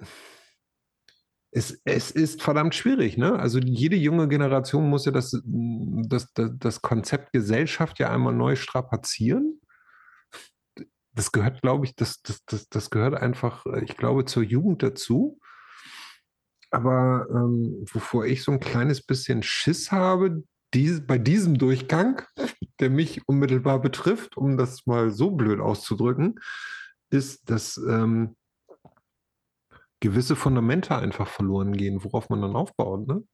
es, 1.56 1.80
es 1.84 2.10
ist 2.10 2.42
verdammt 2.42 2.74
schwierig, 2.74 3.16
ne? 3.16 3.38
Also 3.38 3.60
jede 3.60 3.94
junge 3.94 4.26
Generation 4.26 4.90
muss 4.90 5.04
ja 5.04 5.12
das, 5.12 5.40
das, 5.44 6.32
das, 6.34 6.50
das 6.58 6.82
Konzept 6.82 7.32
Gesellschaft 7.32 8.00
ja 8.00 8.10
einmal 8.10 8.34
neu 8.34 8.56
strapazieren. 8.56 9.60
Das 11.12 11.30
gehört, 11.30 11.62
glaube 11.62 11.86
ich, 11.86 11.94
das, 11.94 12.20
das, 12.22 12.44
das, 12.46 12.68
das 12.68 12.90
gehört 12.90 13.14
einfach, 13.14 13.64
äh, 13.66 13.84
ich 13.84 13.96
glaube, 13.96 14.24
zur 14.24 14.42
Jugend 14.42 14.82
dazu. 14.82 15.38
Aber 16.72 17.28
ähm, 17.30 17.84
wovor 17.92 18.26
ich 18.26 18.42
so 18.42 18.50
ein 18.50 18.58
kleines 18.58 19.00
bisschen 19.06 19.44
Schiss 19.44 19.92
habe, 19.92 20.42
dies, 20.74 21.06
bei 21.06 21.18
diesem 21.18 21.56
Durchgang, 21.56 22.22
der 22.80 22.90
mich 22.90 23.28
unmittelbar 23.28 23.80
betrifft, 23.80 24.36
um 24.36 24.56
das 24.56 24.86
mal 24.86 25.12
so 25.12 25.30
blöd 25.30 25.60
auszudrücken, 25.60 26.40
ist, 27.10 27.48
dass 27.48 27.76
ähm, 27.76 28.34
gewisse 30.04 30.36
Fundamente 30.36 30.94
einfach 30.96 31.26
verloren 31.28 31.72
gehen, 31.72 32.04
worauf 32.04 32.28
man 32.28 32.42
dann 32.42 32.56
aufbaut. 32.56 33.08
Ne? 33.08 33.24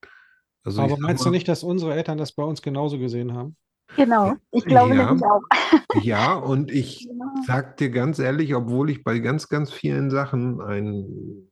Also 0.64 0.82
Aber 0.82 0.96
meinst 1.00 1.24
du 1.24 1.28
mal, 1.28 1.32
nicht, 1.32 1.48
dass 1.48 1.64
unsere 1.64 1.94
Eltern 1.94 2.16
das 2.16 2.30
bei 2.32 2.44
uns 2.44 2.62
genauso 2.62 2.96
gesehen 2.96 3.34
haben? 3.34 3.56
Genau, 3.96 4.36
ich 4.52 4.64
glaube 4.64 4.94
Ja. 4.94 5.06
nämlich 5.06 5.24
auch. 5.24 5.42
Ja, 6.00 6.34
und 6.34 6.70
ich 6.70 7.08
Genau. 7.08 7.24
sag 7.44 7.76
dir 7.78 7.90
ganz 7.90 8.20
ehrlich, 8.20 8.54
obwohl 8.54 8.90
ich 8.90 9.02
bei 9.02 9.18
ganz, 9.18 9.48
ganz 9.48 9.72
vielen 9.72 10.08
Sachen 10.10 10.60
ein 10.60 11.50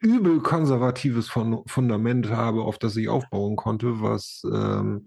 übel 0.00 0.40
konservatives 0.40 1.28
Fun- 1.28 1.62
Fundament 1.68 2.30
habe, 2.30 2.62
auf 2.62 2.78
das 2.78 2.96
ich 2.96 3.08
aufbauen 3.08 3.54
konnte, 3.54 4.00
was 4.00 4.42
ähm, 4.52 5.04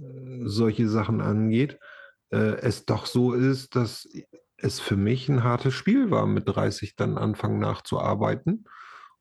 äh, 0.00 0.04
solche 0.44 0.88
Sachen 0.88 1.20
angeht, 1.20 1.78
äh, 2.30 2.56
es 2.62 2.86
doch 2.86 3.04
so 3.04 3.34
ist, 3.34 3.76
dass 3.76 4.08
es 4.58 4.80
für 4.80 4.96
mich 4.96 5.28
ein 5.28 5.44
hartes 5.44 5.74
Spiel 5.74 6.10
war, 6.10 6.26
mit 6.26 6.48
30 6.48 6.96
dann 6.96 7.16
anfangen 7.16 7.58
nachzuarbeiten. 7.58 8.64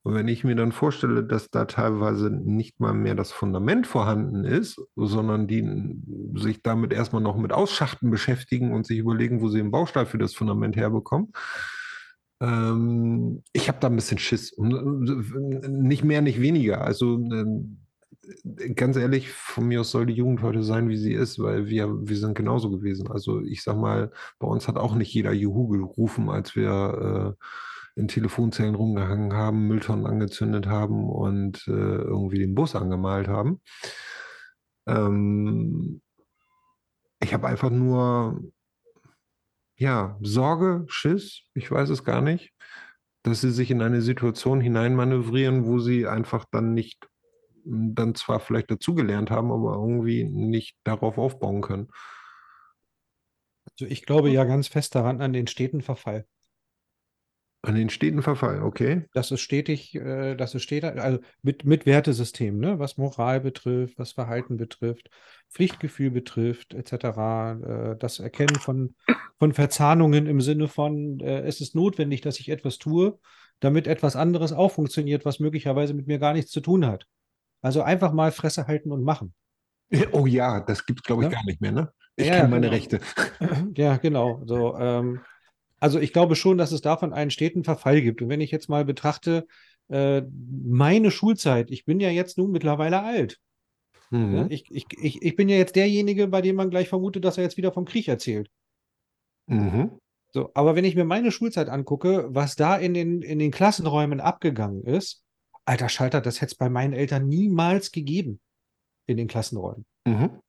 Und 0.04 0.14
wenn 0.14 0.28
ich 0.28 0.44
mir 0.44 0.56
dann 0.56 0.72
vorstelle, 0.72 1.24
dass 1.24 1.50
da 1.50 1.66
teilweise 1.66 2.30
nicht 2.30 2.80
mal 2.80 2.94
mehr 2.94 3.14
das 3.14 3.32
Fundament 3.32 3.88
vorhanden 3.88 4.46
ist, 4.46 4.82
sondern 4.96 5.48
die 5.48 6.00
sich 6.36 6.64
damit 6.64 6.94
erstmal 6.94 7.22
noch 7.22 7.38
mit 7.38 7.52
Ausschachten 7.52 8.10
beschäftigen 8.10 8.74
und 8.74 8.86
sich 8.86 9.00
überlegen, 9.00 9.42
wo 9.42 9.50
sie 9.50 9.58
den 9.58 9.72
Baustein 9.72 10.06
für 10.06 10.18
das 10.18 10.34
Fundament 10.34 10.76
herbekommen, 10.76 11.34
ähm, 12.40 13.44
ich 13.52 13.68
habe 13.68 13.80
da 13.82 13.88
ein 13.88 13.96
bisschen 13.96 14.18
Schiss. 14.18 14.56
Nicht 14.58 16.04
mehr, 16.04 16.22
nicht 16.22 16.40
weniger. 16.40 16.82
Also 16.82 17.16
ähm, 17.16 17.80
ganz 18.76 18.98
ehrlich, 18.98 19.30
von 19.30 19.68
mir 19.68 19.82
aus 19.82 19.92
soll 19.92 20.06
die 20.06 20.14
Jugend 20.14 20.42
heute 20.42 20.64
sein, 20.64 20.90
wie 20.90 20.98
sie 20.98 21.14
ist, 21.14 21.40
weil 21.40 21.68
wir, 21.68 22.08
wir 22.08 22.18
sind 22.18 22.36
genauso 22.36 22.70
gewesen. 22.70 23.10
Also 23.10 23.42
ich 23.42 23.64
sag 23.64 23.78
mal, 23.78 24.12
bei 24.40 24.48
uns 24.48 24.68
hat 24.68 24.78
auch 24.78 24.96
nicht 24.96 25.14
jeder 25.14 25.34
Juhu 25.34 25.68
gerufen, 25.68 26.30
als 26.30 26.56
wir 26.56 27.36
äh, 27.98 28.00
in 28.00 28.08
Telefonzellen 28.08 28.76
rumgehangen 28.76 29.34
haben, 29.34 29.68
Mülltonnen 29.68 30.06
angezündet 30.06 30.68
haben 30.68 31.10
und 31.10 31.68
äh, 31.68 31.72
irgendwie 31.72 32.40
den 32.40 32.54
Bus 32.54 32.76
angemalt 32.76 33.28
haben. 33.28 33.62
Ähm, 34.88 36.02
ich 37.20 37.34
habe 37.34 37.48
einfach 37.48 37.72
nur, 37.72 38.40
ja, 39.76 40.18
Sorge, 40.22 40.86
Schiss, 40.88 41.44
ich 41.56 41.72
weiß 41.72 41.90
es 41.90 42.04
gar 42.04 42.22
nicht, 42.22 42.54
dass 43.24 43.42
sie 43.42 43.52
sich 43.52 43.72
in 43.72 43.82
eine 43.82 44.02
Situation 44.02 44.62
hineinmanövrieren, 44.62 45.66
wo 45.66 45.80
sie 45.80 46.08
einfach 46.08 46.46
dann 46.52 46.74
nicht, 46.74 47.08
dann 47.70 48.16
zwar 48.16 48.40
vielleicht 48.40 48.72
dazugelernt 48.72 49.32
haben, 49.32 49.52
aber 49.52 49.74
irgendwie 49.74 50.24
nicht 50.24 50.78
darauf 50.84 51.18
aufbauen 51.18 51.62
können. 51.62 51.90
Also 53.72 53.92
ich 53.92 54.06
glaube 54.06 54.30
ja 54.30 54.44
ganz 54.44 54.68
fest 54.68 54.96
daran 54.96 55.22
an 55.22 55.34
den 55.34 55.48
steten 55.48 55.82
Verfall. 55.82 56.26
An 57.64 57.76
den 57.76 57.90
steten 57.90 58.22
Verfall, 58.22 58.62
okay. 58.62 59.06
Das 59.14 59.32
ist 59.32 59.42
stetig, 59.42 59.94
äh, 59.96 60.36
das 60.36 60.56
ist 60.56 60.64
stetig, 60.64 61.02
also 61.02 61.20
mit, 61.42 61.66
mit 61.66 61.86
Wertesystem, 61.86 62.60
ne? 62.60 62.80
was 62.80 62.98
Moral 62.98 63.42
betrifft, 63.42 63.98
was 63.98 64.14
Verhalten 64.14 64.58
betrifft, 64.58 65.10
Pflichtgefühl 65.50 66.12
betrifft, 66.12 66.76
etc. 66.76 66.94
Äh, 66.94 67.96
das 67.98 68.20
Erkennen 68.20 68.56
von, 68.56 68.96
von 69.40 69.54
Verzahnungen 69.54 70.28
im 70.28 70.40
Sinne 70.40 70.68
von, 70.68 71.20
äh, 71.20 71.42
es 71.42 71.60
ist 71.60 71.76
notwendig, 71.76 72.22
dass 72.22 72.40
ich 72.40 72.50
etwas 72.50 72.78
tue, 72.78 73.20
damit 73.60 73.88
etwas 73.88 74.16
anderes 74.16 74.54
auch 74.54 74.72
funktioniert, 74.72 75.26
was 75.26 75.40
möglicherweise 75.40 75.96
mit 75.96 76.08
mir 76.08 76.20
gar 76.20 76.34
nichts 76.34 76.52
zu 76.52 76.62
tun 76.62 76.86
hat. 76.86 77.08
Also 77.62 77.82
einfach 77.82 78.14
mal 78.14 78.32
Fresse 78.32 78.68
halten 78.68 78.92
und 78.92 79.04
machen. 79.04 79.34
Oh 80.12 80.26
ja, 80.26 80.60
das 80.60 80.86
gibt 80.86 81.00
es, 81.00 81.04
glaube 81.04 81.24
ich, 81.24 81.32
Ja. 81.32 81.36
gar 81.38 81.46
nicht 81.46 81.62
mehr, 81.62 81.72
ne? 81.72 81.92
Ich 82.16 82.28
Ja, 82.28 82.38
kenne 82.38 82.50
meine 82.50 82.68
genau. 82.70 82.74
Rechte. 82.76 83.00
Ja, 83.78 83.98
genau. 83.98 84.42
So, 84.46 84.76
ähm, 84.78 85.22
also 85.80 86.00
ich 86.00 86.14
glaube 86.14 86.36
schon, 86.36 86.58
dass 86.58 86.72
es 86.72 86.82
davon 86.82 87.14
einen 87.14 87.32
steten 87.32 87.64
Verfall 87.64 88.02
gibt. 88.02 88.22
Und 88.22 88.30
wenn 88.30 88.42
ich 88.42 88.52
jetzt 88.52 88.70
mal 88.70 88.86
betrachte, 88.86 89.48
äh, 89.90 90.24
meine 90.66 91.12
Schulzeit, 91.12 91.72
ich 91.72 91.86
bin 91.86 92.00
ja 92.00 92.10
jetzt 92.10 92.38
nun 92.38 92.52
mittlerweile 92.52 93.04
alt. 93.04 93.40
Ne? 94.10 94.20
Mhm. 94.46 94.48
Ich, 94.50 94.66
ich, 94.72 94.86
ich, 95.02 95.22
ich 95.22 95.36
bin 95.36 95.50
ja 95.50 95.58
jetzt 95.58 95.76
derjenige, 95.76 96.28
bei 96.28 96.42
dem 96.42 96.56
man 96.56 96.70
gleich 96.70 96.90
vermutet, 96.90 97.24
dass 97.26 97.38
er 97.38 97.44
jetzt 97.44 97.58
wieder 97.58 97.72
vom 97.72 97.86
Krieg 97.86 98.08
erzählt. 98.08 98.50
Mhm. 99.48 99.92
So, 100.34 100.52
aber 100.54 100.76
wenn 100.76 100.86
ich 100.86 100.96
mir 100.96 101.06
meine 101.06 101.32
Schulzeit 101.32 101.70
angucke, 101.70 102.26
was 102.30 102.56
da 102.56 102.76
in 102.76 102.94
den, 102.94 103.22
in 103.22 103.40
den 103.40 103.52
Klassenräumen 103.52 104.20
abgegangen 104.20 104.84
ist, 104.84 105.24
alter 105.68 105.90
Schalter, 105.90 106.22
das 106.22 106.42
hätte 106.42 106.52
es 106.52 106.56
bei 106.56 106.70
meinen 106.70 106.94
Eltern 106.94 107.28
niemals 107.28 107.92
gegeben 107.92 108.40
in 109.06 109.18
den 109.18 109.28
Klassenräumen. 109.28 109.86
Mhm. 110.06 110.40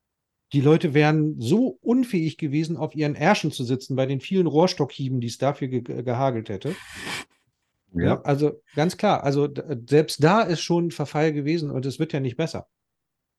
Die 0.52 0.60
Leute 0.60 0.94
wären 0.94 1.38
so 1.40 1.78
unfähig 1.82 2.38
gewesen, 2.38 2.76
auf 2.76 2.94
ihren 2.94 3.14
Ärschen 3.14 3.50
zu 3.50 3.64
sitzen 3.64 3.96
bei 3.96 4.06
den 4.06 4.20
vielen 4.20 4.46
Rohrstockhieben, 4.46 5.20
die 5.20 5.26
es 5.26 5.36
dafür 5.36 5.68
ge 5.68 5.82
gehagelt 6.02 6.48
hätte. 6.48 6.74
Ja, 7.92 8.20
also 8.22 8.62
ganz 8.74 8.96
klar, 8.96 9.24
also 9.24 9.48
selbst 9.86 10.22
da 10.22 10.42
ist 10.42 10.60
schon 10.60 10.86
ein 10.86 10.90
Verfall 10.90 11.32
gewesen 11.32 11.70
und 11.70 11.86
es 11.86 11.98
wird 11.98 12.12
ja 12.12 12.20
nicht 12.20 12.36
besser. 12.36 12.68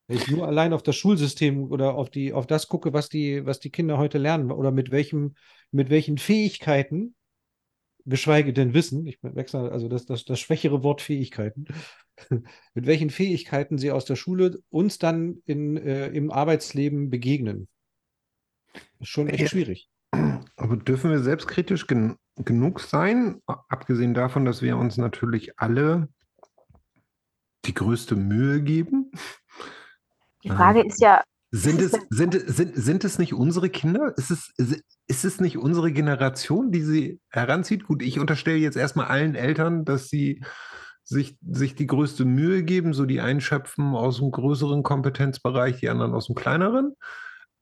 Wenn 0.06 0.18
ich 0.18 0.28
nur 0.28 0.46
allein 0.46 0.72
auf 0.72 0.82
das 0.82 0.96
Schulsystem 0.96 1.70
oder 1.70 1.94
auf 1.94 2.10
die, 2.10 2.32
auf 2.32 2.46
das 2.46 2.66
gucke, 2.66 2.92
was 2.92 3.08
die, 3.08 3.46
was 3.46 3.60
die 3.60 3.70
Kinder 3.70 3.96
heute 3.96 4.18
lernen 4.18 4.50
oder 4.50 4.72
mit 4.72 4.90
welchem, 4.90 5.34
mit 5.70 5.88
welchen 5.88 6.18
Fähigkeiten, 6.18 7.14
geschweige 8.06 8.52
denn 8.52 8.74
Wissen, 8.74 9.06
ich 9.06 9.18
wechsle 9.22 9.70
also 9.72 9.88
das, 9.88 10.06
das, 10.06 10.24
das 10.24 10.40
schwächere 10.40 10.82
Wort 10.82 11.02
Fähigkeiten, 11.02 11.66
mit 12.74 12.86
welchen 12.86 13.10
Fähigkeiten 13.10 13.78
sie 13.78 13.90
aus 13.90 14.04
der 14.04 14.16
Schule 14.16 14.58
uns 14.70 14.98
dann 14.98 15.42
in, 15.46 15.76
äh, 15.76 16.08
im 16.08 16.30
Arbeitsleben 16.30 17.10
begegnen. 17.10 17.68
Ist 18.98 19.08
schon 19.08 19.28
echt 19.28 19.40
Ja. 19.40 19.48
schwierig. 19.48 19.88
Aber 20.56 20.76
dürfen 20.76 21.10
wir 21.10 21.20
selbstkritisch 21.20 21.86
gen 21.86 22.16
genug 22.36 22.80
sein, 22.80 23.40
abgesehen 23.46 24.14
davon, 24.14 24.44
dass 24.44 24.62
wir 24.62 24.76
uns 24.78 24.96
natürlich 24.96 25.58
alle 25.58 26.08
die 27.66 27.74
größte 27.74 28.16
Mühe 28.16 28.62
geben? 28.62 29.10
Die 30.42 30.48
Frage 30.48 30.82
ist 30.82 31.00
ja, 31.00 31.22
Sind 31.52 31.80
es, 31.80 31.92
sind, 32.10 32.34
sind, 32.46 32.76
sind 32.76 33.04
es 33.04 33.18
nicht 33.18 33.34
unsere 33.34 33.70
Kinder? 33.70 34.14
Ist 34.16 34.30
es, 34.30 34.52
ist 35.08 35.24
es 35.24 35.40
nicht 35.40 35.58
unsere 35.58 35.90
Generation, 35.90 36.70
die 36.70 36.82
sie 36.82 37.20
heranzieht? 37.28 37.84
Gut, 37.84 38.02
ich 38.02 38.20
unterstelle 38.20 38.58
jetzt 38.58 38.76
erstmal 38.76 39.06
allen 39.06 39.34
Eltern, 39.34 39.84
dass 39.84 40.08
sie 40.08 40.44
sich, 41.02 41.36
sich 41.42 41.74
die 41.74 41.88
größte 41.88 42.24
Mühe 42.24 42.62
geben, 42.62 42.92
so 42.92 43.04
die 43.04 43.20
einen 43.20 43.40
schöpfen 43.40 43.96
aus 43.96 44.18
dem 44.18 44.30
größeren 44.30 44.84
Kompetenzbereich, 44.84 45.80
die 45.80 45.88
anderen 45.88 46.14
aus 46.14 46.26
dem 46.26 46.36
kleineren. 46.36 46.94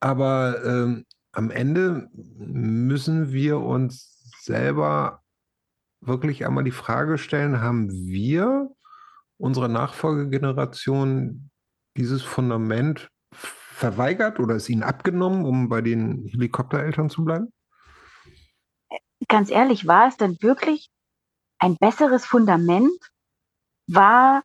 Aber 0.00 0.62
ähm, 0.66 1.06
am 1.32 1.50
Ende 1.50 2.10
müssen 2.12 3.32
wir 3.32 3.60
uns 3.60 4.30
selber 4.42 5.22
wirklich 6.02 6.44
einmal 6.44 6.64
die 6.64 6.72
Frage 6.72 7.16
stellen, 7.16 7.62
haben 7.62 7.90
wir 7.90 8.68
unserer 9.38 9.68
Nachfolgegeneration 9.68 11.50
dieses 11.96 12.22
Fundament 12.22 13.08
verweigert 13.78 14.40
oder 14.40 14.56
ist 14.56 14.68
ihnen 14.68 14.82
abgenommen, 14.82 15.44
um 15.44 15.68
bei 15.68 15.80
den 15.80 16.26
Helikoptereltern 16.26 17.08
zu 17.08 17.24
bleiben? 17.24 17.52
ganz 19.28 19.50
ehrlich, 19.50 19.86
war 19.86 20.08
es 20.08 20.16
denn 20.16 20.36
wirklich 20.40 20.90
ein 21.58 21.76
besseres 21.76 22.26
Fundament? 22.26 22.98
War 23.86 24.42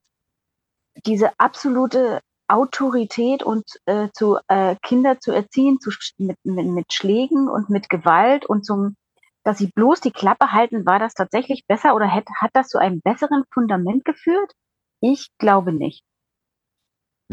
diese 1.05 1.31
absolute 1.39 2.21
Autorität 2.47 3.41
und 3.43 3.63
äh, 3.85 4.09
zu 4.13 4.37
äh, 4.47 4.75
Kinder 4.81 5.19
zu 5.19 5.31
erziehen, 5.31 5.79
zu, 5.79 5.91
mit, 6.17 6.37
mit, 6.43 6.67
mit 6.67 6.93
Schlägen 6.93 7.49
und 7.49 7.69
mit 7.69 7.89
Gewalt 7.89 8.45
und 8.45 8.65
zum, 8.65 8.95
dass 9.43 9.57
sie 9.57 9.71
bloß 9.73 10.01
die 10.01 10.11
Klappe 10.11 10.51
halten, 10.51 10.85
war 10.85 10.99
das 10.99 11.13
tatsächlich 11.13 11.65
besser 11.67 11.95
oder 11.95 12.13
hat, 12.13 12.27
hat 12.39 12.51
das 12.53 12.67
zu 12.67 12.77
einem 12.77 13.01
besseren 13.01 13.43
Fundament 13.51 14.05
geführt? 14.05 14.53
Ich 15.01 15.29
glaube 15.37 15.73
nicht. 15.73 16.03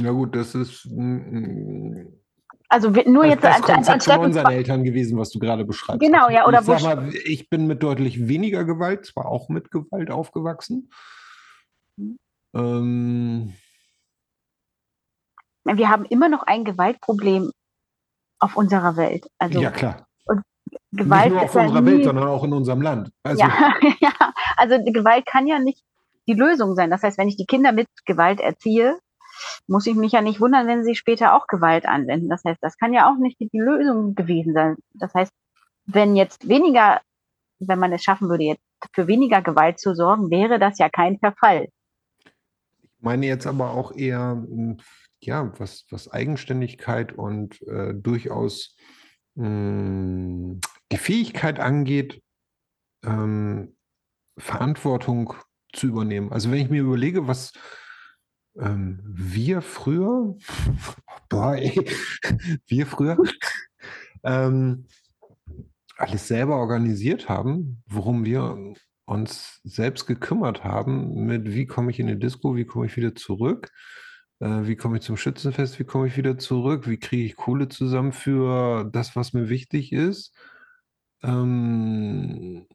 Ja 0.03 0.11
gut, 0.13 0.35
das 0.35 0.55
ist 0.55 0.89
Also 2.69 2.91
nur 2.91 3.25
jetzt 3.25 3.45
als, 3.45 3.63
als, 3.69 3.89
als 3.89 4.05
von 4.05 4.21
unseren 4.21 4.53
Eltern 4.53 4.85
gewesen, 4.85 5.19
was 5.19 5.31
du 5.31 5.39
gerade 5.39 5.65
beschreibst. 5.65 6.01
Genau, 6.01 6.29
ja, 6.31 6.47
oder 6.47 6.61
ich 6.61 6.67
sag 6.67 6.83
mal, 6.83 7.15
ich 7.25 7.49
bin 7.51 7.67
mit 7.67 7.83
deutlich 7.83 8.29
weniger 8.29 8.65
Gewalt, 8.65 9.07
zwar 9.07 9.27
auch 9.27 9.49
mit 9.49 9.71
Gewalt 9.71 10.11
aufgewachsen. 10.11 10.91
Ähm, 12.55 13.55
wir 15.65 15.89
haben 15.89 16.05
immer 16.07 16.29
noch 16.29 16.43
ein 16.45 16.65
Gewaltproblem 16.65 17.51
auf 18.39 18.57
unserer 18.57 18.97
Welt. 18.97 19.27
Also 19.39 19.61
ja 19.61 19.71
klar, 19.71 20.07
Gewalt 20.93 21.25
nicht 21.27 21.35
nur 21.35 21.43
auf 21.43 21.55
unserer 21.55 21.81
nie, 21.81 21.91
Welt, 21.91 22.05
sondern 22.05 22.29
auch 22.29 22.45
in 22.45 22.53
unserem 22.53 22.83
Land. 22.83 23.11
Also 23.23 23.41
ja, 23.41 23.75
ja, 24.01 24.33
also 24.57 24.77
Gewalt 24.85 25.27
kann 25.27 25.47
ja 25.47 25.59
nicht 25.59 25.83
die 26.27 26.35
Lösung 26.35 26.75
sein. 26.75 26.91
Das 26.91 27.03
heißt, 27.03 27.19
wenn 27.19 27.29
ich 27.29 27.37
die 27.37 27.47
Kinder 27.47 27.73
mit 27.73 27.89
Gewalt 28.05 28.41
erziehe, 28.41 28.99
muss 29.66 29.86
ich 29.86 29.95
mich 29.95 30.12
ja 30.12 30.22
nicht 30.22 30.41
wundern, 30.41 30.66
wenn 30.66 30.84
sie 30.84 30.95
später 30.95 31.34
auch 31.34 31.47
Gewalt 31.47 31.86
anwenden. 31.86 32.28
Das 32.28 32.45
heißt, 32.45 32.62
das 32.62 32.76
kann 32.76 32.93
ja 32.93 33.11
auch 33.11 33.18
nicht 33.18 33.38
die 33.41 33.49
Lösung 33.53 34.14
gewesen 34.14 34.55
sein. 34.55 34.76
Das 34.95 35.14
heißt, 35.14 35.32
wenn 35.86 36.16
jetzt 36.16 36.49
weniger, 36.49 37.01
wenn 37.59 37.78
man 37.78 37.93
es 37.93 38.03
schaffen 38.03 38.28
würde, 38.28 38.45
jetzt 38.45 38.62
für 38.95 39.07
weniger 39.07 39.43
Gewalt 39.43 39.78
zu 39.78 39.95
sorgen, 39.95 40.30
wäre 40.30 40.59
das 40.59 40.78
ja 40.78 40.88
kein 40.88 41.18
Verfall. 41.18 41.68
Ich 42.82 43.03
meine 43.03 43.26
jetzt 43.26 43.47
aber 43.47 43.70
auch 43.70 43.93
eher, 43.93 44.34
mh, 44.34 44.76
ja, 45.20 45.53
was, 45.59 45.84
was 45.91 46.11
Eigenständigkeit 46.11 47.12
und 47.12 47.61
äh, 47.62 47.95
durchaus 47.95 48.76
mh, 49.34 50.61
die 50.93 50.99
Fähigkeit 50.99 51.61
angeht, 51.61 52.22
ähm, 53.05 53.76
Verantwortung 54.38 55.34
zu 55.72 55.86
übernehmen. 55.86 56.32
Also 56.32 56.51
wenn 56.51 56.59
ich 56.59 56.70
mir 56.70 56.82
überlege, 56.82 57.26
was 57.26 57.53
ähm, 58.59 59.01
wir 59.05 59.63
früher, 59.63 60.37
boah, 61.29 61.55
ey, 61.55 61.75
wir 62.67 62.87
früher? 62.87 63.17
Ähm, 64.23 64.87
alles 65.97 66.29
selber 66.29 66.57
organisiert 66.57 67.29
haben, 67.29 67.83
worum 67.87 68.25
wir 68.25 68.75
uns 69.07 69.61
selbst 69.65 70.07
gekümmert 70.07 70.65
haben, 70.65 71.27
mit 71.27 71.53
wie 71.53 71.67
komme 71.67 71.91
ich 71.91 72.01
in 72.01 72.07
die 72.07 72.19
Disco, 72.19 72.57
wie 72.57 72.65
komme 72.65 72.87
ich 72.87 72.97
wieder 72.97 73.15
zurück, 73.15 73.71
äh, 74.41 74.67
wie 74.67 74.77
komme 74.77 74.99
ich 74.99 75.03
zum 75.03 75.17
Schützenfest, 75.17 75.79
wie 75.79 75.85
komme 75.85 76.07
ich 76.07 76.17
wieder 76.17 76.39
zurück, 76.39 76.89
wie 76.89 76.99
kriege 76.99 77.25
ich 77.25 77.37
Kohle 77.37 77.69
zusammen 77.69 78.13
für 78.13 78.85
das, 78.93 79.17
was 79.17 79.33
mir 79.33 79.49
wichtig 79.49 79.93
ist. 79.93 80.35
Ähm, 81.23 82.67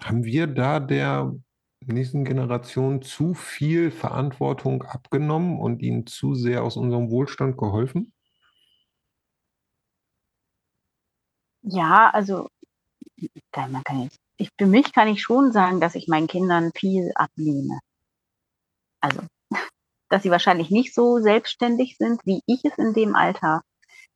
haben 0.00 0.24
wir 0.24 0.46
da 0.46 0.80
der 0.80 1.34
nächsten 1.86 2.24
Generation 2.24 3.02
zu 3.02 3.34
viel 3.34 3.90
Verantwortung 3.90 4.82
abgenommen 4.82 5.58
und 5.58 5.82
ihnen 5.82 6.06
zu 6.06 6.34
sehr 6.34 6.62
aus 6.62 6.76
unserem 6.76 7.10
Wohlstand 7.10 7.56
geholfen? 7.56 8.12
Ja, 11.62 12.10
also 12.10 12.48
man 13.54 13.82
kann 13.84 14.02
jetzt, 14.02 14.16
ich, 14.36 14.50
für 14.58 14.66
mich 14.66 14.92
kann 14.92 15.08
ich 15.08 15.22
schon 15.22 15.52
sagen, 15.52 15.80
dass 15.80 15.94
ich 15.94 16.08
meinen 16.08 16.28
Kindern 16.28 16.70
viel 16.74 17.10
abnehme. 17.14 17.78
Also, 19.00 19.22
dass 20.08 20.22
sie 20.22 20.30
wahrscheinlich 20.30 20.70
nicht 20.70 20.94
so 20.94 21.18
selbstständig 21.18 21.96
sind, 21.98 22.20
wie 22.24 22.42
ich 22.46 22.64
es 22.64 22.78
in 22.78 22.94
dem 22.94 23.14
Alter 23.14 23.62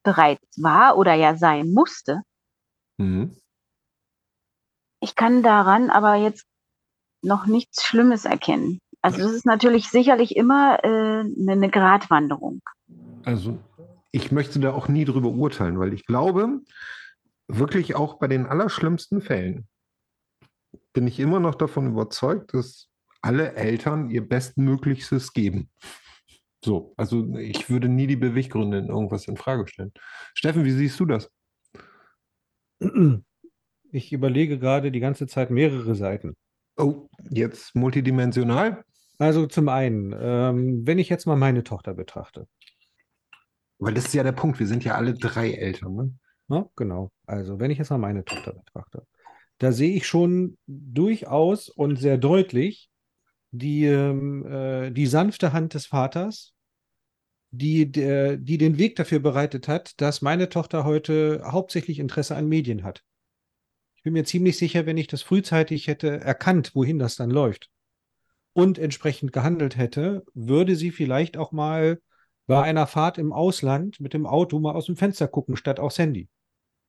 bereits 0.02 0.62
war 0.62 0.96
oder 0.96 1.14
ja 1.14 1.36
sein 1.36 1.72
musste. 1.72 2.22
Mhm. 2.98 3.36
Ich 5.00 5.16
kann 5.16 5.42
daran 5.42 5.90
aber 5.90 6.14
jetzt 6.14 6.46
noch 7.22 7.46
nichts 7.46 7.84
Schlimmes 7.84 8.24
erkennen. 8.24 8.80
Also 9.00 9.20
es 9.22 9.32
ist 9.32 9.46
natürlich 9.46 9.88
sicherlich 9.88 10.36
immer 10.36 10.78
äh, 10.84 10.88
eine, 10.88 11.52
eine 11.52 11.70
Gratwanderung. 11.70 12.62
Also, 13.24 13.58
ich 14.12 14.30
möchte 14.30 14.60
da 14.60 14.72
auch 14.72 14.88
nie 14.88 15.04
drüber 15.04 15.30
urteilen, 15.30 15.78
weil 15.78 15.92
ich 15.92 16.04
glaube, 16.04 16.60
wirklich 17.48 17.96
auch 17.96 18.18
bei 18.18 18.28
den 18.28 18.46
allerschlimmsten 18.46 19.20
Fällen 19.22 19.66
bin 20.92 21.06
ich 21.06 21.18
immer 21.18 21.40
noch 21.40 21.54
davon 21.54 21.88
überzeugt, 21.88 22.54
dass 22.54 22.88
alle 23.22 23.54
Eltern 23.54 24.10
ihr 24.10 24.26
Bestmöglichstes 24.26 25.32
geben. 25.32 25.70
So, 26.64 26.94
also 26.96 27.36
ich 27.36 27.70
würde 27.70 27.88
nie 27.88 28.06
die 28.06 28.16
Beweggründe 28.16 28.78
in 28.78 28.88
irgendwas 28.88 29.26
in 29.26 29.36
Frage 29.36 29.66
stellen. 29.66 29.92
Steffen, 30.34 30.64
wie 30.64 30.70
siehst 30.70 31.00
du 31.00 31.06
das? 31.06 31.30
Ich 33.90 34.12
überlege 34.12 34.58
gerade 34.58 34.92
die 34.92 35.00
ganze 35.00 35.26
Zeit 35.26 35.50
mehrere 35.50 35.94
Seiten. 35.94 36.36
Oh, 36.76 37.08
jetzt 37.30 37.74
multidimensional? 37.74 38.84
Also 39.18 39.46
zum 39.46 39.68
einen, 39.68 40.14
ähm, 40.18 40.86
wenn 40.86 40.98
ich 40.98 41.08
jetzt 41.08 41.26
mal 41.26 41.36
meine 41.36 41.64
Tochter 41.64 41.94
betrachte. 41.94 42.48
Weil 43.78 43.94
das 43.94 44.06
ist 44.06 44.14
ja 44.14 44.22
der 44.22 44.32
Punkt, 44.32 44.58
wir 44.58 44.66
sind 44.66 44.84
ja 44.84 44.94
alle 44.94 45.14
drei 45.14 45.52
Eltern, 45.52 45.94
ne? 45.94 46.14
Ne? 46.48 46.68
Genau. 46.76 47.10
Also, 47.26 47.60
wenn 47.60 47.70
ich 47.70 47.78
jetzt 47.78 47.90
mal 47.90 47.98
meine 47.98 48.24
Tochter 48.24 48.52
betrachte, 48.52 49.06
da 49.58 49.72
sehe 49.72 49.94
ich 49.94 50.06
schon 50.06 50.58
durchaus 50.66 51.68
und 51.68 51.96
sehr 51.96 52.18
deutlich 52.18 52.90
die, 53.52 53.84
ähm, 53.84 54.46
äh, 54.46 54.90
die 54.90 55.06
sanfte 55.06 55.52
Hand 55.52 55.74
des 55.74 55.86
Vaters, 55.86 56.52
die, 57.50 57.90
der, 57.90 58.36
die 58.36 58.58
den 58.58 58.78
Weg 58.78 58.96
dafür 58.96 59.20
bereitet 59.20 59.68
hat, 59.68 60.00
dass 60.00 60.22
meine 60.22 60.48
Tochter 60.48 60.84
heute 60.84 61.42
hauptsächlich 61.44 61.98
Interesse 61.98 62.34
an 62.34 62.48
Medien 62.48 62.82
hat. 62.82 63.02
Ich 64.02 64.04
bin 64.04 64.14
mir 64.14 64.24
ziemlich 64.24 64.58
sicher, 64.58 64.84
wenn 64.84 64.96
ich 64.96 65.06
das 65.06 65.22
frühzeitig 65.22 65.86
hätte 65.86 66.20
erkannt, 66.20 66.74
wohin 66.74 66.98
das 66.98 67.14
dann 67.14 67.30
läuft 67.30 67.70
und 68.52 68.76
entsprechend 68.76 69.32
gehandelt 69.32 69.76
hätte, 69.76 70.24
würde 70.34 70.74
sie 70.74 70.90
vielleicht 70.90 71.36
auch 71.36 71.52
mal 71.52 72.00
bei 72.48 72.60
einer 72.60 72.88
Fahrt 72.88 73.16
im 73.16 73.32
Ausland 73.32 74.00
mit 74.00 74.12
dem 74.12 74.26
Auto 74.26 74.58
mal 74.58 74.74
aus 74.74 74.86
dem 74.86 74.96
Fenster 74.96 75.28
gucken, 75.28 75.56
statt 75.56 75.78
aufs 75.78 76.00
Handy. 76.00 76.28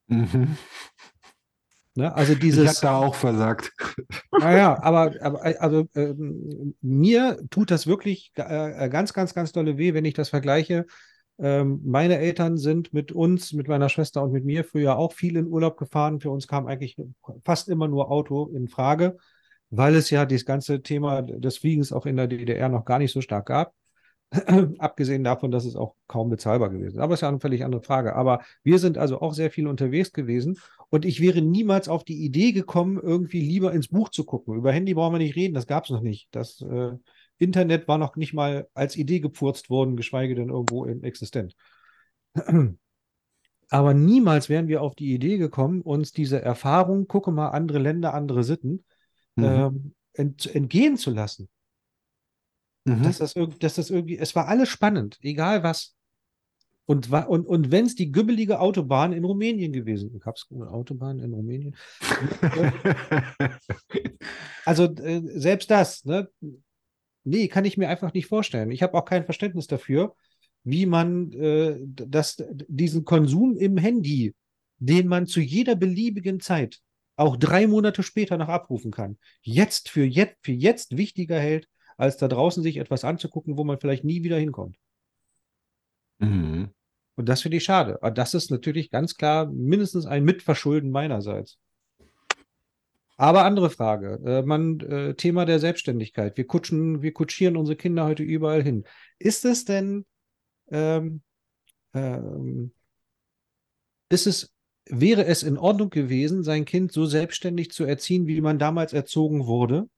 Mhm. 0.07 0.57
Ne? 1.93 2.11
Also 2.15 2.33
Ich 2.33 2.39
dieses, 2.39 2.77
habe 2.77 2.87
da 2.87 2.97
auch 2.97 3.13
versagt. 3.13 3.71
naja, 4.39 4.81
aber, 4.81 5.13
aber 5.21 5.43
also 5.61 5.87
ähm, 5.93 6.73
mir 6.81 7.37
tut 7.51 7.69
das 7.69 7.85
wirklich 7.85 8.31
äh, 8.33 8.89
ganz, 8.89 9.13
ganz, 9.13 9.35
ganz 9.35 9.51
dolle 9.51 9.77
weh, 9.77 9.93
wenn 9.93 10.05
ich 10.05 10.15
das 10.15 10.29
vergleiche 10.29 10.87
Ähm, 11.39 11.81
meine 11.83 12.19
Eltern 12.19 12.57
sind 12.57 12.93
mit 12.93 13.11
uns, 13.11 13.53
mit 13.53 13.67
meiner 13.67 13.89
Schwester 13.89 14.23
und 14.23 14.31
mit 14.31 14.45
mir 14.45 14.63
früher 14.63 14.97
auch 14.97 15.13
viel 15.13 15.35
in 15.35 15.47
Urlaub 15.47 15.77
gefahren. 15.77 16.19
Für 16.19 16.31
uns 16.31 16.47
kam 16.47 16.67
eigentlich 16.67 16.95
fast 17.43 17.69
immer 17.69 17.87
nur 17.87 18.11
Auto 18.11 18.51
in 18.53 18.67
Frage, 18.67 19.17
weil 19.69 19.95
es 19.95 20.09
ja 20.09 20.25
das 20.25 20.45
ganze 20.45 20.81
Thema 20.81 21.21
des 21.21 21.57
Fliegens 21.57 21.91
auch 21.91 22.05
in 22.05 22.17
der 22.17 22.27
DDR 22.27 22.69
noch 22.69 22.85
gar 22.85 22.99
nicht 22.99 23.11
so 23.11 23.21
stark 23.21 23.47
gab. 23.47 23.73
Abgesehen 24.79 25.23
davon, 25.23 25.51
dass 25.51 25.65
es 25.65 25.75
auch 25.75 25.95
kaum 26.07 26.29
bezahlbar 26.29 26.69
gewesen 26.69 26.95
ist. 26.95 26.97
Aber 26.97 27.13
es 27.13 27.19
ist 27.19 27.21
ja 27.21 27.29
eine 27.29 27.39
völlig 27.39 27.63
andere 27.63 27.83
Frage. 27.83 28.15
Aber 28.15 28.41
wir 28.63 28.79
sind 28.79 28.97
also 28.97 29.21
auch 29.21 29.33
sehr 29.33 29.51
viel 29.51 29.67
unterwegs 29.67 30.11
gewesen 30.11 30.57
und 30.89 31.05
ich 31.05 31.21
wäre 31.21 31.41
niemals 31.41 31.87
auf 31.87 32.03
die 32.03 32.23
Idee 32.23 32.51
gekommen, 32.51 32.99
irgendwie 33.01 33.41
lieber 33.41 33.73
ins 33.73 33.87
Buch 33.87 34.09
zu 34.09 34.23
gucken. 34.23 34.55
Über 34.55 34.71
Handy 34.71 34.93
brauchen 34.93 35.13
wir 35.13 35.19
nicht 35.19 35.35
reden, 35.35 35.53
das 35.53 35.67
gab 35.67 35.85
es 35.85 35.89
noch 35.91 36.01
nicht. 36.01 36.27
Das 36.31 36.61
äh, 36.61 36.91
Internet 37.37 37.87
war 37.87 37.97
noch 37.97 38.15
nicht 38.15 38.33
mal 38.33 38.67
als 38.73 38.95
Idee 38.95 39.19
gepfurzt 39.19 39.69
worden, 39.69 39.95
geschweige 39.95 40.35
denn 40.35 40.49
irgendwo 40.49 40.85
existent. 40.85 41.55
Aber 43.69 43.93
niemals 43.93 44.49
wären 44.49 44.67
wir 44.67 44.81
auf 44.81 44.95
die 44.95 45.13
Idee 45.13 45.37
gekommen, 45.37 45.81
uns 45.81 46.11
diese 46.11 46.41
Erfahrung, 46.41 47.07
gucke 47.07 47.31
mal, 47.31 47.49
andere 47.49 47.79
Länder, 47.79 48.13
andere 48.13 48.43
Sitten, 48.43 48.85
mhm. 49.35 49.43
ähm, 49.43 49.95
ent, 50.13 50.53
entgehen 50.53 50.95
zu 50.95 51.11
lassen. 51.11 51.49
Mhm. 52.85 53.03
Dass, 53.03 53.17
das, 53.17 53.33
dass 53.59 53.75
das 53.75 53.89
irgendwie, 53.89 54.17
es 54.17 54.35
war 54.35 54.47
alles 54.47 54.69
spannend, 54.69 55.17
egal 55.21 55.63
was. 55.63 55.95
Und, 56.85 57.11
und, 57.11 57.47
und 57.47 57.71
wenn 57.71 57.85
es 57.85 57.95
die 57.95 58.11
gübbelige 58.11 58.59
Autobahn 58.59 59.13
in 59.13 59.23
Rumänien 59.23 59.71
gewesen 59.71 60.19
gab 60.19 60.35
es 60.35 60.45
eine 60.53 60.69
Autobahn 60.69 61.19
in 61.19 61.33
Rumänien? 61.33 61.75
also 64.65 64.83
äh, 64.83 65.21
selbst 65.39 65.71
das, 65.71 66.03
ne? 66.03 66.27
Nee, 67.23 67.47
kann 67.47 67.65
ich 67.65 67.77
mir 67.77 67.89
einfach 67.89 68.13
nicht 68.13 68.27
vorstellen. 68.27 68.71
Ich 68.71 68.83
habe 68.83 68.97
auch 68.97 69.05
kein 69.05 69.25
Verständnis 69.25 69.67
dafür, 69.67 70.15
wie 70.63 70.85
man 70.85 71.31
äh, 71.33 71.77
das, 71.81 72.43
diesen 72.67 73.05
Konsum 73.05 73.57
im 73.57 73.77
Handy, 73.77 74.35
den 74.77 75.07
man 75.07 75.27
zu 75.27 75.39
jeder 75.39 75.75
beliebigen 75.75 76.39
Zeit, 76.39 76.79
auch 77.15 77.37
drei 77.37 77.67
Monate 77.67 78.03
später 78.03 78.37
noch 78.37 78.49
abrufen 78.49 78.91
kann, 78.91 79.17
jetzt 79.41 79.89
für 79.89 80.03
jetzt, 80.03 80.37
für 80.41 80.51
jetzt 80.51 80.97
wichtiger 80.97 81.39
hält, 81.39 81.67
als 81.97 82.17
da 82.17 82.27
draußen 82.27 82.63
sich 82.63 82.77
etwas 82.77 83.03
anzugucken, 83.03 83.57
wo 83.57 83.63
man 83.63 83.79
vielleicht 83.79 84.03
nie 84.03 84.23
wieder 84.23 84.37
hinkommt. 84.37 84.77
Mhm. 86.19 86.69
Und 87.15 87.29
das 87.29 87.43
finde 87.43 87.57
ich 87.57 87.63
schade. 87.63 88.01
Aber 88.01 88.11
das 88.11 88.33
ist 88.33 88.49
natürlich 88.49 88.89
ganz 88.89 89.15
klar 89.15 89.45
mindestens 89.45 90.05
ein 90.05 90.23
Mitverschulden 90.23 90.89
meinerseits. 90.89 91.59
Aber 93.23 93.45
andere 93.45 93.69
Frage. 93.69 94.19
Äh, 94.25 94.41
man, 94.41 94.81
äh, 94.81 95.13
Thema 95.15 95.45
der 95.45 95.59
Selbstständigkeit. 95.59 96.35
Wir 96.35 96.45
kutschen, 96.45 97.01
wir 97.01 97.13
kutschieren 97.13 97.55
unsere 97.55 97.77
Kinder 97.77 98.03
heute 98.03 98.21
überall 98.21 98.61
hin. 98.61 98.83
Ist 99.17 99.45
es 99.45 99.63
denn, 99.63 100.05
ähm, 100.69 101.21
ähm, 101.93 102.73
ist 104.09 104.27
es, 104.27 104.53
wäre 104.89 105.23
es 105.23 105.41
in 105.41 105.57
Ordnung 105.57 105.89
gewesen, 105.89 106.43
sein 106.43 106.65
Kind 106.65 106.91
so 106.91 107.05
selbstständig 107.05 107.71
zu 107.71 107.85
erziehen, 107.85 108.27
wie 108.27 108.41
man 108.41 108.59
damals 108.59 108.91
erzogen 108.91 109.45
wurde? 109.45 109.89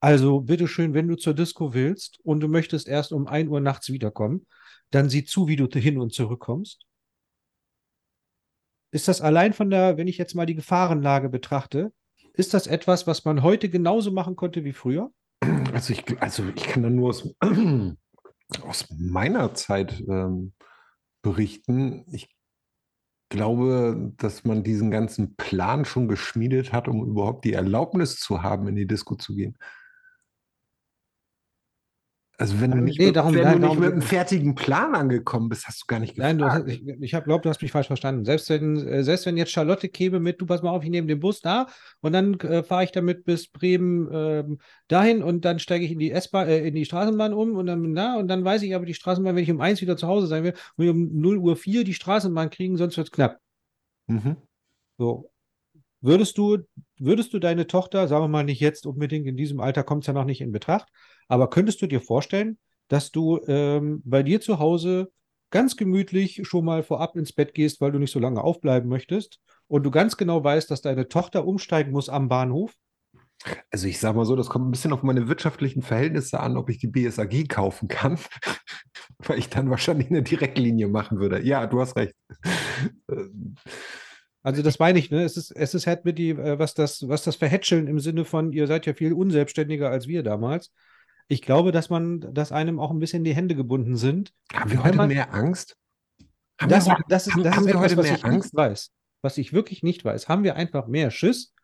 Also, 0.00 0.40
bitteschön, 0.40 0.94
wenn 0.94 1.06
du 1.06 1.16
zur 1.16 1.34
Disco 1.34 1.74
willst 1.74 2.18
und 2.22 2.40
du 2.40 2.48
möchtest 2.48 2.88
erst 2.88 3.12
um 3.12 3.26
1 3.26 3.50
Uhr 3.50 3.60
nachts 3.60 3.90
wiederkommen, 3.92 4.46
dann 4.90 5.10
sieh 5.10 5.26
zu, 5.26 5.48
wie 5.48 5.56
du 5.56 5.66
hin 5.66 5.98
und 5.98 6.14
zurückkommst. 6.14 6.86
Ist 8.90 9.06
das 9.06 9.20
allein 9.20 9.52
von 9.52 9.68
der, 9.68 9.98
wenn 9.98 10.08
ich 10.08 10.16
jetzt 10.16 10.34
mal 10.34 10.46
die 10.46 10.54
Gefahrenlage 10.54 11.28
betrachte, 11.28 11.92
ist 12.40 12.54
das 12.54 12.66
etwas, 12.66 13.06
was 13.06 13.24
man 13.24 13.42
heute 13.42 13.68
genauso 13.68 14.10
machen 14.10 14.34
konnte 14.34 14.64
wie 14.64 14.72
früher? 14.72 15.12
Also 15.72 15.92
ich, 15.92 16.20
also 16.20 16.42
ich 16.56 16.64
kann 16.64 16.82
da 16.82 16.90
nur 16.90 17.10
aus, 17.10 17.28
aus 18.62 18.86
meiner 18.98 19.54
Zeit 19.54 20.02
ähm, 20.08 20.54
berichten. 21.22 22.06
Ich 22.10 22.34
glaube, 23.28 24.12
dass 24.16 24.44
man 24.44 24.64
diesen 24.64 24.90
ganzen 24.90 25.36
Plan 25.36 25.84
schon 25.84 26.08
geschmiedet 26.08 26.72
hat, 26.72 26.88
um 26.88 27.06
überhaupt 27.06 27.44
die 27.44 27.52
Erlaubnis 27.52 28.18
zu 28.18 28.42
haben, 28.42 28.66
in 28.68 28.74
die 28.74 28.86
Disco 28.86 29.14
zu 29.16 29.34
gehen. 29.34 29.56
Also 32.40 32.58
wenn 32.58 32.70
du 32.70 32.78
nicht, 32.78 32.98
nee, 32.98 33.08
mit, 33.08 33.16
darum, 33.16 33.34
wenn 33.34 33.42
nein, 33.42 33.60
du 33.60 33.68
nicht 33.68 33.78
mit 33.78 33.92
einem 33.92 34.00
fertigen 34.00 34.54
Plan 34.54 34.94
angekommen 34.94 35.50
bist, 35.50 35.68
hast 35.68 35.82
du 35.82 35.86
gar 35.86 36.00
nicht 36.00 36.14
gefragt. 36.14 36.38
Nein, 36.38 36.64
du, 36.64 36.70
ich, 36.72 36.88
ich 36.88 37.10
glaube, 37.10 37.42
du 37.42 37.50
hast 37.50 37.60
mich 37.60 37.70
falsch 37.70 37.88
verstanden. 37.88 38.24
Selbst 38.24 38.48
wenn, 38.48 38.78
äh, 38.78 39.04
selbst 39.04 39.26
wenn 39.26 39.36
jetzt 39.36 39.52
Charlotte 39.52 39.90
käme 39.90 40.20
mit, 40.20 40.40
du 40.40 40.46
pass 40.46 40.62
mal 40.62 40.70
auf, 40.70 40.82
ich 40.82 40.88
nehme 40.88 41.06
den 41.06 41.20
Bus 41.20 41.42
da 41.42 41.66
und 42.00 42.14
dann 42.14 42.40
äh, 42.40 42.62
fahre 42.62 42.84
ich 42.84 42.92
damit 42.92 43.26
bis 43.26 43.48
Bremen 43.48 44.10
äh, 44.10 44.44
dahin 44.88 45.22
und 45.22 45.44
dann 45.44 45.58
steige 45.58 45.84
ich 45.84 45.92
in 45.92 45.98
die 45.98 46.12
S-Bahn, 46.12 46.48
äh, 46.48 46.66
in 46.66 46.74
die 46.74 46.86
Straßenbahn 46.86 47.34
um 47.34 47.56
und 47.56 47.66
dann 47.66 47.94
da 47.94 48.16
und 48.16 48.28
dann 48.28 48.42
weiß 48.42 48.62
ich 48.62 48.74
aber 48.74 48.86
die 48.86 48.94
Straßenbahn, 48.94 49.36
wenn 49.36 49.44
ich 49.44 49.50
um 49.50 49.60
eins 49.60 49.82
wieder 49.82 49.98
zu 49.98 50.06
Hause 50.06 50.26
sein 50.26 50.42
will, 50.42 50.54
muss 50.78 50.86
ich 50.86 50.90
um 50.90 51.20
0 51.20 51.36
Uhr 51.36 51.56
4 51.56 51.84
die 51.84 51.92
Straßenbahn 51.92 52.48
kriegen, 52.48 52.78
sonst 52.78 52.96
wird 52.96 53.08
es 53.08 53.12
knapp. 53.12 53.38
Mhm. 54.06 54.36
So. 54.96 55.30
Würdest 56.00 56.38
du, 56.38 56.58
würdest 56.98 57.32
du 57.32 57.38
deine 57.38 57.66
Tochter, 57.66 58.08
sagen 58.08 58.24
wir 58.24 58.28
mal 58.28 58.44
nicht 58.44 58.60
jetzt 58.60 58.86
unbedingt, 58.86 59.26
in 59.26 59.36
diesem 59.36 59.60
Alter 59.60 59.82
kommt 59.82 60.04
es 60.04 60.06
ja 60.06 60.12
noch 60.12 60.24
nicht 60.24 60.40
in 60.40 60.52
Betracht, 60.52 60.88
aber 61.28 61.50
könntest 61.50 61.82
du 61.82 61.86
dir 61.86 62.00
vorstellen, 62.00 62.58
dass 62.88 63.12
du 63.12 63.40
ähm, 63.46 64.02
bei 64.04 64.22
dir 64.22 64.40
zu 64.40 64.58
Hause 64.58 65.12
ganz 65.50 65.76
gemütlich 65.76 66.40
schon 66.44 66.64
mal 66.64 66.82
vorab 66.82 67.16
ins 67.16 67.32
Bett 67.32 67.54
gehst, 67.54 67.80
weil 67.80 67.92
du 67.92 67.98
nicht 67.98 68.12
so 68.12 68.18
lange 68.18 68.42
aufbleiben 68.42 68.88
möchtest 68.88 69.40
und 69.68 69.82
du 69.82 69.90
ganz 69.90 70.16
genau 70.16 70.42
weißt, 70.42 70.70
dass 70.70 70.80
deine 70.80 71.08
Tochter 71.08 71.46
umsteigen 71.46 71.92
muss 71.92 72.08
am 72.08 72.28
Bahnhof? 72.28 72.74
Also 73.70 73.86
ich 73.86 73.98
sage 73.98 74.16
mal 74.16 74.26
so, 74.26 74.36
das 74.36 74.48
kommt 74.48 74.68
ein 74.68 74.70
bisschen 74.70 74.92
auf 74.92 75.02
meine 75.02 75.28
wirtschaftlichen 75.28 75.82
Verhältnisse 75.82 76.40
an, 76.40 76.56
ob 76.56 76.68
ich 76.68 76.78
die 76.78 76.88
BSAG 76.88 77.48
kaufen 77.48 77.88
kann, 77.88 78.18
weil 79.18 79.38
ich 79.38 79.48
dann 79.48 79.70
wahrscheinlich 79.70 80.10
eine 80.10 80.22
Direktlinie 80.22 80.88
machen 80.88 81.18
würde. 81.20 81.42
Ja, 81.42 81.66
du 81.66 81.80
hast 81.80 81.96
recht. 81.96 82.14
Also 84.42 84.62
das 84.62 84.78
meine 84.78 84.98
ich, 84.98 85.10
ne? 85.10 85.22
Es 85.22 85.36
ist, 85.36 85.50
es 85.50 85.74
ist 85.74 85.86
halt 85.86 86.04
mit 86.04 86.18
die, 86.18 86.30
äh, 86.30 86.58
was 86.58 86.74
das, 86.74 87.06
was 87.08 87.24
das 87.24 87.36
Verhätscheln 87.36 87.86
im 87.86 88.00
Sinne 88.00 88.24
von, 88.24 88.52
ihr 88.52 88.66
seid 88.66 88.86
ja 88.86 88.94
viel 88.94 89.12
unselbstständiger 89.12 89.90
als 89.90 90.08
wir 90.08 90.22
damals 90.22 90.72
ich 91.30 91.42
glaube, 91.42 91.70
dass 91.70 91.90
man, 91.90 92.34
dass 92.34 92.50
einem 92.50 92.80
auch 92.80 92.90
ein 92.90 92.98
bisschen 92.98 93.22
die 93.22 93.34
Hände 93.34 93.54
gebunden 93.54 93.96
sind. 93.96 94.34
Haben 94.52 94.72
wir 94.72 94.82
heute 94.82 94.96
man, 94.96 95.08
mehr 95.08 95.32
Angst? 95.32 95.78
Haben 96.60 96.70
das, 96.70 96.86
wir 96.86 96.94
heute, 96.94 97.04
das 97.08 97.28
ist, 97.28 97.34
haben, 97.34 97.44
das 97.44 97.54
haben 97.54 97.68
ist 97.68 97.74
etwas, 97.74 97.96
was 97.96 98.06
ich 98.06 98.24
Angst? 98.24 98.52
nicht 98.52 98.54
weiß. 98.54 98.90
Was 99.22 99.38
ich 99.38 99.52
wirklich 99.52 99.84
nicht 99.84 100.04
weiß. 100.04 100.28
Haben 100.28 100.42
wir 100.42 100.56
einfach 100.56 100.88
mehr 100.88 101.12
Schiss? 101.12 101.54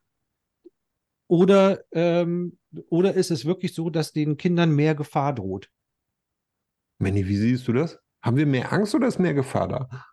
Oder, 1.27 1.83
ähm, 1.91 2.59
oder 2.91 3.14
ist 3.14 3.33
es 3.33 3.45
wirklich 3.45 3.74
so, 3.74 3.91
dass 3.91 4.12
den 4.12 4.37
Kindern 4.37 4.70
mehr 4.70 4.95
Gefahr 4.95 5.35
droht? 5.35 5.68
Manny, 6.99 7.27
wie 7.27 7.37
siehst 7.37 7.66
du 7.66 7.72
das? 7.72 7.99
Haben 8.22 8.37
wir 8.37 8.47
mehr 8.47 8.72
Angst 8.72 8.95
oder 8.95 9.09
ist 9.09 9.18
mehr 9.18 9.35
Gefahr 9.35 9.66
da? 9.66 10.07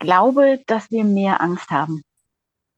Ich 0.00 0.06
glaube, 0.06 0.60
dass 0.66 0.92
wir 0.92 1.02
mehr 1.04 1.40
Angst 1.40 1.70
haben. 1.70 2.02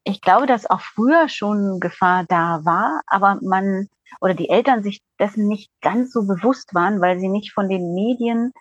Ich 0.05 0.23
glaube, 0.23 0.47
dass 0.47 0.68
auch 0.68 0.81
früher 0.81 1.29
schon 1.29 1.79
Gefahr 1.79 2.25
da 2.27 2.64
war, 2.64 3.03
aber 3.07 3.39
man 3.43 3.89
oder 4.23 4.33
die 4.33 4.49
Eltern 4.49 4.83
sich 4.83 5.03
dessen 5.18 5.47
nicht 5.47 5.71
ganz 5.83 6.12
so 6.12 6.23
bewusst 6.27 6.75
waren, 6.75 7.03
weil 7.03 7.21
sie 7.21 7.29
nicht 7.29 7.53
von 7.53 7.68
den 7.68 7.95
Medien 7.95 8.53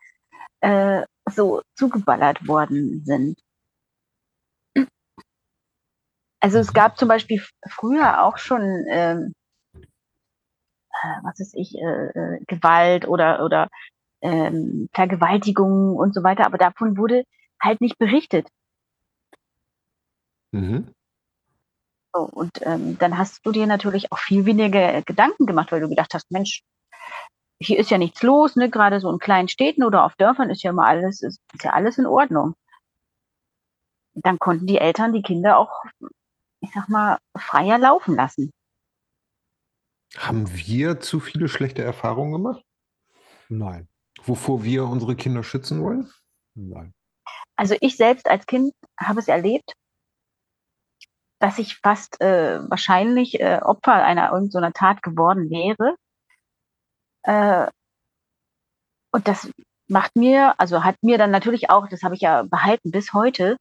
äh, 0.60 1.03
so 1.26 1.62
zugeballert 1.76 2.47
worden 2.49 3.03
sind. 3.05 3.39
Also 6.41 6.60
es 6.60 6.74
gab 6.74 6.97
zum 6.97 7.07
Beispiel 7.07 7.41
früher 7.70 8.24
auch 8.24 8.38
schon, 8.38 8.62
ähm, 8.89 9.34
äh, 9.74 11.24
was 11.24 11.39
ist 11.39 11.55
ich, 11.55 11.76
äh, 11.76 12.07
äh, 12.07 12.43
Gewalt 12.45 13.07
oder, 13.07 13.45
oder 13.45 13.70
ähm, 14.22 14.89
Vergewaltigungen 14.93 15.95
und 15.95 16.14
so 16.14 16.24
weiter, 16.24 16.45
aber 16.45 16.57
davon 16.57 16.97
wurde 16.97 17.24
halt 17.62 17.82
nicht 17.82 17.97
berichtet. 17.97 18.47
Mhm. 20.51 20.93
So, 22.14 22.22
und 22.22 22.60
ähm, 22.64 22.97
dann 22.97 23.18
hast 23.18 23.45
du 23.45 23.51
dir 23.51 23.68
natürlich 23.68 24.12
auch 24.12 24.18
viel 24.18 24.45
weniger 24.45 25.01
Gedanken 25.03 25.45
gemacht, 25.45 25.72
weil 25.72 25.82
du 25.82 25.89
gedacht 25.89 26.14
hast, 26.14 26.32
Mensch, 26.32 26.64
hier 27.62 27.78
ist 27.78 27.91
ja 27.91 27.97
nichts 27.97 28.24
los, 28.24 28.55
ne? 28.55 28.70
Gerade 28.70 28.99
so 28.99 29.12
in 29.12 29.20
kleinen 29.20 29.47
Städten 29.47 29.84
oder 29.84 30.05
auf 30.05 30.16
Dörfern 30.16 30.49
ist 30.49 30.64
ja 30.64 30.72
immer 30.72 30.88
alles, 30.88 31.22
ist, 31.22 31.41
ist 31.53 31.64
ja 31.64 31.74
alles 31.74 31.97
in 31.97 32.05
Ordnung. 32.05 32.55
Dann 34.16 34.39
konnten 34.39 34.66
die 34.66 34.78
Eltern 34.78 35.14
die 35.14 35.22
Kinder 35.22 35.57
auch, 35.57 35.84
ich 36.62 36.72
sag 36.74 36.89
mal, 36.89 37.20
freier 37.38 37.78
laufen 37.78 38.16
lassen. 38.16 38.51
Haben 40.18 40.49
wir 40.55 40.99
zu 40.99 41.20
viele 41.20 41.47
schlechte 41.47 41.84
Erfahrungen 41.84 42.32
gemacht? 42.32 42.64
Nein. 43.49 43.88
Wovor 44.24 44.64
wir 44.64 44.86
unsere 44.86 45.16
Kinder 45.16 45.43
schützen 45.43 45.84
wollen? 45.84 46.12
Nein. 46.55 46.93
Also 47.60 47.76
ich 47.82 47.97
selbst 47.97 48.30
als 48.30 48.45
Kind 48.45 48.74
habe 48.97 49.20
es 49.20 49.28
erlebt, 49.28 49.74
dass 51.39 51.60
ich 51.60 51.76
fast 51.76 52.22
äh, 52.22 52.62
wahrscheinlich 52.70 53.41
äh, 53.41 53.60
Opfer 53.62 53.95
einer 53.95 54.32
irgendeiner 54.32 54.72
Tat 54.72 55.03
geworden 55.03 55.49
wäre. 55.49 55.97
Äh, 57.24 57.70
und 59.12 59.28
das 59.28 59.51
macht 59.89 60.16
mir, 60.16 60.57
also 60.57 60.86
hat 60.86 60.95
mir 61.01 61.18
dann 61.18 61.32
natürlich 61.32 61.70
auch, 61.70 61.89
das 61.89 62.01
habe 62.03 62.16
ich 62.16 62.22
ja 62.22 62.43
behalten 62.43 62.91
bis 62.91 63.12
heute, 63.12 63.57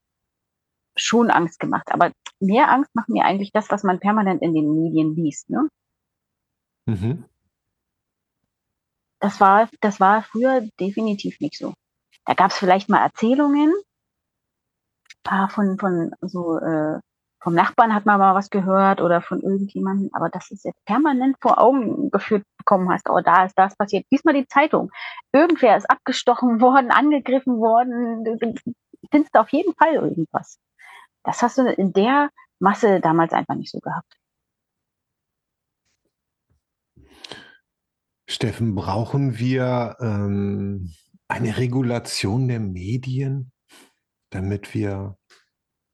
schon 0.94 1.32
Angst 1.32 1.58
gemacht. 1.58 1.90
Aber 1.90 2.12
mehr 2.38 2.70
Angst 2.70 2.94
macht 2.94 3.08
mir 3.08 3.24
eigentlich 3.24 3.50
das, 3.50 3.68
was 3.68 3.82
man 3.82 3.98
permanent 3.98 4.42
in 4.42 4.54
den 4.54 4.80
Medien 4.80 5.16
liest. 5.16 5.50
Ne? 5.50 5.68
Mhm. 6.86 7.24
Das 9.18 9.40
war, 9.40 9.68
das 9.80 9.98
war 9.98 10.22
früher 10.22 10.68
definitiv 10.78 11.40
nicht 11.40 11.58
so. 11.58 11.74
Da 12.26 12.34
gab 12.34 12.52
es 12.52 12.58
vielleicht 12.58 12.88
mal 12.88 13.02
Erzählungen 13.02 13.74
ah, 15.30 15.48
von, 15.48 15.78
von 15.78 16.12
so 16.22 16.58
äh, 16.58 17.00
vom 17.40 17.54
Nachbarn 17.54 17.94
hat 17.94 18.04
man 18.04 18.18
mal 18.18 18.34
was 18.34 18.50
gehört 18.50 19.00
oder 19.00 19.22
von 19.22 19.40
irgendjemandem, 19.40 20.10
aber 20.12 20.28
das 20.28 20.50
ist 20.50 20.64
jetzt 20.64 20.84
permanent 20.84 21.36
vor 21.40 21.60
Augen 21.60 22.10
geführt 22.10 22.44
bekommen 22.56 22.90
hast, 22.90 23.08
oh, 23.08 23.20
da 23.20 23.44
ist 23.44 23.56
das 23.56 23.76
passiert. 23.76 24.06
Diesmal 24.10 24.34
die 24.34 24.46
Zeitung. 24.48 24.90
Irgendwer 25.32 25.76
ist 25.76 25.88
abgestochen 25.88 26.60
worden, 26.60 26.90
angegriffen 26.90 27.58
worden. 27.58 28.24
Du 28.24 28.36
findest 29.10 29.34
auf 29.36 29.50
jeden 29.50 29.74
Fall 29.74 29.94
irgendwas. 29.94 30.58
Das 31.24 31.42
hast 31.42 31.58
du 31.58 31.70
in 31.70 31.92
der 31.92 32.30
Masse 32.58 33.00
damals 33.00 33.32
einfach 33.32 33.54
nicht 33.54 33.70
so 33.70 33.78
gehabt. 33.78 34.12
Steffen, 38.26 38.74
brauchen 38.74 39.38
wir 39.38 39.96
ähm, 40.00 40.92
eine 41.28 41.56
Regulation 41.56 42.48
der 42.48 42.60
Medien, 42.60 43.52
damit 44.30 44.74
wir 44.74 45.16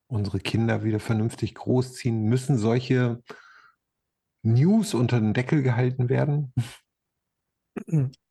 unsere 0.07 0.41
Kinder 0.41 0.85
wieder 0.85 1.01
vernünftig 1.01 1.55
großziehen? 1.55 2.25
Müssen 2.25 2.59
solche 2.59 3.23
News 4.43 4.95
unter 4.95 5.21
den 5.21 5.35
Deckel 5.35 5.63
gehalten 5.63 6.09
werden? 6.09 6.53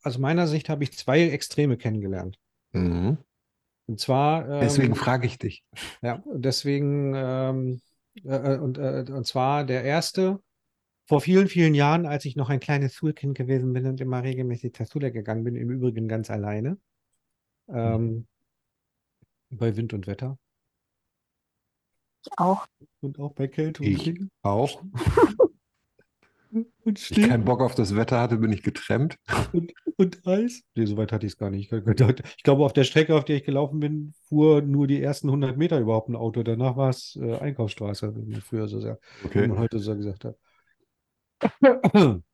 Aus 0.03 0.17
meiner 0.17 0.47
Sicht 0.47 0.69
habe 0.69 0.83
ich 0.83 0.97
zwei 0.97 1.21
Extreme 1.21 1.77
kennengelernt. 1.77 2.39
Mhm. 2.71 3.17
Und 3.87 3.99
zwar. 3.99 4.49
Ähm, 4.49 4.61
Deswegen 4.61 4.95
frage 4.95 5.27
ich 5.27 5.37
dich. 5.37 5.63
Ja, 6.01 6.23
deswegen. 6.33 7.13
Ähm, 7.15 7.81
äh, 8.23 8.57
und, 8.57 8.77
äh, 8.77 9.05
und 9.09 9.27
zwar 9.27 9.65
der 9.65 9.83
erste. 9.83 10.39
Vor 11.05 11.19
vielen, 11.19 11.49
vielen 11.49 11.75
Jahren, 11.75 12.05
als 12.05 12.23
ich 12.23 12.37
noch 12.37 12.49
ein 12.49 12.61
kleines 12.61 12.93
Schulkind 12.95 13.35
gewesen 13.35 13.73
bin 13.73 13.85
und 13.87 13.99
immer 13.99 14.23
regelmäßig 14.23 14.73
zur 14.73 14.85
Schule 14.85 15.11
gegangen 15.11 15.43
bin, 15.43 15.57
im 15.57 15.69
Übrigen 15.69 16.07
ganz 16.07 16.29
alleine. 16.29 16.77
Ähm, 17.67 18.25
bei 19.57 19.75
Wind 19.75 19.93
und 19.93 20.07
Wetter. 20.07 20.37
Ich 22.25 22.31
auch. 22.37 22.65
Und 23.01 23.19
auch 23.19 23.33
bei 23.33 23.47
Kälte 23.47 23.83
und 23.83 23.89
Ich 23.89 24.05
Regen. 24.07 24.31
auch. 24.43 24.81
Und 26.51 26.67
Als 26.85 27.01
ich 27.01 27.07
Schnee 27.07 27.27
keinen 27.27 27.45
Bock 27.45 27.61
auf 27.61 27.73
das 27.73 27.95
Wetter 27.95 28.19
hatte, 28.19 28.37
bin 28.37 28.51
ich 28.51 28.61
getrennt. 28.61 29.17
und, 29.53 29.73
und 29.97 30.27
Eis. 30.27 30.61
Nee, 30.75 30.85
so 30.85 30.97
weit 30.97 31.11
hatte 31.11 31.25
ich 31.25 31.33
es 31.33 31.37
gar 31.39 31.49
nicht. 31.49 31.71
Ich 31.71 32.43
glaube, 32.43 32.63
auf 32.63 32.73
der 32.73 32.83
Strecke, 32.83 33.15
auf 33.15 33.25
der 33.25 33.37
ich 33.37 33.43
gelaufen 33.43 33.79
bin, 33.79 34.13
fuhr 34.27 34.61
nur 34.61 34.85
die 34.85 35.01
ersten 35.01 35.29
100 35.29 35.57
Meter 35.57 35.79
überhaupt 35.79 36.09
ein 36.09 36.15
Auto. 36.15 36.43
Danach 36.43 36.77
war 36.77 36.89
es 36.89 37.17
äh, 37.19 37.37
Einkaufsstraße, 37.37 38.15
wie 38.15 38.31
man 38.31 38.41
früher 38.41 38.67
so 38.67 38.79
sehr, 38.79 38.99
wie 39.31 39.47
man 39.47 39.57
heute 39.57 39.79
so 39.79 39.95
gesagt 39.95 40.25
hat. 40.25 40.37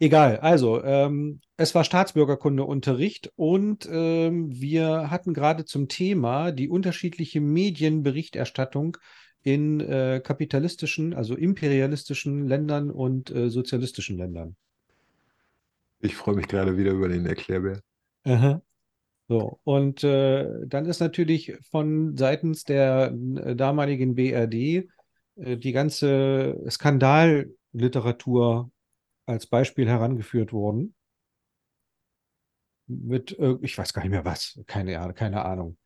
Egal, 0.00 0.38
also 0.38 0.82
ähm, 0.84 1.40
es 1.56 1.74
war 1.74 1.82
Staatsbürgerkundeunterricht 1.82 3.32
und 3.34 3.88
ähm, 3.90 4.48
wir 4.52 5.10
hatten 5.10 5.34
gerade 5.34 5.64
zum 5.64 5.88
Thema 5.88 6.52
die 6.52 6.68
unterschiedliche 6.68 7.40
Medienberichterstattung 7.40 8.96
in 9.42 9.80
äh, 9.80 10.20
kapitalistischen, 10.22 11.14
also 11.14 11.34
imperialistischen 11.34 12.46
Ländern 12.46 12.92
und 12.92 13.30
äh, 13.30 13.50
sozialistischen 13.50 14.18
Ländern. 14.18 14.54
Ich 16.00 16.14
freue 16.14 16.36
mich 16.36 16.46
gerade 16.46 16.76
wieder 16.76 16.92
über 16.92 17.08
den 17.08 17.26
Erklärbär. 17.26 17.80
Aha. 18.22 18.62
So, 19.26 19.58
und 19.64 20.04
äh, 20.04 20.64
dann 20.66 20.86
ist 20.86 21.00
natürlich 21.00 21.56
von 21.70 22.16
seitens 22.16 22.62
der 22.64 23.12
äh, 23.36 23.56
damaligen 23.56 24.14
BRD 24.14 24.54
äh, 24.54 24.86
die 25.56 25.72
ganze 25.72 26.62
Skandalliteratur 26.70 28.70
als 29.28 29.46
Beispiel 29.46 29.88
herangeführt 29.88 30.52
worden. 30.52 30.94
Mit, 32.86 33.38
äh, 33.38 33.56
ich 33.60 33.76
weiß 33.76 33.92
gar 33.92 34.02
nicht 34.02 34.10
mehr 34.10 34.24
was, 34.24 34.58
keine, 34.66 35.12
keine 35.14 35.44
Ahnung. 35.44 35.76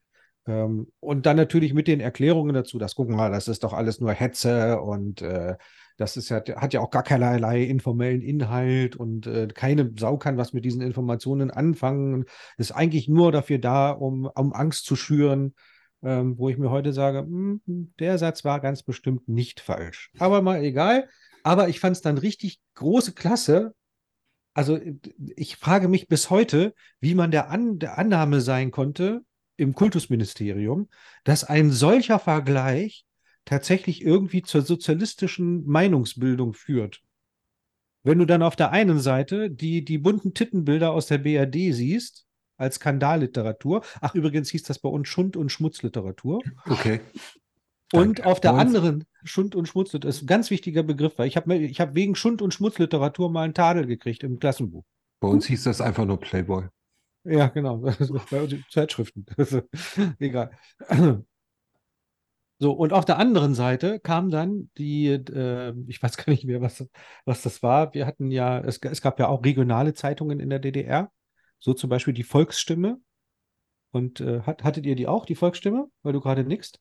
Ähm, 0.46 0.88
und 1.00 1.26
dann 1.26 1.36
natürlich 1.36 1.74
mit 1.74 1.88
den 1.88 2.00
Erklärungen 2.00 2.54
dazu, 2.54 2.78
dass 2.78 2.94
gucken 2.94 3.16
mal, 3.16 3.30
das 3.30 3.48
ist 3.48 3.64
doch 3.64 3.72
alles 3.72 4.00
nur 4.00 4.12
Hetze 4.12 4.80
und 4.80 5.22
äh, 5.22 5.56
das 5.96 6.16
ist 6.16 6.30
ja, 6.30 6.42
hat 6.56 6.72
ja 6.72 6.80
auch 6.80 6.90
gar 6.90 7.02
keinerlei 7.02 7.62
informellen 7.62 8.22
Inhalt 8.22 8.96
und 8.96 9.26
äh, 9.26 9.46
keine 9.48 9.92
Sau 9.98 10.16
kann 10.16 10.36
was 10.36 10.52
mit 10.52 10.64
diesen 10.64 10.80
Informationen 10.80 11.50
anfangen. 11.50 12.24
Ist 12.56 12.72
eigentlich 12.72 13.08
nur 13.08 13.30
dafür 13.30 13.58
da, 13.58 13.90
um, 13.90 14.26
um 14.26 14.52
Angst 14.52 14.86
zu 14.86 14.96
schüren, 14.96 15.54
ähm, 16.02 16.38
wo 16.38 16.48
ich 16.48 16.58
mir 16.58 16.70
heute 16.70 16.92
sage, 16.92 17.22
mh, 17.22 17.60
der 17.98 18.18
Satz 18.18 18.44
war 18.44 18.60
ganz 18.60 18.82
bestimmt 18.82 19.28
nicht 19.28 19.60
falsch. 19.60 20.10
Aber 20.18 20.42
mal 20.42 20.62
egal. 20.64 21.08
Aber 21.42 21.68
ich 21.68 21.80
fand 21.80 21.96
es 21.96 22.02
dann 22.02 22.18
richtig 22.18 22.60
große 22.74 23.12
Klasse. 23.12 23.74
Also 24.54 24.78
ich 25.36 25.56
frage 25.56 25.88
mich 25.88 26.08
bis 26.08 26.30
heute, 26.30 26.74
wie 27.00 27.14
man 27.14 27.30
der, 27.30 27.50
An 27.50 27.78
der 27.78 27.98
Annahme 27.98 28.40
sein 28.40 28.70
konnte 28.70 29.22
im 29.56 29.74
Kultusministerium, 29.74 30.88
dass 31.24 31.44
ein 31.44 31.70
solcher 31.70 32.18
Vergleich 32.18 33.04
tatsächlich 33.44 34.02
irgendwie 34.02 34.42
zur 34.42 34.62
sozialistischen 34.62 35.64
Meinungsbildung 35.66 36.54
führt. 36.54 37.02
Wenn 38.04 38.18
du 38.18 38.24
dann 38.24 38.42
auf 38.42 38.56
der 38.56 38.72
einen 38.72 39.00
Seite 39.00 39.50
die, 39.50 39.84
die 39.84 39.98
bunten 39.98 40.34
Tittenbilder 40.34 40.92
aus 40.92 41.06
der 41.06 41.18
BRD 41.18 41.72
siehst, 41.72 42.26
als 42.56 42.76
Skandalliteratur, 42.76 43.84
ach 44.00 44.14
übrigens 44.14 44.50
hieß 44.50 44.62
das 44.64 44.78
bei 44.78 44.88
uns 44.88 45.08
Schund- 45.08 45.36
und 45.36 45.50
Schmutzliteratur, 45.50 46.42
Okay. 46.66 47.00
Und 47.92 48.18
Danke. 48.18 48.26
auf 48.26 48.40
der 48.40 48.54
anderen 48.54 49.04
Schund- 49.22 49.54
und 49.54 49.66
Schmutzliteratur, 49.66 50.08
ist 50.08 50.22
ein 50.22 50.26
ganz 50.26 50.50
wichtiger 50.50 50.82
Begriff, 50.82 51.18
weil 51.18 51.28
ich 51.28 51.36
habe 51.36 51.54
ich 51.56 51.80
hab 51.80 51.94
wegen 51.94 52.14
Schund- 52.14 52.42
und 52.42 52.54
Schmutzliteratur 52.54 53.30
mal 53.30 53.42
einen 53.42 53.54
Tadel 53.54 53.86
gekriegt 53.86 54.22
im 54.24 54.38
Klassenbuch. 54.38 54.84
Bei 55.20 55.28
uns 55.28 55.46
hieß 55.46 55.64
das 55.64 55.80
einfach 55.80 56.04
nur 56.04 56.18
Playboy. 56.18 56.64
Ja, 57.24 57.46
genau. 57.48 57.78
Bei 58.30 58.42
uns 58.42 58.54
Zeitschriften. 58.70 59.26
Egal. 60.18 60.50
So, 62.58 62.72
und 62.72 62.92
auf 62.92 63.04
der 63.04 63.18
anderen 63.18 63.54
Seite 63.54 64.00
kam 64.00 64.30
dann 64.30 64.70
die, 64.78 65.08
äh, 65.08 65.74
ich 65.86 66.02
weiß 66.02 66.16
gar 66.16 66.30
nicht 66.30 66.44
mehr, 66.44 66.60
was, 66.60 66.88
was 67.24 67.42
das 67.42 67.62
war. 67.62 67.92
Wir 67.94 68.06
hatten 68.06 68.30
ja, 68.30 68.60
es, 68.60 68.78
es 68.78 69.02
gab 69.02 69.18
ja 69.18 69.28
auch 69.28 69.44
regionale 69.44 69.94
Zeitungen 69.94 70.40
in 70.40 70.48
der 70.48 70.60
DDR, 70.60 71.10
so 71.58 71.74
zum 71.74 71.90
Beispiel 71.90 72.14
die 72.14 72.22
Volksstimme. 72.22 73.00
Und 73.90 74.20
äh, 74.20 74.40
hat, 74.42 74.64
hattet 74.64 74.86
ihr 74.86 74.96
die 74.96 75.06
auch, 75.06 75.26
die 75.26 75.34
Volksstimme, 75.34 75.90
weil 76.02 76.12
du 76.12 76.20
gerade 76.20 76.44
nickst? 76.44 76.80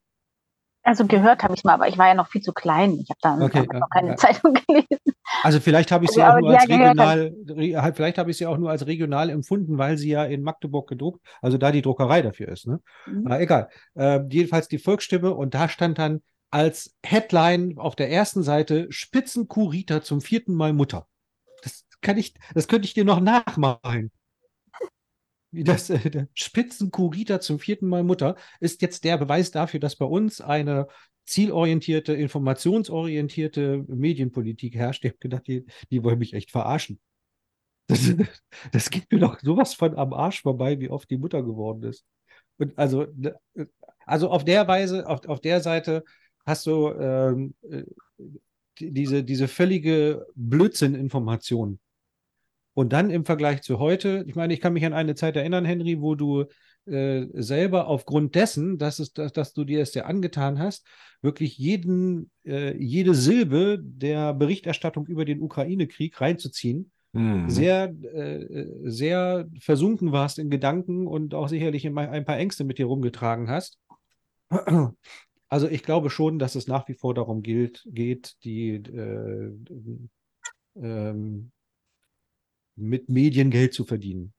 Also 0.83 1.05
gehört 1.05 1.43
habe 1.43 1.53
ich 1.53 1.63
mal, 1.63 1.73
aber 1.73 1.87
ich 1.87 1.97
war 1.97 2.07
ja 2.07 2.13
noch 2.15 2.27
viel 2.27 2.41
zu 2.41 2.53
klein. 2.53 2.99
Ich 2.99 3.09
habe 3.09 3.19
da 3.21 3.35
Okay, 3.35 3.67
ja, 3.71 3.79
noch 3.79 3.89
keine 3.89 4.09
ja. 4.09 4.15
Zeitung 4.15 4.53
gelesen. 4.67 4.97
Also 5.43 5.59
vielleicht 5.59 5.91
habe 5.91 6.05
ich 6.05 6.11
sie 6.11 6.21
Also, 6.21 6.37
auch 6.37 6.39
nur 6.41 6.51
als 6.51 6.69
regional, 6.69 7.35
re, 7.49 7.81
halt, 7.81 7.95
vielleicht 7.95 8.17
habe 8.17 8.29
ich 8.31 8.37
sie 8.37 8.45
auch 8.45 8.57
nur 8.57 8.69
als 8.69 8.85
regional 8.85 9.29
empfunden, 9.29 9.77
weil 9.77 9.97
sie 9.97 10.09
ja 10.09 10.23
in 10.25 10.43
Magdeburg 10.43 10.87
gedruckt, 10.87 11.21
also 11.41 11.57
da 11.57 11.71
die 11.71 11.81
Druckerei 11.81 12.21
dafür 12.21 12.47
ist, 12.49 12.67
ne? 12.67 12.79
Mhm. 13.05 13.23
Na, 13.25 13.39
egal. 13.39 13.69
Ähm, 13.95 14.29
jedenfalls 14.29 14.67
die 14.67 14.77
Volksstimme 14.77 15.33
und 15.33 15.53
da 15.53 15.67
stand 15.69 15.97
dann 15.97 16.21
als 16.51 16.95
Headline 17.03 17.75
auf 17.77 17.95
der 17.95 18.11
ersten 18.11 18.43
Seite 18.43 18.87
Spitzenkurita 18.91 20.01
zum 20.01 20.21
vierten 20.21 20.53
Mal 20.53 20.73
Mutter. 20.73 21.07
Das 21.63 21.85
kann 22.01 22.17
ich, 22.17 22.33
das 22.53 22.67
könnte 22.67 22.85
ich 22.85 22.93
dir 22.93 23.05
noch 23.05 23.19
nachmalen. 23.21 24.11
Wie 25.51 25.63
das 25.63 25.89
äh, 25.89 26.09
der 26.09 26.27
Spitzenkurita 26.33 27.39
zum 27.41 27.59
vierten 27.59 27.87
Mal 27.87 28.03
Mutter 28.03 28.35
ist 28.59 28.81
jetzt 28.81 29.03
der 29.03 29.17
Beweis 29.17 29.51
dafür, 29.51 29.79
dass 29.79 29.95
bei 29.95 30.05
uns 30.05 30.41
eine 30.41 30.87
zielorientierte, 31.25 32.13
informationsorientierte 32.13 33.83
Medienpolitik 33.87 34.75
herrscht. 34.75 35.03
Ich 35.05 35.11
habe 35.11 35.19
gedacht, 35.19 35.47
die, 35.47 35.65
die 35.91 36.03
wollen 36.03 36.19
mich 36.19 36.33
echt 36.33 36.51
verarschen. 36.51 36.99
Das, 37.87 38.01
das 38.71 38.89
geht 38.89 39.11
mir 39.11 39.19
doch 39.19 39.39
sowas 39.41 39.73
von 39.73 39.95
am 39.97 40.13
Arsch 40.13 40.41
vorbei, 40.41 40.79
wie 40.79 40.89
oft 40.89 41.09
die 41.09 41.17
Mutter 41.17 41.43
geworden 41.43 41.83
ist. 41.83 42.05
Und 42.57 42.77
also, 42.77 43.07
ne, 43.15 43.35
also 44.05 44.29
auf 44.29 44.45
der 44.45 44.67
Weise, 44.67 45.07
auf, 45.07 45.25
auf 45.27 45.41
der 45.41 45.61
Seite 45.61 46.03
hast 46.45 46.65
du 46.67 46.89
ähm, 46.91 47.55
äh, 47.69 47.83
die- 48.79 48.91
diese, 48.93 49.23
diese 49.23 49.47
völlige 49.47 50.27
Blödsinn-Information. 50.35 51.79
Und 52.73 52.93
dann 52.93 53.09
im 53.09 53.25
Vergleich 53.25 53.61
zu 53.61 53.79
heute, 53.79 54.23
ich 54.27 54.35
meine, 54.35 54.53
ich 54.53 54.61
kann 54.61 54.73
mich 54.73 54.85
an 54.85 54.93
eine 54.93 55.15
Zeit 55.15 55.35
erinnern, 55.35 55.65
Henry, 55.65 56.01
wo 56.01 56.15
du 56.15 56.45
äh, 56.85 57.25
selber 57.33 57.87
aufgrund 57.87 58.35
dessen, 58.35 58.77
dass, 58.77 58.99
es, 58.99 59.13
dass, 59.13 59.33
dass 59.33 59.53
du 59.53 59.65
dir 59.65 59.81
es 59.81 59.93
ja 59.93 60.05
angetan 60.05 60.59
hast, 60.59 60.87
wirklich 61.21 61.57
jeden, 61.57 62.31
äh, 62.45 62.75
jede 62.77 63.13
Silbe 63.13 63.79
der 63.81 64.33
Berichterstattung 64.33 65.05
über 65.07 65.25
den 65.25 65.41
Ukraine-Krieg 65.41 66.19
reinzuziehen, 66.19 66.91
Mhm. 67.13 67.49
sehr, 67.49 67.93
äh, 68.13 68.65
sehr 68.83 69.49
versunken 69.59 70.11
warst 70.13 70.39
in 70.39 70.49
Gedanken 70.49 71.07
und 71.07 71.33
auch 71.33 71.49
sicherlich 71.49 71.85
ein 71.85 72.25
paar 72.25 72.37
Ängste 72.37 72.63
mit 72.63 72.77
dir 72.77 72.85
rumgetragen 72.85 73.49
hast. 73.49 73.79
Also 75.49 75.67
ich 75.67 75.83
glaube 75.83 76.09
schon, 76.09 76.39
dass 76.39 76.55
es 76.55 76.67
nach 76.67 76.87
wie 76.87 76.93
vor 76.93 77.13
darum 77.13 77.41
gilt, 77.41 77.83
geht, 77.87 78.37
die 78.45 78.75
äh, 78.75 79.51
ähm, 80.75 81.51
mit 82.75 83.09
Medien 83.09 83.49
Geld 83.49 83.73
zu 83.73 83.85
verdienen. 83.85 84.33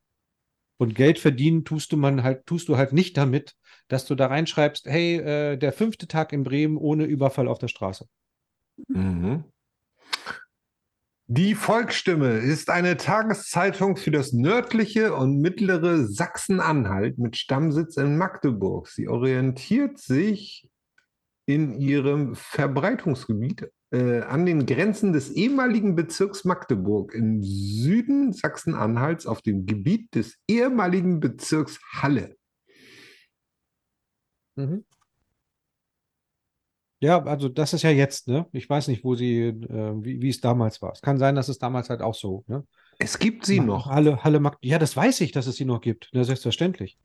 Und 0.77 0.95
Geld 0.95 1.19
verdienen 1.19 1.65
tust 1.65 1.91
du 1.91 1.97
man 1.97 2.23
halt, 2.23 2.45
tust 2.45 2.67
du 2.67 2.77
halt 2.77 2.93
nicht 2.93 3.15
damit, 3.15 3.55
dass 3.87 4.05
du 4.05 4.15
da 4.15 4.27
reinschreibst, 4.27 4.87
hey, 4.87 5.17
äh, 5.17 5.57
der 5.57 5.71
fünfte 5.71 6.07
Tag 6.07 6.33
in 6.33 6.43
Bremen 6.43 6.77
ohne 6.77 7.05
Überfall 7.05 7.47
auf 7.47 7.59
der 7.59 7.67
Straße. 7.67 8.07
Mhm. 8.87 9.45
Die 11.27 11.55
Volksstimme 11.55 12.39
ist 12.39 12.69
eine 12.69 12.97
Tageszeitung 12.97 13.95
für 13.95 14.11
das 14.11 14.33
nördliche 14.33 15.15
und 15.15 15.39
mittlere 15.39 16.05
Sachsen-Anhalt 16.05 17.17
mit 17.17 17.37
Stammsitz 17.37 17.95
in 17.95 18.17
Magdeburg. 18.17 18.89
Sie 18.89 19.07
orientiert 19.07 19.99
sich 19.99 20.69
in 21.45 21.79
ihrem 21.79 22.35
Verbreitungsgebiet 22.35 23.71
äh, 23.93 24.21
an 24.21 24.45
den 24.45 24.65
Grenzen 24.65 25.13
des 25.13 25.31
ehemaligen 25.31 25.95
Bezirks 25.95 26.43
Magdeburg 26.45 27.13
im 27.13 27.43
Süden 27.43 28.33
Sachsen-Anhalts 28.33 29.27
auf 29.27 29.41
dem 29.41 29.65
Gebiet 29.65 30.15
des 30.15 30.37
ehemaligen 30.47 31.19
Bezirks 31.19 31.79
Halle. 31.93 32.35
Mhm. 34.55 34.83
Ja, 36.99 37.21
also 37.23 37.49
das 37.49 37.73
ist 37.73 37.81
ja 37.81 37.89
jetzt, 37.89 38.27
ne? 38.29 38.47
Ich 38.53 38.69
weiß 38.69 38.87
nicht, 38.87 39.03
wo 39.03 39.13
sie, 39.13 39.39
äh, 39.41 39.93
wie, 40.03 40.21
wie 40.21 40.29
es 40.29 40.39
damals 40.39 40.81
war. 40.81 40.93
Es 40.93 41.01
kann 41.01 41.17
sein, 41.17 41.35
dass 41.35 41.49
es 41.49 41.59
damals 41.59 41.89
halt 41.89 42.01
auch 42.01 42.15
so, 42.15 42.45
ne? 42.47 42.65
Es 42.97 43.19
gibt 43.19 43.45
sie 43.45 43.59
Ma- 43.59 43.65
noch. 43.65 43.85
Halle, 43.87 44.23
Halle, 44.23 44.39
Mag 44.39 44.57
ja, 44.61 44.79
das 44.79 44.95
weiß 44.95 45.21
ich, 45.21 45.31
dass 45.33 45.47
es 45.47 45.55
sie 45.57 45.65
noch 45.65 45.81
gibt. 45.81 46.09
Ja, 46.13 46.23
selbstverständlich. 46.23 46.97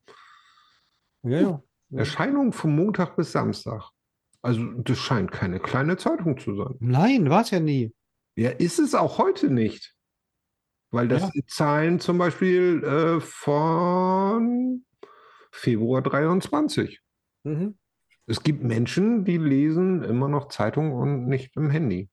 Ja, 1.22 1.40
ja. 1.40 1.62
Erscheinung 1.92 2.52
von 2.52 2.74
Montag 2.74 3.16
bis 3.16 3.32
Samstag. 3.32 3.90
Also 4.42 4.64
das 4.78 4.98
scheint 4.98 5.32
keine 5.32 5.60
kleine 5.60 5.96
Zeitung 5.98 6.38
zu 6.38 6.56
sein. 6.56 6.74
Nein, 6.80 7.28
war 7.28 7.42
es 7.42 7.50
ja 7.50 7.60
nie. 7.60 7.92
Ja, 8.36 8.50
ist 8.50 8.78
es 8.78 8.94
auch 8.94 9.18
heute 9.18 9.50
nicht. 9.50 9.94
Weil 10.90 11.08
das 11.08 11.22
Ja. 11.22 11.28
sind 11.28 11.50
Zahlen 11.50 12.00
zum 12.00 12.16
Beispiel 12.18 12.82
äh, 12.82 13.20
von 13.20 14.84
Februar 15.52 16.02
23. 16.02 17.00
Mhm. 17.44 17.76
Es 18.26 18.42
gibt 18.42 18.62
Menschen, 18.62 19.24
die 19.24 19.36
lesen 19.36 20.02
immer 20.02 20.28
noch 20.28 20.48
Zeitung 20.48 20.92
und 20.92 21.26
nicht 21.26 21.56
im 21.56 21.70
Handy. 21.70 22.08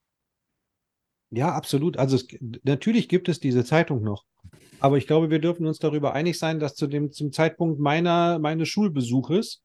Ja, 1.30 1.54
absolut. 1.54 1.98
Also 1.98 2.16
es, 2.16 2.28
natürlich 2.64 3.10
gibt 3.10 3.30
es 3.30 3.40
diese 3.40 3.66
Zeitung 3.66 4.04
noch. 4.04 4.24
Aber 4.80 4.98
ich 4.98 5.08
glaube, 5.08 5.30
wir 5.30 5.40
dürfen 5.40 5.66
uns 5.66 5.80
darüber 5.80 6.14
einig 6.14 6.38
sein, 6.38 6.60
dass 6.60 6.76
zu 6.76 6.88
dem, 6.88 7.12
zum 7.12 7.32
Zeitpunkt 7.32 7.80
meiner, 7.80 8.40
meines 8.40 8.70
Schulbesuches 8.70 9.64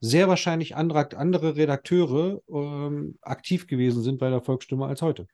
sehr 0.00 0.28
wahrscheinlich 0.28 0.76
andere, 0.76 1.16
andere 1.16 1.56
Redakteure 1.56 2.40
ähm, 2.48 3.16
aktiv 3.22 3.66
gewesen 3.66 4.02
sind 4.02 4.18
bei 4.18 4.30
der 4.30 4.42
Volksstimme 4.42 4.86
als 4.86 5.02
heute. 5.02 5.26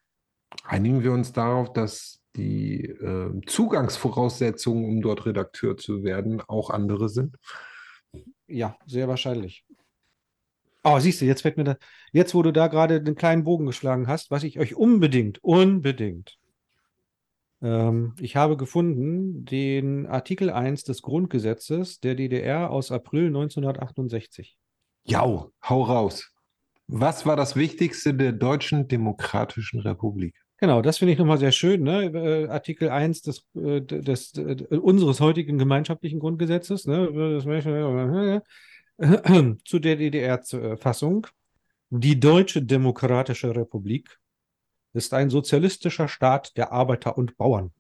Einigen 0.65 1.03
wir 1.03 1.13
uns 1.13 1.33
darauf, 1.33 1.73
dass 1.73 2.21
die 2.37 2.85
äh, 2.85 3.41
Zugangsvoraussetzungen, 3.47 4.85
um 4.85 5.03
dort 5.03 5.27
Redakteur 5.27 5.77
zu 5.77 6.05
werden, 6.05 6.41
auch 6.47 6.71
andere 6.71 7.09
sind. 7.09 7.37
Ja, 8.47 8.77
sehr 8.87 9.09
wahrscheinlich. 9.09 9.65
Oh, 10.83 10.99
siehst 10.99 11.21
du, 11.21 11.27
jetzt 11.27 11.43
fällt 11.43 11.57
mir 11.57 11.65
da, 11.65 11.77
jetzt, 12.13 12.35
wo 12.35 12.43
du 12.43 12.53
da 12.53 12.69
gerade 12.69 13.03
den 13.03 13.15
kleinen 13.15 13.45
Bogen 13.45 13.67
geschlagen 13.67 14.07
hast, 14.07 14.31
was 14.31 14.45
ich 14.45 14.59
euch 14.59 14.75
unbedingt, 14.75 15.43
unbedingt, 15.45 16.39
ähm, 17.63 18.15
ich 18.21 18.37
habe 18.37 18.57
gefunden 18.57 19.45
den 19.45 20.07
Artikel 20.07 20.51
1 20.51 20.85
des 20.85 21.03
Grundgesetzes 21.03 22.01
der 22.01 22.15
DDR 22.15 22.71
aus 22.71 22.91
April 22.91 23.27
1968. 23.27 24.57
Jau, 25.05 25.51
hau 25.69 25.83
raus. 25.83 26.33
Was 26.87 27.27
war 27.27 27.37
das 27.37 27.57
Wichtigste 27.57 28.15
der 28.15 28.33
Deutschen 28.33 28.89
Demokratischen 28.89 29.81
Republik? 29.81 30.35
Genau, 30.59 30.83
das 30.83 30.99
finde 30.99 31.13
ich 31.13 31.19
nochmal 31.19 31.39
sehr 31.39 31.53
schön, 31.53 31.83
ne? 31.83 32.05
Äh, 32.05 32.49
Artikel 32.49 32.91
1 32.91 33.23
des, 33.23 33.47
äh, 33.55 33.81
des, 33.81 34.35
äh, 34.37 34.77
unseres 34.77 35.21
heutigen 35.21 35.57
gemeinschaftlichen 35.57 36.19
Grundgesetzes, 36.19 36.87
ne? 36.87 37.41
Zu 39.65 39.79
der 39.79 39.97
DDR-Fassung. 39.97 41.27
Die 41.89 42.21
Deutsche 42.21 42.63
Demokratische 42.63 43.57
Republik 43.57 44.21
ist 44.93 45.15
ein 45.15 45.31
sozialistischer 45.31 46.07
Staat 46.07 46.57
der 46.59 46.71
Arbeiter 46.73 47.17
und 47.17 47.37
Bauern. 47.39 47.73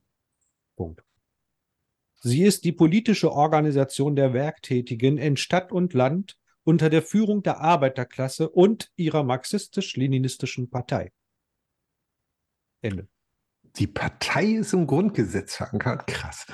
Punkt. 0.77 1.05
Sie 2.23 2.43
ist 2.43 2.65
die 2.65 2.73
politische 2.73 3.33
Organisation 3.33 4.17
der 4.17 4.33
Werktätigen 4.33 5.19
in 5.19 5.37
Stadt 5.37 5.73
und 5.73 5.93
Land 5.93 6.39
unter 6.65 6.89
der 6.89 7.03
Führung 7.03 7.43
der 7.43 7.61
Arbeiterklasse 7.61 8.49
und 8.49 8.91
ihrer 8.97 9.23
marxistisch-leninistischen 9.23 10.71
Partei. 10.71 11.13
Ende. 12.81 13.09
Die 13.77 13.87
Partei 13.87 14.47
ist 14.47 14.73
im 14.73 14.87
Grundgesetz 14.87 15.57
verankert. 15.57 16.07
Krass. 16.07 16.47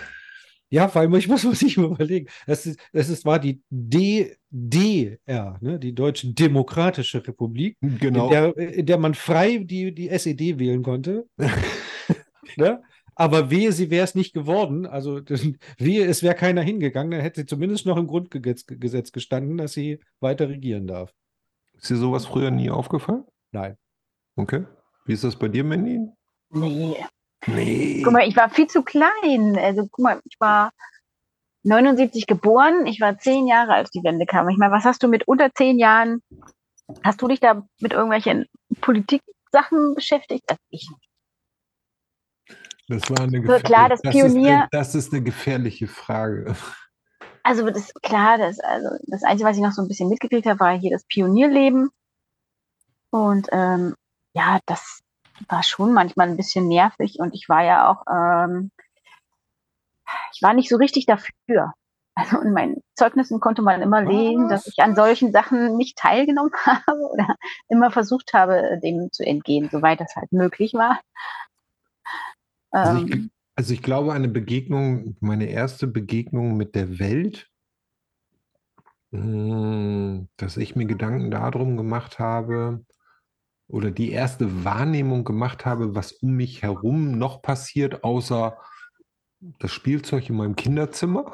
Ja, 0.69 0.93
weil 0.95 1.14
ich 1.17 1.29
muss 1.29 1.45
man 1.45 1.55
sich 1.55 1.77
mal 1.77 1.87
überlegen. 1.93 2.29
Es 2.47 2.67
ist, 2.67 2.81
es 2.93 3.09
ist, 3.09 3.25
war 3.25 3.39
die 3.39 3.62
DDR, 3.71 5.59
ne, 5.61 5.79
die 5.79 5.95
Deutsche 5.95 6.33
Demokratische 6.33 7.27
Republik, 7.27 7.77
Genau. 7.81 8.25
in 8.27 8.31
der, 8.31 8.57
in 8.57 8.87
der 8.87 8.99
man 8.99 9.14
frei 9.14 9.59
die, 9.59 9.95
die 9.95 10.09
SED 10.09 10.59
wählen 10.59 10.83
konnte. 10.83 11.27
ne? 12.57 12.83
Aber 13.14 13.51
wehe, 13.51 13.73
sie 13.73 13.91
wäre 13.91 14.05
es 14.05 14.14
nicht 14.14 14.35
geworden. 14.35 14.85
Also 14.87 15.21
wehe, 15.79 16.05
es 16.05 16.23
wäre 16.23 16.35
keiner 16.35 16.62
hingegangen, 16.62 17.12
dann 17.12 17.21
hätte 17.23 17.41
sie 17.41 17.47
zumindest 17.47 17.87
noch 17.87 17.97
im 17.97 18.07
Grundgesetz 18.07 18.67
Gesetz 18.67 19.11
gestanden, 19.11 19.57
dass 19.57 19.73
sie 19.73 20.01
weiter 20.21 20.49
regieren 20.51 20.87
darf. 20.87 21.14
Ist 21.75 21.91
dir 21.91 21.97
sowas 21.97 22.27
früher 22.27 22.51
nie 22.51 22.71
aufgefallen? 22.71 23.25
Nein. 23.53 23.77
Okay. 24.35 24.64
Wie 25.07 25.12
ist 25.14 25.25
das 25.25 25.37
bei 25.37 25.49
dir, 25.49 25.64
Mandy? 25.64 26.01
Nee. 26.51 26.97
Nee. 27.47 28.03
Guck 28.03 28.12
mal, 28.12 28.26
ich 28.26 28.37
war 28.37 28.49
viel 28.51 28.66
zu 28.66 28.82
klein. 28.82 29.57
Also 29.59 29.87
guck 29.91 30.03
mal, 30.05 30.20
ich 30.24 30.37
war 30.41 30.72
79 31.64 32.26
geboren, 32.26 32.87
ich 32.87 33.01
war 33.01 33.18
zehn 33.18 33.47
Jahre, 33.47 33.74
als 33.74 33.91
die 33.91 34.03
Wende 34.05 34.26
kam. 34.26 34.49
Ich 34.49 34.57
meine, 34.57 34.72
was 34.72 34.84
hast 34.84 35.03
du 35.03 35.09
mit 35.09 35.26
unter 35.28 35.53
zehn 35.55 35.78
Jahren? 35.78 36.22
Hast 37.05 37.20
du 37.20 37.28
dich 37.28 37.41
da 37.41 37.66
mit 37.80 37.93
irgendwelchen 37.93 38.47
Politiksachen 38.80 39.95
beschäftigt? 39.95 40.45
Also 40.49 40.61
ich 40.70 40.89
nicht. 40.89 41.09
Das 42.89 43.11
war 43.11 43.20
eine 43.20 43.45
So, 43.45 43.59
klar, 43.64 43.89
das 43.89 44.01
Ist 44.01 44.12
Pionier- 44.12 44.49
eine, 44.59 44.68
das 44.70 44.95
ist 44.95 45.12
eine 45.12 45.22
gefährliche 45.22 45.89
Frage. 45.89 46.55
Also 47.43 47.68
das 47.68 47.93
klar, 48.03 48.39
das, 48.39 48.61
also 48.61 48.89
das 49.07 49.24
Einzige, 49.24 49.49
was 49.49 49.57
ich 49.57 49.62
noch 49.62 49.72
so 49.72 49.82
ein 49.82 49.89
bisschen 49.89 50.09
mitgekriegt 50.09 50.47
habe, 50.47 50.61
war 50.61 50.78
hier 50.78 50.91
das 50.93 51.05
Pionierleben. 51.05 51.91
Und 53.11 53.49
ähm, 53.51 53.95
ja, 54.34 54.61
das 54.66 55.01
war 55.49 55.62
schon 55.62 55.93
manchmal 55.93 56.28
ein 56.28 56.37
bisschen 56.37 56.68
nervig 56.68 57.18
und 57.18 57.34
ich 57.34 57.49
war 57.49 57.64
ja 57.64 57.89
auch, 57.91 58.05
ähm, 58.11 58.70
ich 60.34 60.43
war 60.43 60.55
nicht 60.55 60.68
so 60.68 60.76
richtig 60.76 61.07
dafür. 61.07 61.72
Also 62.14 62.41
in 62.41 62.55
meinen 62.55 62.82
Zeugnissen 62.95 63.41
konnte 63.41 63.61
man 63.61 63.82
immer 63.82 64.01
lesen, 64.01 64.49
dass 64.49 64.66
ich 64.66 64.78
an 64.78 64.97
solchen 64.97 65.32
Sachen 65.32 65.76
nicht 65.76 65.99
teilgenommen 65.99 66.53
habe 66.64 67.01
oder 67.12 67.37
immer 67.68 67.91
versucht 67.91 68.32
habe, 68.32 68.80
dem 68.82 69.12
zu 69.12 69.24
entgehen, 69.24 69.68
soweit 69.70 70.01
das 70.01 70.16
halt 70.16 70.32
möglich 70.32 70.72
war. 70.72 71.01
Also 72.70 72.99
Ähm, 72.99 73.07
ich, 73.07 73.30
also 73.57 73.74
ich 73.74 73.82
glaube, 73.82 74.14
eine 74.14 74.28
Begegnung, 74.28 75.16
meine 75.20 75.47
erste 75.47 75.87
Begegnung 75.87 76.57
mit 76.57 76.74
der 76.74 76.99
Welt, 76.99 77.51
mh, 79.11 80.26
dass 80.39 80.57
ich 80.57 80.74
mir 80.74 80.87
Gedanken 80.87 81.30
darum 81.30 81.76
gemacht 81.76 82.18
habe 82.18 82.84
oder 83.69 83.91
die 83.91 84.12
erste 84.12 84.64
Wahrnehmung 84.64 85.25
gemacht 85.25 85.67
habe, 85.67 85.95
was 85.95 86.12
um 86.12 86.33
mich 86.33 86.62
herum 86.62 87.19
noch 87.19 87.43
passiert, 87.43 88.05
außer 88.05 88.57
das 89.59 89.73
Spielzeug 89.73 90.29
in 90.29 90.37
meinem 90.37 90.57
Kinderzimmer, 90.57 91.33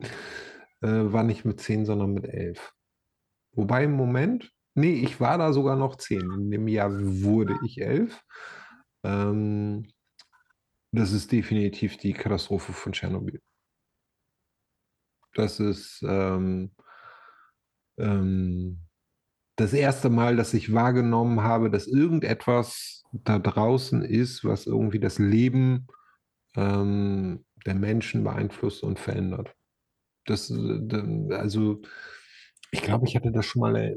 äh, 0.00 1.12
war 1.12 1.24
nicht 1.24 1.44
mit 1.44 1.60
zehn, 1.60 1.84
sondern 1.84 2.12
mit 2.12 2.26
elf. 2.26 2.72
Wobei 3.52 3.84
im 3.84 3.92
Moment, 3.92 4.52
nee, 4.74 4.94
ich 4.94 5.20
war 5.20 5.38
da 5.38 5.52
sogar 5.52 5.76
noch 5.76 5.96
zehn. 5.96 6.30
In 6.32 6.50
dem 6.50 6.68
Jahr 6.68 6.90
wurde 6.92 7.58
ich 7.64 7.80
elf. 7.80 8.22
Ähm, 9.04 9.88
das 10.92 11.12
ist 11.12 11.32
definitiv 11.32 11.96
die 11.96 12.12
Katastrophe 12.12 12.72
von 12.72 12.92
Tschernobyl. 12.92 13.40
Das 15.34 15.58
ist 15.58 16.04
ähm, 16.06 16.70
ähm, 17.98 18.83
das 19.56 19.72
erste 19.72 20.10
Mal, 20.10 20.36
dass 20.36 20.54
ich 20.54 20.72
wahrgenommen 20.72 21.42
habe, 21.42 21.70
dass 21.70 21.86
irgendetwas 21.86 23.04
da 23.12 23.38
draußen 23.38 24.02
ist, 24.02 24.44
was 24.44 24.66
irgendwie 24.66 24.98
das 24.98 25.18
Leben 25.18 25.86
ähm, 26.56 27.44
der 27.66 27.74
Menschen 27.74 28.24
beeinflusst 28.24 28.82
und 28.82 28.98
verändert. 28.98 29.54
Das, 30.26 30.50
äh, 30.50 31.34
also, 31.34 31.82
ich 32.70 32.82
glaube, 32.82 33.06
ich 33.06 33.14
hatte 33.14 33.30
das 33.30 33.46
schon 33.46 33.60
mal 33.60 33.76
äh, 33.76 33.94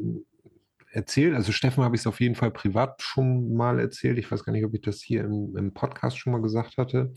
erzählt. 0.91 1.33
Also, 1.33 1.51
Steffen 1.51 1.83
habe 1.83 1.95
ich 1.95 2.01
es 2.01 2.07
auf 2.07 2.19
jeden 2.19 2.35
Fall 2.35 2.51
privat 2.51 3.01
schon 3.01 3.53
mal 3.53 3.79
erzählt. 3.79 4.19
Ich 4.19 4.31
weiß 4.31 4.43
gar 4.43 4.53
nicht, 4.53 4.65
ob 4.65 4.73
ich 4.75 4.81
das 4.81 5.01
hier 5.01 5.23
im, 5.23 5.55
im 5.57 5.73
Podcast 5.73 6.19
schon 6.19 6.33
mal 6.33 6.41
gesagt 6.41 6.77
hatte. 6.77 7.13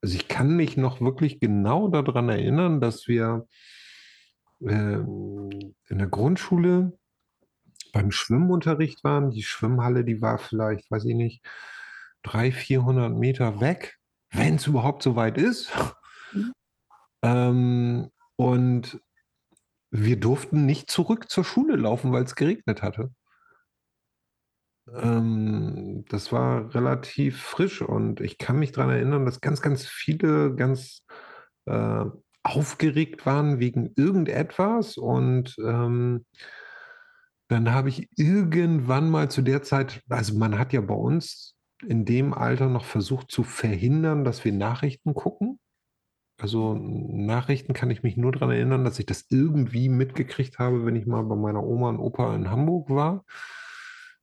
Also, 0.00 0.14
ich 0.14 0.28
kann 0.28 0.56
mich 0.56 0.76
noch 0.76 1.00
wirklich 1.00 1.40
genau 1.40 1.88
daran 1.88 2.28
erinnern, 2.28 2.80
dass 2.80 3.08
wir 3.08 3.46
ähm, 4.60 5.74
in 5.88 5.98
der 5.98 6.08
Grundschule 6.08 6.99
beim 7.92 8.10
Schwimmunterricht 8.10 9.04
waren. 9.04 9.30
Die 9.30 9.42
Schwimmhalle, 9.42 10.04
die 10.04 10.20
war 10.20 10.38
vielleicht, 10.38 10.90
weiß 10.90 11.04
ich 11.04 11.14
nicht, 11.14 11.44
300, 12.24 12.54
400 12.54 13.12
Meter 13.14 13.60
weg, 13.60 13.98
wenn 14.30 14.56
es 14.56 14.66
überhaupt 14.66 15.02
so 15.02 15.16
weit 15.16 15.38
ist. 15.38 15.70
Mhm. 16.32 16.52
Ähm, 17.22 18.10
und 18.36 19.00
wir 19.90 20.18
durften 20.18 20.66
nicht 20.66 20.90
zurück 20.90 21.30
zur 21.30 21.44
Schule 21.44 21.76
laufen, 21.76 22.12
weil 22.12 22.24
es 22.24 22.36
geregnet 22.36 22.82
hatte. 22.82 23.10
Ähm, 24.92 26.04
das 26.08 26.32
war 26.32 26.74
relativ 26.74 27.40
frisch 27.42 27.82
und 27.82 28.20
ich 28.20 28.38
kann 28.38 28.58
mich 28.58 28.72
daran 28.72 28.90
erinnern, 28.90 29.24
dass 29.24 29.40
ganz, 29.40 29.62
ganz 29.62 29.86
viele 29.86 30.54
ganz 30.54 31.04
äh, 31.66 32.04
aufgeregt 32.42 33.26
waren 33.26 33.60
wegen 33.60 33.92
irgendetwas 33.96 34.96
und 34.96 35.56
ähm, 35.58 36.24
dann 37.50 37.72
habe 37.72 37.88
ich 37.88 38.08
irgendwann 38.16 39.10
mal 39.10 39.28
zu 39.28 39.42
der 39.42 39.62
Zeit, 39.62 40.02
also 40.08 40.38
man 40.38 40.56
hat 40.56 40.72
ja 40.72 40.80
bei 40.80 40.94
uns 40.94 41.56
in 41.84 42.04
dem 42.04 42.32
Alter 42.32 42.68
noch 42.68 42.84
versucht 42.84 43.32
zu 43.32 43.42
verhindern, 43.42 44.22
dass 44.22 44.44
wir 44.44 44.52
Nachrichten 44.52 45.14
gucken. 45.14 45.58
Also 46.38 46.74
Nachrichten 46.74 47.72
kann 47.72 47.90
ich 47.90 48.04
mich 48.04 48.16
nur 48.16 48.30
daran 48.30 48.52
erinnern, 48.52 48.84
dass 48.84 49.00
ich 49.00 49.06
das 49.06 49.26
irgendwie 49.30 49.88
mitgekriegt 49.88 50.60
habe, 50.60 50.86
wenn 50.86 50.94
ich 50.94 51.06
mal 51.06 51.22
bei 51.22 51.34
meiner 51.34 51.64
Oma 51.64 51.88
und 51.88 51.98
Opa 51.98 52.36
in 52.36 52.50
Hamburg 52.50 52.88
war, 52.88 53.24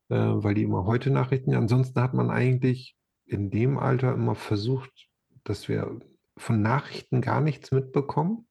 äh, 0.08 0.16
weil 0.16 0.54
die 0.54 0.64
immer 0.64 0.86
heute 0.86 1.10
Nachrichten. 1.10 1.54
Ansonsten 1.54 2.02
hat 2.02 2.14
man 2.14 2.32
eigentlich 2.32 2.96
in 3.26 3.52
dem 3.52 3.78
Alter 3.78 4.14
immer 4.14 4.36
versucht, 4.36 5.10
dass 5.44 5.68
wir 5.68 6.00
von 6.38 6.62
Nachrichten 6.62 7.20
gar 7.20 7.42
nichts 7.42 7.72
mitbekommen. 7.72 8.47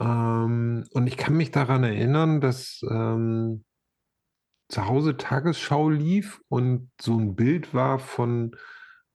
Ähm, 0.00 0.84
und 0.92 1.06
ich 1.06 1.16
kann 1.16 1.36
mich 1.36 1.50
daran 1.50 1.84
erinnern, 1.84 2.40
dass 2.40 2.80
ähm, 2.90 3.64
zu 4.68 4.86
Hause 4.86 5.16
Tagesschau 5.16 5.90
lief 5.90 6.40
und 6.48 6.90
so 7.00 7.18
ein 7.18 7.34
Bild 7.34 7.74
war 7.74 7.98
von 7.98 8.56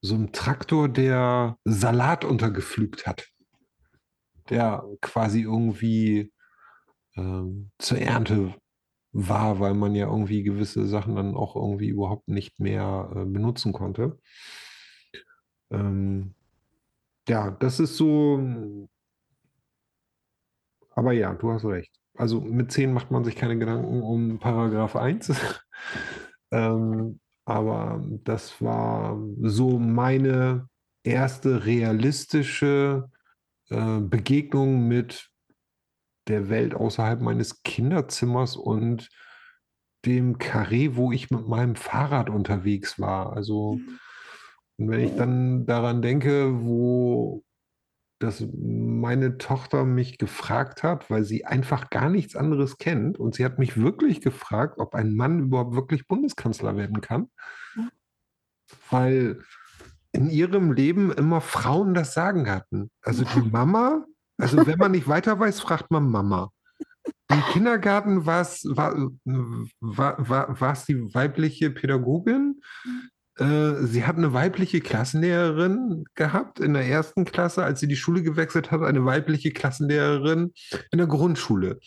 so 0.00 0.14
einem 0.14 0.32
Traktor, 0.32 0.88
der 0.88 1.58
Salat 1.64 2.24
untergepflügt 2.24 3.06
hat. 3.06 3.28
Der 4.48 4.84
quasi 5.00 5.42
irgendwie 5.42 6.32
ähm, 7.16 7.70
zur 7.78 7.98
Ernte 7.98 8.54
war, 9.12 9.58
weil 9.58 9.74
man 9.74 9.94
ja 9.94 10.06
irgendwie 10.06 10.42
gewisse 10.42 10.86
Sachen 10.86 11.16
dann 11.16 11.34
auch 11.34 11.56
irgendwie 11.56 11.88
überhaupt 11.88 12.28
nicht 12.28 12.60
mehr 12.60 13.10
äh, 13.14 13.24
benutzen 13.24 13.72
konnte. 13.72 14.20
Ähm, 15.70 16.34
ja, 17.28 17.50
das 17.50 17.80
ist 17.80 17.96
so. 17.96 18.88
Aber 20.96 21.12
ja, 21.12 21.34
du 21.34 21.52
hast 21.52 21.64
recht. 21.64 21.92
Also 22.16 22.40
mit 22.40 22.72
10 22.72 22.92
macht 22.92 23.10
man 23.10 23.22
sich 23.22 23.36
keine 23.36 23.58
Gedanken 23.58 24.02
um 24.02 24.38
Paragraph 24.38 24.96
1. 24.96 25.32
ähm, 26.50 27.20
aber 27.44 28.02
das 28.24 28.60
war 28.60 29.16
so 29.42 29.78
meine 29.78 30.68
erste 31.04 31.66
realistische 31.66 33.08
äh, 33.68 34.00
Begegnung 34.00 34.88
mit 34.88 35.30
der 36.28 36.48
Welt 36.48 36.74
außerhalb 36.74 37.20
meines 37.20 37.62
Kinderzimmers 37.62 38.56
und 38.56 39.08
dem 40.04 40.38
Carré, 40.38 40.96
wo 40.96 41.12
ich 41.12 41.30
mit 41.30 41.46
meinem 41.46 41.76
Fahrrad 41.76 42.30
unterwegs 42.30 42.98
war. 42.98 43.34
Also, 43.34 43.78
und 44.78 44.88
wenn 44.90 45.00
ich 45.00 45.14
dann 45.16 45.66
daran 45.66 46.00
denke, 46.02 46.64
wo 46.64 47.44
dass 48.18 48.46
meine 48.56 49.36
Tochter 49.36 49.84
mich 49.84 50.16
gefragt 50.18 50.82
hat, 50.82 51.10
weil 51.10 51.24
sie 51.24 51.44
einfach 51.44 51.90
gar 51.90 52.08
nichts 52.08 52.34
anderes 52.34 52.78
kennt. 52.78 53.18
Und 53.18 53.34
sie 53.34 53.44
hat 53.44 53.58
mich 53.58 53.76
wirklich 53.76 54.20
gefragt, 54.20 54.78
ob 54.78 54.94
ein 54.94 55.14
Mann 55.14 55.40
überhaupt 55.40 55.74
wirklich 55.74 56.06
Bundeskanzler 56.06 56.76
werden 56.76 57.00
kann. 57.00 57.28
Weil 58.90 59.40
in 60.12 60.30
ihrem 60.30 60.72
Leben 60.72 61.12
immer 61.12 61.42
Frauen 61.42 61.92
das 61.92 62.14
Sagen 62.14 62.50
hatten. 62.50 62.90
Also 63.02 63.24
die 63.24 63.42
Mama, 63.52 64.06
also 64.38 64.66
wenn 64.66 64.78
man 64.78 64.92
nicht 64.92 65.08
weiter 65.08 65.38
weiß, 65.38 65.60
fragt 65.60 65.90
man 65.90 66.10
Mama. 66.10 66.50
Im 67.28 67.40
Kindergarten 67.52 68.24
war 68.24 68.40
es 68.40 68.64
war, 68.64 68.94
war, 69.80 70.28
war, 70.28 70.60
war 70.60 70.78
die 70.88 71.14
weibliche 71.14 71.70
Pädagogin. 71.70 72.60
Äh, 73.38 73.82
sie 73.82 74.04
hat 74.06 74.16
eine 74.16 74.32
weibliche 74.32 74.80
Klassenlehrerin 74.80 76.04
gehabt 76.14 76.58
in 76.58 76.72
der 76.72 76.86
ersten 76.86 77.24
Klasse, 77.24 77.64
als 77.64 77.80
sie 77.80 77.88
die 77.88 77.96
Schule 77.96 78.22
gewechselt 78.22 78.70
hat, 78.70 78.82
eine 78.82 79.04
weibliche 79.04 79.50
Klassenlehrerin 79.50 80.52
in 80.90 80.98
der 80.98 81.06
Grundschule. 81.06 81.78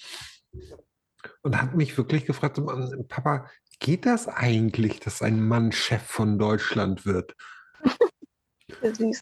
Und 1.42 1.62
hat 1.62 1.76
mich 1.76 1.98
wirklich 1.98 2.26
gefragt, 2.26 2.62
Papa, 3.08 3.50
geht 3.80 4.06
das 4.06 4.28
eigentlich, 4.28 5.00
dass 5.00 5.22
ein 5.22 5.46
Mann 5.46 5.72
Chef 5.72 6.04
von 6.04 6.38
Deutschland 6.38 7.06
wird? 7.06 7.36
Süß. 8.82 9.22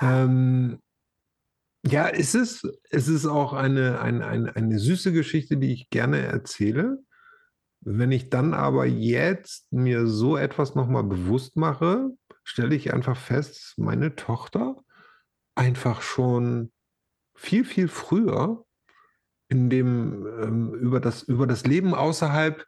Ähm, 0.00 0.80
ja, 1.86 2.08
es 2.08 2.34
ist, 2.34 2.66
es 2.90 3.08
ist 3.08 3.26
auch 3.26 3.52
eine, 3.52 4.00
eine, 4.00 4.26
eine, 4.26 4.56
eine 4.56 4.78
süße 4.78 5.12
Geschichte, 5.12 5.56
die 5.56 5.72
ich 5.72 5.90
gerne 5.90 6.18
erzähle. 6.22 6.98
Wenn 7.90 8.12
ich 8.12 8.28
dann 8.28 8.52
aber 8.52 8.84
jetzt 8.84 9.72
mir 9.72 10.06
so 10.06 10.36
etwas 10.36 10.74
nochmal 10.74 11.04
bewusst 11.04 11.56
mache, 11.56 12.10
stelle 12.44 12.74
ich 12.74 12.92
einfach 12.92 13.16
fest, 13.16 13.74
meine 13.78 14.14
Tochter 14.14 14.76
einfach 15.54 16.02
schon 16.02 16.70
viel, 17.34 17.64
viel 17.64 17.88
früher 17.88 18.66
in 19.48 19.70
dem, 19.70 20.26
ähm, 20.42 20.74
über, 20.74 21.00
das, 21.00 21.22
über 21.22 21.46
das 21.46 21.64
Leben 21.64 21.94
außerhalb 21.94 22.66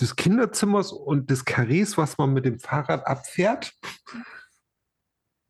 des 0.00 0.16
Kinderzimmers 0.16 0.90
und 0.90 1.28
des 1.28 1.44
Karrees, 1.44 1.98
was 1.98 2.16
man 2.16 2.32
mit 2.32 2.46
dem 2.46 2.58
Fahrrad 2.58 3.06
abfährt, 3.06 3.74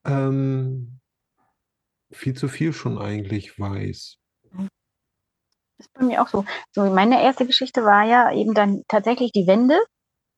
ähm, 0.04 0.98
viel 2.10 2.34
zu 2.34 2.48
viel 2.48 2.72
schon 2.72 2.98
eigentlich 2.98 3.60
weiß 3.60 4.23
ist 5.78 5.92
bei 5.94 6.04
mir 6.04 6.22
auch 6.22 6.28
so. 6.28 6.44
So, 6.72 6.84
meine 6.90 7.22
erste 7.22 7.46
Geschichte 7.46 7.84
war 7.84 8.04
ja 8.04 8.32
eben 8.32 8.54
dann 8.54 8.82
tatsächlich 8.88 9.32
die 9.32 9.46
Wende. 9.46 9.78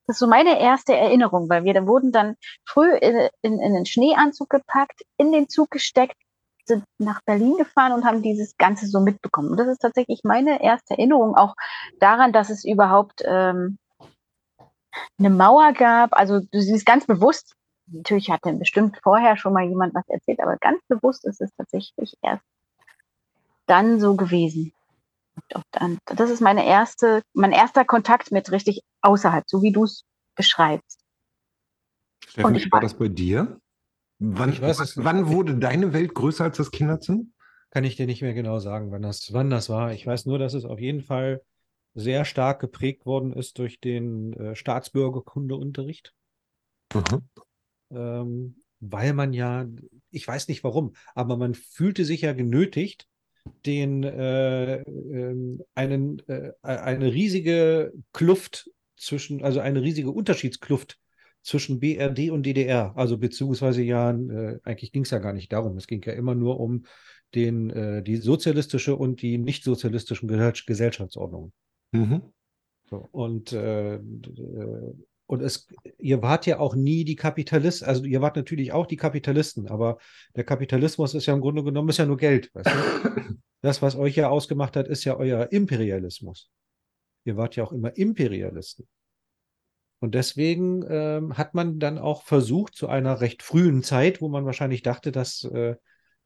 Das 0.06 0.16
ist 0.16 0.20
so 0.20 0.26
meine 0.28 0.60
erste 0.60 0.94
Erinnerung, 0.94 1.48
weil 1.48 1.64
wir 1.64 1.74
da 1.74 1.86
wurden 1.86 2.12
dann 2.12 2.36
früh 2.64 2.94
in, 2.94 3.28
in, 3.42 3.60
in 3.60 3.74
den 3.74 3.86
Schneeanzug 3.86 4.48
gepackt, 4.48 5.02
in 5.16 5.32
den 5.32 5.48
Zug 5.48 5.70
gesteckt, 5.70 6.14
sind 6.64 6.84
nach 6.98 7.22
Berlin 7.22 7.56
gefahren 7.56 7.92
und 7.92 8.04
haben 8.04 8.22
dieses 8.22 8.56
Ganze 8.56 8.86
so 8.86 9.00
mitbekommen. 9.00 9.50
Und 9.50 9.56
das 9.56 9.68
ist 9.68 9.78
tatsächlich 9.78 10.20
meine 10.24 10.62
erste 10.62 10.94
Erinnerung 10.94 11.36
auch 11.36 11.54
daran, 11.98 12.32
dass 12.32 12.50
es 12.50 12.64
überhaupt 12.64 13.22
ähm, 13.24 13.78
eine 15.18 15.30
Mauer 15.30 15.72
gab. 15.72 16.12
Also 16.12 16.40
du 16.40 16.60
siehst 16.60 16.86
ganz 16.86 17.06
bewusst, 17.06 17.54
natürlich 17.86 18.30
hatte 18.30 18.52
bestimmt 18.52 18.98
vorher 19.02 19.36
schon 19.36 19.52
mal 19.52 19.64
jemand 19.64 19.94
was 19.94 20.08
erzählt, 20.08 20.40
aber 20.40 20.56
ganz 20.56 20.80
bewusst 20.88 21.24
ist 21.24 21.40
es 21.40 21.54
tatsächlich 21.56 22.14
erst 22.22 22.44
dann 23.66 24.00
so 24.00 24.14
gewesen. 24.16 24.72
Und 25.80 25.98
das 26.06 26.30
ist 26.30 26.40
meine 26.40 26.66
erste, 26.66 27.22
mein 27.34 27.52
erster 27.52 27.84
Kontakt 27.84 28.32
mit 28.32 28.50
richtig 28.50 28.82
außerhalb, 29.02 29.44
so 29.46 29.62
wie 29.62 29.72
du 29.72 29.84
es 29.84 30.04
beschreibst. 30.34 31.00
Steffen, 32.26 32.54
wie 32.54 32.72
war 32.72 32.80
das 32.80 32.94
bei 32.94 33.08
dir? 33.08 33.60
Wann, 34.18 34.60
weiß, 34.60 34.96
wann 35.04 35.28
wurde 35.28 35.56
deine 35.56 35.92
Welt 35.92 36.14
größer 36.14 36.44
als 36.44 36.56
das 36.56 36.70
Kinderzimmer? 36.70 37.24
Kann 37.70 37.84
ich 37.84 37.96
dir 37.96 38.06
nicht 38.06 38.22
mehr 38.22 38.32
genau 38.32 38.58
sagen, 38.58 38.90
wann 38.90 39.02
das, 39.02 39.32
wann 39.32 39.50
das 39.50 39.68
war. 39.68 39.92
Ich 39.92 40.06
weiß 40.06 40.24
nur, 40.24 40.38
dass 40.38 40.54
es 40.54 40.64
auf 40.64 40.80
jeden 40.80 41.02
Fall 41.02 41.42
sehr 41.94 42.24
stark 42.24 42.60
geprägt 42.60 43.04
worden 43.04 43.32
ist 43.32 43.58
durch 43.58 43.80
den 43.80 44.32
äh, 44.34 44.56
Staatsbürgerkundeunterricht. 44.56 46.14
Mhm. 46.94 47.28
Ähm, 47.90 48.62
weil 48.80 49.12
man 49.12 49.32
ja, 49.32 49.66
ich 50.10 50.26
weiß 50.26 50.48
nicht 50.48 50.64
warum, 50.64 50.94
aber 51.14 51.36
man 51.36 51.54
fühlte 51.54 52.04
sich 52.04 52.22
ja 52.22 52.32
genötigt, 52.32 53.08
den 53.64 54.04
äh, 54.04 54.80
äh, 54.80 55.58
einen, 55.74 56.28
äh, 56.28 56.52
eine 56.62 57.12
riesige 57.12 57.92
Kluft 58.12 58.70
zwischen, 58.96 59.42
also 59.42 59.60
eine 59.60 59.82
riesige 59.82 60.10
Unterschiedskluft 60.10 60.98
zwischen 61.42 61.78
BRD 61.78 62.30
und 62.30 62.44
DDR, 62.44 62.92
also 62.96 63.18
beziehungsweise 63.18 63.82
ja, 63.82 64.10
äh, 64.10 64.58
eigentlich 64.64 64.90
ging 64.92 65.04
es 65.04 65.10
ja 65.10 65.18
gar 65.18 65.32
nicht 65.32 65.52
darum. 65.52 65.76
Es 65.76 65.86
ging 65.86 66.02
ja 66.04 66.12
immer 66.12 66.34
nur 66.34 66.58
um 66.58 66.86
den, 67.34 67.70
äh, 67.70 68.02
die 68.02 68.16
sozialistische 68.16 68.96
und 68.96 69.22
die 69.22 69.38
nicht 69.38 69.62
sozialistischen 69.62 70.28
Gesellschaftsordnungen. 70.28 71.52
Mhm. 71.92 72.22
So, 72.88 73.08
und 73.12 73.52
äh, 73.52 74.00
und 75.26 75.42
es, 75.42 75.68
ihr 75.98 76.22
wart 76.22 76.46
ja 76.46 76.58
auch 76.58 76.74
nie 76.74 77.04
die 77.04 77.16
Kapitalisten, 77.16 77.88
also 77.88 78.04
ihr 78.04 78.20
wart 78.20 78.36
natürlich 78.36 78.72
auch 78.72 78.86
die 78.86 78.96
Kapitalisten, 78.96 79.68
aber 79.68 79.98
der 80.36 80.44
Kapitalismus 80.44 81.14
ist 81.14 81.26
ja 81.26 81.34
im 81.34 81.40
Grunde 81.40 81.64
genommen 81.64 81.88
ist 81.88 81.98
ja 81.98 82.06
nur 82.06 82.16
Geld, 82.16 82.54
weißt 82.54 82.70
du? 82.70 83.36
Das, 83.62 83.82
was 83.82 83.96
euch 83.96 84.14
ja 84.14 84.28
ausgemacht 84.28 84.76
hat, 84.76 84.86
ist 84.86 85.02
ja 85.04 85.16
euer 85.16 85.50
Imperialismus. 85.50 86.50
Ihr 87.24 87.36
wart 87.36 87.56
ja 87.56 87.64
auch 87.64 87.72
immer 87.72 87.96
Imperialisten. 87.96 88.86
Und 89.98 90.14
deswegen 90.14 90.84
ähm, 90.88 91.36
hat 91.36 91.54
man 91.54 91.80
dann 91.80 91.98
auch 91.98 92.22
versucht, 92.22 92.76
zu 92.76 92.86
einer 92.86 93.20
recht 93.20 93.42
frühen 93.42 93.82
Zeit, 93.82 94.20
wo 94.20 94.28
man 94.28 94.44
wahrscheinlich 94.44 94.82
dachte, 94.82 95.10
dass 95.10 95.42
äh, 95.44 95.74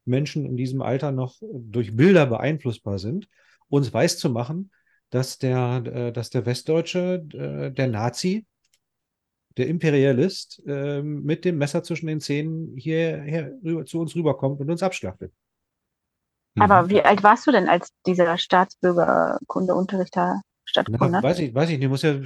Menschen 0.04 0.44
in 0.44 0.56
diesem 0.56 0.82
Alter 0.82 1.12
noch 1.12 1.36
durch 1.40 1.96
Bilder 1.96 2.26
beeinflussbar 2.26 2.98
sind, 2.98 3.28
uns 3.68 3.90
weiß 3.90 4.18
zu 4.18 4.28
machen, 4.28 4.72
dass 5.08 5.38
der, 5.38 5.82
äh, 5.86 6.12
dass 6.12 6.30
der 6.30 6.44
Westdeutsche, 6.44 7.24
äh, 7.32 7.70
der 7.70 7.86
Nazi, 7.86 8.44
der 9.56 9.66
Imperialist 9.68 10.62
äh, 10.66 11.02
mit 11.02 11.44
dem 11.44 11.58
Messer 11.58 11.82
zwischen 11.82 12.06
den 12.06 12.20
Zähnen 12.20 12.76
hierher 12.76 13.52
rüber, 13.64 13.84
zu 13.84 14.00
uns 14.00 14.14
rüberkommt 14.14 14.60
und 14.60 14.70
uns 14.70 14.82
abschlachtet. 14.82 15.32
Aber 16.58 16.82
Mhm. 16.82 16.90
wie 16.90 17.02
alt 17.02 17.22
warst 17.22 17.46
du 17.46 17.52
denn, 17.52 17.68
als 17.68 17.90
dieser 18.06 18.36
Staatsbürgerkundeunterricht 18.36 20.16
da 20.16 20.40
stattgefunden 20.64 21.16
hat? 21.16 21.24
weiß 21.24 21.38
ich, 21.40 21.54
weiß 21.54 21.70
ich 21.70 21.78
nicht, 21.78 21.88
muss 21.88 22.02
ja 22.02 22.20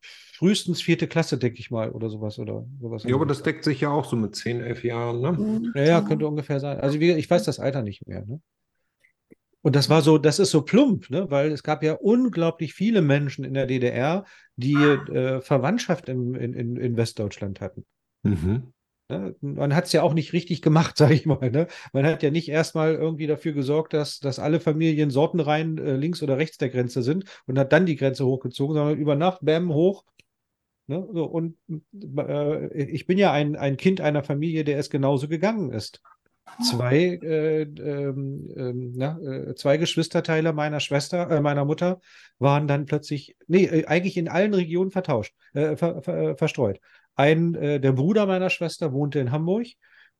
frühestens 0.00 0.82
vierte 0.82 1.06
Klasse, 1.08 1.38
denke 1.38 1.58
ich 1.60 1.70
mal, 1.70 1.90
oder 1.90 2.08
sowas 2.08 2.38
oder 2.38 2.64
sowas. 2.80 3.04
Ja, 3.04 3.14
aber 3.14 3.26
das 3.26 3.42
deckt 3.42 3.64
sich 3.64 3.80
ja 3.80 3.90
auch 3.90 4.04
so 4.04 4.16
mit 4.16 4.34
10, 4.36 4.60
11 4.60 4.84
Jahren, 4.84 5.20
ne? 5.20 5.32
Mhm. 5.32 5.72
Ja, 5.74 5.82
ja, 5.84 6.00
könnte 6.00 6.26
ungefähr 6.26 6.60
sein. 6.60 6.80
Also 6.80 7.00
wie, 7.00 7.12
ich 7.12 7.28
weiß 7.30 7.44
das 7.44 7.58
Alter 7.58 7.82
nicht 7.82 8.06
mehr. 8.06 8.24
Ne? 8.26 8.40
Und 9.66 9.74
das 9.74 9.90
war 9.90 10.00
so, 10.00 10.16
das 10.16 10.38
ist 10.38 10.52
so 10.52 10.62
plump, 10.62 11.10
ne? 11.10 11.28
weil 11.28 11.50
es 11.50 11.64
gab 11.64 11.82
ja 11.82 11.94
unglaublich 11.94 12.72
viele 12.72 13.02
Menschen 13.02 13.44
in 13.44 13.52
der 13.52 13.66
DDR, 13.66 14.24
die 14.54 14.74
äh, 14.74 15.40
Verwandtschaft 15.40 16.08
im, 16.08 16.36
in, 16.36 16.76
in, 16.76 16.96
Westdeutschland 16.96 17.60
hatten. 17.60 17.84
Mhm. 18.22 18.72
Ne? 19.08 19.34
Man 19.40 19.74
hat 19.74 19.86
es 19.86 19.92
ja 19.92 20.02
auch 20.02 20.14
nicht 20.14 20.32
richtig 20.32 20.62
gemacht, 20.62 20.96
sage 20.96 21.14
ich 21.14 21.26
mal. 21.26 21.50
Ne? 21.50 21.66
Man 21.92 22.06
hat 22.06 22.22
ja 22.22 22.30
nicht 22.30 22.48
erstmal 22.48 22.94
irgendwie 22.94 23.26
dafür 23.26 23.54
gesorgt, 23.54 23.92
dass, 23.92 24.20
dass 24.20 24.38
alle 24.38 24.60
Familien 24.60 25.10
sortenrein 25.10 25.78
äh, 25.78 25.96
links 25.96 26.22
oder 26.22 26.38
rechts 26.38 26.58
der 26.58 26.68
Grenze 26.68 27.02
sind 27.02 27.24
und 27.46 27.58
hat 27.58 27.72
dann 27.72 27.86
die 27.86 27.96
Grenze 27.96 28.24
hochgezogen, 28.24 28.76
sondern 28.76 28.96
über 28.96 29.16
Nacht, 29.16 29.40
bam, 29.42 29.74
hoch. 29.74 30.04
Ne? 30.86 31.08
So, 31.12 31.24
und 31.24 31.56
äh, 32.16 32.82
ich 32.84 33.04
bin 33.06 33.18
ja 33.18 33.32
ein, 33.32 33.56
ein 33.56 33.76
Kind 33.76 34.00
einer 34.00 34.22
Familie, 34.22 34.62
der 34.62 34.78
es 34.78 34.90
genauso 34.90 35.26
gegangen 35.26 35.72
ist. 35.72 36.02
Zwei, 36.62 37.18
äh, 37.22 37.62
ähm, 37.62 38.48
ähm, 38.56 38.92
na, 38.94 39.18
äh, 39.20 39.54
zwei 39.56 39.76
Geschwisterteile 39.76 40.52
meiner 40.52 40.80
Schwester, 40.80 41.30
äh, 41.30 41.40
meiner 41.40 41.64
Mutter 41.64 42.00
waren 42.38 42.66
dann 42.66 42.86
plötzlich, 42.86 43.36
nee, 43.46 43.64
äh, 43.64 43.86
eigentlich 43.86 44.16
in 44.16 44.28
allen 44.28 44.54
Regionen 44.54 44.90
vertauscht, 44.90 45.34
äh, 45.52 45.76
ver, 45.76 46.02
ver, 46.02 46.36
verstreut. 46.36 46.80
Ein, 47.14 47.54
der 47.54 47.92
Bruder 47.92 48.26
meiner 48.26 48.50
Schwester 48.50 48.92
wohnte 48.92 49.18
in 49.20 49.32
Hamburg, 49.32 49.68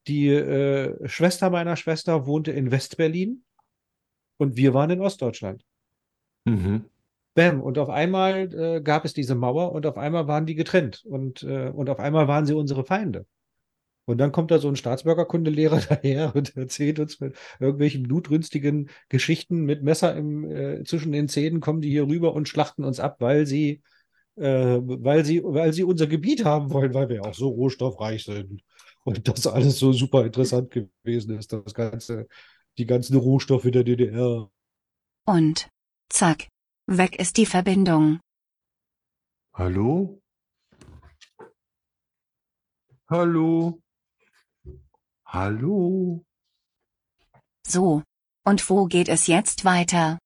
die 0.09 0.29
äh, 0.29 1.07
Schwester 1.07 1.51
meiner 1.51 1.77
Schwester 1.77 2.27
wohnte 2.27 2.53
in 2.53 2.71
Westberlin 2.71 3.45
und 4.39 4.57
wir 4.57 4.73
waren 4.73 4.91
in 4.91 5.03
Ostdeutschland. 5.03 5.63
Mhm. 6.47 6.87
Bam, 7.35 7.61
und 7.61 7.77
auf 7.77 7.91
einmal 7.91 8.55
äh, 8.55 8.81
gab 8.81 9.05
es 9.05 9.13
diese 9.13 9.35
Mauer 9.35 9.73
und 9.73 9.85
auf 9.85 9.99
einmal 9.99 10.27
waren 10.27 10.47
die 10.47 10.55
getrennt 10.55 11.05
und, 11.05 11.43
äh, 11.43 11.69
und 11.69 11.91
auf 11.91 11.99
einmal 11.99 12.29
waren 12.29 12.47
sie 12.47 12.55
unsere 12.55 12.85
Feinde. 12.85 13.27
Und 14.07 14.19
dann 14.19 14.31
kommt 14.31 14.53
da 14.53 14.61
so 14.61 14.69
ein 14.69 14.77
Staatsbürgerkundelehrer 14.77 15.81
daher 15.89 16.35
und 16.35 16.57
erzählt 16.57 17.01
uns 17.01 17.21
mit 17.21 17.37
irgendwelchen 17.59 18.05
blutrünstigen 18.05 18.89
Geschichten 19.09 19.65
mit 19.65 19.83
Messer 19.83 20.17
im, 20.17 20.51
äh, 20.51 20.85
zwischen 20.85 21.13
den 21.13 21.29
Zähnen, 21.29 21.61
kommen 21.61 21.81
die 21.81 21.91
hier 21.91 22.07
rüber 22.07 22.33
und 22.33 22.49
schlachten 22.49 22.85
uns 22.85 23.01
ab, 23.01 23.17
weil 23.21 23.47
sie, 23.47 23.83
äh, 24.37 24.79
weil 24.81 25.25
sie, 25.25 25.43
weil 25.43 25.73
sie 25.73 25.83
unser 25.83 26.07
Gebiet 26.07 26.45
haben 26.45 26.73
wollen, 26.73 26.95
weil 26.95 27.09
wir 27.09 27.25
auch 27.25 27.35
so 27.35 27.49
rohstoffreich 27.49 28.25
sind. 28.25 28.63
Und 29.03 29.29
das 29.29 29.47
alles 29.47 29.79
so 29.79 29.93
super 29.93 30.25
interessant 30.25 30.71
gewesen 30.71 31.37
ist, 31.37 31.53
das 31.53 31.75
ganze, 31.75 32.29
die 32.79 32.87
ganzen 32.87 33.17
Rohstoffe 33.17 33.71
der 33.71 33.85
DDR. 33.85 34.51
Und 35.27 35.69
zack, 36.09 36.49
weg 36.87 37.19
ist 37.19 37.37
die 37.37 37.47
Verbindung. 37.47 38.21
Hallo? 39.53 40.21
Hallo? 43.09 43.81
Hallo? 45.27 46.25
So. 47.67 48.03
Und 48.45 48.71
wo 48.71 48.87
geht 48.87 49.09
es 49.09 49.27
jetzt 49.27 49.65
weiter? 49.65 50.19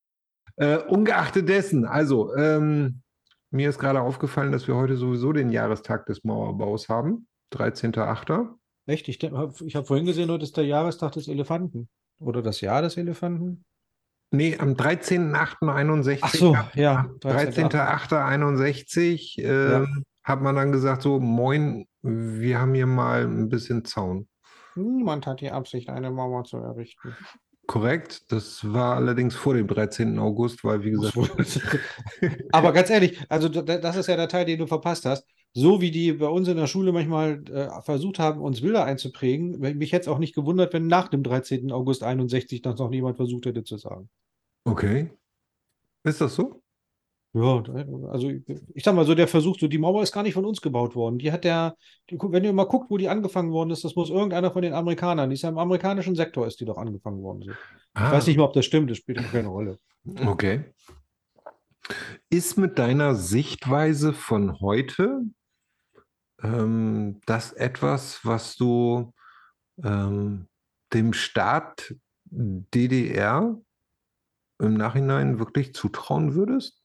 Äh, 0.57 0.77
ungeachtet 0.77 1.49
dessen, 1.49 1.87
also, 1.87 2.37
ähm, 2.37 3.01
mir 3.51 3.71
ist 3.71 3.79
gerade 3.79 4.03
aufgefallen, 4.03 4.53
dass 4.53 4.69
wir 4.69 4.77
heute 4.77 4.97
sowieso 4.97 5.33
den 5.33 5.49
Jahrestag 5.51 6.05
des 6.05 6.23
Mauerbaus 6.23 6.91
haben. 6.91 7.27
13.8. 7.55 8.51
Echt? 8.87 9.09
Ich, 9.09 9.23
ich 9.23 9.33
habe 9.33 9.87
vorhin 9.87 10.05
gesehen, 10.05 10.31
heute 10.31 10.45
ist 10.45 10.55
der 10.57 10.67
Jahrestag 10.67 11.13
des 11.13 11.29
Elefanten. 11.29 11.89
Oder 12.19 12.43
das 12.43 12.61
Jahr 12.61 12.83
des 12.83 12.99
Elefanten? 12.99 13.65
Nee, 14.33 14.59
am 14.59 14.75
13.8.61. 14.75 16.19
Ach 16.21 16.35
so, 16.35 16.55
ja. 16.75 17.07
13.8.61 17.21 19.41
äh, 19.41 19.73
Ja. 19.73 19.87
hat 20.23 20.43
man 20.43 20.55
dann 20.55 20.71
gesagt, 20.73 21.01
so, 21.03 21.19
moin, 21.19 21.87
wir 22.03 22.61
haben 22.61 22.75
hier 22.75 22.87
mal 22.87 23.25
ein 23.25 23.49
bisschen 23.49 23.87
Zaun. 23.87 24.29
Niemand 24.75 25.27
hat 25.27 25.41
die 25.41 25.51
Absicht, 25.51 25.89
eine 25.89 26.11
Mauer 26.11 26.45
zu 26.45 26.57
errichten. 26.59 27.17
Korrekt, 27.67 28.33
das 28.33 28.73
war 28.73 28.97
allerdings 28.97 29.37
vor 29.37 29.55
dem 29.55 29.69
13. 29.69 30.19
August, 30.19 30.65
weil, 30.65 30.83
wie 30.83 30.91
gesagt, 30.91 31.15
Aber 32.53 32.73
ganz 32.73 32.91
ehrlich, 32.91 33.21
also 33.29 33.49
da- 33.49 33.79
das 33.79 33.97
ist 33.97 34.09
ja 34.09 34.17
der 34.17 34.29
Teil, 34.29 34.45
den 34.45 34.59
du 34.59 34.67
verpasst 34.67 35.05
hast. 35.07 35.25
So 35.53 35.81
wie 35.81 35.91
die 35.91 36.13
bei 36.13 36.27
uns 36.29 36.47
in 36.49 36.57
der 36.57 36.67
Schule 36.69 36.93
manchmal 36.93 37.43
äh, 37.49 37.83
versucht 37.83 38.19
haben, 38.19 38.41
uns 38.41 38.61
Bilder 38.61 38.85
einzuprägen, 38.85 39.59
mich 39.79 39.93
hätte 39.93 40.03
es 40.03 40.09
auch 40.09 40.19
nicht 40.19 40.35
gewundert, 40.35 40.73
wenn 40.73 40.87
nach 40.87 41.09
dem 41.09 41.23
13. 41.23 41.73
August 41.73 42.03
61 42.03 42.63
das 42.63 42.79
noch 42.79 42.89
niemand 42.89 43.17
versucht 43.17 43.47
hätte 43.47 43.65
zu 43.65 43.77
sagen. 43.77 44.09
okay. 44.65 45.11
Ist 46.03 46.21
das 46.21 46.35
so? 46.35 46.63
Ja, 47.33 47.63
also 48.11 48.29
ich, 48.29 48.43
ich 48.75 48.83
sag 48.83 48.95
mal 48.95 49.05
so, 49.07 49.15
der 49.15 49.29
Versuch, 49.29 49.57
so 49.59 49.69
die 49.69 49.79
Mauer 49.79 50.03
ist 50.03 50.13
gar 50.13 50.25
nicht 50.25 50.35
von 50.35 50.45
uns 50.45 50.61
gebaut 50.61 50.97
worden. 50.97 51.19
Die 51.19 51.31
hat 51.31 51.45
der, 51.45 51.77
die, 52.11 52.19
wenn 52.21 52.43
ihr 52.43 52.53
mal 52.53 52.65
guckt, 52.65 52.91
wo 52.91 52.97
die 52.97 53.09
angefangen 53.09 53.53
worden 53.53 53.71
ist, 53.71 53.85
das 53.85 53.95
muss 53.95 54.11
irgendeiner 54.11 54.51
von 54.51 54.63
den 54.63 54.73
Amerikanern, 54.75 55.31
die 55.31 55.35
ist 55.35 55.43
ja 55.43 55.49
im 55.49 55.59
amerikanischen 55.59 56.17
Sektor, 56.17 56.47
ist 56.47 56.59
die 56.61 56.65
doch 56.65 56.77
angefangen 56.77 57.23
worden. 57.23 57.43
So. 57.43 57.51
Ich 57.53 57.57
Ah, 57.95 58.13
weiß 58.13 58.27
nicht 58.27 58.37
mal, 58.37 58.45
ob 58.45 58.53
das 58.55 58.65
stimmt, 58.65 58.91
das 58.91 58.99
spielt 58.99 59.19
keine 59.31 59.49
Rolle. 59.49 59.79
Okay. 60.27 60.65
Ist 62.31 62.59
mit 62.59 62.79
deiner 62.79 63.15
Sichtweise 63.15 64.13
von 64.13 64.61
heute 64.61 65.23
ähm, 66.43 67.21
das 67.27 67.53
etwas, 67.53 68.25
was 68.25 68.57
du 68.57 69.13
ähm, 69.83 70.49
dem 70.93 71.13
Staat 71.13 71.95
DDR 72.25 73.57
im 74.61 74.75
Nachhinein 74.75 75.39
wirklich 75.39 75.75
zutrauen 75.75 76.35
würdest? 76.35 76.80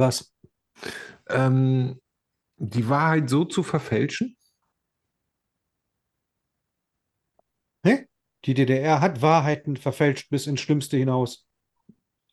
Was? 0.00 0.34
Ähm, 1.28 2.00
die 2.56 2.88
Wahrheit 2.88 3.30
so 3.30 3.44
zu 3.44 3.62
verfälschen? 3.62 4.36
Hä? 7.84 8.06
Die 8.44 8.54
DDR 8.54 9.00
hat 9.00 9.22
Wahrheiten 9.22 9.76
verfälscht 9.76 10.30
bis 10.30 10.46
ins 10.46 10.60
Schlimmste 10.60 10.96
hinaus. 10.96 11.46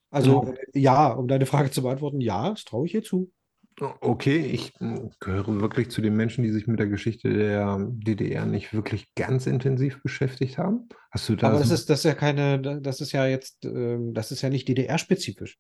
Also 0.10 0.44
Ja. 0.46 0.52
äh, 0.54 0.80
ja, 0.80 1.08
um 1.12 1.28
deine 1.28 1.46
Frage 1.46 1.70
zu 1.72 1.82
beantworten, 1.84 2.22
ja, 2.22 2.50
das 2.52 2.64
traue 2.64 2.86
ich 2.88 2.94
ihr 2.94 3.04
zu. 3.04 3.32
Okay, 3.80 4.38
ich 4.40 4.74
äh, 4.82 5.08
gehöre 5.20 5.62
wirklich 5.62 5.92
zu 5.92 6.02
den 6.02 6.16
Menschen, 6.16 6.44
die 6.44 6.50
sich 6.50 6.66
mit 6.66 6.80
der 6.80 6.88
Geschichte 6.88 7.32
der 7.32 7.78
DDR 7.92 8.46
nicht 8.48 8.74
wirklich 8.74 9.14
ganz 9.14 9.46
intensiv 9.46 10.02
beschäftigt 10.02 10.58
haben. 10.58 10.88
Hast 11.12 11.30
du 11.30 11.36
da 11.36 11.50
Aber 11.50 11.60
das 11.60 11.68
so- 11.68 11.74
ist, 11.76 11.90
das 11.90 12.00
ist 12.00 12.06
ja 12.06 12.16
keine, 12.16 12.82
das 12.82 13.02
ist 13.02 13.12
ja 13.12 13.28
jetzt, 13.28 13.64
ähm, 13.66 14.14
das 14.16 14.32
ist 14.32 14.42
ja 14.42 14.50
nicht 14.50 14.68
DDR-spezifisch. 14.68 15.60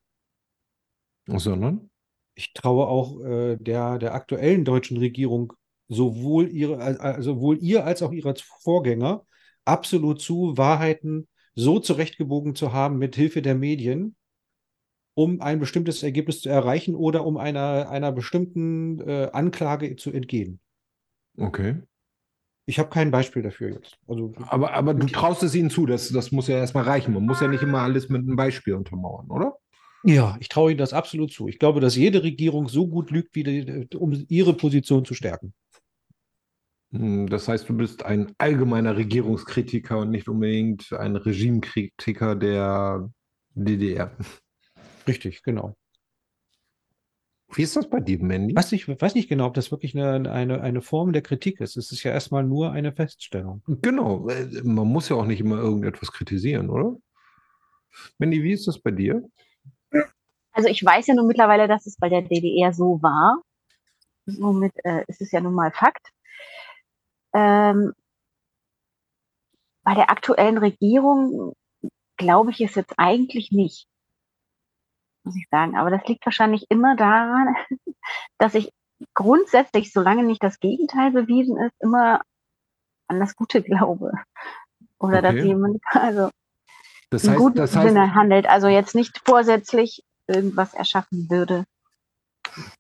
sondern? 1.27 1.91
Ich 2.37 2.53
traue 2.53 2.85
auch 2.87 3.19
äh, 3.21 3.57
der, 3.57 3.97
der 3.97 4.13
aktuellen 4.13 4.63
deutschen 4.63 4.97
Regierung 4.97 5.53
sowohl 5.87 6.47
ihre, 6.49 6.77
al- 6.77 6.97
also 6.97 7.33
sowohl 7.33 7.57
ihr 7.57 7.83
als 7.83 8.03
auch 8.03 8.11
ihrer 8.11 8.35
Vorgänger 8.61 9.25
absolut 9.65 10.21
zu, 10.21 10.55
Wahrheiten 10.55 11.27
so 11.55 11.79
zurechtgebogen 11.79 12.53
zu 12.53 12.73
haben 12.73 12.99
mit 12.99 13.15
Hilfe 13.15 13.41
der 13.41 13.55
Medien, 13.55 14.15
um 15.15 15.41
ein 15.41 15.59
bestimmtes 15.59 16.03
Ergebnis 16.03 16.41
zu 16.41 16.49
erreichen 16.49 16.93
oder 16.93 17.25
um 17.25 17.37
einer, 17.37 17.89
einer 17.89 18.11
bestimmten 18.11 18.99
äh, 18.99 19.29
Anklage 19.33 19.95
zu 19.95 20.11
entgehen. 20.11 20.59
Okay. 21.39 21.77
Ich 22.67 22.77
habe 22.77 22.89
kein 22.89 23.09
Beispiel 23.09 23.41
dafür 23.41 23.71
jetzt. 23.71 23.97
Also, 24.05 24.31
Aber, 24.47 24.73
aber 24.73 24.93
du 24.93 25.07
traust 25.07 25.41
es 25.41 25.55
ihnen 25.55 25.71
zu, 25.71 25.87
das, 25.87 26.09
das 26.09 26.31
muss 26.31 26.47
ja 26.47 26.57
erstmal 26.57 26.83
reichen. 26.83 27.15
Man 27.15 27.25
muss 27.25 27.41
ja 27.41 27.47
nicht 27.47 27.63
immer 27.63 27.81
alles 27.81 28.09
mit 28.09 28.21
einem 28.21 28.35
Beispiel 28.35 28.75
untermauern, 28.75 29.31
oder? 29.31 29.57
Ja, 30.03 30.37
ich 30.39 30.49
traue 30.49 30.71
Ihnen 30.71 30.77
das 30.77 30.93
absolut 30.93 31.31
zu. 31.31 31.47
Ich 31.47 31.59
glaube, 31.59 31.79
dass 31.79 31.95
jede 31.95 32.23
Regierung 32.23 32.69
so 32.69 32.87
gut 32.87 33.11
lügt, 33.11 33.35
die, 33.35 33.87
um 33.95 34.25
ihre 34.29 34.53
Position 34.53 35.05
zu 35.05 35.13
stärken. 35.13 35.53
Hm, 36.91 37.27
Das 37.27 37.47
heißt, 37.47 37.67
du 37.67 37.75
bist 37.75 38.05
ein 38.05 38.33
allgemeiner 38.37 38.95
Regierungskritiker 38.95 39.99
und 39.99 40.11
nicht 40.11 40.27
unbedingt 40.27 40.93
ein 40.93 41.15
Regimekritiker 41.15 42.35
der 42.35 43.09
DDR. 43.53 44.15
Richtig, 45.07 45.43
genau. 45.43 45.75
Wie 47.53 47.63
ist 47.63 47.75
das 47.77 47.89
bei 47.89 48.01
dir, 48.01 48.21
Mandy? 48.21 48.55
Weiß 48.55 48.71
nicht, 48.73 48.87
weiß 48.87 49.15
nicht 49.15 49.29
genau, 49.29 49.47
ob 49.47 49.53
das 49.53 49.71
wirklich 49.71 49.97
eine, 49.97 50.29
eine, 50.29 50.61
eine 50.61 50.81
Form 50.81 51.13
der 51.13 51.21
Kritik 51.21 51.61
ist. 51.61 51.77
Es 51.77 51.91
ist 51.91 52.03
ja 52.03 52.11
erstmal 52.11 52.43
nur 52.43 52.71
eine 52.71 52.91
Feststellung. 52.91 53.63
Genau, 53.81 54.27
äh, 54.27 54.45
man 54.63 54.87
muss 54.87 55.07
ja 55.09 55.15
auch 55.15 55.25
nicht 55.25 55.39
immer 55.39 55.57
irgendetwas 55.57 56.11
kritisieren, 56.11 56.69
oder? 56.69 56.97
Mandy, 58.17 58.43
wie 58.43 58.51
ist 58.51 58.67
das 58.67 58.79
bei 58.79 58.91
dir? 58.91 59.23
Also 60.51 60.69
ich 60.69 60.83
weiß 60.83 61.07
ja 61.07 61.13
nun 61.13 61.27
mittlerweile, 61.27 61.67
dass 61.67 61.85
es 61.85 61.97
bei 61.97 62.09
der 62.09 62.23
DDR 62.23 62.73
so 62.73 63.01
war. 63.01 63.41
Somit 64.25 64.73
äh, 64.83 65.03
ist 65.07 65.21
es 65.21 65.31
ja 65.31 65.39
nun 65.39 65.53
mal 65.53 65.71
Fakt. 65.71 66.09
Ähm, 67.33 67.93
bei 69.83 69.93
der 69.93 70.09
aktuellen 70.09 70.57
Regierung 70.57 71.53
glaube 72.17 72.51
ich 72.51 72.61
es 72.61 72.75
jetzt 72.75 72.95
eigentlich 72.97 73.51
nicht, 73.51 73.87
muss 75.23 75.35
ich 75.35 75.47
sagen. 75.49 75.77
Aber 75.77 75.91
das 75.91 76.05
liegt 76.07 76.25
wahrscheinlich 76.25 76.65
immer 76.69 76.95
daran, 76.95 77.55
dass 78.37 78.55
ich 78.55 78.71
grundsätzlich, 79.13 79.93
solange 79.93 80.23
nicht 80.23 80.43
das 80.43 80.59
Gegenteil 80.59 81.11
bewiesen 81.11 81.57
ist, 81.57 81.75
immer 81.79 82.21
an 83.07 83.19
das 83.19 83.35
Gute 83.35 83.61
glaube. 83.63 84.11
Oder 84.99 85.21
dass 85.21 85.35
Okay. 85.35 85.47
jemand, 85.47 85.81
also 85.91 86.31
Das 87.09 87.23
im 87.23 87.31
heißt, 87.31 87.39
guten 87.39 87.57
das 87.57 87.75
heißt, 87.75 87.87
Sinne 87.87 88.13
handelt, 88.13 88.47
also 88.47 88.67
jetzt 88.67 88.95
nicht 88.95 89.21
vorsätzlich 89.25 90.03
irgendwas 90.27 90.73
erschaffen 90.73 91.29
würde. 91.29 91.65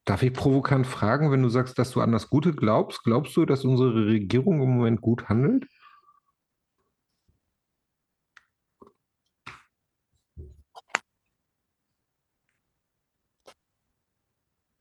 darf 0.05 0.23
ich 0.23 0.33
provokant 0.33 0.85
fragen, 0.85 1.31
wenn 1.31 1.43
du 1.43 1.49
sagst, 1.49 1.79
dass 1.79 1.91
du 1.91 2.01
an 2.01 2.11
das 2.11 2.29
Gute 2.29 2.53
glaubst, 2.53 3.03
glaubst 3.03 3.35
du, 3.37 3.45
dass 3.45 3.63
unsere 3.63 4.05
Regierung 4.05 4.61
im 4.61 4.77
Moment 4.77 5.01
gut 5.01 5.29
handelt? 5.29 5.65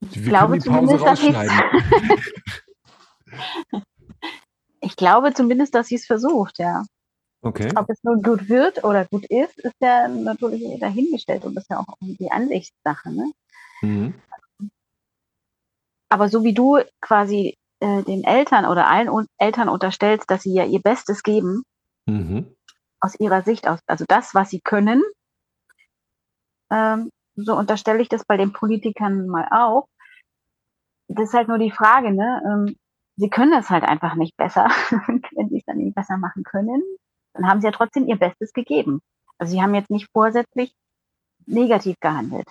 Wir 0.00 0.22
glaube 0.22 0.58
zumindest, 0.58 1.04
dass. 1.04 1.20
Ich 4.80 4.94
glaube 4.94 5.34
zumindest, 5.34 5.74
dass 5.74 5.88
sie 5.88 5.96
es 5.96 6.06
versucht, 6.06 6.58
ja. 6.58 6.84
Okay. 7.46 7.70
Ob 7.76 7.88
es 7.88 8.02
nun 8.02 8.22
gut 8.24 8.48
wird 8.48 8.82
oder 8.82 9.04
gut 9.04 9.24
ist, 9.30 9.56
ist 9.60 9.76
ja 9.80 10.08
natürlich 10.08 10.80
dahingestellt 10.80 11.44
und 11.44 11.54
das 11.54 11.62
ist 11.62 11.70
ja 11.70 11.78
auch 11.78 11.96
die 12.00 12.32
Ansichtssache. 12.32 13.12
Ne? 13.12 13.30
Mhm. 13.82 14.14
Aber 16.08 16.28
so 16.28 16.42
wie 16.42 16.54
du 16.54 16.80
quasi 17.00 17.54
äh, 17.78 18.02
den 18.02 18.24
Eltern 18.24 18.64
oder 18.64 18.88
allen 18.88 19.08
Un 19.08 19.26
Eltern 19.38 19.68
unterstellst, 19.68 20.28
dass 20.28 20.42
sie 20.42 20.54
ja 20.54 20.64
ihr 20.64 20.80
Bestes 20.80 21.22
geben, 21.22 21.62
Mhm. 22.08 22.52
aus 23.00 23.14
ihrer 23.20 23.42
Sicht 23.42 23.68
aus, 23.68 23.78
also 23.86 24.04
das, 24.08 24.34
was 24.34 24.50
sie 24.50 24.60
können, 24.60 25.02
ähm, 26.70 27.10
so 27.36 27.56
unterstelle 27.56 28.02
ich 28.02 28.08
das 28.08 28.24
bei 28.24 28.36
den 28.36 28.52
Politikern 28.52 29.28
mal 29.28 29.46
auch. 29.52 29.86
Das 31.08 31.28
ist 31.28 31.34
halt 31.34 31.46
nur 31.46 31.58
die 31.58 31.70
Frage, 31.70 32.12
ne? 32.12 32.42
Ähm, 32.44 32.76
sie 33.16 33.30
können 33.30 33.52
es 33.52 33.70
halt 33.70 33.84
einfach 33.84 34.16
nicht 34.16 34.36
besser. 34.36 34.66
Wenn 35.36 35.48
sie 35.48 35.58
es 35.58 35.64
dann 35.64 35.78
nicht 35.78 35.94
besser 35.94 36.16
machen 36.16 36.42
können, 36.42 36.82
dann 37.36 37.48
haben 37.48 37.60
sie 37.60 37.66
ja 37.66 37.72
trotzdem 37.72 38.06
ihr 38.06 38.16
Bestes 38.16 38.52
gegeben. 38.52 39.00
Also 39.38 39.52
sie 39.52 39.62
haben 39.62 39.74
jetzt 39.74 39.90
nicht 39.90 40.08
vorsätzlich 40.12 40.72
negativ 41.46 41.96
gehandelt. 42.00 42.48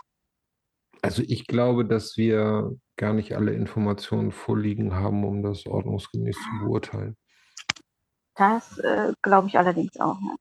Also 1.01 1.23
ich 1.25 1.47
glaube, 1.47 1.85
dass 1.85 2.17
wir 2.17 2.75
gar 2.95 3.13
nicht 3.13 3.35
alle 3.35 3.53
Informationen 3.53 4.31
vorliegen 4.31 4.95
haben, 4.95 5.23
um 5.25 5.43
das 5.43 5.65
ordnungsgemäß 5.65 6.35
zu 6.35 6.65
beurteilen. 6.65 7.17
Das 8.35 8.77
äh, 8.79 9.13
glaube 9.21 9.47
ich 9.47 9.57
allerdings 9.57 9.99
auch. 9.99 10.19
Ja. 10.21 10.35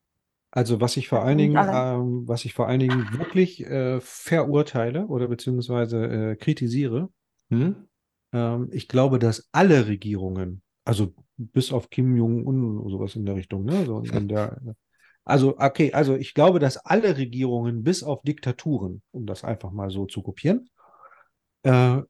Also 0.51 0.79
was 0.79 0.95
ich 0.97 1.09
vor 1.09 1.23
allen 1.23 1.37
Dingen, 1.37 1.57
ähm, 1.57 2.27
was 2.27 2.45
ich 2.45 2.53
vor 2.53 2.67
allen 2.67 2.79
Dingen 2.79 3.17
wirklich 3.17 3.65
äh, 3.65 3.99
verurteile 3.99 5.05
oder 5.07 5.27
beziehungsweise 5.27 6.05
äh, 6.05 6.35
kritisiere, 6.35 7.09
Hm? 7.49 7.87
ähm, 8.33 8.69
ich 8.71 8.87
glaube, 8.87 9.19
dass 9.19 9.49
alle 9.51 9.87
Regierungen, 9.87 10.61
also 10.83 11.13
bis 11.37 11.71
auf 11.71 11.89
Kim 11.89 12.15
Jong-un 12.15 12.79
oder 12.79 12.89
sowas 12.89 13.15
in 13.15 13.25
der 13.25 13.35
Richtung, 13.35 13.65
ne, 13.65 13.85
so 13.85 14.01
der, 14.01 14.59
also 15.23 15.57
okay, 15.57 15.91
also 15.91 16.15
ich 16.15 16.33
glaube, 16.33 16.59
dass 16.59 16.77
alle 16.77 17.17
Regierungen 17.17 17.83
bis 17.83 18.03
auf 18.03 18.21
Diktaturen, 18.21 19.01
um 19.11 19.25
das 19.25 19.43
einfach 19.43 19.71
mal 19.71 19.89
so 19.89 20.05
zu 20.05 20.21
kopieren, 20.21 20.69
äh, 21.63 22.01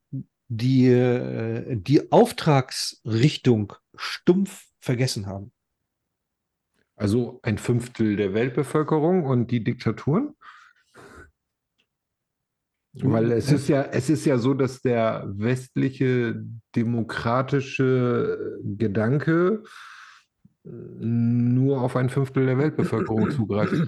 die, 0.47 0.87
äh, 0.87 1.75
die 1.77 2.11
Auftragsrichtung 2.11 3.73
stumpf 3.95 4.67
vergessen 4.79 5.27
haben. 5.27 5.51
Also 6.95 7.39
ein 7.43 7.57
Fünftel 7.57 8.15
der 8.15 8.33
Weltbevölkerung 8.33 9.25
und 9.25 9.51
die 9.51 9.63
Diktaturen? 9.63 10.35
Weil 13.01 13.31
es 13.31 13.51
ist 13.51 13.67
ja, 13.67 13.83
es 13.83 14.09
ist 14.09 14.25
ja 14.25 14.37
so, 14.37 14.53
dass 14.53 14.81
der 14.81 15.25
westliche 15.27 16.41
demokratische 16.75 18.59
Gedanke 18.63 19.63
nur 20.63 21.81
auf 21.81 21.95
ein 21.95 22.09
Fünftel 22.09 22.45
der 22.45 22.57
Weltbevölkerung 22.57 23.31
zugreift. 23.31 23.87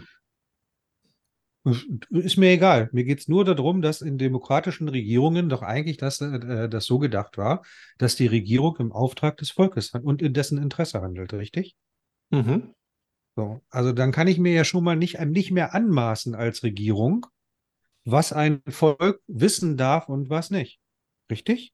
Ist 2.10 2.38
mir 2.38 2.52
egal. 2.52 2.90
Mir 2.94 3.04
geht 3.04 3.20
es 3.20 3.28
nur 3.28 3.44
darum, 3.44 3.82
dass 3.82 4.02
in 4.02 4.18
demokratischen 4.18 4.88
Regierungen 4.88 5.50
doch 5.50 5.64
eigentlich 5.64 5.98
das, 5.98 6.22
äh, 6.22 6.70
das 6.70 6.86
so 6.86 6.98
gedacht 6.98 7.38
war, 7.38 7.64
dass 7.98 8.16
die 8.16 8.28
Regierung 8.28 8.78
im 8.78 8.92
Auftrag 8.94 9.38
des 9.38 9.52
Volkes 9.52 9.90
und 9.90 10.22
in 10.22 10.34
dessen 10.34 10.62
Interesse 10.62 11.02
handelt, 11.02 11.34
richtig? 11.34 11.76
Mhm. 12.30 12.74
So. 13.36 13.62
Also 13.70 13.92
dann 13.92 14.12
kann 14.12 14.28
ich 14.28 14.40
mir 14.40 14.54
ja 14.54 14.64
schon 14.64 14.84
mal 14.84 14.96
nicht, 14.96 15.20
nicht 15.20 15.52
mehr 15.52 15.74
anmaßen 15.74 16.36
als 16.36 16.64
Regierung, 16.64 17.26
was 18.10 18.32
ein 18.32 18.62
Volk 18.68 19.22
wissen 19.28 19.76
darf 19.76 20.08
und 20.08 20.30
was 20.30 20.50
nicht. 20.50 20.80
Richtig? 21.30 21.74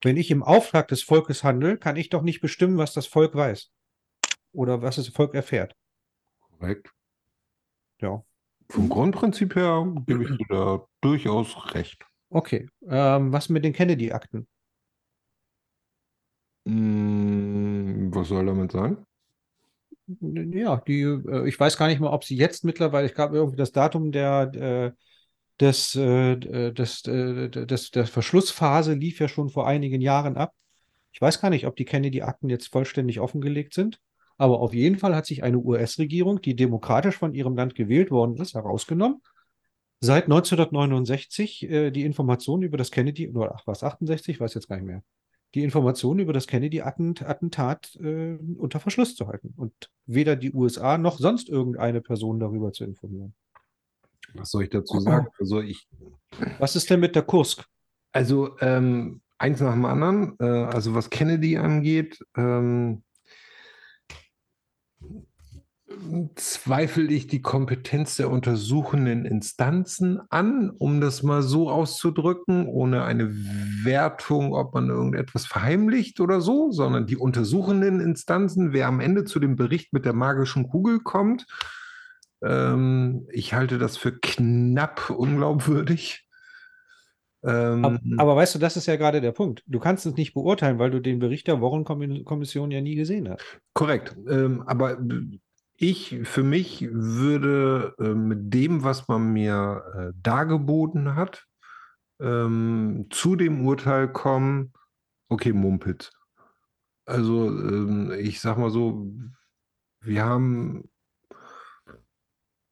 Wenn 0.00 0.16
ich 0.16 0.30
im 0.30 0.44
Auftrag 0.44 0.86
des 0.88 1.02
Volkes 1.02 1.42
handle, 1.42 1.76
kann 1.76 1.96
ich 1.96 2.08
doch 2.08 2.22
nicht 2.22 2.40
bestimmen, 2.40 2.78
was 2.78 2.92
das 2.94 3.08
Volk 3.08 3.34
weiß. 3.34 3.70
Oder 4.52 4.80
was 4.80 4.94
das 4.94 5.08
Volk 5.08 5.34
erfährt. 5.34 5.74
Korrekt. 6.40 6.92
Ja. 8.00 8.22
Vom 8.70 8.88
Grundprinzip 8.88 9.56
her 9.56 9.92
gebe 10.06 10.22
ich 10.22 10.36
dir 10.36 10.46
da 10.48 10.86
durchaus 11.00 11.74
recht. 11.74 12.04
Okay. 12.30 12.68
Ähm, 12.86 13.32
was 13.32 13.48
mit 13.48 13.64
den 13.64 13.72
Kennedy-Akten? 13.72 14.46
Hm, 16.64 18.14
was 18.14 18.28
soll 18.28 18.46
damit 18.46 18.70
sein? 18.70 19.04
Ja, 20.20 20.76
die, 20.86 21.00
äh, 21.02 21.48
ich 21.48 21.58
weiß 21.58 21.76
gar 21.76 21.88
nicht 21.88 22.00
mehr, 22.00 22.12
ob 22.12 22.24
sie 22.24 22.36
jetzt 22.36 22.64
mittlerweile, 22.64 23.06
ich 23.06 23.14
glaube 23.14 23.36
irgendwie 23.36 23.56
das 23.56 23.72
Datum 23.72 24.12
der, 24.12 24.52
äh, 24.54 24.92
des, 25.60 25.94
äh, 25.96 26.36
des, 26.36 27.06
äh, 27.06 27.48
des, 27.48 27.90
der 27.90 28.06
Verschlussphase 28.06 28.94
lief 28.94 29.20
ja 29.20 29.28
schon 29.28 29.50
vor 29.50 29.66
einigen 29.66 30.00
Jahren 30.00 30.36
ab. 30.36 30.52
Ich 31.12 31.20
weiß 31.20 31.40
gar 31.40 31.50
nicht, 31.50 31.66
ob 31.66 31.76
die 31.76 31.84
Kennedy-Akten 31.84 32.48
jetzt 32.48 32.68
vollständig 32.68 33.20
offengelegt 33.20 33.74
sind, 33.74 34.00
aber 34.36 34.60
auf 34.60 34.72
jeden 34.72 34.98
Fall 34.98 35.16
hat 35.16 35.26
sich 35.26 35.42
eine 35.42 35.58
US-Regierung, 35.58 36.40
die 36.40 36.54
demokratisch 36.54 37.16
von 37.16 37.34
ihrem 37.34 37.56
Land 37.56 37.74
gewählt 37.74 38.10
worden 38.10 38.36
ist, 38.36 38.54
herausgenommen, 38.54 39.20
seit 40.00 40.24
1969 40.24 41.68
äh, 41.68 41.90
die 41.90 42.04
Informationen 42.04 42.62
über 42.62 42.76
das 42.76 42.90
Kennedy, 42.90 43.28
oder 43.28 43.54
ach 43.56 43.66
was, 43.66 43.82
68, 43.82 44.36
ich 44.36 44.40
weiß 44.40 44.54
jetzt 44.54 44.68
gar 44.68 44.76
nicht 44.76 44.86
mehr, 44.86 45.02
die 45.54 45.64
Informationen 45.64 46.20
über 46.20 46.32
das 46.32 46.46
Kennedy-Attentat 46.46 47.96
äh, 47.96 48.36
unter 48.56 48.80
Verschluss 48.80 49.16
zu 49.16 49.26
halten 49.26 49.54
und 49.56 49.72
weder 50.06 50.36
die 50.36 50.52
USA 50.52 50.98
noch 50.98 51.18
sonst 51.18 51.48
irgendeine 51.48 52.00
Person 52.00 52.38
darüber 52.38 52.72
zu 52.72 52.84
informieren. 52.84 53.34
Was 54.34 54.50
soll 54.50 54.64
ich 54.64 54.70
dazu 54.70 55.00
sagen? 55.00 55.26
Also 55.38 55.60
ich, 55.60 55.88
Was 56.58 56.76
ist 56.76 56.90
denn 56.90 57.00
mit 57.00 57.14
der 57.14 57.22
Kursk? 57.22 57.64
also 58.12 58.56
ähm, 58.60 59.20
eins 59.38 59.60
nach 59.60 59.72
dem 59.72 59.84
anderen, 59.84 60.36
äh, 60.40 60.44
also 60.44 60.94
was 60.94 61.10
Kennedy 61.10 61.56
angeht, 61.56 62.18
ähm, 62.36 63.02
zweifle 66.36 67.04
ich 67.04 67.26
die 67.26 67.42
Kompetenz 67.42 68.16
der 68.16 68.30
untersuchenden 68.30 69.24
Instanzen 69.24 70.20
an, 70.30 70.70
um 70.70 71.00
das 71.00 71.22
mal 71.22 71.42
so 71.42 71.70
auszudrücken, 71.70 72.66
ohne 72.66 73.04
eine 73.04 73.34
Wertung, 73.84 74.54
ob 74.54 74.74
man 74.74 74.90
irgendetwas 74.90 75.46
verheimlicht 75.46 76.20
oder 76.20 76.40
so, 76.40 76.70
sondern 76.70 77.06
die 77.06 77.16
untersuchenden 77.16 78.00
Instanzen, 78.00 78.72
wer 78.72 78.86
am 78.86 79.00
Ende 79.00 79.24
zu 79.24 79.40
dem 79.40 79.56
Bericht 79.56 79.92
mit 79.92 80.04
der 80.04 80.12
magischen 80.12 80.68
Kugel 80.68 81.00
kommt, 81.00 81.46
ähm, 82.42 83.26
ich 83.32 83.54
halte 83.54 83.78
das 83.78 83.96
für 83.96 84.12
knapp 84.12 85.10
unglaubwürdig. 85.10 86.26
Ähm, 87.44 87.84
Aber, 87.84 88.00
aber 88.16 88.36
weißt 88.36 88.56
du, 88.56 88.58
das 88.58 88.76
ist 88.76 88.86
ja 88.86 88.96
gerade 88.96 89.20
der 89.20 89.32
Punkt. 89.32 89.62
Du 89.66 89.78
kannst 89.78 90.06
es 90.06 90.16
nicht 90.16 90.34
beurteilen, 90.34 90.78
weil 90.78 90.90
du 90.90 91.00
den 91.00 91.20
Bericht 91.20 91.46
der 91.46 91.60
Warren-Kommission 91.60 92.70
ja 92.70 92.80
nie 92.80 92.96
gesehen 92.96 93.28
hast. 93.28 93.44
Korrekt. 93.74 94.16
Ähm, 94.28 94.62
aber 94.66 94.98
ich 95.76 96.18
für 96.24 96.42
mich 96.42 96.88
würde 96.90 97.94
äh, 98.00 98.14
mit 98.14 98.52
dem, 98.52 98.82
was 98.82 99.06
man 99.06 99.32
mir 99.32 99.84
äh, 99.94 100.12
dargeboten 100.20 101.14
hat, 101.14 101.46
ähm, 102.20 103.06
zu 103.10 103.36
dem 103.36 103.64
Urteil 103.64 104.12
kommen, 104.12 104.72
okay, 105.28 105.52
Mumpitz. 105.52 106.10
Also 107.06 107.46
ähm, 107.46 108.12
ich 108.18 108.40
sag 108.40 108.58
mal 108.58 108.70
so, 108.70 109.06
wir 110.00 110.24
haben, 110.24 110.90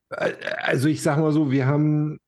also 0.09 0.89
ich 0.89 1.03
sag 1.03 1.19
mal 1.19 1.33
so, 1.33 1.51
wir 1.51 1.67
haben 1.67 2.19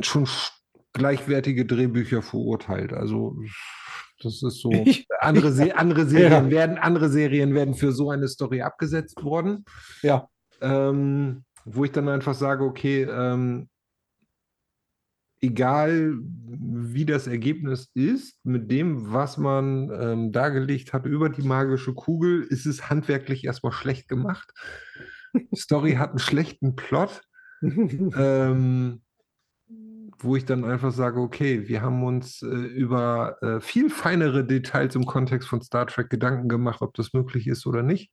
schon 0.00 0.26
sch- 0.26 0.50
gleichwertige 0.92 1.66
Drehbücher 1.66 2.22
verurteilt. 2.22 2.92
Also 2.92 3.36
das 4.22 4.42
ist 4.42 4.60
so. 4.60 4.70
Andere, 5.20 5.52
Se 5.52 5.74
andere 5.76 6.06
Serien 6.06 6.44
Ja. 6.46 6.50
werden, 6.50 6.78
andere 6.78 7.08
Serien 7.10 7.54
werden 7.54 7.74
für 7.74 7.92
so 7.92 8.10
eine 8.10 8.28
Story 8.28 8.62
abgesetzt 8.62 9.22
worden 9.24 9.64
Ja, 10.02 10.28
ähm, 10.60 11.44
wo 11.64 11.84
ich 11.84 11.92
dann 11.92 12.08
einfach 12.08 12.34
sage, 12.34 12.62
okay, 12.64 13.02
ähm, 13.02 13.68
egal 15.40 16.14
wie 16.20 17.04
das 17.04 17.26
Ergebnis 17.26 17.90
ist, 17.94 18.38
mit 18.44 18.70
dem, 18.70 19.12
was 19.12 19.36
man 19.36 19.90
ähm, 19.92 20.32
dargelegt 20.32 20.92
hat 20.92 21.04
über 21.06 21.28
die 21.28 21.42
magische 21.42 21.92
Kugel, 21.92 22.42
ist 22.44 22.64
es 22.66 22.88
handwerklich 22.88 23.44
erstmal 23.44 23.72
schlecht 23.72 24.08
gemacht. 24.08 24.52
Die 25.34 25.56
Story 25.56 25.94
hat 25.94 26.10
einen 26.10 26.18
schlechten 26.18 26.76
Plot, 26.76 27.22
ähm, 27.62 29.02
wo 30.18 30.36
ich 30.36 30.44
dann 30.44 30.64
einfach 30.64 30.92
sage, 30.92 31.20
okay, 31.20 31.68
wir 31.68 31.82
haben 31.82 32.04
uns 32.04 32.42
äh, 32.42 32.46
über 32.46 33.36
äh, 33.42 33.60
viel 33.60 33.90
feinere 33.90 34.44
Details 34.44 34.94
im 34.94 35.06
Kontext 35.06 35.48
von 35.48 35.60
Star 35.60 35.86
Trek 35.86 36.08
Gedanken 36.08 36.48
gemacht, 36.48 36.82
ob 36.82 36.94
das 36.94 37.12
möglich 37.12 37.46
ist 37.46 37.66
oder 37.66 37.82
nicht. 37.82 38.10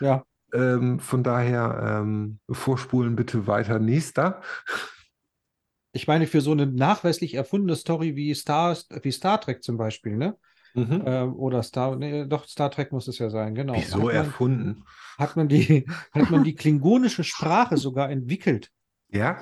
ja. 0.00 0.24
Ähm, 0.54 0.98
von 0.98 1.22
daher 1.22 2.00
ähm, 2.00 2.40
vorspulen 2.50 3.16
bitte 3.16 3.46
weiter. 3.46 3.78
Nächster. 3.78 4.40
Ich 5.92 6.06
meine, 6.06 6.26
für 6.26 6.40
so 6.40 6.52
eine 6.52 6.66
nachweislich 6.66 7.34
erfundene 7.34 7.76
Story 7.76 8.16
wie 8.16 8.34
Star, 8.34 8.74
wie 9.02 9.12
Star 9.12 9.40
Trek 9.40 9.62
zum 9.62 9.76
Beispiel, 9.76 10.16
ne? 10.16 10.38
Mhm. 10.74 11.02
Ähm, 11.06 11.34
oder 11.36 11.62
Star, 11.62 11.96
nee, 11.96 12.24
doch, 12.26 12.46
Star 12.46 12.70
Trek 12.70 12.92
muss 12.92 13.08
es 13.08 13.18
ja 13.18 13.30
sein, 13.30 13.54
genau. 13.54 13.74
Wieso 13.74 13.96
Hat 13.98 14.04
man, 14.04 14.14
erfunden? 14.14 14.84
hat 15.18 15.36
man 15.36 15.48
die, 15.48 15.86
hat 16.12 16.30
man 16.30 16.44
die 16.44 16.54
klingonische 16.54 17.24
Sprache 17.24 17.76
sogar 17.76 18.10
entwickelt. 18.10 18.70
Ja? 19.10 19.38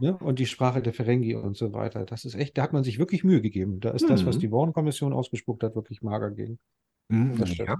Ne? 0.00 0.16
Und 0.18 0.38
die 0.38 0.46
Sprache 0.46 0.82
der 0.82 0.92
Ferengi 0.92 1.34
und 1.34 1.56
so 1.56 1.72
weiter. 1.72 2.04
Das 2.04 2.24
ist 2.24 2.34
echt, 2.34 2.56
da 2.58 2.62
hat 2.62 2.72
man 2.72 2.84
sich 2.84 2.98
wirklich 2.98 3.24
Mühe 3.24 3.40
gegeben. 3.40 3.80
Da 3.80 3.90
ist 3.90 4.08
das, 4.08 4.26
was 4.26 4.36
Mhm. 4.36 4.40
die 4.40 4.52
Warren-Kommission 4.52 5.12
ausgespuckt 5.12 5.62
hat, 5.62 5.74
wirklich 5.74 6.02
mager 6.02 6.30
gegen. 6.30 6.58
Mhm, 7.08 7.38
Das 7.38 7.48
stimmt. 7.50 7.68
ja. 7.70 7.76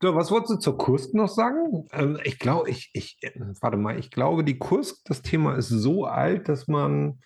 So, 0.00 0.16
was 0.16 0.30
wolltest 0.32 0.50
du 0.54 0.56
zur 0.56 0.78
Kursk 0.78 1.14
noch 1.14 1.28
sagen? 1.28 1.86
Ähm, 1.92 2.18
ich 2.24 2.38
glaube, 2.40 2.68
ich, 2.70 2.90
ich, 2.92 3.18
äh, 3.20 3.30
warte 3.60 3.76
mal, 3.76 3.98
ich 3.98 4.10
glaube, 4.10 4.42
die 4.42 4.58
Kursk, 4.58 5.04
das 5.04 5.22
Thema 5.22 5.54
ist 5.54 5.68
so 5.68 6.06
alt, 6.06 6.48
dass 6.48 6.66
man 6.66 7.20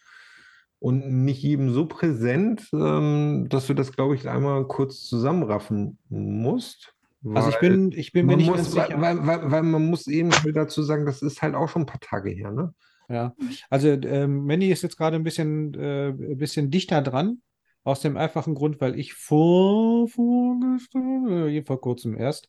und 0.79 1.25
nicht 1.25 1.43
jedem 1.43 1.73
so 1.73 1.87
präsent, 1.87 2.69
ähm, 2.73 3.47
dass 3.49 3.67
du 3.67 3.75
das, 3.75 3.93
glaube 3.93 4.15
ich, 4.15 4.29
einmal 4.29 4.67
kurz 4.67 5.03
zusammenraffen 5.05 5.99
musst. 6.09 6.95
Also 7.35 7.51
ich 7.51 7.59
bin, 7.59 7.93
ich 7.93 8.13
bin 8.13 8.27
mir 8.27 8.37
nicht 8.37 8.49
muss, 8.49 8.57
ganz 8.59 8.73
sicher. 8.73 9.01
weil, 9.01 9.27
weil, 9.27 9.51
weil 9.51 9.63
man 9.63 9.87
muss 9.87 10.07
eben 10.07 10.31
dazu 10.53 10.83
sagen, 10.83 11.07
das 11.07 11.23
ist 11.23 11.43
halt 11.43 11.55
auch 11.55 11.69
schon 11.69 11.83
ein 11.83 11.87
paar 11.87 12.01
Tage 12.01 12.31
her, 12.31 12.53
ne? 12.53 12.73
Ja, 13.09 13.35
also 13.71 13.89
ähm, 13.89 14.45
Mandy 14.45 14.71
ist 14.71 14.83
jetzt 14.83 14.97
gerade 14.97 15.17
ein 15.17 15.23
bisschen, 15.23 15.75
äh, 15.75 16.09
ein 16.09 16.39
bisschen 16.39 16.71
dichter 16.71 17.03
dran, 17.03 17.41
aus 17.85 18.01
dem 18.01 18.17
einfachen 18.17 18.55
Grund, 18.55 18.81
weil 18.81 18.99
ich 18.99 19.15
vor, 19.15 20.09
vorgestern, 20.09 21.49
äh, 21.49 21.63
vor 21.63 21.81
kurzem 21.81 22.17
erst, 22.17 22.49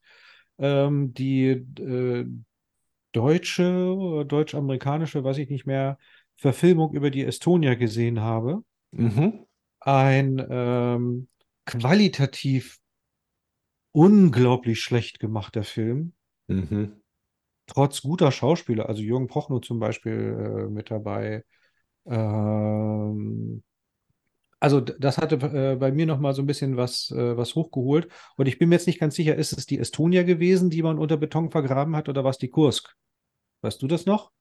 ähm, 0.57 1.13
die 1.13 1.47
äh, 1.79 2.25
deutsche, 3.11 4.25
deutsch-amerikanische, 4.27 5.23
weiß 5.23 5.37
ich 5.37 5.49
nicht 5.49 5.65
mehr, 5.65 5.97
Verfilmung 6.37 6.93
über 6.93 7.09
die 7.09 7.25
Estonia 7.25 7.75
gesehen 7.75 8.21
habe. 8.21 8.63
Mhm. 8.91 9.45
Ein 9.79 10.45
ähm, 10.49 11.27
qualitativ 11.65 12.77
unglaublich 13.91 14.79
schlecht 14.79 15.19
gemachter 15.19 15.63
Film 15.63 16.13
Mhm. 16.47 17.01
trotz 17.67 18.01
guter 18.01 18.31
Schauspieler, 18.31 18.87
also 18.87 19.01
Jürgen 19.01 19.27
Prochnow 19.27 19.61
zum 19.61 19.79
Beispiel 19.79 20.67
äh, 20.67 20.71
mit 20.71 20.89
dabei. 20.89 21.43
Ähm, 22.05 23.63
also 24.59 24.79
das 24.81 25.17
hatte 25.17 25.35
äh, 25.35 25.75
bei 25.75 25.91
mir 25.91 26.05
noch 26.05 26.19
mal 26.19 26.33
so 26.33 26.41
ein 26.41 26.47
bisschen 26.47 26.77
was, 26.77 27.11
äh, 27.11 27.37
was 27.37 27.55
hochgeholt. 27.55 28.07
Und 28.37 28.47
ich 28.47 28.57
bin 28.57 28.69
mir 28.69 28.75
jetzt 28.75 28.87
nicht 28.87 28.99
ganz 28.99 29.15
sicher, 29.15 29.35
ist 29.35 29.53
es 29.57 29.65
die 29.65 29.79
Estonia 29.79 30.23
gewesen, 30.23 30.69
die 30.69 30.81
man 30.81 30.97
unter 30.97 31.17
Beton 31.17 31.51
vergraben 31.51 31.95
hat, 31.95 32.09
oder 32.09 32.23
war 32.23 32.31
es 32.31 32.37
die 32.37 32.49
Kursk? 32.49 32.95
Weißt 33.61 33.81
du 33.81 33.87
das 33.87 34.05
noch? 34.05 34.31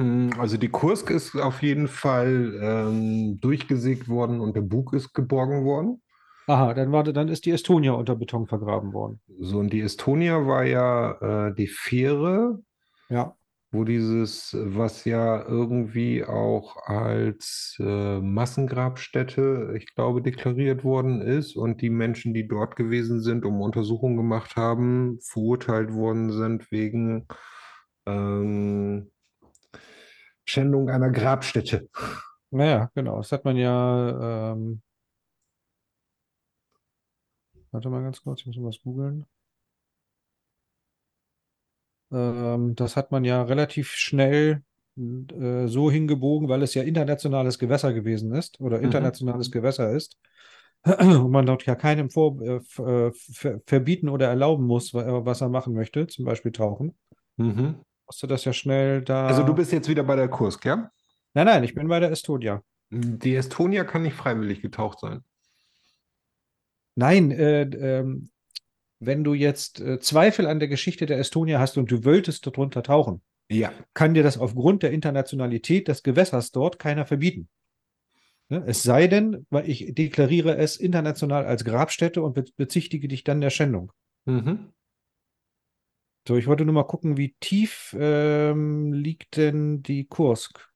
Mm, 0.00 0.30
Also 0.38 0.56
die 0.56 0.68
Kursk 0.68 1.10
ist 1.10 1.36
auf 1.36 1.62
jeden 1.62 1.88
Fall 1.88 2.58
ähm, 2.60 3.38
durchgesägt 3.40 4.08
worden 4.08 4.40
und 4.40 4.56
der 4.56 4.62
Bug 4.62 4.92
ist 4.94 5.12
geborgen 5.14 5.64
worden. 5.64 6.02
Aha, 6.46 6.74
dann 6.74 6.90
war, 6.92 7.04
dann 7.04 7.28
ist 7.28 7.46
die 7.46 7.50
Estonia 7.52 7.92
unter 7.92 8.16
Beton 8.16 8.46
vergraben 8.46 8.92
worden. 8.92 9.20
So, 9.40 9.58
und 9.58 9.72
die 9.72 9.80
Estonia 9.80 10.46
war 10.46 10.64
ja 10.64 11.48
äh, 11.48 11.54
die 11.54 11.68
Fähre, 11.68 12.60
Ja. 13.08 13.36
wo 13.72 13.84
dieses, 13.84 14.56
was 14.58 15.04
ja 15.04 15.46
irgendwie 15.46 16.24
auch 16.24 16.76
als 16.88 17.76
äh, 17.78 18.18
Massengrabstätte, 18.20 19.74
ich 19.76 19.94
glaube, 19.94 20.22
deklariert 20.22 20.82
worden 20.82 21.20
ist 21.22 21.54
und 21.56 21.80
die 21.80 21.90
Menschen, 21.90 22.34
die 22.34 22.48
dort 22.48 22.74
gewesen 22.74 23.20
sind, 23.20 23.44
um 23.44 23.60
Untersuchungen 23.60 24.16
gemacht 24.16 24.56
haben, 24.56 25.18
verurteilt 25.22 25.92
worden 25.92 26.32
sind 26.32 26.72
wegen 26.72 27.28
ähm, 28.06 29.10
Schändung 30.50 30.90
einer 30.90 31.10
Grabstätte. 31.10 31.88
Naja, 32.50 32.90
genau. 32.94 33.18
Das 33.18 33.32
hat 33.32 33.44
man 33.44 33.56
ja. 33.56 34.52
Ähm, 34.52 34.82
warte 37.72 37.88
mal 37.90 38.02
ganz 38.04 38.22
kurz, 38.22 38.40
ich 38.42 38.46
muss 38.46 38.56
mal 38.58 38.68
was 38.68 38.80
googeln. 38.80 39.26
Ähm, 42.12 42.74
das 42.74 42.96
hat 42.96 43.10
man 43.12 43.24
ja 43.24 43.42
relativ 43.42 43.90
schnell 43.92 44.62
äh, 44.98 45.66
so 45.66 45.90
hingebogen, 45.90 46.48
weil 46.48 46.62
es 46.62 46.74
ja 46.74 46.82
internationales 46.82 47.58
Gewässer 47.58 47.92
gewesen 47.92 48.34
ist 48.34 48.60
oder 48.60 48.80
Mhm. 48.80 48.84
internationales 48.84 49.50
Gewässer 49.50 49.90
ist. 49.92 50.18
Und 50.84 51.30
man 51.30 51.46
dort 51.46 51.66
ja 51.66 51.74
keinem 51.74 52.10
vor, 52.10 52.40
äh, 52.42 52.56
äh, 52.82 53.12
ver 53.14 53.60
verbieten 53.66 54.08
oder 54.08 54.28
erlauben 54.28 54.66
muss, 54.66 54.94
wa- 54.94 55.24
was 55.24 55.40
er 55.42 55.48
machen 55.50 55.74
möchte, 55.74 56.06
zum 56.06 56.24
Beispiel 56.24 56.52
tauchen. 56.52 56.94
Mhm. 57.38 57.80
Musste 58.10 58.26
das 58.26 58.44
ja 58.44 58.52
schnell 58.52 59.02
da. 59.02 59.28
Also 59.28 59.44
du 59.44 59.54
bist 59.54 59.70
jetzt 59.70 59.88
wieder 59.88 60.02
bei 60.02 60.16
der 60.16 60.26
Kursk, 60.26 60.64
ja? 60.64 60.90
Nein, 61.32 61.46
nein, 61.46 61.62
ich 61.62 61.76
bin 61.76 61.86
bei 61.86 62.00
der 62.00 62.10
Estonia. 62.10 62.60
Die 62.90 63.36
Estonia 63.36 63.84
kann 63.84 64.02
nicht 64.02 64.16
freiwillig 64.16 64.60
getaucht 64.62 64.98
sein. 64.98 65.22
Nein, 66.96 67.30
äh, 67.30 67.62
ähm, 67.62 68.30
wenn 68.98 69.22
du 69.22 69.34
jetzt 69.34 69.80
äh, 69.80 70.00
Zweifel 70.00 70.48
an 70.48 70.58
der 70.58 70.66
Geschichte 70.66 71.06
der 71.06 71.20
Estonia 71.20 71.60
hast 71.60 71.78
und 71.78 71.88
du 71.92 72.04
wolltest 72.04 72.44
darunter 72.48 72.82
tauchen, 72.82 73.22
Ja. 73.48 73.72
kann 73.94 74.12
dir 74.14 74.24
das 74.24 74.38
aufgrund 74.38 74.82
der 74.82 74.90
Internationalität 74.90 75.86
des 75.86 76.02
Gewässers 76.02 76.50
dort 76.50 76.80
keiner 76.80 77.06
verbieten. 77.06 77.48
Ne? 78.48 78.64
Es 78.66 78.82
sei 78.82 79.06
denn, 79.06 79.46
weil 79.50 79.70
ich 79.70 79.94
deklariere 79.94 80.56
es 80.56 80.76
international 80.76 81.46
als 81.46 81.64
Grabstätte 81.64 82.22
und 82.22 82.34
be 82.34 82.44
bezichtige 82.56 83.06
dich 83.06 83.22
dann 83.22 83.40
der 83.40 83.50
Schändung. 83.50 83.92
Mhm. 84.24 84.72
So, 86.26 86.36
ich 86.36 86.46
wollte 86.46 86.64
nur 86.64 86.74
mal 86.74 86.84
gucken, 86.84 87.16
wie 87.16 87.34
tief 87.40 87.96
ähm, 87.98 88.92
liegt 88.92 89.36
denn 89.36 89.82
die 89.82 90.06
Kursk? 90.06 90.70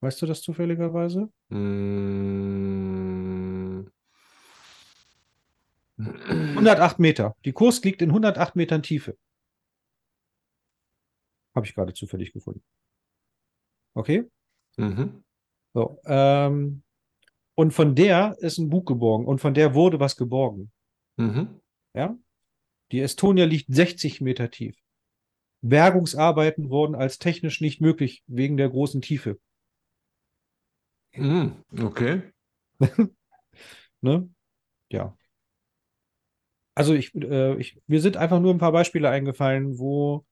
Weißt 0.00 0.22
du 0.22 0.26
das 0.26 0.42
zufälligerweise? 0.42 1.30
Mm. 1.48 2.26
108 5.98 6.98
Meter. 6.98 7.34
Die 7.44 7.52
Kursk 7.52 7.84
liegt 7.84 8.02
in 8.02 8.10
108 8.10 8.54
Metern 8.54 8.82
Tiefe. 8.82 9.16
Habe 11.54 11.66
ich 11.66 11.74
gerade 11.74 11.94
zufällig 11.94 12.32
gefunden. 12.32 12.62
Okay? 13.94 14.28
Mhm. 14.76 15.24
So, 15.72 16.00
ähm, 16.04 16.82
und 17.54 17.72
von 17.72 17.94
der 17.94 18.36
ist 18.40 18.58
ein 18.58 18.68
Bug 18.68 18.86
geborgen 18.86 19.26
und 19.26 19.40
von 19.40 19.54
der 19.54 19.74
wurde 19.74 19.98
was 19.98 20.16
geborgen. 20.16 20.70
Mhm. 21.16 21.60
Ja? 21.94 22.16
Die 22.92 23.00
Estonia 23.00 23.44
liegt 23.44 23.74
60 23.74 24.20
Meter 24.20 24.50
tief. 24.50 24.76
Bergungsarbeiten 25.62 26.70
wurden 26.70 26.94
als 26.94 27.18
technisch 27.18 27.60
nicht 27.60 27.80
möglich 27.80 28.22
wegen 28.26 28.56
der 28.56 28.68
großen 28.68 29.02
Tiefe. 29.02 29.38
Mhm. 31.14 31.64
Okay. 31.78 32.22
Ne? 34.02 34.28
Ja. 34.90 35.16
Also 36.74 36.92
ich, 36.94 37.14
äh, 37.14 37.56
ich, 37.56 37.80
mir 37.86 38.00
sind 38.02 38.18
einfach 38.18 38.38
nur 38.38 38.52
ein 38.52 38.58
paar 38.58 38.72
Beispiele 38.72 39.08
eingefallen, 39.08 39.78
wo 39.78 40.26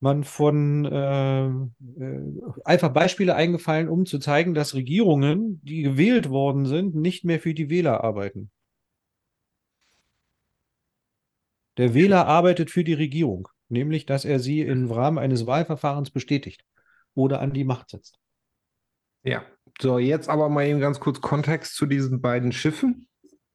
man 0.00 0.24
von 0.24 0.84
äh, 0.84 1.46
äh, 1.46 2.22
einfach 2.64 2.92
Beispiele 2.92 3.34
eingefallen, 3.34 3.88
um 3.88 4.04
zu 4.04 4.18
zeigen, 4.18 4.54
dass 4.54 4.74
Regierungen, 4.74 5.60
die 5.62 5.82
gewählt 5.82 6.28
worden 6.28 6.66
sind, 6.66 6.96
nicht 6.96 7.24
mehr 7.24 7.40
für 7.40 7.54
die 7.54 7.70
Wähler 7.70 8.02
arbeiten. 8.02 8.50
Der 11.76 11.94
Wähler 11.94 12.26
arbeitet 12.26 12.70
für 12.70 12.84
die 12.84 12.94
Regierung, 12.94 13.48
nämlich 13.68 14.06
dass 14.06 14.24
er 14.24 14.38
sie 14.38 14.60
im 14.60 14.90
Rahmen 14.90 15.18
eines 15.18 15.46
Wahlverfahrens 15.46 16.10
bestätigt 16.10 16.64
oder 17.14 17.40
an 17.40 17.52
die 17.52 17.64
Macht 17.64 17.90
setzt. 17.90 18.18
Ja. 19.22 19.44
So, 19.80 19.98
jetzt 19.98 20.28
aber 20.28 20.48
mal 20.48 20.66
eben 20.66 20.80
ganz 20.80 21.00
kurz 21.00 21.20
Kontext 21.20 21.74
zu 21.74 21.84
diesen 21.84 22.22
beiden 22.22 22.52
Schiffen, 22.52 23.08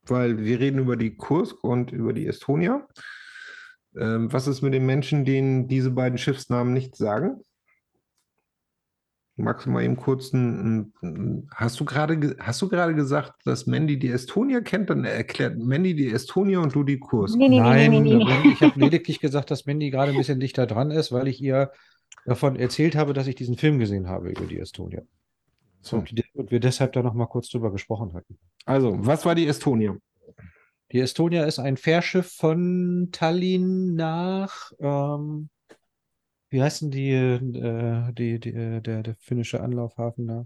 weil 0.04 0.38
wir 0.44 0.60
reden 0.60 0.80
über 0.80 0.98
die 0.98 1.16
Kursk 1.16 1.64
und 1.64 1.92
über 1.92 2.14
die 2.14 2.28
Estonia. 2.28 2.88
Ähm, 3.98 4.32
was 4.32 4.48
ist 4.48 4.62
mit 4.62 4.74
den 4.74 4.86
Menschen, 4.86 5.26
denen 5.26 5.68
diese 5.68 5.90
beiden 5.90 6.18
Schiffsnamen 6.18 6.74
nichts 6.74 6.98
sagen? 6.98 7.42
Magst 9.42 9.66
du 9.66 9.70
mal 9.72 9.84
eben 9.84 9.96
kurz 9.98 10.34
ein, 10.34 10.94
ein, 11.02 11.48
hast 11.54 11.80
du 11.80 11.86
gerade 11.86 12.18
ge- 12.18 12.36
hast 12.40 12.62
du 12.62 12.70
gerade 12.70 12.94
gesagt, 12.96 13.34
dass 13.46 13.66
Mandy 13.68 13.98
die 14.00 14.10
Estonia 14.10 14.62
kennt? 14.62 14.90
Dann 14.90 15.04
erklärt 15.06 15.58
Mandy 15.58 15.96
die 15.96 16.12
Estonia 16.12 16.60
und 16.60 16.74
du 16.76 16.84
die 16.84 17.00
Kursk. 17.00 17.38
Nee, 17.38 17.50
nee, 17.50 17.60
Nein, 17.60 17.92
nee, 17.92 18.00
nee, 18.16 18.52
ich 18.54 18.62
habe 18.62 18.80
lediglich 18.80 19.20
gesagt, 19.20 19.52
dass 19.52 19.66
Mandy 19.66 19.90
gerade 19.90 20.12
ein 20.12 20.18
bisschen 20.18 20.40
dichter 20.40 20.66
dran 20.68 20.92
ist, 20.92 21.12
weil 21.12 21.28
ich 21.28 21.42
ihr 21.42 21.72
davon 22.26 22.56
erzählt 22.56 22.96
habe, 22.96 23.14
dass 23.14 23.28
ich 23.28 23.36
diesen 23.36 23.58
Film 23.58 23.80
gesehen 23.80 24.08
habe 24.08 24.30
über 24.30 24.46
die 24.46 24.60
Estonia. 24.60 25.02
So. 25.82 25.98
Und, 25.98 26.12
die- 26.18 26.24
und 26.34 26.52
wir 26.52 26.60
deshalb 26.60 26.94
da 26.94 27.02
noch 27.02 27.14
mal 27.16 27.26
kurz 27.28 27.50
drüber 27.50 27.72
gesprochen 27.72 28.14
hatten. 28.14 28.38
Also, 28.66 28.96
was 29.00 29.26
war 29.26 29.36
die 29.36 29.48
Estonia? 29.48 29.96
Die 30.92 31.00
Estonia 31.00 31.46
ist 31.46 31.58
ein 31.58 31.78
Fährschiff 31.78 32.34
von 32.34 33.10
Tallinn 33.12 33.96
nach, 33.96 34.72
ähm, 34.80 35.50
wie 36.52 36.62
heißt 36.62 36.82
denn 36.84 36.92
die, 36.92 37.12
äh, 37.12 38.14
die, 38.14 38.40
die, 38.40 38.50
äh, 38.54 38.82
der, 38.82 39.04
der 39.04 39.16
finnische 39.16 39.62
Anlaufhafen 39.62 40.28
da? 40.28 40.46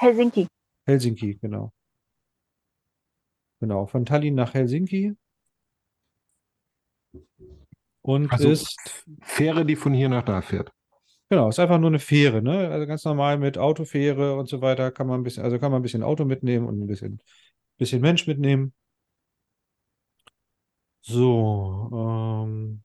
Helsinki. 0.00 0.46
Helsinki, 0.86 1.34
genau. 1.40 1.72
Genau, 3.60 3.84
von 3.86 4.06
Tallinn 4.06 4.34
nach 4.34 4.54
Helsinki. 4.54 5.14
und 8.02 8.32
Also 8.32 8.50
ist, 8.50 8.76
Fähre, 9.20 9.66
die 9.66 9.76
von 9.76 9.92
hier 9.92 10.08
nach 10.08 10.22
da 10.22 10.40
fährt. 10.40 10.72
genau, 11.28 11.48
ist 11.48 11.58
einfach 11.58 11.78
nur 11.78 11.90
eine 11.90 11.98
Fähre, 11.98 12.42
ne? 12.42 12.68
Also 12.70 12.86
ganz 12.86 13.04
normal 13.04 13.38
mit 13.38 13.58
Autofähre 13.58 14.36
und 14.36 14.48
so 14.48 14.60
weiter 14.60 14.90
kann 14.92 15.06
man 15.06 15.20
ein 15.20 15.24
bisschen, 15.24 15.42
also 15.44 15.58
kann 15.58 15.70
man 15.72 15.80
ein 15.80 15.82
bisschen 15.82 16.02
Auto 16.02 16.24
mitnehmen 16.24 16.66
und 16.66 16.80
ein 16.80 16.86
bisschen, 16.86 17.20
bisschen 17.78 18.00
Mensch 18.02 18.26
mitnehmen. 18.26 18.74
So, 21.02 21.88
ähm, 21.92 22.82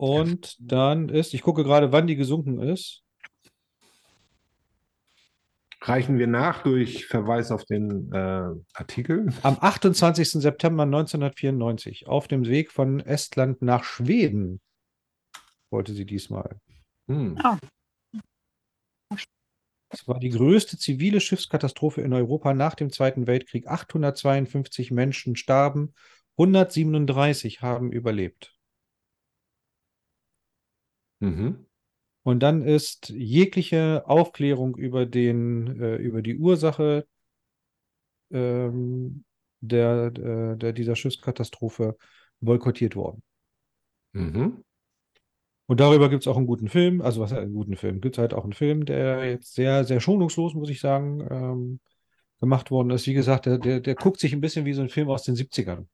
und 0.00 0.56
dann 0.60 1.10
ist, 1.10 1.34
ich 1.34 1.42
gucke 1.42 1.62
gerade, 1.62 1.92
wann 1.92 2.06
die 2.06 2.16
gesunken 2.16 2.58
ist. 2.58 3.02
Reichen 5.82 6.18
wir 6.18 6.26
nach 6.26 6.62
durch 6.62 7.04
Verweis 7.04 7.50
auf 7.50 7.66
den 7.66 8.10
äh, 8.10 8.48
Artikel. 8.72 9.30
Am 9.42 9.58
28. 9.60 10.30
September 10.30 10.84
1994 10.84 12.06
auf 12.06 12.28
dem 12.28 12.46
Weg 12.46 12.72
von 12.72 13.00
Estland 13.00 13.60
nach 13.60 13.84
Schweden 13.84 14.62
wollte 15.68 15.92
sie 15.92 16.06
diesmal. 16.06 16.58
Hm. 17.06 17.38
Es 19.90 20.08
war 20.08 20.18
die 20.18 20.30
größte 20.30 20.78
zivile 20.78 21.20
Schiffskatastrophe 21.20 22.00
in 22.00 22.14
Europa 22.14 22.54
nach 22.54 22.74
dem 22.74 22.90
Zweiten 22.90 23.26
Weltkrieg. 23.26 23.66
852 23.66 24.92
Menschen 24.92 25.36
starben, 25.36 25.92
137 26.38 27.60
haben 27.60 27.92
überlebt. 27.92 28.56
Mhm. 31.20 31.66
Und 32.22 32.40
dann 32.40 32.62
ist 32.62 33.08
jegliche 33.08 34.04
Aufklärung 34.06 34.76
über 34.76 35.06
den, 35.06 35.80
äh, 35.80 35.96
über 35.96 36.20
die 36.22 36.36
Ursache 36.36 37.06
ähm, 38.30 39.24
der, 39.60 40.10
der, 40.10 40.56
der 40.56 40.72
dieser 40.72 40.96
Schiffskatastrophe 40.96 41.96
boykottiert 42.40 42.96
worden. 42.96 43.22
Mhm. 44.12 44.64
Und 45.66 45.78
darüber 45.78 46.08
gibt 46.08 46.24
es 46.24 46.26
auch 46.26 46.36
einen 46.36 46.46
guten 46.46 46.68
Film, 46.68 47.00
also 47.00 47.20
was 47.20 47.32
einen 47.32 47.52
guten 47.52 47.76
Film? 47.76 48.00
Gibt 48.00 48.16
es 48.16 48.18
halt 48.18 48.34
auch 48.34 48.42
einen 48.42 48.52
Film, 48.54 48.84
der 48.84 49.24
jetzt 49.24 49.54
sehr, 49.54 49.84
sehr 49.84 50.00
schonungslos, 50.00 50.54
muss 50.54 50.68
ich 50.68 50.80
sagen, 50.80 51.26
ähm, 51.30 51.80
gemacht 52.40 52.70
worden 52.70 52.90
ist. 52.90 53.06
Wie 53.06 53.14
gesagt, 53.14 53.46
der, 53.46 53.58
der, 53.58 53.80
der 53.80 53.94
guckt 53.94 54.18
sich 54.18 54.32
ein 54.32 54.40
bisschen 54.40 54.64
wie 54.64 54.72
so 54.72 54.82
ein 54.82 54.88
Film 54.88 55.08
aus 55.08 55.22
den 55.22 55.36
70ern. 55.36 55.86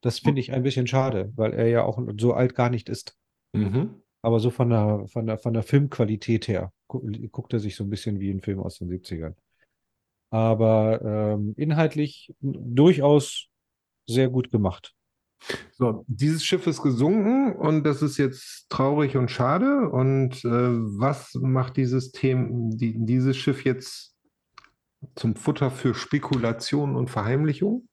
Das 0.00 0.18
finde 0.18 0.40
ich 0.40 0.52
ein 0.52 0.62
bisschen 0.62 0.86
schade, 0.86 1.32
weil 1.36 1.52
er 1.52 1.68
ja 1.68 1.84
auch 1.84 2.00
so 2.18 2.32
alt 2.32 2.54
gar 2.54 2.70
nicht 2.70 2.88
ist. 2.88 3.16
Mhm. 3.52 4.02
Aber 4.26 4.40
so 4.40 4.50
von 4.50 4.70
der, 4.70 5.06
von 5.06 5.24
der, 5.24 5.38
von 5.38 5.54
der 5.54 5.62
Filmqualität 5.62 6.48
her 6.48 6.72
gu 6.88 7.00
guckt 7.30 7.52
er 7.52 7.60
sich 7.60 7.76
so 7.76 7.84
ein 7.84 7.90
bisschen 7.90 8.18
wie 8.18 8.28
ein 8.32 8.40
Film 8.40 8.58
aus 8.58 8.78
den 8.78 8.90
70ern. 8.90 9.36
Aber 10.30 11.00
ähm, 11.00 11.54
inhaltlich 11.56 12.34
durchaus 12.40 13.46
sehr 14.04 14.28
gut 14.28 14.50
gemacht. 14.50 14.96
So, 15.70 16.04
dieses 16.08 16.44
Schiff 16.44 16.66
ist 16.66 16.82
gesunken 16.82 17.54
und 17.54 17.84
das 17.84 18.02
ist 18.02 18.16
jetzt 18.16 18.68
traurig 18.68 19.16
und 19.16 19.30
schade. 19.30 19.90
Und 19.90 20.44
äh, 20.44 20.48
was 20.48 21.34
macht 21.34 21.76
dieses 21.76 22.10
Thema, 22.10 22.48
die, 22.74 22.96
dieses 22.98 23.36
Schiff 23.36 23.64
jetzt 23.64 24.16
zum 25.14 25.36
Futter 25.36 25.70
für 25.70 25.94
Spekulation 25.94 26.96
und 26.96 27.10
Verheimlichung? 27.10 27.86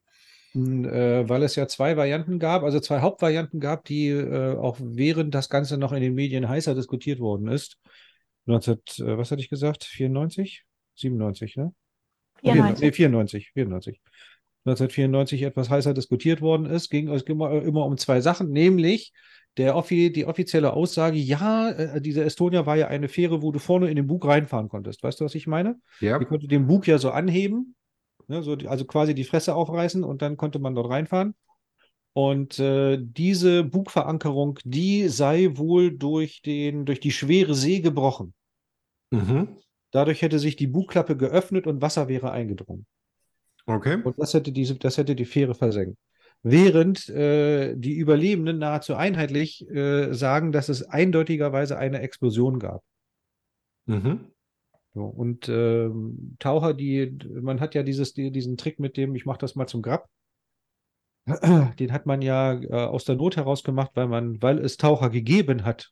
Äh, 0.55 1.27
weil 1.27 1.43
es 1.43 1.55
ja 1.55 1.67
zwei 1.67 1.97
Varianten 1.97 2.39
gab, 2.39 2.63
also 2.63 2.79
zwei 2.79 3.01
Hauptvarianten 3.01 3.59
gab, 3.59 3.85
die 3.85 4.09
äh, 4.09 4.55
auch 4.55 4.77
während 4.79 5.33
das 5.33 5.49
Ganze 5.49 5.77
noch 5.77 5.91
in 5.91 6.01
den 6.01 6.13
Medien 6.13 6.47
heißer 6.47 6.75
diskutiert 6.75 7.19
worden 7.19 7.47
ist. 7.47 7.77
19, 8.45 8.73
äh, 8.73 9.17
was 9.17 9.31
hatte 9.31 9.41
ich 9.41 9.49
gesagt? 9.49 9.83
94? 9.83 10.63
97, 10.95 11.55
ne? 11.57 11.73
94. 12.41 12.81
Nee, 12.83 12.91
94, 12.91 13.51
94. 13.53 14.01
1994 14.65 15.41
etwas 15.43 15.69
heißer 15.69 15.93
diskutiert 15.93 16.41
worden 16.41 16.65
ist, 16.65 16.89
ging 16.89 17.09
es 17.09 17.23
immer, 17.23 17.51
immer 17.63 17.85
um 17.85 17.97
zwei 17.97 18.21
Sachen, 18.21 18.51
nämlich 18.51 19.11
der 19.57 19.75
offi 19.75 20.11
die 20.11 20.25
offizielle 20.25 20.73
Aussage, 20.73 21.17
ja, 21.17 21.99
diese 21.99 22.23
Estonia 22.23 22.65
war 22.65 22.75
ja 22.75 22.87
eine 22.87 23.07
Fähre, 23.07 23.41
wo 23.41 23.51
du 23.51 23.59
vorne 23.59 23.89
in 23.89 23.97
den 23.97 24.07
Bug 24.07 24.25
reinfahren 24.25 24.69
konntest. 24.69 25.03
Weißt 25.03 25.19
du, 25.19 25.25
was 25.25 25.35
ich 25.35 25.47
meine? 25.47 25.79
Ja. 25.99 26.17
Die 26.17 26.25
konnte 26.25 26.47
den 26.47 26.65
Bug 26.65 26.87
ja 26.87 26.97
so 26.97 27.11
anheben, 27.11 27.75
ne, 28.27 28.43
so 28.43 28.55
die, 28.55 28.67
also 28.67 28.85
quasi 28.85 29.13
die 29.13 29.23
Fresse 29.23 29.55
aufreißen 29.55 30.03
und 30.03 30.21
dann 30.21 30.37
konnte 30.37 30.59
man 30.59 30.75
dort 30.75 30.89
reinfahren. 30.89 31.35
Und 32.13 32.59
äh, 32.59 32.99
diese 33.01 33.63
Bugverankerung, 33.63 34.59
die 34.63 35.07
sei 35.07 35.51
wohl 35.55 35.97
durch, 35.97 36.41
den, 36.43 36.85
durch 36.85 36.99
die 36.99 37.11
schwere 37.11 37.55
See 37.55 37.79
gebrochen. 37.79 38.33
Mhm. 39.09 39.57
Dadurch 39.91 40.21
hätte 40.21 40.39
sich 40.39 40.55
die 40.55 40.67
Bugklappe 40.67 41.17
geöffnet 41.17 41.65
und 41.65 41.81
Wasser 41.81 42.07
wäre 42.07 42.31
eingedrungen. 42.31 42.85
Okay. 43.65 44.01
Und 44.03 44.19
das 44.19 44.33
hätte, 44.33 44.51
diese, 44.51 44.75
das 44.75 44.97
hätte 44.97 45.15
die 45.15 45.25
Fähre 45.25 45.55
versenkt. 45.55 45.97
Während 46.43 47.07
äh, 47.09 47.75
die 47.75 47.93
Überlebenden 47.93 48.57
nahezu 48.57 48.95
einheitlich 48.95 49.67
äh, 49.69 50.13
sagen, 50.13 50.51
dass 50.51 50.67
es 50.67 50.83
eindeutigerweise 50.83 51.77
eine 51.77 52.01
Explosion 52.01 52.59
gab. 52.59 52.83
Mhm. 53.85 54.32
Und 54.93 55.49
ähm, 55.49 56.35
Taucher, 56.39 56.73
die, 56.73 57.17
man 57.41 57.59
hat 57.59 57.73
ja 57.73 57.83
dieses, 57.83 58.13
die, 58.13 58.31
diesen 58.31 58.57
Trick 58.57 58.79
mit 58.79 58.95
dem, 58.95 59.15
ich 59.15 59.25
mache 59.25 59.39
das 59.39 59.55
mal 59.55 59.67
zum 59.67 59.81
Grab. 59.81 60.07
Den 61.79 61.91
hat 61.91 62.05
man 62.05 62.21
ja 62.21 62.53
äh, 62.53 62.67
aus 62.67 63.05
der 63.05 63.15
Not 63.15 63.37
heraus 63.37 63.63
gemacht, 63.63 63.91
weil 63.95 64.07
man, 64.07 64.41
weil 64.41 64.59
es 64.59 64.77
Taucher 64.77 65.09
gegeben 65.09 65.65
hat, 65.65 65.91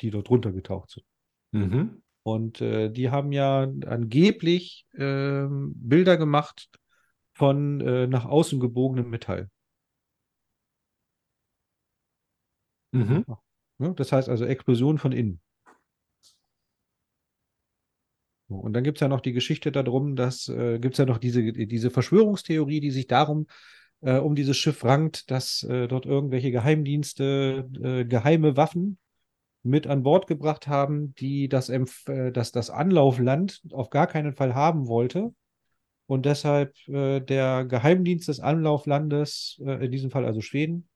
die 0.00 0.10
dort 0.10 0.30
runtergetaucht 0.30 0.90
sind. 0.90 1.06
Mhm. 1.52 2.02
Und 2.22 2.60
äh, 2.60 2.90
die 2.90 3.10
haben 3.10 3.32
ja 3.32 3.62
angeblich 3.86 4.86
ähm, 4.96 5.72
Bilder 5.76 6.16
gemacht 6.16 6.68
von 7.32 7.80
äh, 7.80 8.06
nach 8.06 8.24
außen 8.24 8.60
gebogenem 8.60 9.10
Metall. 9.10 9.50
Mhm. 12.92 13.24
Ne? 13.78 13.94
Das 13.94 14.12
heißt 14.12 14.28
also 14.28 14.44
Explosion 14.44 14.98
von 14.98 15.12
innen. 15.12 15.40
So, 16.20 16.34
Und 18.48 18.72
dann 18.72 18.84
gibt 18.84 18.98
es 18.98 19.00
ja 19.00 19.08
noch 19.08 19.20
die 19.20 19.32
Geschichte 19.32 19.70
darum, 19.70 20.16
dass 20.16 20.48
äh, 20.48 20.78
gibt 20.78 20.94
es 20.94 20.98
ja 20.98 21.04
noch 21.04 21.18
diese, 21.18 21.52
diese 21.52 21.90
Verschwörungstheorie, 21.90 22.80
die 22.80 22.90
sich 22.90 23.06
darum 23.06 23.46
äh, 24.00 24.18
um 24.18 24.34
dieses 24.34 24.56
Schiff 24.56 24.84
rankt, 24.84 25.30
dass 25.30 25.62
äh, 25.64 25.86
dort 25.86 26.06
irgendwelche 26.06 26.50
Geheimdienste 26.50 27.68
äh, 27.82 28.04
geheime 28.04 28.56
Waffen 28.56 28.98
mit 29.62 29.86
an 29.86 30.02
Bord 30.02 30.26
gebracht 30.26 30.66
haben, 30.66 31.14
die 31.16 31.48
das, 31.48 31.68
äh, 31.68 32.32
das, 32.32 32.52
das 32.52 32.70
Anlaufland 32.70 33.62
auf 33.72 33.90
gar 33.90 34.06
keinen 34.06 34.32
Fall 34.34 34.54
haben 34.54 34.86
wollte. 34.88 35.34
Und 36.06 36.24
deshalb 36.24 36.74
äh, 36.88 37.20
der 37.20 37.66
Geheimdienst 37.66 38.28
des 38.28 38.40
Anlauflandes, 38.40 39.60
äh, 39.62 39.84
in 39.84 39.92
diesem 39.92 40.10
Fall 40.10 40.24
also 40.24 40.40
Schweden, 40.40 40.88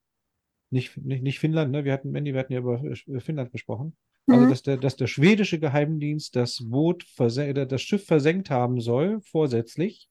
nicht, 0.70 0.96
nicht, 0.96 1.22
nicht 1.22 1.38
Finnland, 1.38 1.70
ne? 1.70 1.84
Wir 1.84 1.92
hatten, 1.92 2.12
Mandy, 2.12 2.32
wir 2.32 2.40
hatten 2.40 2.54
ja 2.54 2.60
über 2.60 2.82
äh, 2.82 3.20
Finnland 3.20 3.52
gesprochen. 3.52 3.94
Also, 4.28 4.44
Mhm. 4.44 4.50
dass 4.50 4.62
der, 4.62 4.76
dass 4.76 4.96
der 4.96 5.06
schwedische 5.08 5.58
Geheimdienst 5.58 6.36
das 6.36 6.68
Boot, 6.68 7.04
äh, 7.18 7.66
das 7.66 7.82
Schiff 7.82 8.06
versenkt 8.06 8.50
haben 8.50 8.80
soll, 8.80 9.20
vorsätzlich, 9.22 10.08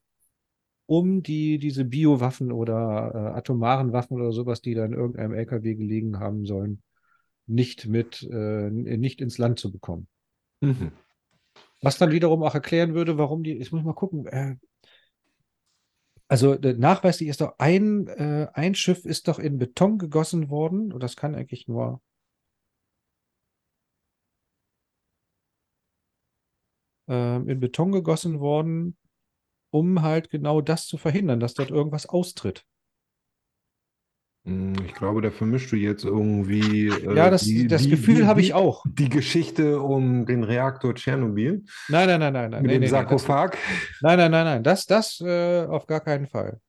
um 0.85 1.23
die, 1.23 1.57
diese 1.57 1.85
Biowaffen 1.85 2.51
oder 2.51 3.11
äh, 3.13 3.37
atomaren 3.37 3.93
Waffen 3.93 4.15
oder 4.15 4.33
sowas, 4.33 4.61
die 4.61 4.73
da 4.73 4.83
in 4.83 4.93
irgendeinem 4.93 5.33
LKW 5.33 5.75
gelegen 5.75 6.19
haben 6.19 6.45
sollen, 6.45 6.81
nicht 7.47 7.87
mit, 7.87 8.23
äh, 8.29 8.69
nicht 8.69 9.21
ins 9.21 9.37
Land 9.37 9.59
zu 9.59 9.71
bekommen. 9.71 10.07
Mhm. 10.59 10.91
Was 11.81 11.97
dann 11.97 12.11
wiederum 12.11 12.43
auch 12.43 12.53
erklären 12.53 12.93
würde, 12.93 13.17
warum 13.17 13.43
die, 13.43 13.57
ich 13.57 13.71
muss 13.71 13.83
mal 13.83 13.93
gucken, 13.93 14.25
äh, 14.27 14.55
also 16.27 16.55
nachweislich 16.55 17.29
ist 17.29 17.41
doch 17.41 17.55
ein, 17.57 18.07
äh, 18.07 18.47
ein 18.53 18.75
Schiff 18.75 19.05
ist 19.05 19.27
doch 19.27 19.39
in 19.39 19.57
Beton 19.57 19.97
gegossen 19.97 20.49
worden, 20.49 20.91
und 20.91 21.01
das 21.01 21.15
kann 21.15 21.35
eigentlich 21.35 21.67
nur 21.67 22.01
ähm, 27.11 27.47
in 27.49 27.59
Beton 27.59 27.91
gegossen 27.91 28.39
worden, 28.39 28.95
um 29.71 30.01
halt 30.01 30.29
genau 30.29 30.61
das 30.61 30.87
zu 30.87 30.97
verhindern, 30.97 31.39
dass 31.41 31.53
dort 31.53 31.69
irgendwas 31.71 32.07
austritt. 32.07 32.65
Hm, 34.45 34.73
Ich 34.85 34.93
glaube, 34.95 35.21
da 35.21 35.29
vermischst 35.29 35.71
du 35.71 35.75
jetzt 35.75 36.03
irgendwie 36.03 36.87
äh, 36.87 37.15
Ja, 37.15 37.29
das, 37.29 37.43
die, 37.43 37.67
das 37.67 37.83
die, 37.83 37.89
Gefühl 37.91 38.25
habe 38.27 38.41
ich 38.41 38.53
auch. 38.53 38.83
die 38.87 39.09
Geschichte 39.09 39.79
um 39.81 40.25
den 40.25 40.43
Reaktor 40.43 40.95
Tschernobyl 40.95 41.63
Nein, 41.89 42.07
nein, 42.07 42.19
nein, 42.19 42.33
nein, 42.33 42.51
nein, 42.51 42.61
mit 42.63 42.71
nee, 42.71 42.79
dem 42.79 42.89
Sarkophag. 42.89 43.57
nein, 44.01 44.17
nein, 44.17 44.31
nein, 44.31 44.45
nein, 44.45 44.63
das, 44.63 44.85
das 44.85 45.21
äh, 45.21 45.65
auf 45.65 45.85
gar 45.85 45.99
keinen 45.99 46.27
Fall. 46.27 46.59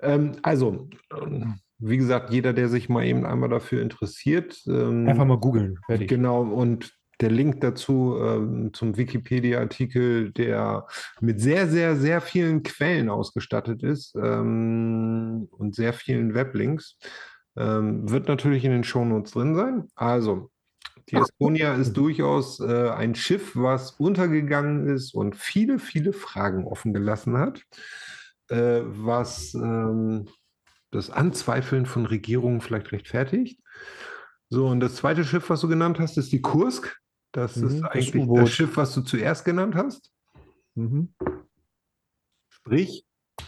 Ähm, 0.00 0.32
also, 0.42 0.88
ähm, 1.16 1.60
wie 1.78 1.96
gesagt, 1.96 2.30
jeder, 2.30 2.52
der 2.52 2.68
sich 2.68 2.88
mal 2.88 3.04
eben 3.04 3.24
einmal 3.26 3.48
dafür 3.48 3.80
interessiert, 3.82 4.60
ähm, 4.66 5.08
Einfach 5.08 5.24
mal 5.24 5.38
googeln. 5.38 5.78
Genau, 5.88 6.42
und 6.42 6.92
der 7.22 7.30
Link 7.30 7.60
dazu 7.60 8.18
ähm, 8.20 8.72
zum 8.74 8.96
Wikipedia-Artikel, 8.96 10.32
der 10.32 10.86
mit 11.20 11.40
sehr, 11.40 11.68
sehr, 11.68 11.96
sehr 11.96 12.20
vielen 12.20 12.62
Quellen 12.62 13.08
ausgestattet 13.08 13.82
ist 13.82 14.14
ähm, 14.16 15.48
und 15.52 15.74
sehr 15.74 15.92
vielen 15.92 16.34
Weblinks, 16.34 16.98
ähm, 17.56 18.10
wird 18.10 18.28
natürlich 18.28 18.64
in 18.64 18.72
den 18.72 18.84
Shownotes 18.84 19.32
drin 19.32 19.54
sein. 19.54 19.88
Also, 19.94 20.50
die 21.08 21.16
Estonia 21.16 21.74
ist 21.74 21.94
durchaus 21.94 22.60
äh, 22.60 22.90
ein 22.90 23.14
Schiff, 23.14 23.52
was 23.54 23.92
untergegangen 23.92 24.86
ist 24.86 25.14
und 25.14 25.36
viele, 25.36 25.78
viele 25.78 26.12
Fragen 26.12 26.64
offen 26.64 26.94
gelassen 26.94 27.38
hat, 27.38 27.62
äh, 28.48 28.82
was 28.84 29.54
ähm, 29.54 30.26
das 30.90 31.10
Anzweifeln 31.10 31.86
von 31.86 32.06
Regierungen 32.06 32.60
vielleicht 32.60 32.92
rechtfertigt. 32.92 33.60
So, 34.48 34.68
und 34.68 34.80
das 34.80 34.96
zweite 34.96 35.24
Schiff, 35.24 35.48
was 35.50 35.62
du 35.62 35.68
genannt 35.68 35.98
hast, 35.98 36.18
ist 36.18 36.30
die 36.30 36.42
Kursk. 36.42 37.01
Das 37.32 37.56
Mhm, 37.56 37.66
ist 37.68 37.80
das 37.80 37.90
eigentlich 37.90 38.14
U-Boot. 38.16 38.38
das 38.38 38.50
Schiff, 38.50 38.76
was 38.76 38.94
du 38.94 39.02
zuerst 39.02 39.44
genannt 39.44 39.74
hast. 39.74 40.12
Mhm. 40.74 41.12
Sprich, 42.50 43.04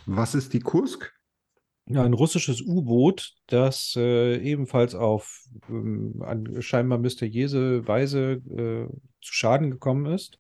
was 0.07 0.35
ist 0.35 0.53
die 0.53 0.61
Kursk? 0.61 1.15
Ja, 1.87 2.03
ein 2.03 2.15
russisches 2.15 2.63
U-Boot, 2.63 3.35
das 3.47 3.95
äh, 3.97 4.39
ebenfalls 4.39 4.95
auf 4.95 5.45
ähm, 5.69 6.23
an 6.25 6.63
scheinbar 6.63 6.99
mysteriöse 6.99 7.87
Weise 7.87 8.33
äh, 8.33 8.89
zu 9.23 9.33
Schaden 9.33 9.71
gekommen 9.71 10.07
ist. 10.07 10.39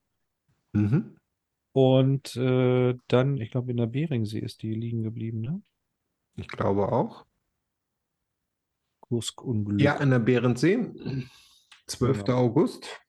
Mhm. 0.72 1.16
Und 1.72 2.34
äh, 2.36 2.94
dann, 3.08 3.36
ich 3.36 3.50
glaube, 3.50 3.70
in 3.72 3.76
der 3.76 3.86
Beringsee 3.86 4.38
ist 4.38 4.62
die 4.62 4.74
liegen 4.74 5.02
geblieben, 5.02 5.40
ne? 5.40 5.62
Ich 6.36 6.48
glaube 6.48 6.90
auch. 6.90 7.26
Kursk-Unglück. 9.00 9.80
Ja, 9.80 9.96
in 9.96 10.10
der 10.10 10.20
Bärensee. 10.20 10.78
12. 11.86 12.24
Genau. 12.24 12.38
August. 12.38 13.00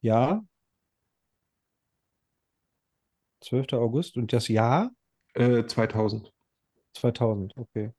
Ja. 0.00 0.44
12. 3.40 3.74
August 3.74 4.16
und 4.16 4.32
das 4.32 4.48
Jahr 4.48 4.90
Äh, 5.34 5.66
2000. 5.66 6.32
2000, 6.94 7.56
okay. 7.56 7.92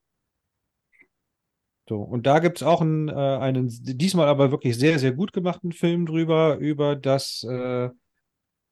So, 1.88 2.02
und 2.02 2.28
da 2.28 2.40
gibt 2.40 2.58
es 2.58 2.64
auch 2.64 2.82
einen, 2.82 3.08
äh, 3.08 3.14
einen, 3.14 3.70
diesmal 3.70 4.28
aber 4.28 4.52
wirklich 4.52 4.78
sehr, 4.78 5.00
sehr 5.00 5.14
gut 5.14 5.32
gemachten 5.32 5.72
Film 5.72 6.06
drüber, 6.06 6.58
über 6.58 6.96
das, 6.96 7.44
äh, 7.50 7.90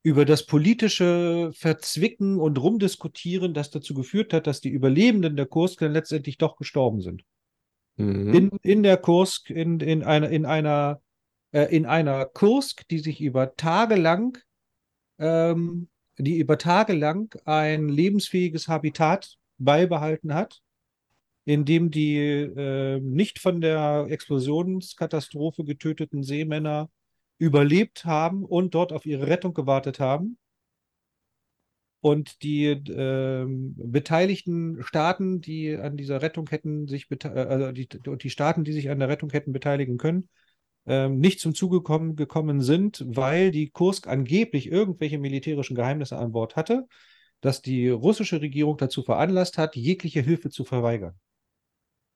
über 0.04 0.26
das 0.26 0.46
politische 0.46 1.52
Verzwicken 1.54 2.40
und 2.40 2.62
Rumdiskutieren, 2.62 3.54
das 3.54 3.72
dazu 3.72 3.94
geführt 3.94 4.34
hat, 4.34 4.48
dass 4.48 4.60
die 4.60 4.70
Überlebenden 4.70 5.38
der 5.38 5.46
Kursk 5.46 5.80
dann 5.80 5.94
letztendlich 5.94 6.38
doch 6.38 6.58
gestorben 6.58 7.02
sind. 7.02 7.24
Mhm. 7.96 8.34
In, 8.34 8.50
in 8.62 8.84
der 8.84 8.98
Kursk, 8.98 9.50
in, 9.50 9.80
in 9.80 10.04
einer, 10.04 10.30
in 10.30 10.46
einer, 10.46 11.02
äh, 11.56 11.74
in 11.74 11.86
einer 11.86 12.26
Kursk, 12.26 12.86
die 12.90 13.00
sich 13.00 13.22
über 13.22 13.56
Tage 13.56 13.96
lang, 13.96 14.38
ähm, 15.20 15.88
die 16.18 16.38
über 16.38 16.58
Tage 16.58 16.94
lang 16.94 17.34
ein 17.46 17.88
lebensfähiges 17.88 18.68
Habitat 18.68 19.38
beibehalten 19.58 20.34
hat, 20.34 20.62
in 21.46 21.64
dem 21.64 21.92
die 21.92 22.18
äh, 22.18 23.00
nicht 23.00 23.40
von 23.40 23.62
der 23.62 24.08
Explosionskatastrophe 24.10 25.64
getöteten 25.64 26.24
Seemänner 26.24 26.90
überlebt 27.38 28.04
haben 28.04 28.44
und 28.44 28.76
dort 28.76 28.92
auf 28.92 29.06
ihre 29.06 29.28
Rettung 29.28 29.54
gewartet 29.54 30.02
haben. 30.02 30.38
Und 32.02 32.44
die 32.44 32.66
ähm, 32.66 33.76
beteiligten 33.78 34.84
Staaten, 34.84 35.40
die 35.40 35.76
an 35.76 35.96
dieser 35.96 36.22
Rettung 36.22 36.50
hätten 36.50 36.88
sich 36.88 37.10
äh, 37.10 37.28
also 37.28 37.72
die, 37.72 37.88
die 37.88 38.30
Staaten, 38.30 38.66
die 38.66 38.74
sich 38.74 38.90
an 38.90 39.00
der 39.00 39.08
Rettung 39.08 39.30
hätten 39.30 39.54
beteiligen 39.54 39.98
können, 39.98 40.30
ähm, 40.86 41.20
nicht 41.20 41.40
zum 41.40 41.56
Zuge 41.56 41.82
kommen, 41.82 42.16
gekommen 42.16 42.62
sind, 42.62 43.04
weil 43.08 43.52
die 43.52 43.70
Kursk 43.70 44.08
angeblich 44.08 44.72
irgendwelche 44.72 45.18
militärischen 45.20 45.76
Geheimnisse 45.76 46.18
an 46.18 46.32
Bord 46.32 46.56
hatte, 46.56 46.88
dass 47.42 47.62
die 47.62 47.90
russische 47.90 48.42
Regierung 48.42 48.78
dazu 48.78 49.04
veranlasst 49.04 49.58
hat, 49.58 49.76
jegliche 49.76 50.22
Hilfe 50.22 50.50
zu 50.50 50.64
verweigern 50.66 51.16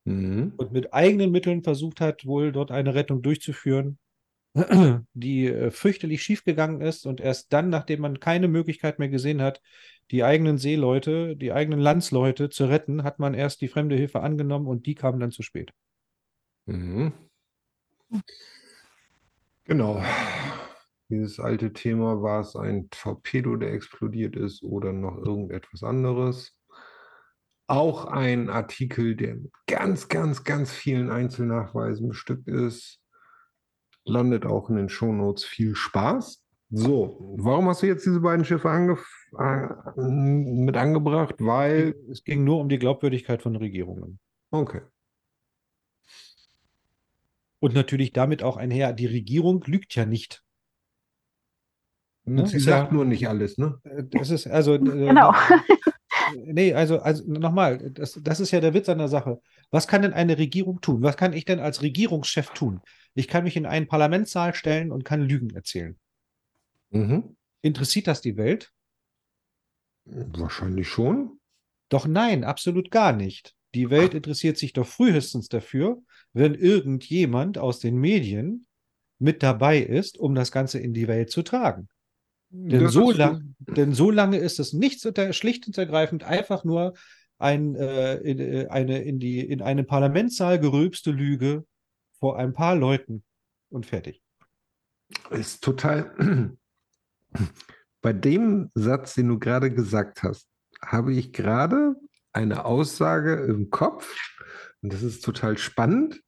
Mhm. 0.05 0.53
und 0.57 0.71
mit 0.71 0.93
eigenen 0.93 1.31
Mitteln 1.31 1.63
versucht 1.63 2.01
hat, 2.01 2.25
wohl 2.25 2.51
dort 2.51 2.71
eine 2.71 2.95
Rettung 2.95 3.21
durchzuführen, 3.21 3.99
die 5.13 5.47
äh, 5.47 5.71
fürchterlich 5.71 6.23
schiefgegangen 6.23 6.81
ist 6.81 7.05
und 7.05 7.21
erst 7.21 7.53
dann, 7.53 7.69
nachdem 7.69 8.01
man 8.01 8.19
keine 8.19 8.47
Möglichkeit 8.47 8.97
mehr 8.97 9.09
gesehen 9.09 9.41
hat, 9.41 9.61
die 10.11 10.23
eigenen 10.23 10.57
Seeleute, 10.57 11.35
die 11.35 11.51
eigenen 11.51 11.79
Landsleute 11.79 12.49
zu 12.49 12.65
retten, 12.65 13.03
hat 13.03 13.19
man 13.19 13.35
erst 13.35 13.61
die 13.61 13.67
fremde 13.67 13.95
Hilfe 13.95 14.21
angenommen 14.21 14.65
und 14.67 14.87
die 14.87 14.95
kamen 14.95 15.19
dann 15.19 15.31
zu 15.31 15.43
spät. 15.43 15.71
Mhm. 16.65 17.13
Genau. 19.69 20.01
Dieses 21.09 21.39
alte 21.39 21.71
Thema, 21.73 22.23
war 22.23 22.41
es 22.41 22.55
ein 22.55 22.89
Torpedo, 22.89 23.55
der 23.55 23.71
explodiert 23.71 24.35
ist 24.35 24.63
oder 24.63 24.93
noch 24.93 25.15
irgendetwas 25.17 25.83
anderes? 25.83 26.57
Auch 27.67 28.05
ein 28.05 28.49
Artikel, 28.49 29.15
der 29.15 29.35
mit 29.35 29.51
ganz, 29.67 30.07
ganz, 30.07 30.43
ganz 30.43 30.71
vielen 30.71 31.11
Einzelnachweisen 31.11 32.07
bestückt 32.07 32.47
ist. 32.47 32.99
Landet 34.05 34.47
auch 34.47 34.71
in 34.71 34.75
den 34.77 34.89
Shownotes. 34.89 35.45
Viel 35.45 35.75
Spaß. 35.75 36.43
So, 36.71 37.35
warum 37.37 37.67
hast 37.67 37.83
du 37.83 37.87
jetzt 37.87 38.07
diese 38.07 38.21
beiden 38.21 38.45
Schiffe 38.45 38.71
angef 38.71 39.07
äh, 39.37 39.67
mit 40.01 40.77
angebracht? 40.77 41.35
Weil, 41.37 41.93
Es 42.09 42.23
ging 42.23 42.43
nur 42.43 42.59
um 42.59 42.69
die 42.69 42.79
Glaubwürdigkeit 42.79 43.43
von 43.43 43.55
Regierungen. 43.55 44.19
okay. 44.49 44.81
Und 47.59 47.73
natürlich 47.73 48.13
damit 48.13 48.41
auch 48.43 48.57
einher, 48.57 48.93
die 48.93 49.05
Regierung 49.05 49.63
lügt 49.65 49.95
ja 49.95 50.05
nicht. 50.05 50.43
Ne? 52.25 52.47
Sie 52.47 52.59
sagt 52.59 52.89
ja- 52.89 52.93
nur 52.93 53.05
nicht 53.05 53.27
alles, 53.27 53.57
ne? 53.57 53.79
Äh, 53.83 54.03
Das 54.09 54.29
ist 54.29 54.47
also. 54.47 54.75
äh, 54.75 54.79
Genau. 54.79 55.33
Nee, 56.45 56.75
also, 56.75 56.99
also 56.99 57.23
nochmal, 57.31 57.89
das, 57.91 58.19
das 58.21 58.39
ist 58.39 58.51
ja 58.51 58.59
der 58.59 58.75
Witz 58.75 58.87
an 58.87 58.99
der 58.99 59.07
Sache. 59.07 59.41
Was 59.71 59.87
kann 59.87 60.03
denn 60.03 60.13
eine 60.13 60.37
Regierung 60.37 60.79
tun? 60.79 61.01
Was 61.01 61.17
kann 61.17 61.33
ich 61.33 61.43
denn 61.43 61.59
als 61.59 61.81
Regierungschef 61.81 62.51
tun? 62.51 62.81
Ich 63.15 63.27
kann 63.27 63.45
mich 63.45 63.55
in 63.57 63.65
einen 63.65 63.87
Parlamentssaal 63.87 64.53
stellen 64.53 64.91
und 64.91 65.03
kann 65.05 65.23
Lügen 65.23 65.49
erzählen. 65.55 65.97
Mhm. 66.91 67.35
Interessiert 67.63 68.05
das 68.05 68.21
die 68.21 68.37
Welt? 68.37 68.71
Wahrscheinlich 70.05 70.87
schon. 70.87 71.39
Doch 71.89 72.05
nein, 72.05 72.43
absolut 72.43 72.91
gar 72.91 73.11
nicht. 73.13 73.55
Die 73.73 73.89
Welt 73.89 74.13
interessiert 74.13 74.57
sich 74.57 74.73
doch 74.73 74.85
frühestens 74.85 75.47
dafür, 75.49 75.99
wenn 76.33 76.55
irgendjemand 76.55 77.57
aus 77.57 77.79
den 77.79 77.97
Medien 77.97 78.67
mit 79.19 79.43
dabei 79.43 79.79
ist, 79.79 80.17
um 80.17 80.35
das 80.35 80.51
Ganze 80.51 80.79
in 80.79 80.93
die 80.93 81.07
Welt 81.07 81.31
zu 81.31 81.43
tragen. 81.43 81.89
Denn 82.51 82.83
Das 82.83 82.93
so, 82.93 83.11
lang, 83.11 83.55
denn 83.59 83.93
so 83.93 84.09
lange 84.09 84.37
ist 84.37 84.59
es 84.59 84.73
nichts 84.73 85.05
unter, 85.05 85.33
schlicht 85.33 85.67
und 85.67 85.77
ergreifend 85.77 86.23
einfach 86.23 86.63
nur 86.63 86.93
ein, 87.37 87.75
äh, 87.75 88.15
in, 88.17 88.39
äh, 88.39 88.67
eine 88.69 89.01
in, 89.03 89.19
die, 89.19 89.39
in 89.39 89.61
einen 89.61 89.85
Parlamentssaal 89.85 90.59
gerülpste 90.59 91.11
Lüge 91.11 91.65
vor 92.19 92.37
ein 92.37 92.53
paar 92.53 92.75
Leuten 92.75 93.23
und 93.69 93.85
fertig. 93.85 94.21
Ist 95.29 95.63
total. 95.63 96.57
Bei 98.01 98.13
dem 98.13 98.69
Satz, 98.73 99.15
den 99.15 99.27
du 99.27 99.39
gerade 99.39 99.71
gesagt 99.71 100.23
hast, 100.23 100.47
habe 100.81 101.13
ich 101.13 101.33
gerade 101.33 101.95
eine 102.31 102.65
Aussage 102.65 103.35
im 103.45 103.69
Kopf. 103.69 104.15
Und 104.81 104.93
das 104.93 105.03
ist 105.03 105.23
total 105.23 105.57
spannend, 105.57 106.21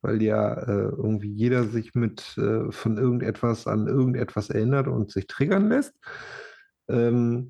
weil 0.00 0.22
ja 0.22 0.54
äh, 0.54 0.90
irgendwie 0.96 1.30
jeder 1.30 1.64
sich 1.64 1.94
mit 1.94 2.36
äh, 2.38 2.70
von 2.70 2.96
irgendetwas 2.96 3.66
an 3.66 3.86
irgendetwas 3.86 4.50
erinnert 4.50 4.88
und 4.88 5.10
sich 5.10 5.26
triggern 5.26 5.68
lässt. 5.68 5.94
Ähm, 6.88 7.48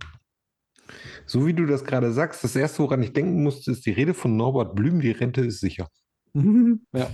so 1.26 1.46
wie 1.46 1.54
du 1.54 1.66
das 1.66 1.84
gerade 1.84 2.12
sagst, 2.12 2.42
das 2.44 2.56
erste, 2.56 2.82
woran 2.82 3.02
ich 3.02 3.12
denken 3.12 3.42
musste, 3.42 3.70
ist 3.70 3.84
die 3.86 3.92
Rede 3.92 4.14
von 4.14 4.36
Norbert 4.36 4.74
Blüm, 4.74 5.00
die 5.00 5.10
Rente 5.10 5.42
ist 5.42 5.60
sicher. 5.60 5.88
ja. 6.34 7.10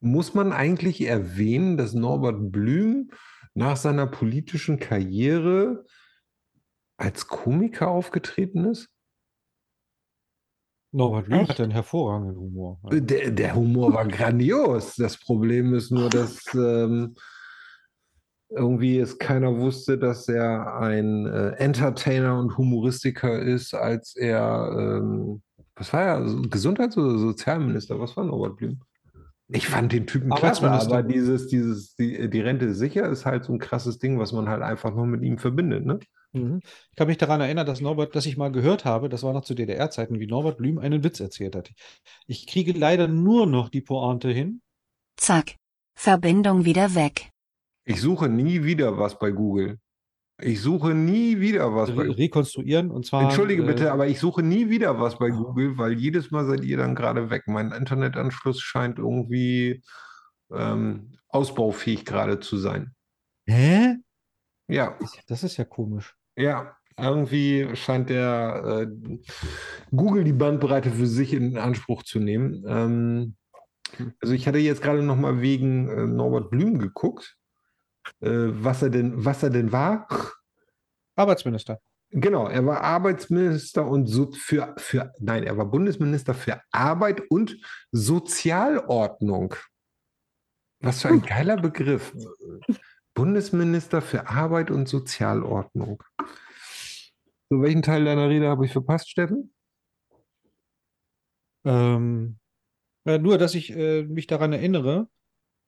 Muss 0.00 0.34
man 0.34 0.52
eigentlich 0.52 1.00
erwähnen, 1.00 1.76
dass 1.76 1.94
Norbert 1.94 2.52
Blüm 2.52 3.10
nach 3.54 3.76
seiner 3.76 4.06
politischen 4.06 4.78
Karriere 4.78 5.84
als 6.96 7.26
Komiker 7.26 7.88
aufgetreten 7.88 8.66
ist? 8.66 8.88
Norbert 10.92 11.26
Blüm 11.26 11.40
Echt? 11.40 11.50
hat 11.50 11.60
einen 11.60 11.72
hervorragenden 11.72 12.36
Humor. 12.36 12.80
Äh, 12.90 13.00
Der, 13.00 13.30
der 13.30 13.54
Humor 13.54 13.92
war 13.92 14.06
grandios. 14.06 14.96
Das 14.96 15.18
Problem 15.18 15.74
ist 15.74 15.90
nur, 15.90 16.08
dass 16.08 16.42
ähm, 16.54 17.14
irgendwie 18.50 18.98
es 18.98 19.18
keiner 19.18 19.56
wusste, 19.58 19.98
dass 19.98 20.28
er 20.28 20.78
ein 20.78 21.26
äh, 21.26 21.50
Entertainer 21.56 22.38
und 22.38 22.56
Humoristiker 22.56 23.38
ist, 23.38 23.74
als 23.74 24.16
er, 24.16 24.70
ähm, 24.78 25.42
was 25.76 25.92
war 25.92 26.02
er, 26.02 26.20
Gesundheits- 26.48 26.96
oder 26.96 27.18
Sozialminister? 27.18 28.00
Was 28.00 28.16
war 28.16 28.24
Norbert 28.24 28.56
Blüm? 28.56 28.80
Ich 29.50 29.66
fand 29.66 29.92
den 29.92 30.06
Typen 30.06 30.30
klasse, 30.30 30.70
aber 30.70 31.02
dieses, 31.02 31.46
dieses, 31.46 31.94
die, 31.96 32.28
die 32.28 32.40
Rente 32.40 32.74
sicher 32.74 33.08
ist 33.08 33.24
halt 33.24 33.44
so 33.44 33.52
ein 33.52 33.58
krasses 33.58 33.98
Ding, 33.98 34.18
was 34.18 34.32
man 34.32 34.48
halt 34.48 34.62
einfach 34.62 34.94
nur 34.94 35.06
mit 35.06 35.22
ihm 35.22 35.38
verbindet, 35.38 35.86
ne? 35.86 35.98
Mhm. 36.32 36.60
Ich 36.90 36.96
kann 36.96 37.08
mich 37.08 37.18
daran 37.18 37.40
erinnern, 37.40 37.66
dass 37.66 37.80
Norbert, 37.80 38.14
dass 38.14 38.26
ich 38.26 38.36
mal 38.36 38.52
gehört 38.52 38.84
habe, 38.84 39.08
das 39.08 39.22
war 39.22 39.32
noch 39.32 39.44
zu 39.44 39.54
DDR-Zeiten, 39.54 40.20
wie 40.20 40.26
Norbert 40.26 40.58
Blüm 40.58 40.78
einen 40.78 41.04
Witz 41.04 41.20
erzählt 41.20 41.56
hat. 41.56 41.70
Ich 42.26 42.46
kriege 42.46 42.72
leider 42.72 43.08
nur 43.08 43.46
noch 43.46 43.68
die 43.68 43.80
Pointe 43.80 44.30
hin. 44.30 44.60
Zack. 45.16 45.56
Verbindung 45.96 46.64
wieder 46.64 46.94
weg. 46.94 47.30
Ich 47.84 48.00
suche 48.00 48.28
nie 48.28 48.62
wieder 48.64 48.98
was 48.98 49.18
bei 49.18 49.30
Google. 49.30 49.78
Ich 50.40 50.60
suche 50.60 50.94
nie 50.94 51.40
wieder 51.40 51.74
was 51.74 51.94
bei 51.94 52.02
Re 52.04 52.16
rekonstruieren 52.16 52.92
und 52.92 53.04
zwar. 53.04 53.22
Entschuldige 53.22 53.64
äh, 53.64 53.66
bitte, 53.66 53.92
aber 53.92 54.06
ich 54.06 54.20
suche 54.20 54.44
nie 54.44 54.70
wieder 54.70 55.00
was 55.00 55.18
bei 55.18 55.30
Google, 55.30 55.76
weil 55.78 55.94
jedes 55.94 56.30
Mal 56.30 56.46
seid 56.46 56.62
ihr 56.62 56.76
dann 56.76 56.94
gerade 56.94 57.30
weg. 57.30 57.44
Mein 57.46 57.72
Internetanschluss 57.72 58.60
scheint 58.60 58.98
irgendwie 59.00 59.82
ähm, 60.52 61.18
ausbaufähig 61.28 62.04
gerade 62.04 62.38
zu 62.38 62.56
sein. 62.56 62.94
Hä? 63.46 63.96
Ja, 64.68 64.96
Das 65.26 65.42
ist 65.42 65.56
ja 65.56 65.64
komisch. 65.64 66.14
Ja. 66.38 66.76
irgendwie 66.98 67.68
scheint 67.74 68.10
der 68.10 68.86
äh, 68.86 69.18
Google 69.94 70.24
die 70.24 70.32
Bandbreite 70.32 70.90
für 70.90 71.06
sich 71.06 71.32
in 71.32 71.58
Anspruch 71.58 72.02
zu 72.02 72.18
nehmen. 72.18 72.64
Ähm, 72.66 73.36
also 74.20 74.34
ich 74.34 74.46
hatte 74.46 74.58
jetzt 74.58 74.82
gerade 74.82 75.02
noch 75.02 75.16
mal 75.16 75.40
wegen 75.40 75.88
äh, 75.88 76.06
Norbert 76.06 76.50
Blüm 76.50 76.78
geguckt, 76.78 77.36
äh, 78.20 78.28
was 78.30 78.82
er 78.82 78.90
denn, 78.90 79.24
was 79.24 79.42
er 79.42 79.50
denn 79.50 79.72
war. 79.72 80.08
Arbeitsminister. 81.16 81.80
Genau, 82.10 82.48
er 82.48 82.64
war 82.64 82.80
Arbeitsminister 82.80 83.86
und 83.86 84.06
so 84.06 84.32
für, 84.32 84.74
für, 84.78 85.12
nein, 85.18 85.42
er 85.44 85.58
war 85.58 85.66
Bundesminister 85.66 86.32
für 86.32 86.62
Arbeit 86.70 87.22
und 87.28 87.58
Sozialordnung. 87.92 89.54
Was 90.80 91.02
für 91.02 91.08
ein 91.08 91.22
geiler 91.22 91.56
Begriff. 91.56 92.14
Bundesminister 93.18 94.00
für 94.00 94.28
Arbeit 94.28 94.70
und 94.70 94.86
Sozialordnung. 94.86 96.04
So, 97.50 97.60
welchen 97.60 97.82
Teil 97.82 98.04
deiner 98.04 98.28
Rede 98.28 98.46
habe 98.46 98.64
ich 98.64 98.70
verpasst, 98.70 99.10
Steffen? 99.10 99.52
Ähm, 101.64 102.38
nur, 103.04 103.36
dass 103.36 103.56
ich 103.56 103.76
äh, 103.76 104.04
mich 104.04 104.28
daran 104.28 104.52
erinnere, 104.52 105.08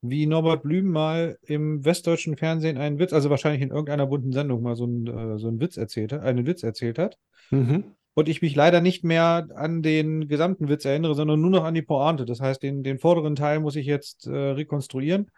wie 0.00 0.26
Norbert 0.26 0.62
Blüm 0.62 0.92
mal 0.92 1.38
im 1.42 1.84
westdeutschen 1.84 2.36
Fernsehen 2.36 2.78
einen 2.78 3.00
Witz, 3.00 3.12
also 3.12 3.30
wahrscheinlich 3.30 3.62
in 3.62 3.70
irgendeiner 3.70 4.06
bunten 4.06 4.30
Sendung 4.30 4.62
mal 4.62 4.76
so 4.76 4.84
einen, 4.84 5.08
äh, 5.08 5.38
so 5.40 5.48
einen 5.48 5.58
Witz 5.58 5.76
erzählt 5.76 6.12
hat, 6.12 6.22
einen 6.22 6.46
Witz 6.46 6.62
erzählt 6.62 7.00
hat. 7.00 7.18
Mhm. 7.50 7.82
Und 8.14 8.28
ich 8.28 8.42
mich 8.42 8.54
leider 8.54 8.80
nicht 8.80 9.02
mehr 9.02 9.48
an 9.56 9.82
den 9.82 10.28
gesamten 10.28 10.68
Witz 10.68 10.84
erinnere, 10.84 11.16
sondern 11.16 11.40
nur 11.40 11.50
noch 11.50 11.64
an 11.64 11.74
die 11.74 11.82
Pointe. 11.82 12.26
Das 12.26 12.40
heißt, 12.40 12.62
den, 12.62 12.84
den 12.84 13.00
vorderen 13.00 13.34
Teil 13.34 13.58
muss 13.58 13.74
ich 13.74 13.86
jetzt 13.86 14.28
äh, 14.28 14.30
rekonstruieren. 14.30 15.32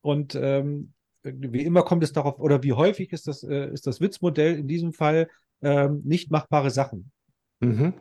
Und 0.00 0.34
ähm, 0.34 0.94
wie 1.36 1.64
immer 1.64 1.82
kommt 1.82 2.02
es 2.02 2.12
darauf, 2.12 2.38
oder 2.38 2.62
wie 2.62 2.72
häufig 2.72 3.12
ist 3.12 3.26
das, 3.26 3.42
äh, 3.42 3.70
ist 3.72 3.86
das 3.86 4.00
Witzmodell 4.00 4.56
in 4.56 4.68
diesem 4.68 4.92
Fall 4.92 5.28
ähm, 5.62 6.02
nicht 6.04 6.30
machbare 6.30 6.70
Sachen. 6.70 7.10
Mhm. 7.60 7.94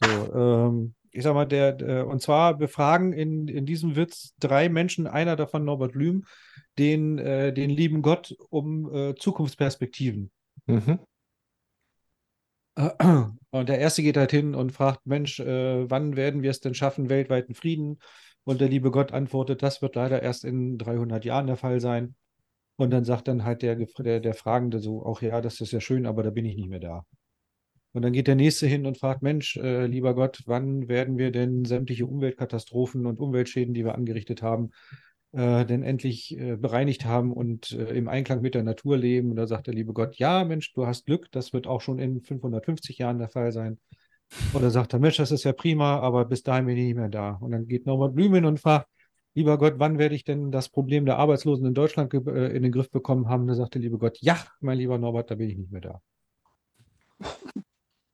So, 0.00 0.34
ähm, 0.34 0.94
ich 1.10 1.22
sag 1.22 1.34
mal, 1.34 1.46
der, 1.46 1.72
der, 1.72 2.06
und 2.06 2.20
zwar 2.20 2.56
befragen 2.56 3.12
in, 3.12 3.48
in 3.48 3.64
diesem 3.64 3.96
Witz 3.96 4.34
drei 4.38 4.68
Menschen, 4.68 5.06
einer 5.06 5.36
davon 5.36 5.64
Norbert 5.64 5.92
Blüm, 5.92 6.24
den, 6.78 7.18
äh, 7.18 7.52
den 7.52 7.70
lieben 7.70 8.02
Gott 8.02 8.36
um 8.50 8.92
äh, 8.94 9.14
Zukunftsperspektiven. 9.14 10.30
Mhm. 10.66 10.98
Und 13.50 13.68
der 13.70 13.78
erste 13.78 14.02
geht 14.02 14.18
halt 14.18 14.30
hin 14.30 14.54
und 14.54 14.72
fragt, 14.72 15.06
Mensch, 15.06 15.40
äh, 15.40 15.90
wann 15.90 16.14
werden 16.16 16.42
wir 16.42 16.50
es 16.50 16.60
denn 16.60 16.74
schaffen, 16.74 17.08
weltweiten 17.08 17.54
Frieden? 17.54 17.98
Und 18.44 18.60
der 18.60 18.68
liebe 18.68 18.90
Gott 18.90 19.12
antwortet, 19.12 19.62
das 19.62 19.80
wird 19.80 19.96
leider 19.96 20.22
erst 20.22 20.44
in 20.44 20.76
300 20.76 21.24
Jahren 21.24 21.46
der 21.46 21.56
Fall 21.56 21.80
sein. 21.80 22.14
Und 22.76 22.90
dann 22.90 23.04
sagt 23.04 23.28
dann 23.28 23.44
halt 23.44 23.62
der, 23.62 23.76
der, 23.76 24.20
der 24.20 24.34
Fragende 24.34 24.80
so, 24.80 25.04
auch 25.04 25.22
ja, 25.22 25.40
das 25.40 25.60
ist 25.60 25.72
ja 25.72 25.80
schön, 25.80 26.06
aber 26.06 26.22
da 26.22 26.30
bin 26.30 26.44
ich 26.44 26.56
nicht 26.56 26.68
mehr 26.68 26.80
da. 26.80 27.04
Und 27.92 28.02
dann 28.02 28.12
geht 28.12 28.26
der 28.26 28.34
Nächste 28.34 28.66
hin 28.66 28.84
und 28.84 28.98
fragt, 28.98 29.22
Mensch, 29.22 29.56
äh, 29.56 29.86
lieber 29.86 30.14
Gott, 30.14 30.42
wann 30.44 30.86
werden 30.86 31.16
wir 31.16 31.32
denn 31.32 31.64
sämtliche 31.64 32.04
Umweltkatastrophen 32.04 33.06
und 33.06 33.18
Umweltschäden, 33.18 33.72
die 33.72 33.86
wir 33.86 33.94
angerichtet 33.94 34.42
haben, 34.42 34.72
äh, 35.32 35.64
denn 35.64 35.82
endlich 35.82 36.36
äh, 36.38 36.56
bereinigt 36.56 37.06
haben 37.06 37.32
und 37.32 37.72
äh, 37.72 37.94
im 37.94 38.08
Einklang 38.08 38.42
mit 38.42 38.54
der 38.54 38.64
Natur 38.64 38.98
leben? 38.98 39.30
Und 39.30 39.36
da 39.36 39.46
sagt 39.46 39.68
der 39.68 39.74
liebe 39.74 39.94
Gott, 39.94 40.16
ja, 40.16 40.44
Mensch, 40.44 40.74
du 40.74 40.86
hast 40.86 41.06
Glück, 41.06 41.32
das 41.32 41.54
wird 41.54 41.66
auch 41.66 41.80
schon 41.80 41.98
in 41.98 42.20
550 42.20 42.98
Jahren 42.98 43.18
der 43.18 43.30
Fall 43.30 43.52
sein. 43.52 43.78
Oder 44.52 44.70
sagt 44.70 44.92
er, 44.92 44.98
Mensch, 44.98 45.16
das 45.16 45.30
ist 45.30 45.44
ja 45.44 45.54
prima, 45.54 45.98
aber 46.00 46.26
bis 46.26 46.42
dahin 46.42 46.66
bin 46.66 46.76
ich 46.76 46.84
nicht 46.84 46.96
mehr 46.96 47.08
da. 47.08 47.38
Und 47.40 47.52
dann 47.52 47.66
geht 47.66 47.84
Blüm 47.84 48.34
hin 48.34 48.44
und 48.44 48.60
fragt, 48.60 48.88
lieber 49.36 49.58
Gott, 49.58 49.74
wann 49.76 49.98
werde 49.98 50.14
ich 50.14 50.24
denn 50.24 50.50
das 50.50 50.68
Problem 50.68 51.04
der 51.04 51.18
Arbeitslosen 51.18 51.66
in 51.66 51.74
Deutschland 51.74 52.12
äh, 52.12 52.48
in 52.48 52.62
den 52.62 52.72
Griff 52.72 52.90
bekommen 52.90 53.28
haben? 53.28 53.46
Da 53.46 53.54
sagt 53.54 53.74
der 53.74 53.82
liebe 53.82 53.98
Gott, 53.98 54.18
ja, 54.20 54.36
mein 54.60 54.78
lieber 54.78 54.98
Norbert, 54.98 55.30
da 55.30 55.36
bin 55.36 55.50
ich 55.50 55.58
nicht 55.58 55.70
mehr 55.70 55.82
da. 55.82 56.02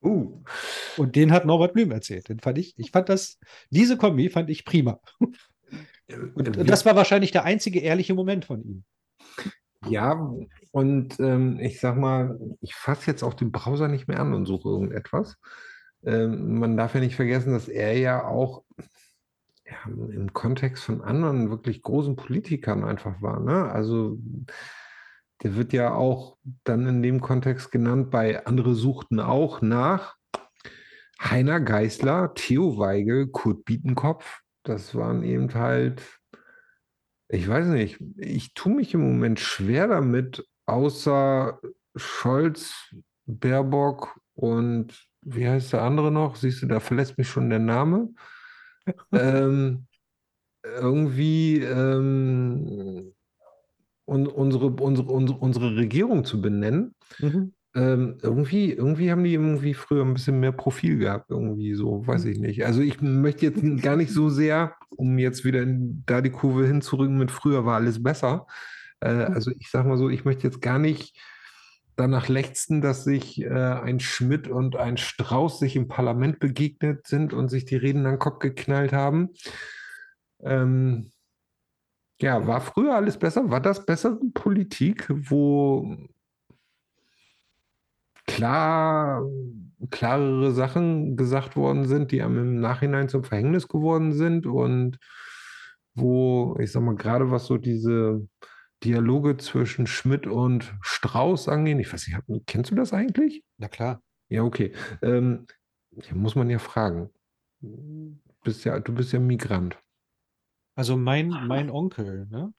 Uh. 0.03 0.43
Und 0.97 1.15
den 1.15 1.31
hat 1.31 1.45
Norbert 1.45 1.73
Blüm 1.73 1.91
erzählt. 1.91 2.27
Den 2.27 2.41
fand 2.41 2.57
ich, 2.57 2.77
ich 2.77 2.91
fand 2.91 3.07
das, 3.07 3.39
diese 3.69 3.97
Kombi 3.97 4.29
fand 4.29 4.49
ich 4.49 4.65
prima. 4.65 4.99
Und 6.35 6.69
das 6.69 6.85
war 6.85 6.97
wahrscheinlich 6.97 7.31
der 7.31 7.45
einzige 7.45 7.79
ehrliche 7.79 8.13
Moment 8.13 8.43
von 8.43 8.61
ihm. 8.61 8.83
Ja, 9.87 10.29
und 10.71 11.19
ähm, 11.21 11.57
ich 11.61 11.79
sag 11.79 11.97
mal, 11.97 12.37
ich 12.59 12.75
fasse 12.75 13.09
jetzt 13.09 13.23
auch 13.23 13.33
den 13.33 13.51
Browser 13.51 13.87
nicht 13.87 14.09
mehr 14.09 14.19
an 14.19 14.33
und 14.33 14.45
suche 14.45 14.67
irgendetwas. 14.67 15.37
Ähm, 16.05 16.59
man 16.59 16.75
darf 16.75 16.93
ja 16.93 16.99
nicht 16.99 17.15
vergessen, 17.15 17.53
dass 17.53 17.69
er 17.69 17.97
ja 17.97 18.25
auch 18.25 18.63
ja, 19.73 19.93
im 20.13 20.33
Kontext 20.33 20.83
von 20.83 21.01
anderen 21.01 21.49
wirklich 21.49 21.81
großen 21.81 22.15
Politikern 22.15 22.83
einfach 22.83 23.21
war. 23.21 23.39
Ne? 23.39 23.71
Also 23.71 24.17
der 25.41 25.55
wird 25.55 25.73
ja 25.73 25.93
auch 25.93 26.37
dann 26.63 26.87
in 26.87 27.01
dem 27.03 27.21
Kontext 27.21 27.71
genannt, 27.71 28.11
bei 28.11 28.45
andere 28.45 28.75
suchten 28.75 29.19
auch 29.19 29.61
nach 29.61 30.15
Heiner 31.21 31.59
Geißler, 31.59 32.33
Theo 32.33 32.77
Weigel, 32.77 33.27
Kurt 33.27 33.65
Bietenkopf. 33.65 34.41
Das 34.63 34.95
waren 34.95 35.23
eben 35.23 35.53
halt, 35.53 36.01
ich 37.27 37.47
weiß 37.47 37.67
nicht, 37.67 37.99
ich 38.17 38.53
tue 38.53 38.73
mich 38.73 38.93
im 38.93 39.01
Moment 39.01 39.39
schwer 39.39 39.87
damit, 39.87 40.47
außer 40.65 41.59
Scholz, 41.95 42.93
Baerbock 43.25 44.19
und 44.35 45.07
wie 45.21 45.47
heißt 45.47 45.73
der 45.73 45.83
andere 45.83 46.11
noch? 46.11 46.35
Siehst 46.35 46.61
du, 46.61 46.67
da 46.67 46.79
verlässt 46.79 47.17
mich 47.17 47.27
schon 47.27 47.49
der 47.49 47.59
Name. 47.59 48.09
Ähm, 49.11 49.85
irgendwie 50.63 51.59
ähm, 51.59 53.13
un, 54.05 54.27
unsere, 54.27 54.67
unsere, 54.67 55.07
unsere, 55.07 55.37
unsere 55.37 55.75
Regierung 55.75 56.25
zu 56.25 56.41
benennen. 56.41 56.95
Mhm. 57.19 57.53
Ähm, 57.75 58.17
irgendwie, 58.21 58.71
irgendwie 58.71 59.09
haben 59.09 59.23
die 59.23 59.33
irgendwie 59.33 59.73
früher 59.73 60.05
ein 60.05 60.13
bisschen 60.13 60.39
mehr 60.39 60.51
Profil 60.51 60.99
gehabt, 60.99 61.31
irgendwie 61.31 61.73
so, 61.73 62.05
weiß 62.05 62.25
ich 62.25 62.37
nicht. 62.37 62.65
Also 62.65 62.81
ich 62.81 63.01
möchte 63.01 63.47
jetzt 63.47 63.63
gar 63.81 63.95
nicht 63.95 64.11
so 64.11 64.29
sehr, 64.29 64.75
um 64.91 65.17
jetzt 65.17 65.43
wieder 65.43 65.63
in, 65.63 66.03
da 66.05 66.21
die 66.21 66.29
Kurve 66.29 66.67
hinzurücken 66.67 67.17
mit 67.17 67.31
früher 67.31 67.65
war 67.65 67.75
alles 67.75 68.03
besser. 68.03 68.45
Äh, 68.99 69.07
also 69.07 69.51
ich 69.57 69.71
sag 69.71 69.87
mal 69.87 69.97
so, 69.97 70.09
ich 70.09 70.23
möchte 70.23 70.43
jetzt 70.43 70.61
gar 70.61 70.77
nicht 70.77 71.17
danach 71.95 72.27
lechzen, 72.27 72.81
dass 72.81 73.03
sich 73.03 73.41
äh, 73.41 73.49
ein 73.49 73.99
Schmidt 73.99 74.47
und 74.47 74.75
ein 74.75 74.97
Strauß 74.97 75.59
sich 75.59 75.75
im 75.75 75.87
Parlament 75.87 76.39
begegnet 76.39 77.07
sind 77.07 77.33
und 77.33 77.49
sich 77.49 77.65
die 77.65 77.75
Reden 77.75 78.05
an 78.05 78.13
den 78.13 78.19
Kopf 78.19 78.39
geknallt 78.39 78.93
haben. 78.93 79.29
Ähm, 80.41 81.11
ja, 82.21 82.47
war 82.47 82.61
früher 82.61 82.95
alles 82.95 83.17
besser? 83.17 83.49
War 83.49 83.61
das 83.61 83.85
bessere 83.85 84.19
Politik, 84.33 85.07
wo 85.09 85.97
klar, 88.27 89.23
klarere 89.89 90.51
Sachen 90.51 91.17
gesagt 91.17 91.55
worden 91.55 91.85
sind, 91.85 92.11
die 92.11 92.21
einem 92.21 92.37
im 92.37 92.59
Nachhinein 92.59 93.09
zum 93.09 93.23
Verhängnis 93.23 93.67
geworden 93.67 94.13
sind 94.13 94.45
und 94.45 94.97
wo, 95.95 96.57
ich 96.59 96.71
sag 96.71 96.81
mal, 96.81 96.95
gerade 96.95 97.29
was 97.29 97.45
so 97.45 97.57
diese 97.57 98.27
Dialoge 98.83 99.37
zwischen 99.37 99.87
Schmidt 99.87 100.27
und 100.27 100.73
Strauß 100.81 101.47
angehen, 101.49 101.79
ich 101.79 101.91
weiß 101.91 102.07
nicht, 102.07 102.47
kennst 102.47 102.71
du 102.71 102.75
das 102.75 102.93
eigentlich? 102.93 103.43
Na 103.57 103.67
klar. 103.67 104.01
Ja, 104.29 104.43
okay. 104.43 104.73
Ähm, 105.01 105.45
muss 106.13 106.35
man 106.35 106.49
ja 106.49 106.59
fragen. 106.59 107.09
Bist 108.43 108.65
ja, 108.65 108.79
du 108.79 108.93
bist 108.93 109.13
ja 109.13 109.19
Migrant. 109.19 109.77
Also 110.75 110.97
mein, 110.97 111.29
mein 111.29 111.69
Onkel, 111.69 112.27
ne? 112.29 112.53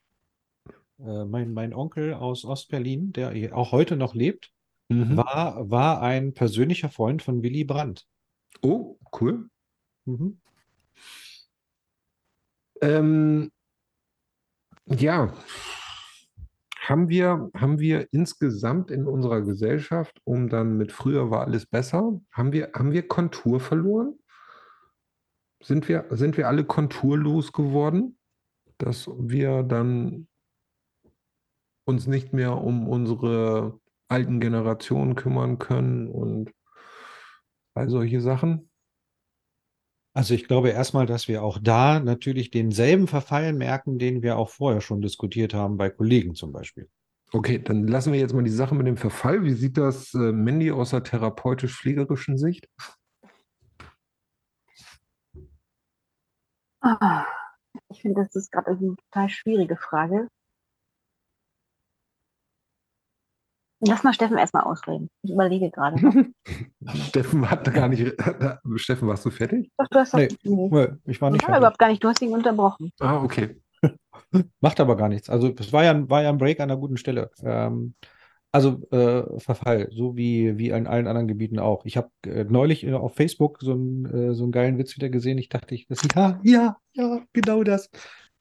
Äh, 0.98 1.24
mein, 1.24 1.52
mein 1.52 1.74
Onkel 1.74 2.14
aus 2.14 2.44
Ostberlin, 2.44 3.12
der 3.12 3.56
auch 3.56 3.72
heute 3.72 3.96
noch 3.96 4.14
lebt, 4.14 4.50
Mhm. 4.90 5.16
war, 5.16 5.70
war 5.70 6.02
ein 6.02 6.34
persönlicher 6.34 6.90
Freund 6.90 7.22
von 7.22 7.42
Willy 7.42 7.64
Brandt. 7.64 8.06
Oh, 8.60 8.98
cool. 9.18 9.48
Mhm. 10.04 10.38
Ähm, 12.82 13.50
ja, 14.86 15.32
haben 16.88 17.08
wir, 17.08 17.50
haben 17.56 17.78
wir 17.78 18.08
insgesamt 18.12 18.90
in 18.90 19.06
unserer 19.06 19.40
Gesellschaft, 19.40 20.20
um 20.24 20.48
dann 20.48 20.76
mit 20.76 20.92
früher 20.92 21.30
war 21.30 21.42
alles 21.42 21.66
besser, 21.66 22.20
haben 22.30 22.52
wir, 22.52 22.72
haben 22.74 22.92
wir 22.92 23.08
Kontur 23.08 23.60
verloren? 23.60 24.18
Sind 25.62 25.88
wir, 25.88 26.06
sind 26.10 26.36
wir 26.36 26.46
alle 26.46 26.64
konturlos 26.64 27.52
geworden, 27.52 28.18
dass 28.76 29.08
wir 29.16 29.62
dann 29.62 30.28
uns 31.86 32.06
nicht 32.06 32.32
mehr 32.34 32.58
um 32.58 32.86
unsere 32.86 33.80
alten 34.08 34.40
Generationen 34.40 35.14
kümmern 35.14 35.58
können 35.58 36.08
und 36.08 36.52
all 37.74 37.88
solche 37.88 38.20
Sachen? 38.20 38.68
Also 40.16 40.32
ich 40.32 40.46
glaube 40.46 40.70
erstmal, 40.70 41.06
dass 41.06 41.26
wir 41.26 41.42
auch 41.42 41.58
da 41.60 41.98
natürlich 41.98 42.52
denselben 42.52 43.08
Verfall 43.08 43.52
merken, 43.52 43.98
den 43.98 44.22
wir 44.22 44.38
auch 44.38 44.48
vorher 44.48 44.80
schon 44.80 45.00
diskutiert 45.00 45.54
haben, 45.54 45.76
bei 45.76 45.90
Kollegen 45.90 46.36
zum 46.36 46.52
Beispiel. 46.52 46.88
Okay, 47.32 47.58
dann 47.58 47.88
lassen 47.88 48.12
wir 48.12 48.20
jetzt 48.20 48.32
mal 48.32 48.44
die 48.44 48.50
Sache 48.50 48.76
mit 48.76 48.86
dem 48.86 48.96
Verfall. 48.96 49.42
Wie 49.42 49.54
sieht 49.54 49.76
das 49.76 50.14
äh, 50.14 50.30
Mandy 50.30 50.70
aus 50.70 50.90
der 50.90 51.02
therapeutisch-pflegerischen 51.02 52.38
Sicht? 52.38 52.68
Ah, 56.80 57.24
ich 57.88 58.02
finde, 58.02 58.22
das 58.22 58.36
ist 58.36 58.52
gerade 58.52 58.70
eine 58.70 58.94
total 58.94 59.28
schwierige 59.28 59.76
Frage. 59.76 60.28
Lass 63.86 64.02
mal 64.02 64.12
Steffen 64.14 64.38
erstmal 64.38 64.64
ausreden. 64.64 65.08
Ich 65.22 65.30
überlege 65.32 65.70
gerade. 65.70 66.00
noch. 66.00 66.14
Steffen 67.08 67.50
hat 67.50 67.72
gar 67.72 67.88
nicht. 67.88 68.14
Steffen, 68.76 69.08
warst 69.08 69.24
du 69.24 69.30
fertig? 69.30 69.70
Doch, 69.78 69.88
du 69.88 69.98
hast 69.98 70.14
doch. 70.14 70.18
Nee. 70.18 70.28
Nee. 70.42 70.88
Ich 71.06 71.20
war 71.20 71.30
nicht 71.30 71.42
Ja, 71.42 71.46
fertig. 71.46 71.58
überhaupt 71.58 71.78
gar 71.78 71.88
nicht. 71.88 72.02
Du 72.02 72.08
hast 72.08 72.22
ihn 72.22 72.32
unterbrochen. 72.32 72.90
Ah, 73.00 73.22
okay. 73.22 73.60
Macht 74.60 74.80
aber 74.80 74.96
gar 74.96 75.08
nichts. 75.08 75.28
Also 75.28 75.52
es 75.58 75.72
war 75.72 75.84
ja, 75.84 76.08
war 76.08 76.22
ja 76.22 76.28
ein 76.30 76.38
Break 76.38 76.60
an 76.60 76.70
einer 76.70 76.80
guten 76.80 76.96
Stelle. 76.96 77.30
Ähm, 77.42 77.94
also 78.52 78.80
äh, 78.92 79.40
Verfall, 79.40 79.88
so 79.90 80.16
wie, 80.16 80.56
wie 80.58 80.68
in 80.70 80.86
allen 80.86 81.08
anderen 81.08 81.26
Gebieten 81.26 81.58
auch. 81.58 81.84
Ich 81.84 81.96
habe 81.96 82.10
äh, 82.24 82.44
neulich 82.44 82.84
äh, 82.86 82.92
auf 82.92 83.16
Facebook 83.16 83.58
so, 83.60 83.72
einen, 83.72 84.04
äh, 84.06 84.34
so 84.34 84.44
einen 84.44 84.52
geilen 84.52 84.78
Witz 84.78 84.94
wieder 84.96 85.08
gesehen. 85.08 85.38
Ich 85.38 85.48
dachte, 85.48 85.74
ich, 85.74 85.86
das, 85.88 86.00
ja, 86.14 86.38
ja, 86.44 86.76
ja, 86.92 87.20
genau 87.32 87.64
das. 87.64 87.90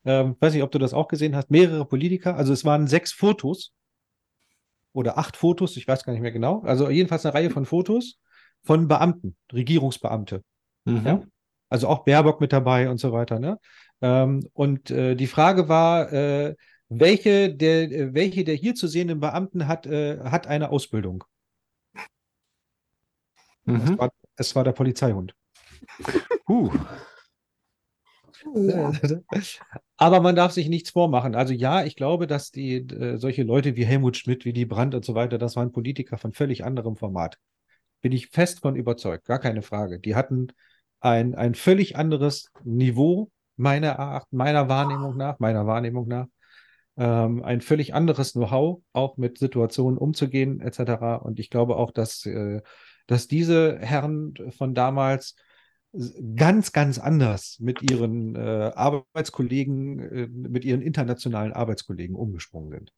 Ähm, 0.05 0.35
weiß 0.39 0.53
nicht, 0.53 0.61
ob 0.63 0.71
du 0.71 0.77
das 0.79 0.93
auch 0.93 1.07
gesehen 1.07 1.35
hast. 1.35 1.49
Mehrere 1.49 1.85
Politiker, 1.85 2.35
also 2.35 2.53
es 2.53 2.63
waren 2.63 2.85
sechs 2.87 3.11
Fotos 3.11 3.71
oder 4.93 5.17
acht 5.17 5.35
Fotos, 5.35 5.75
ich 5.77 5.87
weiß 5.87 6.03
gar 6.03 6.13
nicht 6.13 6.21
mehr 6.21 6.31
genau. 6.31 6.61
Also 6.61 6.89
jedenfalls 6.89 7.25
eine 7.25 7.33
Reihe 7.33 7.49
von 7.49 7.65
Fotos 7.65 8.19
von 8.63 8.87
Beamten, 8.87 9.35
Regierungsbeamte. 9.51 10.43
Mhm. 10.85 11.05
Ja. 11.05 11.21
Also 11.69 11.87
auch 11.87 12.05
Baerbock 12.05 12.39
mit 12.39 12.53
dabei 12.53 12.89
und 12.89 12.99
so 12.99 13.11
weiter. 13.11 13.39
Ne? 13.39 13.59
Ähm, 14.01 14.47
und 14.53 14.91
äh, 14.91 15.15
die 15.15 15.27
Frage 15.27 15.67
war, 15.67 16.13
äh, 16.13 16.55
welche 16.89 17.53
der, 17.53 17.91
äh, 17.91 18.13
welche 18.13 18.43
der 18.43 18.55
hier 18.55 18.75
zu 18.75 18.87
sehenden 18.87 19.19
Beamten 19.19 19.67
hat, 19.67 19.85
äh, 19.87 20.19
hat 20.19 20.47
eine 20.47 20.69
Ausbildung? 20.69 21.23
Es, 23.65 23.73
Mhm. 23.73 23.97
war, 23.97 24.11
es 24.35 24.55
war 24.55 24.63
der 24.63 24.73
Polizeihund. 24.73 25.35
Uh, 26.47 26.71
Ja. 28.55 28.91
Aber 29.97 30.21
man 30.21 30.35
darf 30.35 30.51
sich 30.51 30.69
nichts 30.69 30.91
vormachen. 30.91 31.35
Also 31.35 31.53
ja, 31.53 31.83
ich 31.83 31.95
glaube, 31.95 32.27
dass 32.27 32.51
die 32.51 32.77
äh, 32.77 33.17
solche 33.17 33.43
Leute 33.43 33.75
wie 33.75 33.85
Helmut 33.85 34.17
Schmidt, 34.17 34.45
Willy 34.45 34.65
Brandt 34.65 34.95
und 34.95 35.05
so 35.05 35.15
weiter, 35.15 35.37
das 35.37 35.55
waren 35.55 35.71
Politiker 35.71 36.17
von 36.17 36.33
völlig 36.33 36.63
anderem 36.63 36.95
Format. 36.95 37.37
Bin 38.01 38.11
ich 38.11 38.27
fest 38.27 38.59
von 38.61 38.75
überzeugt, 38.75 39.25
gar 39.25 39.39
keine 39.39 39.61
Frage. 39.61 39.99
Die 39.99 40.15
hatten 40.15 40.47
ein, 40.99 41.35
ein 41.35 41.55
völlig 41.55 41.95
anderes 41.95 42.51
Niveau, 42.63 43.29
meiner, 43.55 44.23
meiner 44.31 44.67
Wahrnehmung 44.67 45.15
nach, 45.17 45.39
meiner 45.39 45.65
Wahrnehmung 45.67 46.07
nach. 46.07 46.27
Ähm, 46.95 47.43
ein 47.43 47.61
völlig 47.61 47.93
anderes 47.93 48.33
Know-how, 48.33 48.81
auch 48.93 49.17
mit 49.17 49.37
Situationen 49.37 49.97
umzugehen, 49.97 50.59
etc. 50.61 51.23
Und 51.23 51.39
ich 51.39 51.49
glaube 51.49 51.75
auch, 51.75 51.91
dass, 51.91 52.25
äh, 52.25 52.61
dass 53.07 53.27
diese 53.27 53.79
Herren 53.79 54.33
von 54.57 54.73
damals 54.73 55.35
ganz, 56.35 56.71
ganz 56.71 56.97
anders 56.97 57.57
mit 57.59 57.81
ihren 57.91 58.35
äh, 58.35 58.71
Arbeitskollegen, 58.73 59.99
äh, 59.99 60.27
mit 60.27 60.65
ihren 60.65 60.81
internationalen 60.81 61.53
Arbeitskollegen 61.53 62.15
umgesprungen 62.15 62.71
sind. 62.71 62.93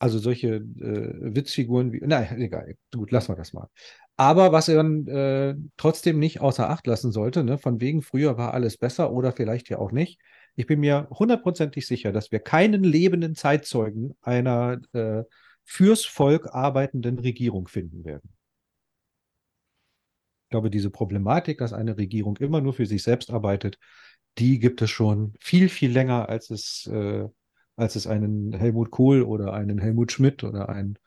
Also 0.00 0.18
solche 0.18 0.56
äh, 0.56 1.34
Witzfiguren 1.34 1.92
wie, 1.92 2.00
nein, 2.00 2.40
egal, 2.40 2.76
gut, 2.94 3.10
lassen 3.10 3.32
wir 3.32 3.36
das 3.36 3.52
mal. 3.52 3.68
Aber 4.16 4.52
was 4.52 4.68
man 4.68 5.06
äh, 5.08 5.54
trotzdem 5.76 6.18
nicht 6.18 6.40
außer 6.40 6.70
Acht 6.70 6.86
lassen 6.86 7.12
sollte, 7.12 7.44
ne, 7.44 7.58
von 7.58 7.80
wegen 7.80 8.02
früher 8.02 8.38
war 8.38 8.54
alles 8.54 8.76
besser 8.76 9.12
oder 9.12 9.32
vielleicht 9.32 9.68
ja 9.68 9.78
auch 9.78 9.92
nicht. 9.92 10.20
Ich 10.56 10.66
bin 10.66 10.80
mir 10.80 11.08
hundertprozentig 11.10 11.86
sicher, 11.86 12.12
dass 12.12 12.32
wir 12.32 12.38
keinen 12.40 12.84
lebenden 12.84 13.34
Zeitzeugen 13.34 14.16
einer 14.22 14.80
äh, 14.92 15.24
fürs 15.64 16.04
Volk 16.04 16.48
arbeitenden 16.52 17.18
Regierung 17.18 17.68
finden 17.68 18.04
werden. 18.04 18.30
Ich 20.48 20.50
glaube, 20.50 20.70
diese 20.70 20.88
Problematik, 20.88 21.58
dass 21.58 21.74
eine 21.74 21.98
Regierung 21.98 22.38
immer 22.38 22.62
nur 22.62 22.72
für 22.72 22.86
sich 22.86 23.02
selbst 23.02 23.30
arbeitet, 23.30 23.78
die 24.38 24.58
gibt 24.58 24.80
es 24.80 24.88
schon 24.88 25.34
viel, 25.40 25.68
viel 25.68 25.90
länger, 25.92 26.30
als 26.30 26.48
es, 26.48 26.86
äh, 26.86 27.28
als 27.76 27.96
es 27.96 28.06
einen 28.06 28.54
Helmut 28.54 28.90
Kohl 28.90 29.20
oder 29.20 29.52
einen 29.52 29.78
Helmut 29.78 30.10
Schmidt 30.10 30.44
oder 30.44 30.70
einen 30.70 30.98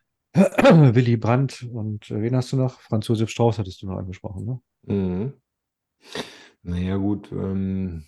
Willy 0.34 1.16
Brandt 1.16 1.64
und 1.72 2.08
äh, 2.12 2.22
wen 2.22 2.36
hast 2.36 2.52
du 2.52 2.56
noch? 2.56 2.80
Franz 2.82 3.08
Josef 3.08 3.30
Strauß 3.30 3.58
hattest 3.58 3.82
du 3.82 3.86
noch 3.88 3.98
angesprochen, 3.98 4.44
ne? 4.44 4.60
Mhm. 4.86 5.32
Naja, 6.62 6.96
gut. 6.96 7.32
Ähm, 7.32 8.04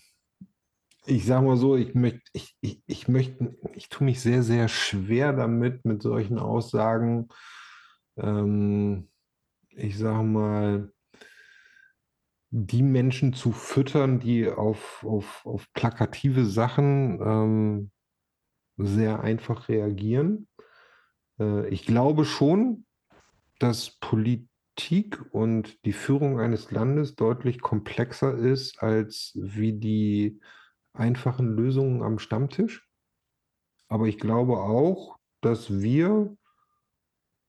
ich 1.05 1.27
sag 1.27 1.43
mal 1.43 1.57
so, 1.57 1.77
ich 1.77 1.95
möchte, 1.97 2.21
ich, 2.33 2.57
ich, 2.61 2.81
ich 2.87 3.09
möchte, 3.09 3.57
ich 3.75 3.89
tue 3.89 4.05
mich 4.05 4.21
sehr, 4.21 4.45
sehr 4.45 4.69
schwer 4.69 5.33
damit, 5.33 5.85
mit 5.85 6.01
solchen 6.03 6.39
Aussagen. 6.39 7.29
Ähm, 8.17 9.09
ich 9.77 9.99
sage 9.99 10.23
mal, 10.23 10.93
die 12.51 12.83
Menschen 12.83 13.33
zu 13.35 13.53
füttern, 13.53 14.19
die 14.19 14.49
auf, 14.49 15.05
auf, 15.05 15.45
auf 15.45 15.67
plakative 15.75 16.47
Sachen 16.47 17.21
ähm, 17.21 17.91
sehr 18.79 19.21
einfach 19.21 19.69
reagieren. 19.69 20.49
Äh, 21.39 21.69
ich 21.69 21.85
glaube 21.85 22.25
schon, 22.25 22.87
dass 23.59 23.99
Politik 24.01 25.23
und 25.33 25.85
die 25.85 25.93
Führung 25.93 26.41
eines 26.41 26.71
Landes 26.71 27.15
deutlich 27.15 27.61
komplexer 27.61 28.35
ist 28.35 28.83
als 28.83 29.33
wie 29.35 29.73
die 29.73 30.41
einfachen 30.93 31.49
Lösungen 31.49 32.03
am 32.03 32.19
Stammtisch. 32.19 32.89
Aber 33.89 34.07
ich 34.07 34.19
glaube 34.19 34.59
auch, 34.59 35.17
dass 35.41 35.81
wir 35.81 36.37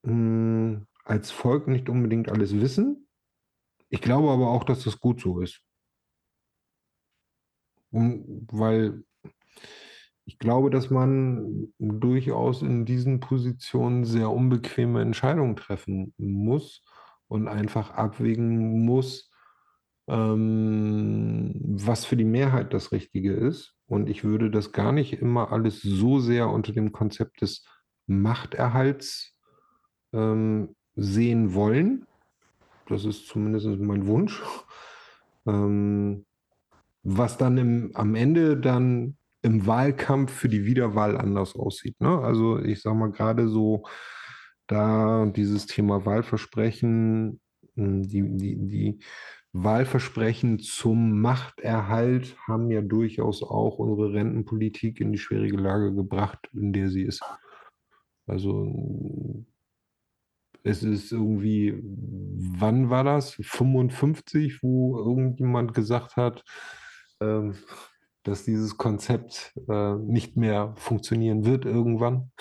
mh, 0.04 0.82
als 1.08 1.32
Volk 1.32 1.68
nicht 1.68 1.90
unbedingt 1.90 2.30
alles 2.30 2.60
wissen. 2.60 3.08
Ich 3.90 4.02
glaube 4.02 4.30
aber 4.30 4.50
auch, 4.50 4.64
dass 4.64 4.84
das 4.84 5.00
gut 5.00 5.22
so 5.22 5.40
ist. 5.40 5.62
Um, 7.90 8.46
weil 8.52 9.04
ich 10.26 10.40
glaube, 10.40 10.70
dass 10.70 10.90
man 10.90 11.74
durchaus 11.80 12.62
in 12.62 12.84
diesen 12.84 13.22
Positionen 13.22 14.04
sehr 14.04 14.30
unbequeme 14.30 15.02
Entscheidungen 15.02 15.56
treffen 15.56 16.14
muss 16.18 16.84
und 17.30 17.48
einfach 17.48 17.92
abwägen 17.92 18.84
muss, 18.84 19.32
ähm, 20.10 21.54
was 21.62 22.04
für 22.04 22.18
die 22.18 22.26
Mehrheit 22.26 22.74
das 22.74 22.92
Richtige 22.92 23.34
ist. 23.34 23.74
Und 23.86 24.10
ich 24.10 24.26
würde 24.26 24.52
das 24.52 24.74
gar 24.74 24.92
nicht 24.92 25.14
immer 25.14 25.54
alles 25.54 25.82
so 25.82 26.20
sehr 26.20 26.50
unter 26.50 26.74
dem 26.74 26.92
Konzept 26.92 27.42
des 27.42 27.66
Machterhalts 28.06 29.34
ähm, 30.12 30.76
sehen 30.98 31.54
wollen. 31.54 32.06
Das 32.88 33.06
ist 33.06 33.28
zumindest 33.28 33.68
mein 33.80 34.08
Wunsch. 34.08 34.42
Ähm, 35.46 36.26
was 37.04 37.38
dann 37.38 37.58
im, 37.58 37.92
am 37.94 38.16
Ende 38.16 38.58
dann 38.58 39.16
im 39.42 39.66
Wahlkampf 39.66 40.34
für 40.34 40.50
die 40.50 40.66
Wiederwahl 40.66 41.18
anders 41.18 41.56
aussieht. 41.56 42.00
Ne? 42.02 42.20
Also 42.20 42.60
ich 42.60 42.82
sage 42.82 42.98
mal 42.98 43.12
gerade 43.12 43.48
so, 43.48 43.84
da 44.68 45.26
dieses 45.28 45.68
Thema 45.68 46.06
Wahlversprechen, 46.06 47.40
mh, 47.76 48.08
die, 48.08 48.38
die, 48.38 48.68
die 48.68 49.00
Wahlversprechen 49.54 50.60
zum 50.60 51.22
Machterhalt 51.22 52.36
haben 52.46 52.70
ja 52.70 52.82
durchaus 52.82 53.42
auch 53.42 53.80
unsere 53.80 54.14
Rentenpolitik 54.14 55.00
in 55.00 55.14
die 55.14 55.18
schwierige 55.18 55.58
Lage 55.58 55.96
gebracht, 55.96 56.50
in 56.54 56.74
der 56.74 56.90
sie 56.90 57.04
ist. 57.04 57.24
Also 58.28 59.46
es 60.68 60.84
ist 60.84 61.12
irgendwie, 61.12 61.80
wann 61.82 62.90
war 62.90 63.04
das? 63.04 63.36
55, 63.42 64.62
wo 64.62 64.98
irgendjemand 64.98 65.74
gesagt 65.74 66.18
hat, 66.18 66.44
ähm, 67.22 67.56
dass 68.24 68.44
dieses 68.44 68.78
Konzept 68.78 69.54
äh, 69.70 69.96
nicht 69.96 70.36
mehr 70.36 70.74
funktionieren 70.76 71.46
wird 71.46 71.66
irgendwann. 71.66 72.32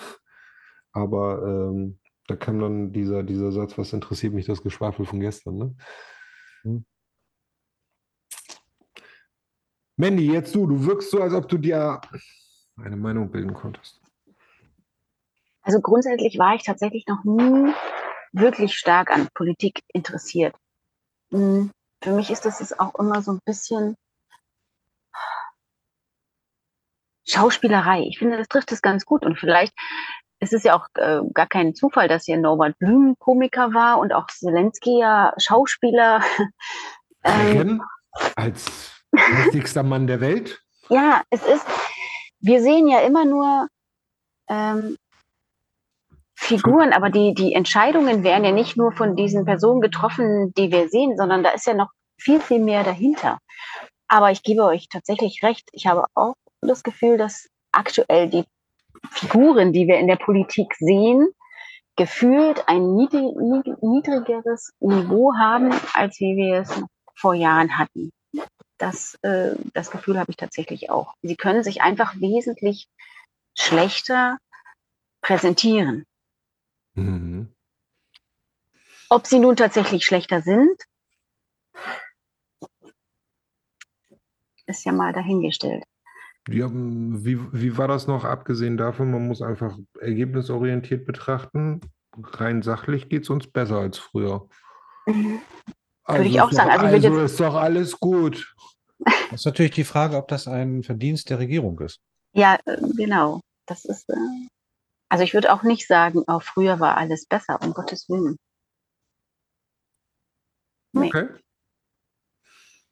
Aber 0.91 1.41
ähm, 1.43 1.99
da 2.27 2.35
kam 2.35 2.59
dann 2.59 2.91
dieser, 2.91 3.23
dieser 3.23 3.51
Satz, 3.51 3.77
was 3.77 3.93
interessiert 3.93 4.33
mich 4.33 4.45
das 4.45 4.61
Geschwafel 4.61 5.05
von 5.05 5.21
gestern, 5.21 5.57
ne? 5.57 5.75
Hm. 6.63 6.85
Mandy, 9.95 10.31
jetzt 10.31 10.53
du, 10.53 10.67
du 10.67 10.85
wirkst 10.85 11.09
so, 11.09 11.21
als 11.21 11.33
ob 11.33 11.47
du 11.47 11.57
dir 11.57 12.01
eine 12.77 12.97
Meinung 12.97 13.31
bilden 13.31 13.53
konntest. 13.53 14.01
Also 15.61 15.81
grundsätzlich 15.81 16.37
war 16.37 16.55
ich 16.55 16.63
tatsächlich 16.63 17.07
noch 17.07 17.23
nie 17.23 17.73
wirklich 18.39 18.77
stark 18.77 19.11
an 19.11 19.27
Politik 19.33 19.81
interessiert. 19.93 20.55
Hm, 21.31 21.71
Für 22.01 22.11
mich 22.11 22.29
ist 22.29 22.45
das 22.45 22.59
jetzt 22.59 22.79
auch 22.79 22.95
immer 22.95 23.21
so 23.21 23.33
ein 23.33 23.39
bisschen 23.45 23.95
Schauspielerei. 27.25 28.03
Ich 28.07 28.19
finde, 28.19 28.37
das 28.37 28.47
trifft 28.47 28.71
es 28.71 28.81
ganz 28.81 29.05
gut. 29.05 29.25
Und 29.25 29.37
vielleicht 29.37 29.73
ist 30.39 30.53
es 30.53 30.63
ja 30.63 30.75
auch 30.75 30.87
äh, 30.95 31.19
gar 31.33 31.47
kein 31.47 31.75
Zufall, 31.75 32.07
dass 32.07 32.25
hier 32.25 32.37
Norbert 32.37 32.77
Blüm 32.79 33.15
Komiker 33.19 33.73
war 33.73 33.99
und 33.99 34.13
auch 34.13 34.27
Zelensky 34.27 34.99
ja 34.99 35.33
Schauspieler. 35.37 36.21
ähm, 37.23 37.83
als 38.35 38.65
mächtigster 39.11 39.83
Mann 39.83 40.07
der 40.07 40.21
Welt. 40.21 40.61
ja, 40.89 41.23
es 41.29 41.43
ist, 41.45 41.65
wir 42.39 42.61
sehen 42.61 42.87
ja 42.87 42.99
immer 43.01 43.25
nur 43.25 43.67
ähm, 44.47 44.97
Figuren, 46.47 46.93
aber 46.93 47.09
die, 47.09 47.33
die 47.33 47.53
Entscheidungen 47.53 48.23
werden 48.23 48.45
ja 48.45 48.53
nicht 48.53 48.77
nur 48.77 48.93
von 48.93 49.17
diesen 49.17 49.43
Personen 49.43 49.81
getroffen, 49.81 50.53
die 50.57 50.71
wir 50.71 50.87
sehen, 50.87 51.17
sondern 51.17 51.43
da 51.43 51.49
ist 51.49 51.67
ja 51.67 51.73
noch 51.73 51.89
viel, 52.17 52.39
viel 52.39 52.59
mehr 52.59 52.85
dahinter. 52.85 53.39
Aber 54.07 54.31
ich 54.31 54.43
gebe 54.43 54.63
euch 54.63 54.87
tatsächlich 54.87 55.43
recht. 55.43 55.67
Ich 55.73 55.87
habe 55.87 56.05
auch 56.15 56.35
das 56.61 56.83
Gefühl, 56.83 57.17
dass 57.17 57.49
aktuell 57.73 58.29
die 58.29 58.45
Figuren, 59.11 59.73
die 59.73 59.87
wir 59.87 59.97
in 59.99 60.07
der 60.07 60.15
Politik 60.15 60.73
sehen, 60.75 61.27
gefühlt 61.97 62.63
ein 62.69 62.95
niedrig, 62.95 63.35
niedrigeres 63.81 64.71
Niveau 64.79 65.33
haben, 65.37 65.71
als 65.93 66.17
wie 66.21 66.37
wir 66.37 66.61
es 66.61 66.81
vor 67.13 67.33
Jahren 67.33 67.77
hatten. 67.77 68.09
Das, 68.77 69.15
äh, 69.23 69.55
das 69.73 69.91
Gefühl 69.91 70.17
habe 70.17 70.31
ich 70.31 70.37
tatsächlich 70.37 70.89
auch. 70.89 71.13
Sie 71.23 71.35
können 71.35 71.63
sich 71.63 71.81
einfach 71.81 72.15
wesentlich 72.21 72.87
schlechter 73.53 74.37
präsentieren. 75.21 76.05
Mhm. 76.97 77.53
Ob 79.09 79.27
sie 79.27 79.39
nun 79.39 79.55
tatsächlich 79.55 80.03
schlechter 80.03 80.41
sind, 80.41 80.75
ist 84.65 84.83
ja 84.83 84.91
mal 84.91 85.13
dahingestellt. 85.13 85.83
Ja, 86.49 86.69
wie, 86.71 87.39
wie 87.53 87.77
war 87.77 87.87
das 87.87 88.07
noch, 88.07 88.23
abgesehen 88.23 88.77
davon, 88.77 89.11
man 89.11 89.27
muss 89.27 89.41
einfach 89.41 89.77
ergebnisorientiert 89.99 91.05
betrachten. 91.05 91.81
Rein 92.17 92.61
sachlich 92.61 93.09
geht 93.09 93.23
es 93.23 93.29
uns 93.29 93.47
besser 93.47 93.77
als 93.77 93.97
früher. 93.97 94.47
Mhm. 95.05 95.39
Also 96.03 96.19
würde 96.19 96.29
ich 96.29 96.41
auch 96.41 96.51
sagen. 96.51 96.69
Also, 96.69 96.85
also 96.85 97.07
jetzt... 97.07 97.31
ist 97.31 97.39
doch 97.39 97.55
alles 97.55 97.99
gut. 97.99 98.53
Das 99.29 99.41
ist 99.41 99.45
natürlich 99.45 99.73
die 99.73 99.83
Frage, 99.83 100.17
ob 100.17 100.27
das 100.29 100.47
ein 100.47 100.81
Verdienst 100.81 101.29
der 101.29 101.37
Regierung 101.37 101.79
ist. 101.81 101.99
Ja, 102.33 102.57
äh, 102.65 102.77
genau. 102.95 103.41
Das 103.67 103.85
ist, 103.85 104.09
äh, 104.09 104.15
also 105.09 105.23
ich 105.23 105.33
würde 105.33 105.53
auch 105.53 105.63
nicht 105.63 105.87
sagen, 105.87 106.23
auch 106.27 106.37
oh, 106.37 106.39
früher 106.39 106.79
war 106.79 106.97
alles 106.97 107.25
besser, 107.25 107.59
um 107.61 107.73
Gottes 107.73 108.09
Willen. 108.09 108.37
Nee. 110.93 111.07
Okay. 111.07 111.27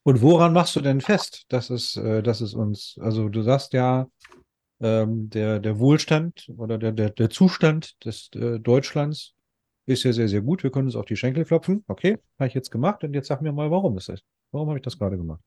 Und 0.04 0.22
woran 0.22 0.54
machst 0.54 0.76
du 0.76 0.82
denn 0.82 1.02
fest, 1.02 1.46
dass 1.50 1.70
es, 1.70 1.96
äh, 1.98 2.22
dass 2.22 2.42
es 2.42 2.54
uns, 2.54 2.98
also 3.02 3.28
du 3.28 3.42
sagst 3.42 3.74
ja, 3.74 4.08
ähm, 4.80 5.30
der, 5.30 5.60
der 5.60 5.80
Wohlstand 5.80 6.52
oder 6.58 6.78
der, 6.78 6.92
der, 6.92 7.10
der 7.10 7.30
Zustand 7.30 7.96
des 8.06 8.30
äh, 8.36 8.60
Deutschlands 8.60 9.34
ist 9.88 10.04
ja 10.04 10.14
sehr, 10.14 10.28
sehr 10.28 10.42
gut. 10.42 10.64
Wir 10.64 10.72
können 10.72 10.88
uns 10.88 10.96
auf 10.96 11.06
die 11.06 11.16
Schenkel 11.16 11.46
klopfen. 11.46 11.84
Okay, 11.88 12.20
habe 12.40 12.48
ich 12.48 12.54
jetzt 12.54 12.72
gemacht. 12.72 13.04
Und 13.04 13.14
jetzt 13.14 13.28
sag 13.28 13.42
mir 13.42 13.52
mal, 13.52 13.72
warum 13.72 13.98
ist 13.98 14.10
das? 14.10 14.22
Warum 14.52 14.70
habe 14.70 14.80
ich 14.80 14.84
das 14.84 14.98
gerade 14.98 15.18
gemacht? 15.18 15.42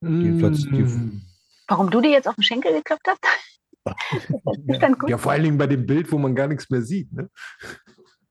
Die 0.00 0.08
die, 0.08 0.82
mm. 0.82 1.22
warum 1.68 1.90
du 1.90 2.00
dir 2.00 2.10
jetzt 2.10 2.26
auf 2.26 2.34
den 2.34 2.42
Schenkel 2.42 2.72
geklopft 2.72 3.06
hast? 3.06 3.24
Ja, 5.08 5.18
vor 5.18 5.32
allen 5.32 5.44
Dingen 5.44 5.58
bei 5.58 5.66
dem 5.66 5.86
Bild, 5.86 6.10
wo 6.12 6.18
man 6.18 6.34
gar 6.34 6.48
nichts 6.48 6.70
mehr 6.70 6.82
sieht. 6.82 7.12
Ne? 7.12 7.30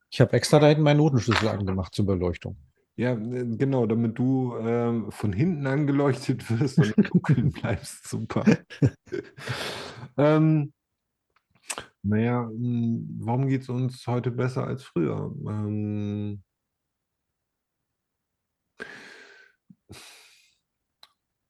Ich 0.10 0.22
habe 0.22 0.34
extra 0.34 0.60
da 0.60 0.68
hinten 0.68 0.84
meinen 0.84 0.98
Notenschlüssel 0.98 1.48
angemacht 1.48 1.95
zur 1.95 2.06
Beleuchtung. 2.06 2.57
Ja, 2.98 3.14
äh, 3.14 3.45
genau, 3.57 3.86
damit 3.86 4.18
du 4.19 4.56
ähm, 4.57 5.11
von 5.11 5.34
hinten 5.34 5.65
angeleuchtet 5.65 6.49
wirst 6.49 6.78
und 6.78 6.94
dunkel 6.98 7.44
bleibst. 7.52 8.07
Super. 8.07 8.44
ähm, 10.18 10.73
naja, 12.03 12.48
hm, 12.48 13.19
warum 13.22 13.48
geht 13.48 13.61
es 13.61 13.69
uns 13.69 14.06
heute 14.07 14.32
besser 14.32 14.68
als 14.68 14.84
früher? 14.84 15.34
Ähm, 15.48 16.44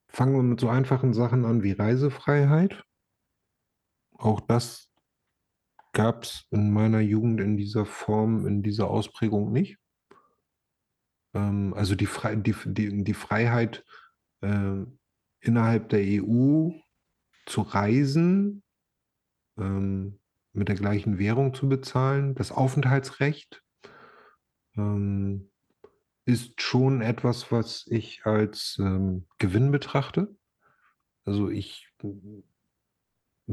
fangen 0.07 0.34
wir 0.36 0.44
mit 0.44 0.60
so 0.60 0.69
einfachen 0.69 1.14
Sachen 1.14 1.45
an 1.45 1.64
wie 1.64 1.72
Reisefreiheit. 1.72 2.84
Auch 4.22 4.39
das 4.39 4.88
gab 5.93 6.23
es 6.23 6.45
in 6.52 6.72
meiner 6.72 6.99
Jugend 6.99 7.41
in 7.41 7.57
dieser 7.57 7.85
Form, 7.85 8.45
in 8.45 8.61
dieser 8.61 8.89
Ausprägung 8.89 9.52
nicht. 9.52 9.77
Ähm, 11.34 11.73
also 11.73 11.95
die, 11.95 12.06
Fre 12.06 12.38
die, 12.38 12.56
die, 12.65 13.03
die 13.03 13.14
Freiheit 13.15 13.84
äh, 14.41 14.84
innerhalb 15.39 15.89
der 15.89 16.02
EU 16.03 16.69
zu 17.48 17.61
reisen, 17.61 18.64
ähm, 19.57 20.19
mit 20.53 20.68
der 20.68 20.76
gleichen 20.76 21.18
Währung 21.18 21.56
zu 21.56 21.68
bezahlen, 21.68 22.35
das 22.35 22.52
Aufenthaltsrecht 22.52 23.64
ähm, 24.77 25.49
ist 26.26 26.61
schon 26.61 27.02
etwas, 27.02 27.52
was 27.52 27.88
ich 27.88 28.26
als 28.26 28.77
ähm, 28.80 29.26
Gewinn 29.39 29.72
betrachte. 29.72 30.35
Also 31.26 31.49
ich 31.49 31.89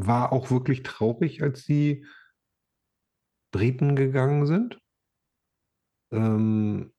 war 0.07 0.33
auch 0.33 0.51
wirklich 0.51 0.83
traurig, 0.85 1.43
als 1.43 1.65
die 1.65 2.07
Briten 3.51 3.97
gegangen 3.97 4.47
sind. 4.47 4.79
Ähm, 6.13 6.93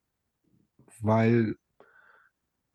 weil 0.99 1.55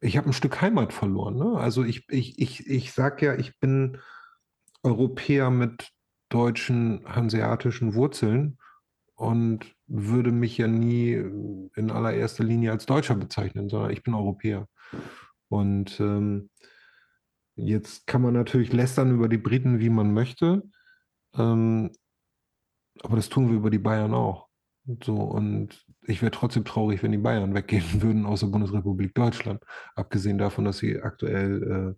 ich 0.00 0.16
habe 0.16 0.28
ein 0.28 0.32
Stück 0.32 0.60
Heimat 0.60 0.92
verloren. 0.92 1.36
Ne? 1.36 1.58
Also 1.58 1.84
ich, 1.84 2.08
ich, 2.08 2.38
ich, 2.38 2.66
ich 2.66 2.92
sage 2.92 3.26
ja, 3.26 3.34
ich 3.34 3.58
bin 3.60 3.98
Europäer 4.82 5.50
mit 5.50 5.90
deutschen 6.30 7.04
hanseatischen 7.06 7.94
Wurzeln 7.94 8.58
und 9.14 9.74
würde 9.86 10.32
mich 10.32 10.58
ja 10.58 10.66
nie 10.66 11.12
in 11.12 11.90
allererster 11.90 12.44
Linie 12.44 12.72
als 12.72 12.86
Deutscher 12.86 13.14
bezeichnen, 13.14 13.68
sondern 13.68 13.90
ich 13.90 14.02
bin 14.02 14.14
Europäer. 14.14 14.68
Und 15.48 16.00
ähm, 16.00 16.50
jetzt 17.56 18.06
kann 18.06 18.22
man 18.22 18.34
natürlich 18.34 18.72
lästern 18.72 19.12
über 19.12 19.28
die 19.28 19.38
Briten, 19.38 19.80
wie 19.80 19.90
man 19.90 20.12
möchte, 20.12 20.62
ähm, 21.36 21.90
aber 23.02 23.16
das 23.16 23.28
tun 23.28 23.48
wir 23.48 23.56
über 23.56 23.70
die 23.70 23.78
Bayern 23.78 24.14
auch. 24.14 24.48
So, 25.02 25.16
und 25.16 25.84
ich 26.02 26.20
wäre 26.20 26.30
trotzdem 26.30 26.64
traurig, 26.64 27.02
wenn 27.02 27.12
die 27.12 27.18
Bayern 27.18 27.54
weggehen 27.54 27.84
würden 28.02 28.26
aus 28.26 28.40
der 28.40 28.48
Bundesrepublik 28.48 29.14
Deutschland. 29.14 29.62
Abgesehen 29.94 30.38
davon, 30.38 30.64
dass 30.64 30.78
sie 30.78 31.00
aktuell 31.00 31.96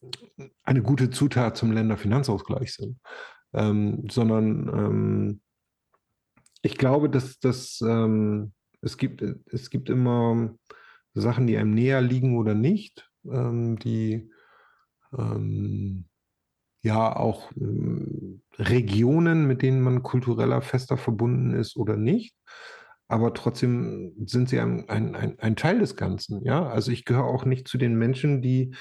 äh, 0.00 0.06
eine 0.62 0.82
gute 0.82 1.10
Zutat 1.10 1.56
zum 1.56 1.72
Länderfinanzausgleich 1.72 2.72
sind. 2.72 2.98
Ähm, 3.52 4.06
sondern 4.10 4.68
ähm, 4.68 5.40
ich 6.62 6.76
glaube, 6.76 7.08
dass, 7.10 7.40
dass 7.40 7.80
ähm, 7.80 8.52
es, 8.80 8.96
gibt, 8.96 9.22
es 9.22 9.70
gibt 9.70 9.90
immer 9.90 10.54
Sachen, 11.14 11.46
die 11.46 11.56
einem 11.56 11.72
näher 11.72 12.00
liegen 12.00 12.36
oder 12.36 12.54
nicht, 12.54 13.10
ähm, 13.24 13.78
die 13.78 14.30
ähm, 15.16 16.06
ja 16.82 17.14
auch 17.14 17.50
äh, 17.52 18.62
Regionen, 18.62 19.46
mit 19.46 19.62
denen 19.62 19.80
man 19.80 20.02
kultureller 20.02 20.62
fester 20.62 20.96
verbunden 20.96 21.52
ist 21.52 21.76
oder 21.76 21.96
nicht. 21.96 22.34
Aber 23.08 23.32
trotzdem 23.32 24.12
sind 24.26 24.50
sie 24.50 24.60
ein, 24.60 24.88
ein, 24.88 25.14
ein, 25.14 25.38
ein 25.38 25.56
Teil 25.56 25.78
des 25.78 25.96
Ganzen. 25.96 26.44
Ja, 26.44 26.68
also 26.68 26.92
ich 26.92 27.04
gehöre 27.04 27.24
auch 27.24 27.46
nicht 27.46 27.66
zu 27.66 27.78
den 27.78 27.96
Menschen, 27.96 28.42
die 28.42 28.74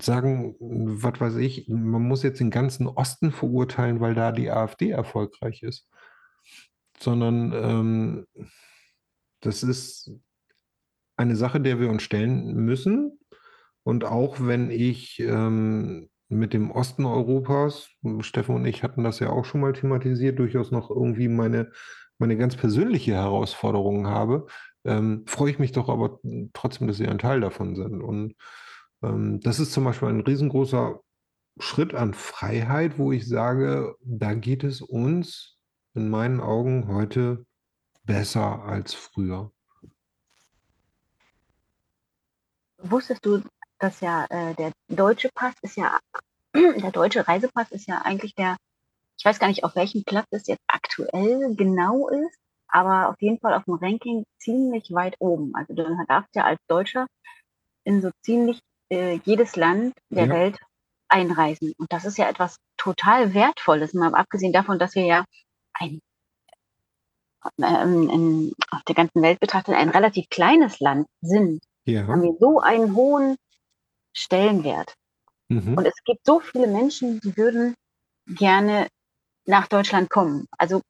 sagen, 0.00 0.56
was 0.58 1.20
weiß 1.20 1.36
ich, 1.36 1.68
man 1.68 2.02
muss 2.02 2.22
jetzt 2.22 2.40
den 2.40 2.50
ganzen 2.50 2.86
Osten 2.86 3.32
verurteilen, 3.32 4.00
weil 4.00 4.14
da 4.14 4.32
die 4.32 4.50
AfD 4.50 4.90
erfolgreich 4.90 5.62
ist. 5.62 5.88
Sondern 6.98 7.52
ähm, 7.52 8.26
das 9.40 9.62
ist 9.62 10.10
eine 11.16 11.36
Sache, 11.36 11.60
der 11.60 11.78
wir 11.78 11.90
uns 11.90 12.02
stellen 12.02 12.54
müssen. 12.54 13.18
Und 13.86 14.04
auch 14.04 14.38
wenn 14.40 14.72
ich 14.72 15.20
ähm, 15.20 16.08
mit 16.28 16.52
dem 16.52 16.72
Osten 16.72 17.04
Europas, 17.04 17.88
Steffen 18.18 18.56
und 18.56 18.66
ich 18.66 18.82
hatten 18.82 19.04
das 19.04 19.20
ja 19.20 19.30
auch 19.30 19.44
schon 19.44 19.60
mal 19.60 19.74
thematisiert, 19.74 20.40
durchaus 20.40 20.72
noch 20.72 20.90
irgendwie 20.90 21.28
meine, 21.28 21.70
meine 22.18 22.36
ganz 22.36 22.56
persönliche 22.56 23.14
Herausforderungen 23.14 24.08
habe, 24.08 24.48
ähm, 24.84 25.22
freue 25.28 25.52
ich 25.52 25.60
mich 25.60 25.70
doch 25.70 25.88
aber 25.88 26.18
trotzdem, 26.52 26.88
dass 26.88 26.96
sie 26.96 27.06
ein 27.06 27.18
Teil 27.18 27.40
davon 27.40 27.76
sind. 27.76 28.02
Und 28.02 28.34
ähm, 29.04 29.38
das 29.38 29.60
ist 29.60 29.72
zum 29.72 29.84
Beispiel 29.84 30.08
ein 30.08 30.20
riesengroßer 30.20 30.98
Schritt 31.60 31.94
an 31.94 32.12
Freiheit, 32.12 32.98
wo 32.98 33.12
ich 33.12 33.28
sage, 33.28 33.94
da 34.02 34.34
geht 34.34 34.64
es 34.64 34.82
uns 34.82 35.60
in 35.94 36.08
meinen 36.08 36.40
Augen 36.40 36.88
heute 36.88 37.46
besser 38.02 38.64
als 38.64 38.94
früher. 38.94 39.52
Wusstest 42.78 43.24
du, 43.24 43.42
dass 43.78 44.00
ja 44.00 44.26
äh, 44.30 44.54
der 44.54 44.72
deutsche 44.88 45.30
Pass 45.34 45.54
ist 45.62 45.76
ja, 45.76 45.98
der 46.54 46.90
deutsche 46.90 47.26
Reisepass 47.26 47.70
ist 47.72 47.88
ja 47.88 48.02
eigentlich 48.02 48.34
der, 48.34 48.56
ich 49.18 49.24
weiß 49.24 49.38
gar 49.38 49.48
nicht, 49.48 49.64
auf 49.64 49.76
welchem 49.76 50.04
Platz 50.04 50.26
es 50.30 50.46
jetzt 50.46 50.62
aktuell 50.68 51.54
genau 51.56 52.08
ist, 52.08 52.38
aber 52.68 53.08
auf 53.08 53.16
jeden 53.20 53.38
Fall 53.38 53.54
auf 53.54 53.64
dem 53.64 53.74
Ranking 53.74 54.24
ziemlich 54.38 54.92
weit 54.92 55.16
oben. 55.18 55.54
Also 55.54 55.74
du 55.74 55.84
darfst 56.08 56.34
ja 56.34 56.44
als 56.44 56.60
Deutscher 56.68 57.06
in 57.84 58.02
so 58.02 58.10
ziemlich 58.22 58.60
äh, 58.90 59.20
jedes 59.24 59.56
Land 59.56 59.94
der 60.10 60.26
ja. 60.26 60.32
Welt 60.32 60.58
einreisen. 61.08 61.72
Und 61.78 61.92
das 61.92 62.04
ist 62.04 62.18
ja 62.18 62.28
etwas 62.28 62.56
total 62.76 63.34
Wertvolles, 63.34 63.94
mal 63.94 64.14
abgesehen 64.14 64.52
davon, 64.52 64.78
dass 64.78 64.94
wir 64.94 65.04
ja 65.04 65.24
ein 65.74 66.00
ähm, 67.62 68.10
in, 68.10 68.52
auf 68.70 68.82
der 68.84 68.94
ganzen 68.94 69.22
Welt 69.22 69.38
betrachtet 69.38 69.76
ein 69.76 69.90
relativ 69.90 70.28
kleines 70.30 70.80
Land 70.80 71.06
sind, 71.20 71.62
ja. 71.84 72.06
haben 72.06 72.22
wir 72.22 72.34
so 72.40 72.60
einen 72.60 72.94
hohen 72.94 73.36
Stellenwert. 74.16 74.94
Mhm. 75.48 75.76
Und 75.76 75.86
es 75.86 76.02
gibt 76.04 76.24
so 76.24 76.40
viele 76.40 76.66
Menschen, 76.66 77.20
die 77.20 77.36
würden 77.36 77.74
gerne 78.26 78.88
nach 79.44 79.68
Deutschland 79.68 80.10
kommen. 80.10 80.46
Also 80.58 80.80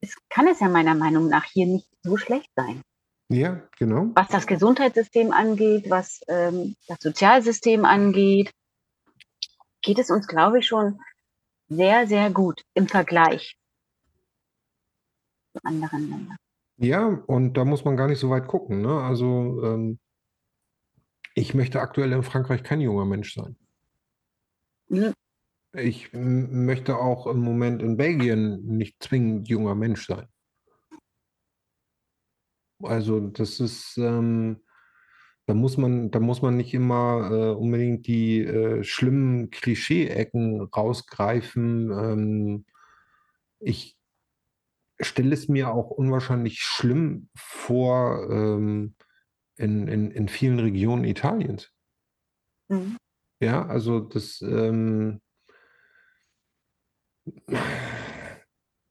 es 0.00 0.16
kann 0.28 0.48
es 0.48 0.60
ja 0.60 0.68
meiner 0.68 0.94
Meinung 0.94 1.28
nach 1.28 1.44
hier 1.44 1.66
nicht 1.66 1.88
so 2.02 2.16
schlecht 2.16 2.50
sein. 2.56 2.82
Ja, 3.28 3.62
genau. 3.78 4.10
Was 4.14 4.28
das 4.28 4.46
Gesundheitssystem 4.46 5.32
angeht, 5.32 5.90
was 5.90 6.20
ähm, 6.28 6.76
das 6.86 6.98
Sozialsystem 7.00 7.84
angeht, 7.84 8.52
geht 9.82 9.98
es 9.98 10.10
uns, 10.10 10.26
glaube 10.28 10.58
ich, 10.58 10.66
schon 10.66 11.00
sehr, 11.68 12.06
sehr 12.06 12.30
gut 12.30 12.62
im 12.74 12.86
Vergleich. 12.88 13.56
zu 15.52 15.64
anderen 15.64 16.10
Ländern. 16.10 16.36
Ja, 16.78 17.06
und 17.06 17.54
da 17.54 17.64
muss 17.64 17.84
man 17.84 17.96
gar 17.96 18.06
nicht 18.06 18.20
so 18.20 18.28
weit 18.30 18.46
gucken. 18.46 18.82
Ne? 18.82 19.00
Also 19.00 19.62
ähm, 19.64 19.98
ich 21.36 21.54
möchte 21.54 21.80
aktuell 21.80 22.12
in 22.12 22.22
Frankreich 22.22 22.62
kein 22.62 22.80
junger 22.80 23.04
Mensch 23.04 23.34
sein. 23.34 23.56
Mhm. 24.88 25.12
Ich 25.74 26.10
möchte 26.14 26.96
auch 26.96 27.26
im 27.26 27.40
Moment 27.40 27.82
in 27.82 27.98
Belgien 27.98 28.64
nicht 28.64 29.02
zwingend 29.02 29.46
junger 29.46 29.74
Mensch 29.74 30.06
sein. 30.06 30.26
Also 32.82 33.20
das 33.20 33.60
ist, 33.60 33.98
ähm, 33.98 34.62
da 35.44 35.52
muss 35.52 35.76
man, 35.76 36.10
da 36.10 36.20
muss 36.20 36.40
man 36.40 36.56
nicht 36.56 36.72
immer 36.72 37.30
äh, 37.30 37.50
unbedingt 37.54 38.06
die 38.06 38.40
äh, 38.40 38.82
schlimmen 38.82 39.50
Klischee-Ecken 39.50 40.62
rausgreifen. 40.62 41.90
Ähm, 41.90 42.64
ich 43.60 43.98
stelle 45.00 45.34
es 45.34 45.48
mir 45.48 45.70
auch 45.70 45.90
unwahrscheinlich 45.90 46.60
schlimm 46.60 47.28
vor 47.34 48.26
ähm, 48.30 48.94
in, 49.56 49.88
in, 49.88 50.10
in 50.10 50.28
vielen 50.28 50.58
Regionen 50.58 51.04
Italiens. 51.04 51.70
Mhm. 52.68 52.96
Ja, 53.40 53.66
also 53.66 54.00
das, 54.00 54.40
ähm, 54.40 55.20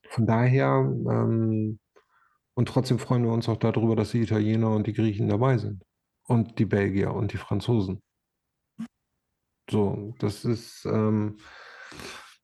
von 0.09 0.27
daher, 0.27 0.67
ähm, 1.09 1.79
und 2.53 2.67
trotzdem 2.69 2.99
freuen 2.99 3.23
wir 3.23 3.31
uns 3.31 3.49
auch 3.49 3.57
darüber, 3.57 3.95
dass 3.95 4.11
die 4.11 4.21
Italiener 4.21 4.69
und 4.69 4.87
die 4.87 4.93
Griechen 4.93 5.27
dabei 5.27 5.57
sind. 5.57 5.83
Und 6.27 6.57
die 6.57 6.65
Belgier 6.65 7.13
und 7.13 7.33
die 7.33 7.37
Franzosen. 7.37 8.01
So, 9.69 10.15
das 10.19 10.45
ist, 10.45 10.85
ähm, 10.85 11.37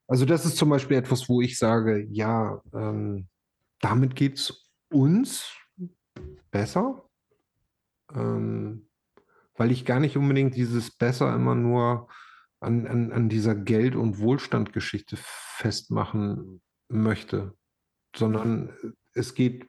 also 0.07 0.25
das 0.25 0.45
ist 0.45 0.57
zum 0.57 0.69
Beispiel 0.69 0.97
etwas, 0.97 1.29
wo 1.29 1.41
ich 1.41 1.57
sage, 1.57 2.05
ja, 2.11 2.61
ähm, 2.73 3.27
damit 3.79 4.15
geht 4.15 4.37
es 4.37 4.69
uns 4.91 5.55
besser, 6.51 7.09
ähm, 8.15 8.87
weil 9.55 9.71
ich 9.71 9.85
gar 9.85 9.99
nicht 9.99 10.17
unbedingt 10.17 10.55
dieses 10.55 10.91
besser 10.91 11.33
immer 11.35 11.55
nur 11.55 12.07
an, 12.59 12.87
an, 12.87 13.11
an 13.11 13.29
dieser 13.29 13.55
Geld- 13.55 13.95
und 13.95 14.19
Wohlstandgeschichte 14.19 15.17
festmachen 15.17 16.61
möchte, 16.89 17.55
sondern 18.15 18.95
es 19.13 19.33
geht, 19.33 19.67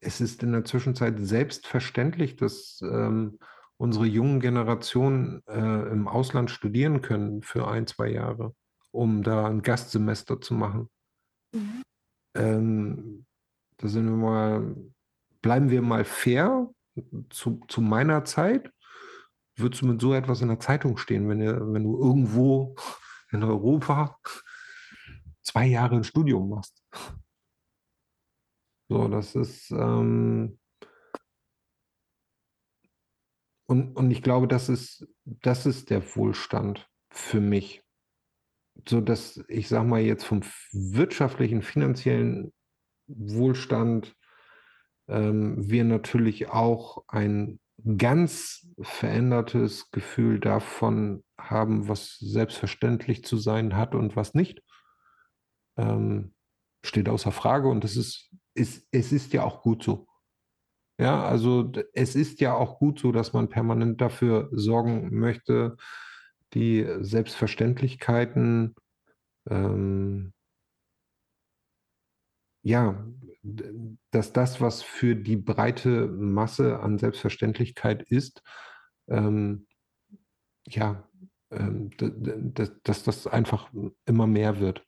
es 0.00 0.20
ist 0.20 0.42
in 0.42 0.52
der 0.52 0.64
Zwischenzeit 0.64 1.16
selbstverständlich, 1.18 2.36
dass 2.36 2.80
ähm, 2.82 3.38
unsere 3.76 4.06
jungen 4.06 4.40
Generationen 4.40 5.42
äh, 5.46 5.88
im 5.90 6.08
Ausland 6.08 6.50
studieren 6.50 7.02
können 7.02 7.42
für 7.42 7.68
ein, 7.68 7.86
zwei 7.86 8.10
Jahre, 8.10 8.54
um 8.90 9.22
da 9.22 9.46
ein 9.46 9.62
Gastsemester 9.62 10.40
zu 10.40 10.54
machen. 10.54 10.88
Mhm. 11.52 11.82
Ähm, 12.36 13.26
da 13.76 13.88
sind 13.88 14.06
wir 14.06 14.16
mal, 14.16 14.76
bleiben 15.42 15.70
wir 15.70 15.82
mal 15.82 16.04
fair. 16.04 16.70
Zu, 17.30 17.60
zu 17.68 17.80
meiner 17.80 18.24
Zeit 18.24 18.72
würdest 19.56 19.82
du 19.82 19.86
mit 19.86 20.00
so 20.00 20.14
etwas 20.14 20.40
in 20.40 20.48
der 20.48 20.60
Zeitung 20.60 20.96
stehen, 20.96 21.28
wenn, 21.28 21.40
ihr, 21.40 21.60
wenn 21.72 21.84
du 21.84 21.98
irgendwo 21.98 22.76
in 23.30 23.42
Europa 23.42 24.18
zwei 25.42 25.66
Jahre 25.66 25.96
ein 25.96 26.04
Studium 26.04 26.48
machst. 26.48 26.82
So, 28.88 29.08
das 29.08 29.34
ist, 29.34 29.70
ähm, 29.70 30.58
und, 33.66 33.96
und 33.96 34.10
ich 34.10 34.22
glaube, 34.22 34.46
das 34.46 34.68
ist, 34.68 35.08
das 35.24 35.66
ist 35.66 35.90
der 35.90 36.16
Wohlstand 36.16 36.88
für 37.10 37.40
mich. 37.40 37.82
So 38.88 39.00
dass 39.00 39.42
ich 39.48 39.68
sag 39.68 39.86
mal 39.86 40.00
jetzt 40.00 40.24
vom 40.24 40.42
wirtschaftlichen, 40.72 41.62
finanziellen 41.62 42.52
Wohlstand 43.06 44.14
wir 45.06 45.84
natürlich 45.84 46.48
auch 46.48 47.04
ein 47.08 47.60
ganz 47.98 48.66
verändertes 48.80 49.90
Gefühl 49.90 50.40
davon 50.40 51.22
haben, 51.38 51.88
was 51.88 52.16
selbstverständlich 52.18 53.24
zu 53.24 53.36
sein 53.36 53.76
hat 53.76 53.94
und 53.94 54.16
was 54.16 54.34
nicht. 54.34 54.62
Ähm, 55.76 56.34
steht 56.84 57.08
außer 57.08 57.32
Frage 57.32 57.68
und 57.68 57.84
das 57.84 57.96
ist, 57.96 58.30
ist, 58.54 58.86
es 58.90 59.12
ist 59.12 59.32
ja 59.32 59.42
auch 59.44 59.62
gut 59.62 59.82
so. 59.82 60.06
Ja, 60.98 61.24
also 61.24 61.72
es 61.92 62.14
ist 62.14 62.40
ja 62.40 62.54
auch 62.54 62.78
gut 62.78 63.00
so, 63.00 63.10
dass 63.10 63.32
man 63.32 63.48
permanent 63.48 64.00
dafür 64.00 64.48
sorgen 64.52 65.18
möchte, 65.18 65.76
die 66.54 66.86
Selbstverständlichkeiten, 67.00 68.76
ähm, 69.50 70.32
ja, 72.62 73.04
dass 73.44 74.32
das, 74.32 74.60
was 74.60 74.82
für 74.82 75.14
die 75.14 75.36
breite 75.36 76.08
Masse 76.08 76.80
an 76.80 76.98
Selbstverständlichkeit 76.98 78.02
ist, 78.02 78.42
ähm, 79.08 79.66
ja, 80.66 81.06
ähm, 81.50 81.90
dass, 81.98 82.72
dass 82.82 83.02
das 83.04 83.26
einfach 83.26 83.70
immer 84.06 84.26
mehr 84.26 84.60
wird. 84.60 84.84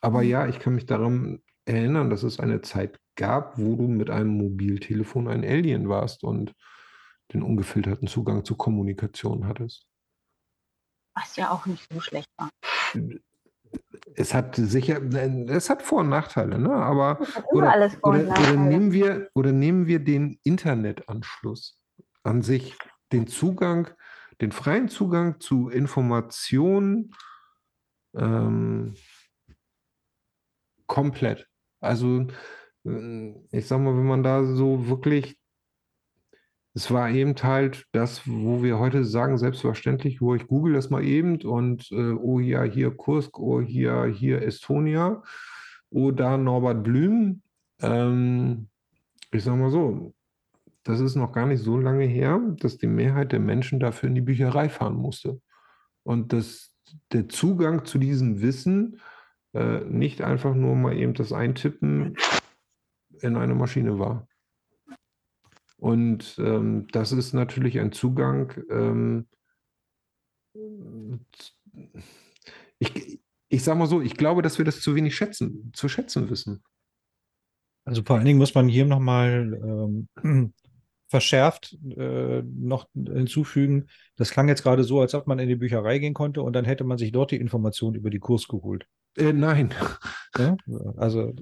Aber 0.00 0.22
ja, 0.22 0.48
ich 0.48 0.58
kann 0.58 0.74
mich 0.74 0.86
daran 0.86 1.42
erinnern, 1.66 2.10
dass 2.10 2.24
es 2.24 2.40
eine 2.40 2.62
Zeit 2.62 2.98
gab, 3.14 3.58
wo 3.58 3.76
du 3.76 3.88
mit 3.88 4.10
einem 4.10 4.36
Mobiltelefon 4.36 5.28
ein 5.28 5.44
Alien 5.44 5.88
warst 5.88 6.24
und 6.24 6.54
den 7.32 7.42
ungefilterten 7.42 8.08
Zugang 8.08 8.44
zur 8.44 8.56
Kommunikation 8.56 9.46
hattest. 9.46 9.86
Was 11.14 11.36
ja 11.36 11.50
auch 11.50 11.66
nicht 11.66 11.86
so 11.92 12.00
schlecht 12.00 12.28
war. 12.36 12.48
Es 14.14 14.34
hat 14.34 14.56
sicher, 14.56 15.00
es 15.48 15.70
hat 15.70 15.82
Vor- 15.82 16.00
und 16.00 16.08
Nachteile, 16.08 16.58
ne? 16.58 16.72
Aber 16.72 17.20
oder, 17.52 17.90
oder, 18.02 18.28
oder 18.28 18.56
nehmen 18.56 18.92
wir 18.92 19.28
oder 19.34 19.52
nehmen 19.52 19.86
wir 19.86 20.00
den 20.00 20.40
Internetanschluss 20.42 21.80
an 22.24 22.42
sich, 22.42 22.76
den 23.12 23.26
Zugang, 23.26 23.88
den 24.40 24.52
freien 24.52 24.88
Zugang 24.88 25.40
zu 25.40 25.68
Informationen 25.68 27.14
ähm, 28.16 28.94
komplett. 30.86 31.46
Also 31.80 32.26
äh, 32.84 33.34
ich 33.50 33.66
sag 33.66 33.80
mal, 33.80 33.96
wenn 33.96 34.06
man 34.06 34.22
da 34.22 34.44
so 34.44 34.88
wirklich, 34.88 35.38
es 36.78 36.92
war 36.92 37.10
eben 37.10 37.34
halt 37.42 37.86
das, 37.90 38.22
wo 38.24 38.62
wir 38.62 38.78
heute 38.78 39.04
sagen, 39.04 39.36
selbstverständlich, 39.36 40.20
wo 40.20 40.36
ich 40.36 40.46
google 40.46 40.74
das 40.74 40.90
mal 40.90 41.02
eben 41.02 41.42
und 41.42 41.90
äh, 41.90 42.12
oh 42.12 42.38
ja, 42.38 42.62
hier 42.62 42.96
Kursk, 42.96 43.36
oh 43.40 43.60
hier, 43.60 44.04
hier 44.04 44.42
Estonia, 44.42 45.20
oh 45.90 46.12
da 46.12 46.36
Norbert 46.36 46.84
Blüm. 46.84 47.42
Ähm, 47.82 48.68
ich 49.32 49.42
sag 49.42 49.56
mal 49.56 49.72
so, 49.72 50.14
das 50.84 51.00
ist 51.00 51.16
noch 51.16 51.32
gar 51.32 51.46
nicht 51.46 51.64
so 51.64 51.78
lange 51.78 52.04
her, 52.04 52.40
dass 52.60 52.78
die 52.78 52.86
Mehrheit 52.86 53.32
der 53.32 53.40
Menschen 53.40 53.80
dafür 53.80 54.08
in 54.08 54.14
die 54.14 54.20
Bücherei 54.20 54.68
fahren 54.68 54.94
musste. 54.94 55.40
Und 56.04 56.32
dass 56.32 56.72
der 57.10 57.28
Zugang 57.28 57.86
zu 57.86 57.98
diesem 57.98 58.40
Wissen 58.40 59.00
äh, 59.52 59.80
nicht 59.80 60.22
einfach 60.22 60.54
nur 60.54 60.76
mal 60.76 60.96
eben 60.96 61.14
das 61.14 61.32
Eintippen 61.32 62.14
in 63.20 63.34
eine 63.34 63.56
Maschine 63.56 63.98
war. 63.98 64.28
Und 65.78 66.36
ähm, 66.38 66.88
das 66.92 67.12
ist 67.12 67.32
natürlich 67.32 67.78
ein 67.78 67.92
Zugang. 67.92 68.52
Ähm, 68.68 69.26
ich, 72.78 73.20
ich 73.48 73.64
sage 73.64 73.78
mal 73.78 73.86
so, 73.86 74.00
ich 74.00 74.16
glaube, 74.16 74.42
dass 74.42 74.58
wir 74.58 74.64
das 74.64 74.80
zu 74.80 74.94
wenig 74.94 75.14
schätzen, 75.16 75.70
zu 75.74 75.88
schätzen 75.88 76.28
wissen. 76.30 76.62
Also 77.84 78.02
vor 78.04 78.16
allen 78.16 78.26
Dingen 78.26 78.38
muss 78.38 78.54
man 78.54 78.68
hier 78.68 78.84
nochmal 78.86 80.06
ähm, 80.22 80.52
verschärft 81.08 81.76
äh, 81.96 82.42
noch 82.42 82.88
hinzufügen, 82.94 83.86
das 84.16 84.30
klang 84.30 84.48
jetzt 84.48 84.62
gerade 84.62 84.84
so, 84.84 85.00
als 85.00 85.14
ob 85.14 85.26
man 85.26 85.38
in 85.38 85.48
die 85.48 85.56
Bücherei 85.56 85.98
gehen 85.98 86.14
konnte 86.14 86.42
und 86.42 86.52
dann 86.52 86.64
hätte 86.64 86.84
man 86.84 86.98
sich 86.98 87.12
dort 87.12 87.30
die 87.30 87.36
Information 87.36 87.94
über 87.94 88.10
die 88.10 88.18
Kurs 88.18 88.46
geholt. 88.46 88.86
Äh, 89.16 89.32
nein. 89.32 89.74
Ja? 90.36 90.56
Also 90.96 91.32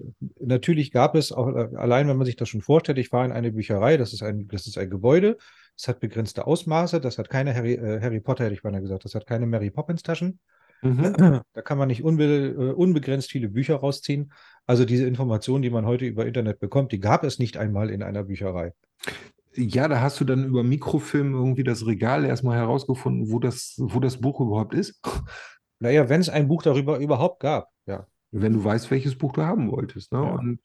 natürlich 0.41 0.93
gab 0.93 1.15
es 1.17 1.33
auch, 1.33 1.49
äh, 1.49 1.77
allein 1.77 2.09
wenn 2.09 2.17
man 2.17 2.25
sich 2.25 2.37
das 2.37 2.49
schon 2.49 2.63
vorstellt, 2.63 2.99
ich 2.99 3.09
fahre 3.09 3.27
in 3.27 3.33
eine 3.33 3.53
Bücherei, 3.53 3.97
das 3.97 4.13
ist 4.13 4.23
ein, 4.23 4.49
das 4.49 4.67
ist 4.67 4.79
ein 4.79 4.89
Gebäude, 4.89 5.37
es 5.77 5.89
hat 5.89 6.01
begrenzte 6.01 6.47
Ausmaße, 6.47 7.01
das 7.01 7.19
hat 7.19 7.29
keine 7.29 7.55
Harry, 7.55 7.75
äh, 7.75 8.01
Harry 8.01 8.21
Potter, 8.21 8.45
hätte 8.45 8.55
ich 8.55 8.63
beinahe 8.63 8.81
gesagt, 8.81 9.05
das 9.05 9.15
hat 9.15 9.27
keine 9.27 9.47
Mary 9.47 9.71
Poppins 9.71 10.03
Taschen. 10.03 10.39
Mhm. 10.83 11.43
Da 11.53 11.63
kann 11.63 11.79
man 11.79 11.89
nicht 11.89 12.05
unbe 12.05 12.25
äh, 12.25 12.73
unbegrenzt 12.73 13.31
viele 13.31 13.49
Bücher 13.49 13.77
rausziehen. 13.77 14.33
Also 14.67 14.85
diese 14.85 15.07
Informationen, 15.07 15.63
die 15.63 15.71
man 15.71 15.87
heute 15.87 16.05
über 16.05 16.27
Internet 16.27 16.61
bekommt, 16.61 16.93
die 16.93 17.01
gab 17.01 17.25
es 17.25 17.39
nicht 17.39 17.57
einmal 17.57 17.91
in 17.91 18.03
einer 18.03 18.25
Bücherei. 18.25 18.73
Ja, 19.57 19.89
da 19.89 20.01
hast 20.01 20.21
du 20.21 20.25
dann 20.25 20.45
über 20.45 20.63
Mikrofilm 20.63 21.35
irgendwie 21.35 21.65
das 21.65 21.87
Regal 21.87 22.25
erstmal 22.25 22.57
herausgefunden, 22.57 23.31
wo 23.31 23.39
das, 23.39 23.75
wo 23.79 24.01
das 24.01 24.21
Buch 24.21 24.41
überhaupt 24.41 24.75
ist. 24.75 25.01
Naja, 25.79 26.09
wenn 26.09 26.23
es 26.23 26.31
ein 26.31 26.49
Buch 26.49 26.63
darüber 26.63 26.99
überhaupt 27.01 27.41
gab, 27.41 27.71
ja. 27.85 28.07
Wenn 28.31 28.55
du 28.55 28.65
weißt, 28.65 28.91
welches 28.91 29.19
Buch 29.19 29.35
du 29.35 29.43
haben 29.43 29.71
wolltest. 29.71 30.11
Ne? 30.11 30.23
Ja. 30.23 30.33
Und, 30.33 30.61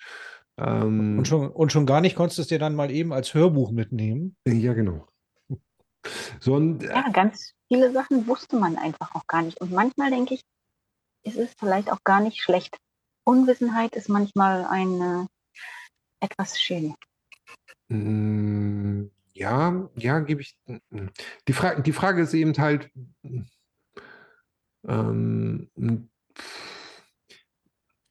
ähm, 0.58 1.18
Und 1.18 1.28
schon, 1.28 1.50
und 1.50 1.74
schon 1.74 1.86
gar 1.86 2.00
nicht 2.00 2.16
konntest 2.16 2.38
du 2.38 2.44
es 2.44 2.48
dir 2.48 2.60
dann 2.60 2.76
mal 2.76 2.90
eben 2.90 3.12
als 3.12 3.34
Hörbuch 3.34 3.72
mitnehmen. 3.72 4.38
ja, 4.48 4.74
genau. 4.74 5.06
So, 6.40 6.56
und, 6.56 6.84
äh, 6.84 6.88
Ja, 6.88 7.10
ganz 7.10 7.54
viele 7.68 7.92
Sachen 7.92 8.26
wusste 8.26 8.56
man 8.56 8.78
einfach 8.78 9.14
auch 9.16 9.28
gar 9.28 9.42
nicht. 9.42 9.60
Und 9.60 9.72
manchmal 9.72 10.12
denke 10.12 10.36
ich, 10.36 10.44
ist 11.24 11.38
es 11.38 11.54
vielleicht 11.60 11.92
auch 11.92 12.04
gar 12.04 12.22
nicht 12.22 12.42
schlecht, 12.42 12.78
Unwissenheit 13.24 13.96
ist 13.96 14.10
manchmal 14.10 14.66
ein 14.66 15.02
äh, 15.02 16.26
etwas 16.26 16.60
schön. 16.60 16.96
Mm, 17.92 19.10
Ja, 19.34 19.90
ja, 19.96 20.20
gebe 20.20 20.42
ich. 20.42 20.58
mm, 20.68 21.08
Die 21.48 21.54
Frage, 21.54 21.82
die 21.82 21.92
Frage 21.94 22.22
ist 22.22 22.34
eben 22.34 22.54
halt, 22.58 22.90
ähm, 24.88 25.70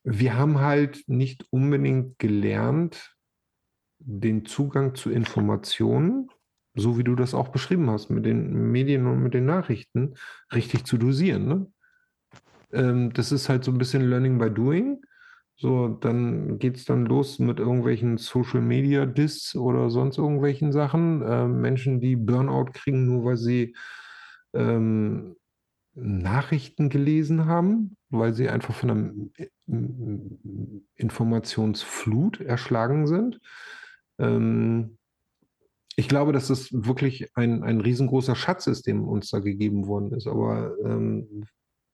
wir 0.03 0.35
haben 0.37 0.59
halt 0.61 1.05
nicht 1.07 1.47
unbedingt 1.51 2.19
gelernt, 2.19 3.15
den 3.99 4.45
Zugang 4.47 4.95
zu 4.95 5.11
Informationen, 5.11 6.31
so 6.75 6.97
wie 6.99 7.05
du 7.05 7.15
das 7.15 7.35
auch 7.35 7.49
beschrieben 7.49 7.91
hast, 7.91 8.11
mit 8.11 8.25
den 8.25 8.71
Medien 8.73 9.07
und 9.07 9.23
mit 9.23 9.35
den 9.35 9.45
Nachrichten, 9.45 10.15
richtig 10.55 10.85
zu 10.85 10.97
dosieren. 10.97 11.47
Ne? 11.49 11.73
Ähm, 12.73 13.13
das 13.13 13.33
ist 13.33 13.49
halt 13.49 13.65
so 13.65 13.73
ein 13.73 13.79
bisschen 13.79 14.09
Learning 14.09 14.39
by 14.39 14.51
Doing. 14.51 15.03
So, 15.61 15.89
dann 15.89 16.59
geht 16.59 16.77
es 16.79 16.87
dann 16.87 17.05
los 17.05 17.39
mit 17.39 17.59
irgendwelchen 17.59 18.17
Social 18.17 18.63
Media 18.63 19.05
Diss 19.05 19.55
oder 19.55 19.91
sonst 19.91 20.17
irgendwelchen 20.17 20.73
Sachen. 20.73 21.23
Ähm, 21.23 21.61
Menschen, 21.61 22.01
die 22.01 22.17
Burnout 22.17 22.71
kriegen, 22.73 23.05
nur 23.05 23.27
weil 23.27 23.37
sie 23.37 23.77
ähm, 24.55 25.37
Nachrichten 25.93 26.89
gelesen 26.89 27.45
haben, 27.45 27.99
weil 28.09 28.33
sie 28.33 28.49
einfach 28.49 28.75
von 28.75 28.91
einer 28.91 29.13
äh, 29.37 29.49
Informationsflut 30.95 32.41
erschlagen 32.41 33.07
sind. 33.07 33.39
Ähm, 34.19 34.97
ich 35.95 36.09
glaube, 36.09 36.33
dass 36.33 36.49
es 36.49 36.73
wirklich 36.73 37.37
ein, 37.37 37.63
ein 37.65 37.83
riesengroßer 37.83 38.35
Schatz 38.35 38.67
ist, 38.67 38.87
dem 38.87 39.07
uns 39.07 39.29
da 39.29 39.41
gegeben 39.41 39.87
worden 39.87 40.15
ist. 40.15 40.27
Aber 40.27 40.75
ähm, 40.87 41.45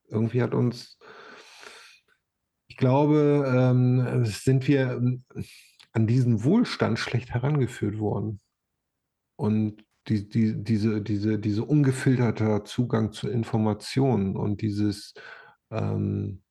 irgendwie 0.07 0.41
hat 0.41 0.55
uns, 0.55 1.01
ich 2.77 2.79
glaube, 2.79 3.51
ähm, 3.57 4.27
sind 4.27 4.69
wir 4.69 4.91
ähm, 4.91 5.25
an 5.93 6.07
diesen 6.07 6.45
Wohlstand 6.45 6.99
schlecht 6.99 7.31
herangeführt 7.31 7.99
worden. 7.99 8.39
Und 9.37 9.83
die, 10.09 10.29
die, 10.29 10.63
diese, 10.63 11.01
diese, 11.01 11.39
diese 11.39 11.65
ungefilterter 11.65 12.67
Zugang 12.67 13.13
zu 13.13 13.31
Informationen 13.31 14.37
und 14.37 14.61
dieses 14.61 15.15
ähm, 15.71 16.43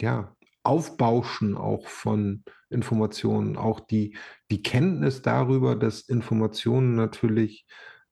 ja, 0.00 0.34
Aufbauschen 0.62 1.58
auch 1.58 1.88
von 1.88 2.42
Informationen, 2.70 3.58
auch 3.58 3.80
die, 3.80 4.16
die 4.50 4.62
Kenntnis 4.62 5.20
darüber, 5.20 5.76
dass 5.76 6.08
Informationen 6.08 6.94
natürlich 6.94 7.66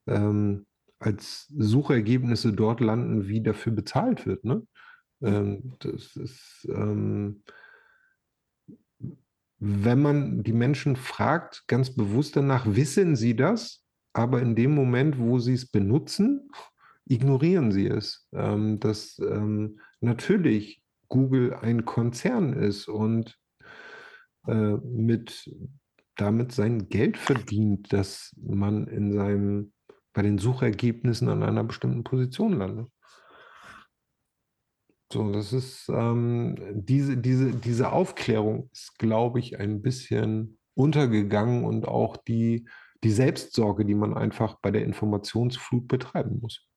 ähm, 0.05 0.67
als 0.99 1.47
Suchergebnisse 1.47 2.53
dort 2.53 2.79
landen, 2.79 3.27
wie 3.27 3.41
dafür 3.41 3.71
bezahlt 3.71 4.27
wird. 4.27 4.45
Ne? 4.45 4.67
Ähm, 5.23 5.73
das 5.79 6.15
ist, 6.15 6.67
ähm, 6.69 7.43
wenn 9.59 10.01
man 10.01 10.43
die 10.43 10.53
Menschen 10.53 10.95
fragt, 10.95 11.63
ganz 11.67 11.95
bewusst 11.95 12.35
danach, 12.35 12.65
wissen 12.67 13.15
sie 13.15 13.35
das, 13.35 13.85
aber 14.13 14.41
in 14.41 14.55
dem 14.55 14.75
Moment, 14.75 15.17
wo 15.17 15.39
sie 15.39 15.53
es 15.53 15.65
benutzen, 15.65 16.49
ignorieren 17.05 17.71
sie 17.71 17.87
es. 17.87 18.27
Ähm, 18.33 18.79
dass 18.79 19.19
ähm, 19.19 19.79
natürlich 20.01 20.83
Google 21.07 21.53
ein 21.53 21.85
Konzern 21.85 22.53
ist 22.53 22.87
und 22.87 23.37
äh, 24.47 24.77
mit 24.83 25.49
damit 26.15 26.51
sein 26.51 26.89
Geld 26.89 27.17
verdient, 27.17 27.91
dass 27.91 28.35
man 28.37 28.87
in 28.87 29.13
seinem 29.13 29.73
bei 30.13 30.21
den 30.21 30.37
Suchergebnissen 30.37 31.27
an 31.27 31.41
einer 31.41 31.63
bestimmten 31.63 32.03
Position 32.03 32.53
landet. 32.53 32.87
So, 35.13 35.31
das 35.31 35.53
ist 35.53 35.89
ähm, 35.89 36.55
diese, 36.73 37.17
diese, 37.17 37.51
diese 37.51 37.91
Aufklärung 37.91 38.71
ist, 38.73 38.97
glaube 38.97 39.39
ich, 39.39 39.59
ein 39.59 39.83
bisschen 39.83 40.57
untergegangen 40.73 41.65
und 41.65 41.87
auch 41.87 42.17
die, 42.17 42.67
die 43.03 43.11
Selbstsorge, 43.11 43.85
die 43.85 43.93
man 43.93 44.15
einfach 44.17 44.55
bei 44.59 44.71
der 44.71 44.83
Informationsflut 44.83 45.87
betreiben 45.87 46.39
muss. 46.41 46.67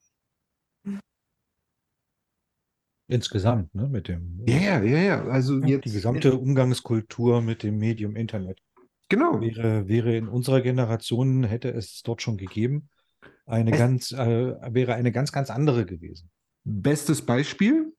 Insgesamt, 3.08 3.74
ne, 3.74 3.88
mit 3.88 4.08
dem, 4.08 4.42
Ja, 4.46 4.82
ja, 4.82 4.98
ja. 4.98 5.24
Also 5.28 5.60
die 5.60 5.70
jetzt, 5.70 5.94
gesamte 5.94 6.36
Umgangskultur 6.36 7.40
mit 7.40 7.62
dem 7.62 7.78
Medium 7.78 8.16
Internet. 8.16 8.60
genau. 9.08 9.40
Wäre, 9.40 9.88
wäre 9.88 10.14
in 10.14 10.28
unserer 10.28 10.60
Generation, 10.60 11.44
hätte 11.44 11.70
es 11.70 12.02
dort 12.02 12.20
schon 12.20 12.36
gegeben, 12.36 12.90
eine 13.46 13.70
Es- 13.72 13.78
ganz, 13.78 14.12
äh, 14.12 14.56
wäre 14.74 14.92
eine 14.94 15.10
ganz, 15.10 15.32
ganz 15.32 15.48
andere 15.48 15.86
gewesen. 15.86 16.28
Bestes 16.64 17.22
Beispiel. 17.22 17.95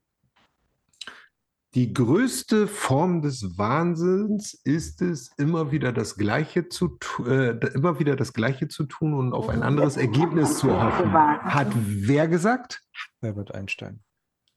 Die 1.73 1.93
größte 1.93 2.67
Form 2.67 3.21
des 3.21 3.57
Wahnsinns 3.57 4.53
ist 4.63 5.01
es, 5.01 5.31
immer 5.37 5.71
wieder 5.71 5.91
das 5.91 6.15
Gleiche 6.15 6.69
zu, 6.69 6.97
äh, 7.25 7.57
immer 7.73 7.99
wieder 7.99 8.15
das 8.15 8.33
Gleiche 8.33 8.67
zu 8.67 8.85
tun 8.85 9.13
und 9.13 9.33
auf 9.33 9.49
ein 9.49 9.63
anderes 9.63 9.97
Ergebnis 9.97 10.57
zu 10.59 10.71
hoffen. 10.71 11.11
Hat 11.13 11.67
wer 11.75 12.27
gesagt? 12.27 12.81
Albert 13.21 13.53
Einstein. 13.53 14.01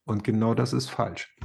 Und 0.04 0.24
genau 0.24 0.54
das 0.54 0.72
ist 0.72 0.88
falsch. 0.88 1.36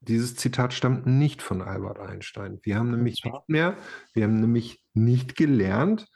Dieses 0.00 0.36
Zitat 0.36 0.72
stammt 0.72 1.06
nicht 1.06 1.42
von 1.42 1.60
Albert 1.62 1.98
Einstein. 1.98 2.60
Wir 2.62 2.76
haben 2.76 2.92
nämlich 2.92 3.24
nicht 3.24 3.48
mehr, 3.48 3.76
wir 4.14 4.24
haben 4.24 4.40
nämlich 4.40 4.80
nicht 4.94 5.34
gelernt, 5.34 6.06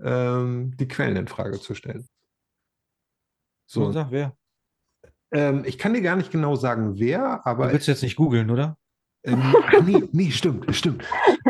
ähm, 0.00 0.76
die 0.76 0.88
Quellen 0.88 1.16
in 1.16 1.28
Frage 1.28 1.58
zu 1.58 1.74
stellen. 1.74 2.06
So, 3.66 3.86
So, 3.86 3.92
sag 3.92 4.10
wer. 4.10 4.36
Ähm, 5.34 5.64
ich 5.66 5.78
kann 5.78 5.94
dir 5.94 6.00
gar 6.00 6.16
nicht 6.16 6.30
genau 6.30 6.54
sagen, 6.54 6.98
wer, 6.98 7.42
Du 7.44 7.50
aber 7.50 7.72
willst 7.72 7.88
jetzt 7.88 8.02
nicht 8.02 8.16
googeln, 8.16 8.50
oder? 8.50 8.78
Ähm, 9.24 9.42
ach 9.42 9.82
nee, 9.84 10.04
nee, 10.12 10.30
stimmt, 10.30 10.74
stimmt. 10.74 11.04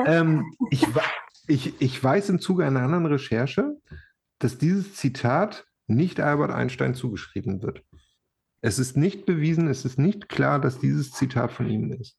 Ähm, 0.06 0.44
ich, 0.70 0.86
ich, 1.46 1.80
ich 1.80 2.02
weiß 2.02 2.30
im 2.30 2.40
Zuge 2.40 2.64
einer 2.64 2.80
anderen 2.80 3.06
Recherche, 3.06 3.76
dass 4.38 4.58
dieses 4.58 4.94
Zitat 4.94 5.66
nicht 5.86 6.18
Albert 6.18 6.50
Einstein 6.50 6.94
zugeschrieben 6.94 7.62
wird. 7.62 7.82
Es 8.62 8.78
ist 8.78 8.96
nicht 8.96 9.26
bewiesen, 9.26 9.68
es 9.68 9.84
ist 9.84 9.98
nicht 9.98 10.30
klar, 10.30 10.58
dass 10.58 10.78
dieses 10.78 11.10
Zitat 11.10 11.52
von 11.52 11.68
ihm 11.68 11.92
ist. 11.92 12.16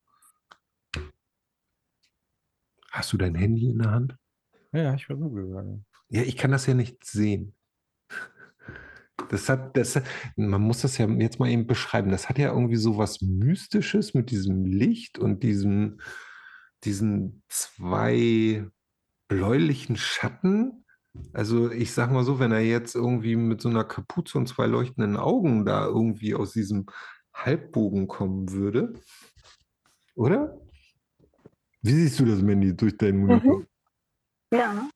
Hast 2.92 3.12
du 3.12 3.18
dein 3.18 3.34
Handy 3.34 3.72
in 3.72 3.80
der 3.80 3.92
Hand? 3.92 4.16
Ja, 4.72 4.94
ich 4.94 5.10
sagen. 5.52 5.86
Ja, 6.10 6.22
ich 6.22 6.38
kann 6.38 6.52
das 6.52 6.68
ja 6.68 6.76
nicht 6.76 7.04
sehen. 7.04 7.55
Das 9.30 9.50
hat, 9.50 9.76
das, 9.78 10.02
man 10.36 10.62
muss 10.62 10.82
das 10.82 10.98
ja 10.98 11.08
jetzt 11.08 11.40
mal 11.40 11.50
eben 11.50 11.68
beschreiben. 11.68 12.12
Das 12.12 12.30
hat 12.30 12.38
ja 12.38 12.52
irgendwie 12.52 12.76
so 12.76 12.98
was 12.98 13.22
Mystisches 13.22 14.14
mit 14.14 14.30
diesem 14.30 14.66
Licht 14.66 15.18
und 15.18 15.44
diesem, 15.44 16.00
diesen 16.84 17.44
zwei 17.48 18.68
bläulichen 19.28 19.96
Schatten. 19.96 20.86
Also 21.34 21.72
ich 21.72 21.94
sag 21.94 22.12
mal 22.12 22.24
so, 22.24 22.40
wenn 22.40 22.52
er 22.52 22.60
jetzt 22.60 22.96
irgendwie 22.96 23.36
mit 23.36 23.62
so 23.62 23.70
einer 23.70 23.86
Kapuze 23.86 24.38
und 24.38 24.48
zwei 24.48 24.68
leuchtenden 24.68 25.18
Augen 25.18 25.66
da 25.66 25.86
irgendwie 25.86 26.36
aus 26.36 26.52
diesem 26.52 26.86
Halbbogen 27.34 28.08
kommen 28.08 28.52
würde. 28.52 28.94
Oder? 30.16 30.60
Wie 31.82 31.94
siehst 31.94 32.20
du 32.20 32.26
das, 32.26 32.42
Mandy, 32.42 32.76
durch 32.76 32.98
deinen 32.98 33.26
Monitor? 33.26 33.64
Ja. 34.52 34.90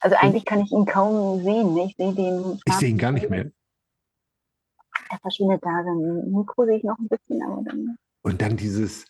Also 0.00 0.16
eigentlich 0.18 0.44
kann 0.44 0.60
ich 0.60 0.72
ihn 0.72 0.86
kaum 0.86 1.42
sehen. 1.42 1.74
ne? 1.74 1.84
Ich 1.86 1.96
sehe 1.96 2.14
den. 2.14 2.58
Ich 2.64 2.74
sehe 2.74 2.88
ihn 2.90 2.98
gar 2.98 3.12
nicht 3.12 3.28
mehr. 3.30 3.50
Er 5.10 5.18
verschwindet 5.20 5.60
da. 5.62 5.82
Sein 5.84 6.30
Mikro 6.32 6.64
sehe 6.66 6.78
ich 6.78 6.84
noch 6.84 6.98
ein 6.98 7.08
bisschen, 7.08 7.42
aber 7.42 7.62
dann. 7.64 7.96
Und 8.22 8.40
dann 8.42 8.56
dieses 8.56 9.06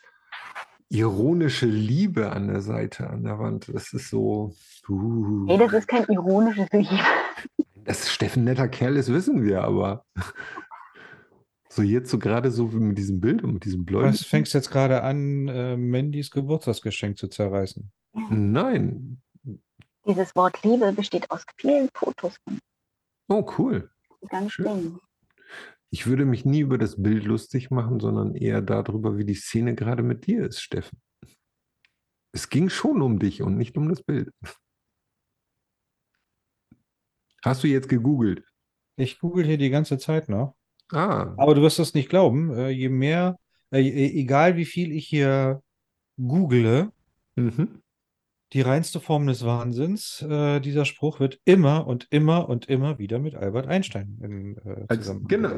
ironische 0.88 1.66
Liebe 1.66 2.32
an 2.32 2.48
der 2.48 2.60
Seite, 2.62 3.08
an 3.08 3.22
der 3.22 3.38
Wand. 3.38 3.68
Das 3.72 3.92
ist 3.92 4.10
so. 4.10 4.54
Uh, 4.88 5.44
Nee, 5.46 5.58
das 5.58 5.72
ist 5.72 5.86
kein 5.88 6.04
ironisches 6.04 6.68
Lied. 6.72 6.88
dass 7.84 8.10
Steffen 8.10 8.42
ein 8.42 8.44
netter 8.46 8.68
Kerl 8.68 8.96
ist, 8.96 9.12
wissen 9.12 9.44
wir, 9.44 9.62
aber 9.62 10.04
so 11.68 11.82
jetzt 11.82 12.10
so 12.10 12.18
gerade 12.18 12.50
so 12.50 12.72
wie 12.72 12.78
mit 12.78 12.98
diesem 12.98 13.20
Bild 13.20 13.44
und 13.44 13.54
mit 13.54 13.64
diesem 13.64 13.80
Was 13.82 13.86
Bläulichen. 13.86 14.24
fängst 14.26 14.54
jetzt 14.54 14.70
gerade 14.70 15.02
an, 15.02 15.46
äh, 15.48 15.76
Mandys 15.76 16.30
Geburtstagsgeschenk 16.30 17.16
zu 17.18 17.28
zerreißen? 17.28 17.92
Nein. 18.30 19.20
Dieses 20.06 20.34
Wort 20.34 20.62
Liebe 20.64 20.92
besteht 20.92 21.30
aus 21.30 21.44
vielen 21.56 21.88
Fotos 21.94 22.36
von 22.44 22.58
Oh, 23.28 23.46
cool. 23.58 23.90
ganz 24.28 24.52
Schön. 24.52 24.64
Dingen. 24.66 25.00
Ich 25.90 26.06
würde 26.06 26.24
mich 26.24 26.44
nie 26.44 26.60
über 26.60 26.78
das 26.78 27.02
Bild 27.02 27.24
lustig 27.24 27.70
machen, 27.70 28.00
sondern 28.00 28.34
eher 28.34 28.62
darüber, 28.62 29.16
wie 29.18 29.24
die 29.24 29.34
Szene 29.34 29.74
gerade 29.74 30.02
mit 30.02 30.26
dir 30.26 30.46
ist, 30.46 30.60
Steffen. 30.60 31.00
Es 32.32 32.48
ging 32.48 32.68
schon 32.68 33.02
um 33.02 33.18
dich 33.18 33.42
und 33.42 33.56
nicht 33.56 33.76
um 33.76 33.88
das 33.88 34.02
Bild. 34.02 34.30
Hast 37.44 37.64
du 37.64 37.68
jetzt 37.68 37.88
gegoogelt? 37.88 38.44
Ich 38.96 39.18
google 39.18 39.44
hier 39.46 39.58
die 39.58 39.70
ganze 39.70 39.98
Zeit 39.98 40.28
noch. 40.28 40.56
Ah, 40.92 41.34
Aber 41.36 41.54
du 41.54 41.62
wirst 41.62 41.78
das 41.78 41.94
nicht 41.94 42.08
glauben. 42.08 42.52
Äh, 42.52 42.68
je 42.70 42.88
mehr, 42.88 43.38
äh, 43.72 43.80
e- 43.80 44.20
egal 44.20 44.56
wie 44.56 44.64
viel 44.64 44.92
ich 44.92 45.06
hier 45.08 45.62
google, 46.16 46.92
mhm. 47.36 47.82
Die 48.52 48.62
reinste 48.62 49.00
Form 49.00 49.26
des 49.26 49.44
Wahnsinns. 49.44 50.22
Äh, 50.22 50.60
dieser 50.60 50.84
Spruch 50.84 51.20
wird 51.20 51.38
immer 51.44 51.86
und 51.86 52.08
immer 52.10 52.48
und 52.48 52.68
immer 52.68 52.98
wieder 52.98 53.18
mit 53.18 53.34
Albert 53.34 53.68
Einstein 53.68 54.18
in, 54.22 54.56
äh, 54.58 54.86
Als, 54.88 55.06
zusammen. 55.06 55.28
genau, 55.28 55.50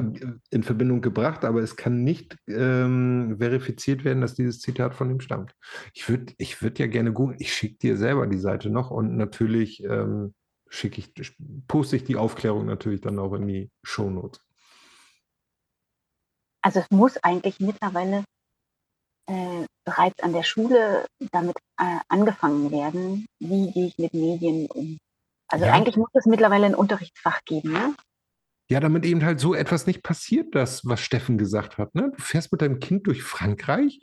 in 0.49 0.63
Verbindung 0.63 1.01
gebracht, 1.01 1.43
aber 1.43 1.61
es 1.61 1.75
kann 1.75 2.03
nicht 2.03 2.37
ähm, 2.47 3.35
verifiziert 3.39 4.03
werden, 4.03 4.21
dass 4.21 4.35
dieses 4.35 4.59
Zitat 4.59 4.93
von 4.93 5.09
ihm 5.09 5.21
stammt. 5.21 5.55
Ich 5.93 6.07
würde 6.07 6.33
ich 6.37 6.61
würd 6.61 6.79
ja 6.79 6.87
gerne 6.87 7.11
googeln, 7.13 7.39
ich 7.39 7.53
schicke 7.53 7.77
dir 7.77 7.97
selber 7.97 8.27
die 8.27 8.37
Seite 8.37 8.69
noch 8.69 8.91
und 8.91 9.17
natürlich 9.17 9.83
ähm, 9.83 10.33
schicke 10.69 10.99
ich, 10.99 11.35
poste 11.67 11.95
ich 11.95 12.03
die 12.03 12.15
Aufklärung 12.15 12.65
natürlich 12.65 13.01
dann 13.01 13.19
auch 13.19 13.33
in 13.33 13.47
die 13.47 13.71
Shownotes. 13.83 14.41
Also 16.61 16.79
es 16.79 16.89
muss 16.91 17.17
eigentlich 17.17 17.59
mittlerweile 17.59 18.23
äh, 19.27 19.65
bereits 19.85 20.21
an 20.21 20.33
der 20.33 20.43
Schule 20.43 21.05
damit 21.31 21.57
äh, 21.79 21.99
angefangen 22.07 22.71
werden, 22.71 23.25
wie 23.39 23.71
gehe 23.71 23.87
ich 23.87 23.97
mit 23.97 24.13
Medien 24.13 24.67
um. 24.67 24.97
Also 25.47 25.65
Ja. 25.65 25.73
eigentlich 25.73 25.97
muss 25.97 26.09
es 26.13 26.25
mittlerweile 26.25 26.65
ein 26.65 26.75
Unterrichtsfach 26.75 27.41
geben, 27.45 27.73
ne? 27.73 27.95
Ja, 28.69 28.79
damit 28.79 29.05
eben 29.05 29.23
halt 29.23 29.39
so 29.39 29.53
etwas 29.53 29.85
nicht 29.87 30.01
passiert, 30.03 30.55
das, 30.55 30.85
was 30.85 31.01
Steffen 31.01 31.37
gesagt 31.37 31.77
hat. 31.77 31.93
Ne? 31.93 32.11
Du 32.15 32.21
fährst 32.21 32.51
mit 32.51 32.61
deinem 32.61 32.79
Kind 32.79 33.05
durch 33.07 33.21
Frankreich, 33.21 33.99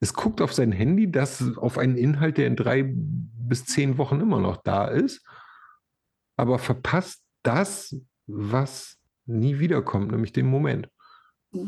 es 0.00 0.12
guckt 0.12 0.42
auf 0.42 0.52
sein 0.52 0.70
Handy, 0.72 1.10
das 1.10 1.56
auf 1.56 1.78
einen 1.78 1.96
Inhalt, 1.96 2.36
der 2.36 2.46
in 2.46 2.56
drei 2.56 2.84
bis 2.86 3.64
zehn 3.64 3.96
Wochen 3.96 4.20
immer 4.20 4.38
noch 4.40 4.58
da 4.58 4.86
ist, 4.86 5.26
aber 6.36 6.58
verpasst 6.58 7.22
das, 7.42 7.96
was 8.26 8.98
nie 9.24 9.58
wiederkommt, 9.58 10.12
nämlich 10.12 10.32
den 10.32 10.46
Moment. 10.46 10.88
Ich 11.52 11.64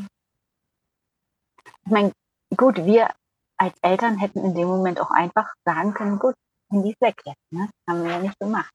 meine, 1.85 2.11
gut, 2.55 2.77
wir 2.85 3.09
als 3.57 3.77
Eltern 3.81 4.17
hätten 4.17 4.43
in 4.43 4.55
dem 4.55 4.67
Moment 4.67 4.99
auch 4.99 5.11
einfach 5.11 5.53
sagen 5.65 5.93
können, 5.93 6.19
gut, 6.19 6.35
Handy 6.71 6.91
ist 6.91 7.01
weg 7.01 7.21
jetzt, 7.25 7.51
ne? 7.51 7.69
Haben 7.87 8.03
wir 8.03 8.11
ja 8.11 8.19
nicht 8.19 8.39
gemacht. 8.39 8.71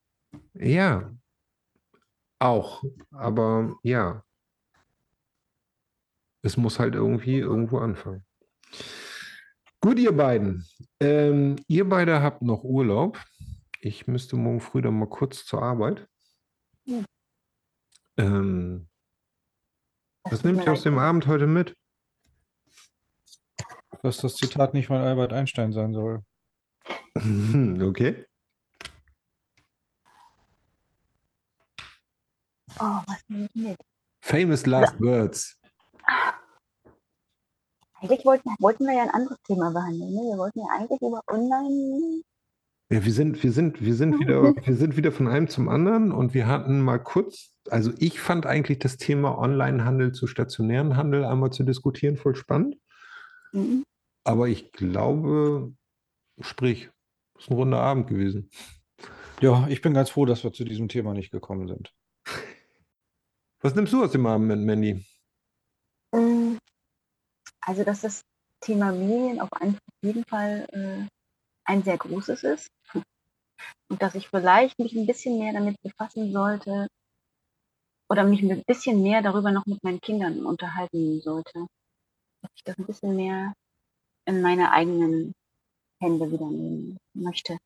Ja, 0.55 1.11
auch, 2.39 2.83
aber 3.13 3.77
ja, 3.83 4.23
es 6.43 6.57
muss 6.57 6.79
halt 6.79 6.95
irgendwie 6.95 7.39
irgendwo 7.39 7.79
anfangen. 7.79 8.25
Gut, 9.81 9.99
ihr 9.99 10.17
beiden. 10.17 10.67
Ähm, 11.01 11.57
ihr 11.69 11.89
beide 11.89 12.23
habt 12.23 12.43
noch 12.43 12.65
Urlaub. 12.65 13.23
Ich 13.81 14.07
müsste 14.07 14.37
morgen 14.37 14.61
früh 14.61 14.83
dann 14.83 14.99
mal 14.99 15.09
kurz 15.09 15.45
zur 15.45 15.63
Arbeit. 15.63 16.09
Hm. 16.87 17.05
Ähm, 18.17 18.89
Das 20.25 20.43
nehmt 20.43 20.59
mir 20.59 20.65
ihr 20.65 20.73
aus 20.73 20.83
dem 20.83 20.99
Abend 20.99 21.27
heute 21.27 21.47
mit? 21.47 21.75
Dass 24.05 24.19
das 24.19 24.37
Zitat 24.37 24.75
nicht 24.75 24.89
von 24.89 24.99
Albert 24.99 25.33
Einstein 25.33 25.73
sein 25.73 25.95
soll. 25.95 26.23
Okay. 27.81 28.27
Oh, 32.79 33.01
was 33.07 33.23
nehme 33.29 33.47
ich 33.47 33.55
mit? 33.55 33.77
Famous 34.21 34.67
Last 34.67 35.01
Words. 35.01 35.59
Eigentlich 37.95 38.27
wollten, 38.27 38.51
wollten 38.59 38.85
wir 38.85 38.95
ja 38.95 39.05
ein 39.05 39.11
anderes 39.11 39.39
Thema 39.47 39.71
behandeln. 39.71 40.13
Ne? 40.13 40.21
Wir 40.21 40.37
wollten 40.37 40.59
ja 40.59 40.67
eigentlich 40.77 41.01
über 41.01 41.23
Online. 41.29 42.23
Ja, 42.91 43.03
wir 43.03 43.13
sind, 43.13 43.43
wir 43.43 43.53
sind, 43.53 43.81
wir 43.81 43.95
sind 43.95 44.21
wieder, 44.21 44.43
wir 44.67 44.77
sind 44.77 44.99
wieder 44.99 45.13
von 45.13 45.29
einem 45.29 45.49
zum 45.49 45.71
anderen 45.71 46.13
und 46.13 46.35
wir 46.35 46.47
hatten 46.47 46.81
mal 46.81 46.99
kurz, 46.99 47.53
also 47.71 47.91
ich 47.99 48.21
fand 48.21 48.45
eigentlich 48.45 48.81
das 48.81 48.99
Thema 48.99 49.39
Onlinehandel 49.39 50.13
zu 50.13 50.27
stationären 50.27 50.97
Handel 50.97 51.25
einmal 51.25 51.53
zu 51.53 51.63
diskutieren 51.63 52.19
voll 52.19 52.35
spannend, 52.35 52.77
Mhm. 53.55 53.85
Aber 54.25 54.49
ich 54.49 54.73
glaube, 54.73 55.75
sprich, 56.41 56.91
es 57.37 57.45
ist 57.45 57.51
ein 57.51 57.55
runder 57.55 57.81
Abend 57.81 58.09
gewesen. 58.09 58.51
Ja, 59.41 59.67
ich 59.69 59.83
bin 59.83 59.95
ganz 59.95 60.11
froh, 60.11 60.25
dass 60.25 60.45
wir 60.45 60.53
zu 60.53 60.65
diesem 60.65 60.89
Thema 60.89 61.13
nicht 61.15 61.31
gekommen 61.31 61.69
sind. 61.69 61.93
Was 63.61 63.75
nimmst 63.75 63.93
du 63.93 64.05
aus 64.05 64.13
dem 64.13 64.27
Abend 64.27 64.47
mit, 64.49 64.61
Mandy? 64.61 65.05
Mm, 66.15 66.59
Also, 67.63 67.85
dass 67.85 68.03
das 68.03 68.23
Thema 68.61 68.93
Medien 68.93 69.41
auf 69.41 69.49
jeden 70.03 70.25
Fall 70.25 70.67
äh, 70.73 71.07
ein 71.67 71.83
sehr 71.83 71.99
großes 71.99 72.45
ist. 72.45 72.69
Und 73.91 74.03
dass 74.03 74.15
ich 74.15 74.29
vielleicht 74.29 74.79
mich 74.79 74.95
ein 74.95 75.07
bisschen 75.07 75.39
mehr 75.39 75.53
damit 75.53 75.77
befassen 75.83 76.33
sollte 76.33 76.89
oder 78.11 78.25
mich 78.25 78.43
ein 78.43 78.63
bisschen 78.67 79.03
mehr 79.03 79.23
darüber 79.23 79.51
noch 79.51 79.67
mit 79.67 79.83
meinen 79.83 80.01
Kindern 80.01 80.45
unterhalten 80.45 81.21
sollte. 81.21 81.67
Dass 82.43 82.51
ich 82.57 82.65
das 82.65 82.79
ein 82.79 82.87
bisschen 82.87 83.17
mehr 83.17 83.53
in 84.27 84.43
meine 84.43 84.73
eigenen 84.73 85.33
Hände 86.01 86.31
wieder 86.31 86.47
nehmen 86.47 86.97
möchte. 87.15 87.59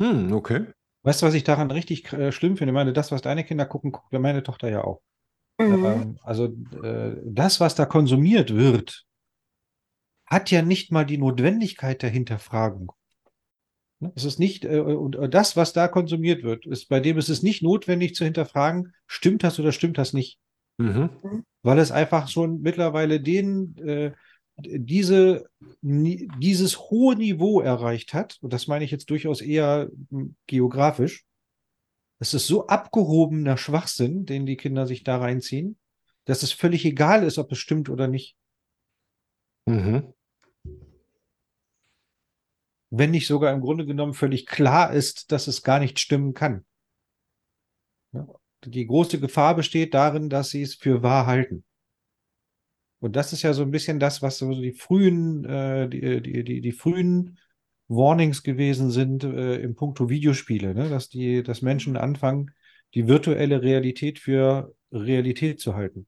Hm, 0.00 0.32
okay. 0.32 0.66
Weißt 1.02 1.22
du, 1.22 1.26
was 1.26 1.34
ich 1.34 1.44
daran 1.44 1.70
richtig 1.70 2.12
äh, 2.12 2.32
schlimm 2.32 2.56
finde? 2.56 2.72
Ich 2.72 2.74
meine, 2.74 2.92
das, 2.92 3.12
was 3.12 3.22
deine 3.22 3.44
Kinder 3.44 3.66
gucken, 3.66 3.92
guckt 3.92 4.12
ja 4.12 4.18
meine 4.18 4.42
Tochter 4.42 4.68
ja 4.68 4.82
auch. 4.84 5.00
Mhm. 5.58 5.84
Ähm, 5.84 6.18
also 6.22 6.46
äh, 6.82 7.16
das, 7.24 7.60
was 7.60 7.74
da 7.74 7.86
konsumiert 7.86 8.54
wird, 8.54 9.04
hat 10.26 10.50
ja 10.50 10.62
nicht 10.62 10.92
mal 10.92 11.06
die 11.06 11.18
Notwendigkeit 11.18 12.02
der 12.02 12.10
Hinterfragung. 12.10 12.92
Ne? 14.00 14.12
Es 14.14 14.24
ist 14.24 14.38
nicht, 14.38 14.64
äh, 14.64 14.80
und 14.80 15.16
äh, 15.16 15.28
das, 15.28 15.56
was 15.56 15.72
da 15.72 15.88
konsumiert 15.88 16.42
wird, 16.42 16.66
ist, 16.66 16.88
bei 16.88 17.00
dem 17.00 17.18
ist 17.18 17.28
es 17.28 17.42
nicht 17.42 17.62
notwendig 17.62 18.14
zu 18.14 18.24
hinterfragen, 18.24 18.92
stimmt 19.06 19.44
das 19.44 19.58
oder 19.58 19.72
stimmt 19.72 19.98
das 19.98 20.12
nicht? 20.12 20.38
Mhm. 20.78 21.44
Weil 21.62 21.78
es 21.78 21.90
einfach 21.90 22.28
schon 22.28 22.60
mittlerweile 22.60 23.20
den, 23.20 23.76
äh, 23.78 24.12
diese, 24.56 25.50
dieses 25.82 26.78
hohe 26.90 27.16
Niveau 27.16 27.60
erreicht 27.60 28.14
hat, 28.14 28.38
und 28.40 28.52
das 28.52 28.66
meine 28.66 28.84
ich 28.84 28.90
jetzt 28.90 29.10
durchaus 29.10 29.40
eher 29.40 29.90
m, 30.10 30.36
geografisch, 30.46 31.24
es 32.18 32.32
ist 32.32 32.46
so 32.46 32.66
abgehobener 32.66 33.58
Schwachsinn, 33.58 34.24
den 34.24 34.46
die 34.46 34.56
Kinder 34.56 34.86
sich 34.86 35.04
da 35.04 35.18
reinziehen, 35.18 35.76
dass 36.24 36.42
es 36.42 36.52
völlig 36.52 36.84
egal 36.84 37.22
ist, 37.22 37.38
ob 37.38 37.52
es 37.52 37.58
stimmt 37.58 37.90
oder 37.90 38.08
nicht. 38.08 38.36
Mhm. 39.66 40.14
Wenn 42.90 43.10
nicht 43.10 43.26
sogar 43.26 43.52
im 43.52 43.60
Grunde 43.60 43.84
genommen 43.84 44.14
völlig 44.14 44.46
klar 44.46 44.92
ist, 44.92 45.32
dass 45.32 45.48
es 45.48 45.62
gar 45.62 45.80
nicht 45.80 45.98
stimmen 45.98 46.32
kann. 46.32 46.64
Die 48.64 48.86
große 48.86 49.20
Gefahr 49.20 49.54
besteht 49.54 49.92
darin, 49.92 50.30
dass 50.30 50.48
sie 50.50 50.62
es 50.62 50.74
für 50.74 51.02
wahr 51.02 51.26
halten. 51.26 51.64
Und 53.06 53.16
das 53.16 53.32
ist 53.32 53.42
ja 53.42 53.52
so 53.52 53.62
ein 53.62 53.70
bisschen 53.70 53.98
das, 53.98 54.22
was 54.22 54.38
so 54.38 54.50
die 54.52 54.72
frühen, 54.72 55.44
äh, 55.44 55.88
die, 55.88 56.20
die, 56.22 56.44
die, 56.44 56.60
die 56.60 56.72
frühen 56.72 57.38
Warnings 57.88 58.42
gewesen 58.42 58.90
sind 58.90 59.24
äh, 59.24 59.56
im 59.56 59.74
Punkto 59.74 60.08
Videospiele, 60.08 60.74
ne? 60.74 60.88
dass 60.88 61.08
die, 61.08 61.42
dass 61.42 61.62
Menschen 61.62 61.96
anfangen, 61.96 62.50
die 62.94 63.06
virtuelle 63.06 63.62
Realität 63.62 64.18
für 64.18 64.74
Realität 64.92 65.60
zu 65.60 65.74
halten 65.74 66.06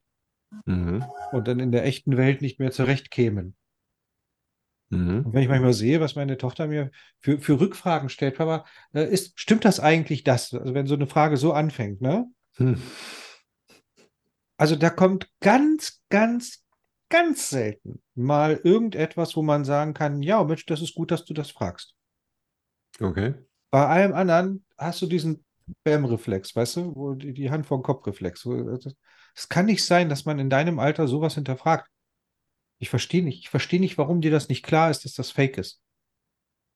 Mhm. 0.65 1.03
und 1.31 1.47
dann 1.47 1.59
in 1.59 1.71
der 1.71 1.85
echten 1.85 2.17
Welt 2.17 2.41
nicht 2.41 2.59
mehr 2.59 2.71
zurechtkämen. 2.71 3.55
Mhm. 4.89 5.25
Und 5.25 5.33
wenn 5.33 5.43
ich 5.43 5.49
manchmal 5.49 5.73
sehe, 5.73 5.99
was 5.99 6.15
meine 6.15 6.37
Tochter 6.37 6.67
mir 6.67 6.89
für, 7.19 7.39
für 7.39 7.59
Rückfragen 7.59 8.09
stellt, 8.09 8.35
Papa, 8.35 8.65
äh, 8.93 9.07
ist, 9.07 9.39
stimmt 9.39 9.65
das 9.65 9.79
eigentlich 9.79 10.23
das? 10.23 10.53
Also 10.53 10.73
wenn 10.73 10.87
so 10.87 10.95
eine 10.95 11.07
Frage 11.07 11.37
so 11.37 11.53
anfängt, 11.53 12.01
ne? 12.01 12.25
Hm. 12.55 12.81
Also 14.57 14.75
da 14.75 14.89
kommt 14.89 15.29
ganz, 15.39 16.01
ganz, 16.09 16.65
ganz 17.09 17.49
selten 17.49 18.01
mal 18.15 18.59
irgendetwas, 18.63 19.35
wo 19.35 19.41
man 19.41 19.65
sagen 19.65 19.93
kann, 19.93 20.21
ja, 20.21 20.43
Mensch, 20.43 20.65
das 20.65 20.81
ist 20.81 20.95
gut, 20.95 21.11
dass 21.11 21.25
du 21.25 21.33
das 21.33 21.51
fragst. 21.51 21.95
Okay. 22.99 23.33
Bei 23.71 23.85
allem 23.87 24.13
anderen 24.13 24.65
hast 24.77 25.01
du 25.01 25.05
diesen 25.07 25.43
Bam-Reflex, 25.83 26.55
weißt 26.55 26.77
du, 26.77 26.95
wo 26.95 27.13
die, 27.13 27.33
die 27.33 27.51
Hand 27.51 27.65
vor 27.65 27.77
den 27.77 27.83
Kopf-Reflex. 27.83 28.43
Das- 28.83 28.95
Es 29.35 29.47
kann 29.49 29.67
nicht 29.67 29.85
sein, 29.85 30.09
dass 30.09 30.25
man 30.25 30.39
in 30.39 30.49
deinem 30.49 30.79
Alter 30.79 31.07
sowas 31.07 31.35
hinterfragt. 31.35 31.87
Ich 32.79 32.89
verstehe 32.89 33.23
nicht. 33.23 33.39
Ich 33.39 33.49
verstehe 33.49 33.79
nicht, 33.79 33.97
warum 33.97 34.21
dir 34.21 34.31
das 34.31 34.49
nicht 34.49 34.63
klar 34.63 34.89
ist, 34.89 35.05
dass 35.05 35.13
das 35.13 35.31
Fake 35.31 35.57
ist. 35.57 35.81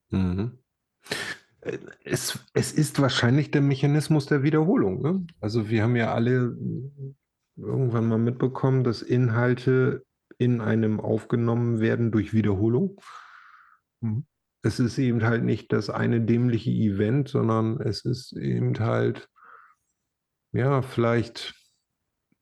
Mhm. 0.09 0.59
Äh, 1.61 1.79
Es, 2.03 2.39
es 2.53 2.71
ist 2.71 2.99
wahrscheinlich 3.01 3.51
der 3.51 3.61
Mechanismus 3.61 4.25
der 4.27 4.43
Wiederholung. 4.43 5.01
Ne? 5.01 5.25
Also 5.39 5.69
wir 5.69 5.83
haben 5.83 5.95
ja 5.95 6.13
alle 6.13 6.55
irgendwann 7.55 8.07
mal 8.07 8.17
mitbekommen, 8.19 8.83
dass 8.83 9.01
Inhalte 9.01 10.05
in 10.37 10.61
einem 10.61 10.99
aufgenommen 10.99 11.79
werden 11.79 12.11
durch 12.11 12.33
Wiederholung. 12.33 13.01
Mhm. 14.01 14.25
Es 14.61 14.79
ist 14.79 14.97
eben 14.97 15.23
halt 15.23 15.43
nicht 15.43 15.73
das 15.73 15.89
eine 15.89 16.21
dämliche 16.21 16.71
Event, 16.71 17.27
sondern 17.27 17.81
es 17.81 18.05
ist 18.05 18.31
eben 18.33 18.79
halt, 18.79 19.29
ja, 20.53 20.81
vielleicht 20.81 21.53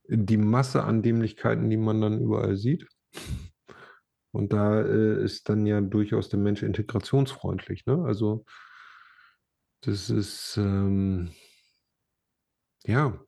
die 0.08 0.38
Masse 0.38 0.84
an 0.84 1.02
Dämlichkeiten, 1.02 1.70
die 1.70 1.78
man 1.78 2.02
dann 2.02 2.22
überall 2.22 2.58
sieht. 2.58 2.88
Und 4.32 4.54
da 4.54 4.82
äh, 4.82 5.24
ist 5.24 5.50
dann 5.50 5.66
ja 5.66 5.82
durchaus 5.82 6.30
der 6.30 6.40
Mensch 6.40 6.64
integrationsfreundlich. 6.64 7.86
Ne? 7.86 8.04
Also 8.06 8.46
das 9.82 10.10
ist, 10.10 10.58
ähm, 10.58 11.32
ja, 12.86 13.20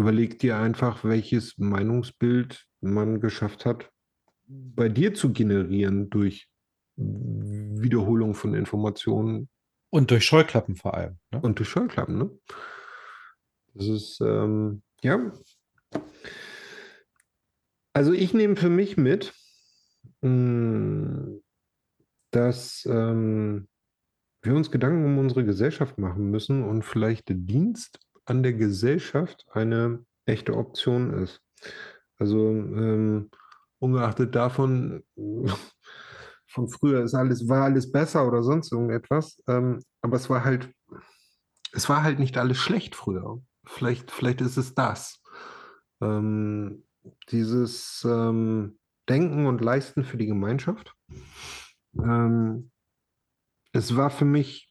überleg 0.00 0.38
dir 0.38 0.56
einfach, 0.56 1.04
welches 1.04 1.58
Meinungsbild 1.58 2.66
man 2.80 3.20
geschafft 3.20 3.66
hat, 3.66 3.90
bei 4.46 4.88
dir 4.88 5.14
zu 5.14 5.32
generieren 5.32 6.10
durch 6.10 6.48
Wiederholung 6.96 8.34
von 8.34 8.54
Informationen 8.54 9.48
Und 9.90 10.10
durch 10.10 10.24
Scheuklappen 10.24 10.76
vor 10.76 10.94
allem. 10.94 11.18
Ne? 11.30 11.40
und 11.40 11.58
durch 11.58 11.68
Scheuklappen, 11.68 12.18
ne? 12.18 12.30
Das 13.74 13.86
ist, 13.86 14.20
ähm, 14.20 14.82
ja. 15.02 15.32
Also 17.92 18.12
ich 18.12 18.34
nehme 18.34 18.56
für 18.56 18.68
mich 18.68 18.96
mit, 18.96 19.32
mh, 20.22 21.38
dass 22.32 22.86
ähm, 22.90 23.68
wir 24.42 24.54
uns 24.54 24.70
Gedanken 24.70 25.04
um 25.04 25.18
unsere 25.18 25.44
Gesellschaft 25.44 25.98
machen 25.98 26.30
müssen 26.30 26.64
und 26.64 26.84
vielleicht 26.84 27.28
der 27.28 27.36
Dienst 27.36 28.00
an 28.30 28.44
der 28.44 28.52
Gesellschaft 28.52 29.44
eine 29.50 30.06
echte 30.24 30.56
Option 30.56 31.12
ist. 31.12 31.42
Also 32.16 32.48
ähm, 32.48 33.28
ungeachtet 33.80 34.36
davon, 34.36 35.02
von 36.46 36.68
früher 36.68 37.02
ist 37.02 37.14
alles, 37.14 37.48
war 37.48 37.64
alles 37.64 37.90
besser 37.90 38.26
oder 38.26 38.44
sonst 38.44 38.70
irgendetwas, 38.72 39.42
ähm, 39.48 39.82
aber 40.00 40.16
es 40.16 40.30
war 40.30 40.44
halt, 40.44 40.72
es 41.72 41.88
war 41.88 42.04
halt 42.04 42.20
nicht 42.20 42.38
alles 42.38 42.58
schlecht 42.58 42.94
früher. 42.94 43.42
Vielleicht, 43.66 44.12
vielleicht 44.12 44.40
ist 44.40 44.56
es 44.56 44.74
das. 44.74 45.22
Ähm, 46.00 46.84
dieses 47.30 48.06
ähm, 48.08 48.78
Denken 49.08 49.46
und 49.46 49.60
Leisten 49.60 50.04
für 50.04 50.16
die 50.16 50.26
Gemeinschaft. 50.26 50.94
Ähm, 51.94 52.70
es 53.72 53.96
war 53.96 54.10
für 54.10 54.24
mich 54.24 54.70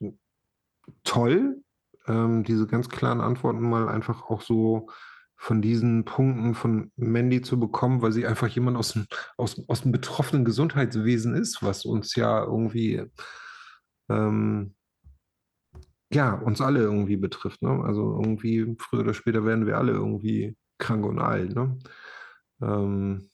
toll, 1.04 1.62
ähm, 2.10 2.44
diese 2.44 2.68
ganz 2.68 2.90
klaren 2.90 3.22
Antworten 3.22 3.62
mal 3.62 3.88
einfach 3.88 4.24
auch 4.24 4.42
so 4.42 4.90
von 5.38 5.62
diesen 5.62 6.04
Punkten 6.04 6.54
von 6.54 6.92
Mandy 6.98 7.42
zu 7.42 7.58
bekommen, 7.58 8.02
weil 8.02 8.12
sie 8.12 8.28
einfach 8.28 8.48
jemand 8.50 8.76
aus 8.76 8.94
dem, 8.94 9.06
aus, 9.38 9.64
aus 9.70 9.84
dem 9.84 9.94
betroffenen 9.94 10.44
Gesundheitswesen 10.44 11.34
ist, 11.34 11.64
was 11.64 11.86
uns 11.86 12.16
ja 12.16 12.44
irgendwie, 12.44 13.06
ähm, 14.10 14.76
ja, 16.12 16.34
uns 16.34 16.60
alle 16.60 16.82
irgendwie 16.82 17.16
betrifft. 17.16 17.62
Ne? 17.62 17.70
Also 17.86 18.18
irgendwie 18.18 18.76
früher 18.80 19.02
oder 19.02 19.14
später 19.14 19.46
werden 19.46 19.66
wir 19.66 19.78
alle 19.78 19.94
irgendwie 19.94 20.58
krank 20.78 21.06
und 21.06 21.20
alt. 21.20 21.56
Ne? 21.56 21.78
Ähm, 22.62 23.30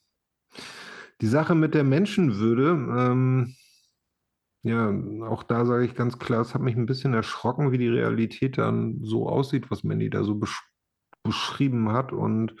die 1.20 1.26
Sache 1.26 1.56
mit 1.56 1.74
der 1.74 1.84
Menschenwürde, 1.84 2.68
ähm, 2.70 3.56
ja, 4.62 4.92
auch 5.22 5.42
da 5.42 5.64
sage 5.64 5.84
ich 5.84 5.94
ganz 5.94 6.18
klar, 6.18 6.40
es 6.40 6.54
hat 6.54 6.62
mich 6.62 6.76
ein 6.76 6.86
bisschen 6.86 7.14
erschrocken, 7.14 7.72
wie 7.72 7.78
die 7.78 7.88
Realität 7.88 8.58
dann 8.58 8.98
so 9.02 9.28
aussieht, 9.28 9.70
was 9.70 9.84
Mandy 9.84 10.10
da 10.10 10.24
so 10.24 10.34
besch 10.36 10.62
beschrieben 11.22 11.90
hat 11.90 12.12
und 12.12 12.54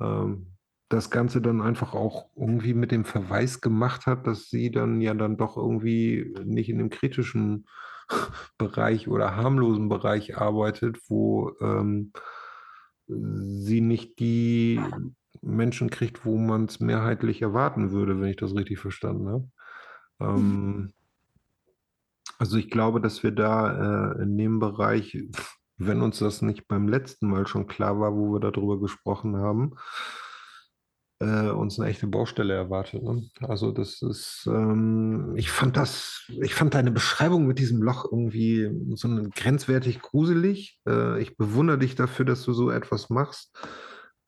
ähm, 0.00 0.56
das 0.88 1.10
Ganze 1.10 1.40
dann 1.40 1.60
einfach 1.60 1.94
auch 1.94 2.30
irgendwie 2.36 2.74
mit 2.74 2.92
dem 2.92 3.04
Verweis 3.04 3.60
gemacht 3.60 4.06
hat, 4.06 4.26
dass 4.26 4.50
sie 4.50 4.70
dann 4.70 5.00
ja 5.00 5.14
dann 5.14 5.36
doch 5.36 5.56
irgendwie 5.56 6.34
nicht 6.44 6.68
in 6.68 6.78
dem 6.78 6.90
kritischen 6.90 7.66
Bereich 8.58 9.08
oder 9.08 9.36
harmlosen 9.36 9.88
Bereich 9.88 10.36
arbeitet, 10.36 10.98
wo 11.08 11.52
ähm, 11.60 12.12
sie 13.08 13.80
nicht 13.80 14.18
die 14.18 14.80
Menschen 15.42 15.90
kriegt, 15.90 16.24
wo 16.24 16.38
man 16.38 16.66
es 16.66 16.80
mehrheitlich 16.80 17.42
erwarten 17.42 17.90
würde, 17.90 18.20
wenn 18.20 18.28
ich 18.28 18.36
das 18.36 18.54
richtig 18.54 18.78
verstanden 18.78 19.28
habe. 19.28 19.50
Ähm, 20.20 20.92
also 22.38 22.56
ich 22.56 22.70
glaube, 22.70 23.00
dass 23.00 23.22
wir 23.22 23.30
da 23.30 24.12
äh, 24.12 24.22
in 24.22 24.36
dem 24.36 24.58
Bereich, 24.58 25.18
wenn 25.76 26.02
uns 26.02 26.18
das 26.18 26.42
nicht 26.42 26.68
beim 26.68 26.88
letzten 26.88 27.28
Mal 27.28 27.46
schon 27.46 27.66
klar 27.66 27.98
war, 28.00 28.14
wo 28.14 28.32
wir 28.32 28.40
darüber 28.40 28.80
gesprochen 28.80 29.36
haben, 29.36 29.74
äh, 31.20 31.48
uns 31.48 31.78
eine 31.78 31.88
echte 31.88 32.06
Baustelle 32.06 32.54
erwartet. 32.54 33.02
Ne? 33.02 33.28
Also 33.40 33.72
das 33.72 34.02
ist, 34.02 34.46
ähm, 34.46 35.32
ich 35.36 35.50
fand 35.50 35.76
das, 35.76 36.30
ich 36.42 36.54
fand 36.54 36.74
deine 36.74 36.90
Beschreibung 36.90 37.46
mit 37.46 37.58
diesem 37.58 37.82
Loch 37.82 38.04
irgendwie 38.04 38.70
so 38.94 39.08
grenzwertig 39.34 40.00
gruselig. 40.00 40.78
Äh, 40.86 41.20
ich 41.22 41.36
bewundere 41.36 41.78
dich 41.78 41.94
dafür, 41.94 42.26
dass 42.26 42.42
du 42.42 42.52
so 42.52 42.70
etwas 42.70 43.08
machst. 43.08 43.56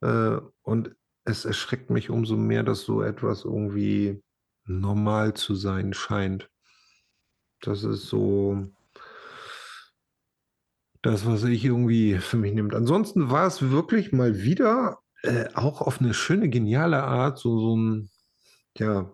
Äh, 0.00 0.38
und 0.62 0.94
es 1.24 1.44
erschreckt 1.44 1.90
mich 1.90 2.08
umso 2.08 2.36
mehr, 2.36 2.62
dass 2.62 2.82
so 2.82 3.02
etwas 3.02 3.44
irgendwie 3.44 4.22
normal 4.64 5.34
zu 5.34 5.54
sein 5.54 5.92
scheint. 5.92 6.48
Das 7.60 7.84
ist 7.84 8.06
so 8.06 8.68
das, 11.02 11.26
was 11.26 11.44
ich 11.44 11.64
irgendwie 11.64 12.18
für 12.18 12.36
mich 12.36 12.52
nimmt. 12.54 12.74
Ansonsten 12.74 13.30
war 13.30 13.46
es 13.46 13.70
wirklich 13.70 14.12
mal 14.12 14.42
wieder 14.42 14.98
äh, 15.22 15.46
auch 15.54 15.80
auf 15.80 16.00
eine 16.00 16.14
schöne, 16.14 16.48
geniale 16.48 17.02
Art, 17.02 17.38
so, 17.38 17.58
so 17.58 17.76
ein, 17.76 18.10
ja, 18.76 19.10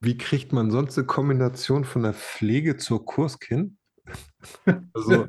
wie 0.00 0.16
kriegt 0.16 0.52
man 0.52 0.70
sonst 0.70 0.96
eine 0.96 1.06
Kombination 1.06 1.84
von 1.84 2.02
der 2.02 2.14
Pflege 2.14 2.76
zur 2.76 3.04
Kurskind? 3.04 3.76
also, 4.94 5.26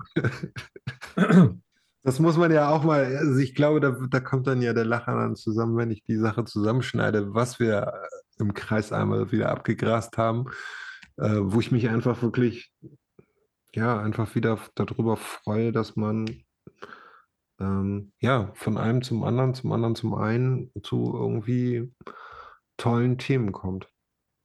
das 2.04 2.20
muss 2.20 2.38
man 2.38 2.52
ja 2.52 2.70
auch 2.70 2.84
mal, 2.84 3.18
also 3.18 3.38
ich 3.40 3.56
glaube, 3.56 3.80
da, 3.80 3.98
da 4.10 4.20
kommt 4.20 4.48
dann 4.48 4.62
ja 4.62 4.74
der 4.74 4.86
Lacher 4.86 5.16
dann 5.16 5.36
zusammen, 5.36 5.78
wenn 5.78 5.92
ich 5.92 6.04
die 6.04 6.18
Sache 6.18 6.46
zusammenschneide, 6.46 7.34
was 7.34 7.60
wir 7.60 7.92
im 8.40 8.54
Kreis 8.54 8.92
einmal 8.92 9.32
wieder 9.32 9.50
abgegrast 9.50 10.18
haben, 10.18 10.46
äh, 11.18 11.40
wo 11.42 11.60
ich 11.60 11.72
mich 11.72 11.90
einfach 11.90 12.22
wirklich, 12.22 12.72
ja, 13.74 14.00
einfach 14.00 14.36
wieder 14.36 14.60
darüber 14.76 15.18
freue, 15.18 15.72
dass 15.72 15.96
man 15.96 16.44
ähm, 17.60 18.12
ja, 18.20 18.52
von 18.56 18.78
einem 18.78 19.02
zum 19.02 19.24
anderen, 19.24 19.54
zum 19.54 19.72
anderen 19.72 19.96
zum 19.96 20.14
einen 20.14 20.72
zu 20.84 21.14
irgendwie 21.14 21.92
tollen 22.78 23.18
Themen 23.18 23.52
kommt. 23.52 23.90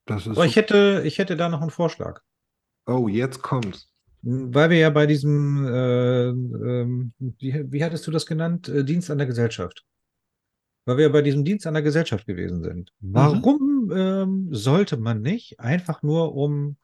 Das 0.06 0.26
ist 0.26 0.36
Aber 0.36 0.46
ich 0.46 0.56
hätte, 0.56 1.02
ich 1.04 1.18
hätte 1.18 1.36
da 1.36 1.48
noch 1.48 1.60
einen 1.60 1.70
Vorschlag. 1.70 2.20
oh, 2.86 3.08
jetzt 3.08 3.42
kommt's. 3.42 3.88
Weil 4.22 4.70
wir 4.70 4.78
ja 4.78 4.90
bei 4.90 5.06
diesem, 5.06 5.66
äh, 5.66 6.28
ähm, 6.28 7.12
wie, 7.18 7.72
wie 7.72 7.84
hattest 7.84 8.06
du 8.06 8.12
das 8.12 8.24
genannt? 8.24 8.68
Äh, 8.68 8.84
Dienst 8.84 9.10
an 9.10 9.18
der 9.18 9.26
Gesellschaft. 9.26 9.84
Weil 10.84 10.96
wir 10.96 11.04
ja 11.06 11.10
bei 11.10 11.22
diesem 11.22 11.44
Dienst 11.44 11.66
an 11.66 11.74
der 11.74 11.82
Gesellschaft 11.82 12.26
gewesen 12.26 12.62
sind. 12.62 12.92
Warum 13.00 13.81
ähm, 13.94 14.48
sollte 14.50 14.96
man 14.96 15.22
nicht 15.22 15.60
einfach 15.60 16.02
nur 16.02 16.34
um, 16.34 16.76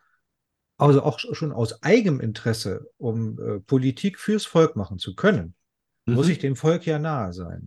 also 0.77 1.03
auch 1.03 1.19
schon 1.19 1.53
aus 1.53 1.83
eigenem 1.83 2.21
Interesse, 2.21 2.89
um 2.99 3.39
äh, 3.41 3.61
Politik 3.61 4.19
fürs 4.19 4.47
Volk 4.47 4.77
machen 4.77 4.99
zu 4.99 5.15
können, 5.15 5.55
muss 6.07 6.27
Mhm. 6.27 6.33
ich 6.33 6.39
dem 6.39 6.57
Volk 6.57 6.87
ja 6.87 6.99
nahe 6.99 7.33
sein. 7.33 7.67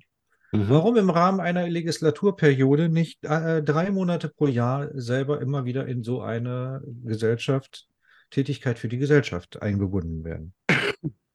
Mhm. 0.51 0.69
Warum 0.69 0.97
im 0.97 1.09
Rahmen 1.09 1.39
einer 1.39 1.68
Legislaturperiode 1.68 2.89
nicht 2.89 3.23
äh, 3.23 3.63
drei 3.63 3.91
Monate 3.91 4.30
pro 4.30 4.47
Jahr 4.47 4.89
selber 4.93 5.41
immer 5.41 5.65
wieder 5.65 5.88
in 5.88 6.03
so 6.03 6.22
eine 6.22 6.81
Gesellschaft, 7.03 7.88
Tätigkeit 8.30 8.80
für 8.80 8.88
die 8.88 8.97
Gesellschaft 8.97 9.61
eingebunden 9.61 10.23
werden? 10.23 10.53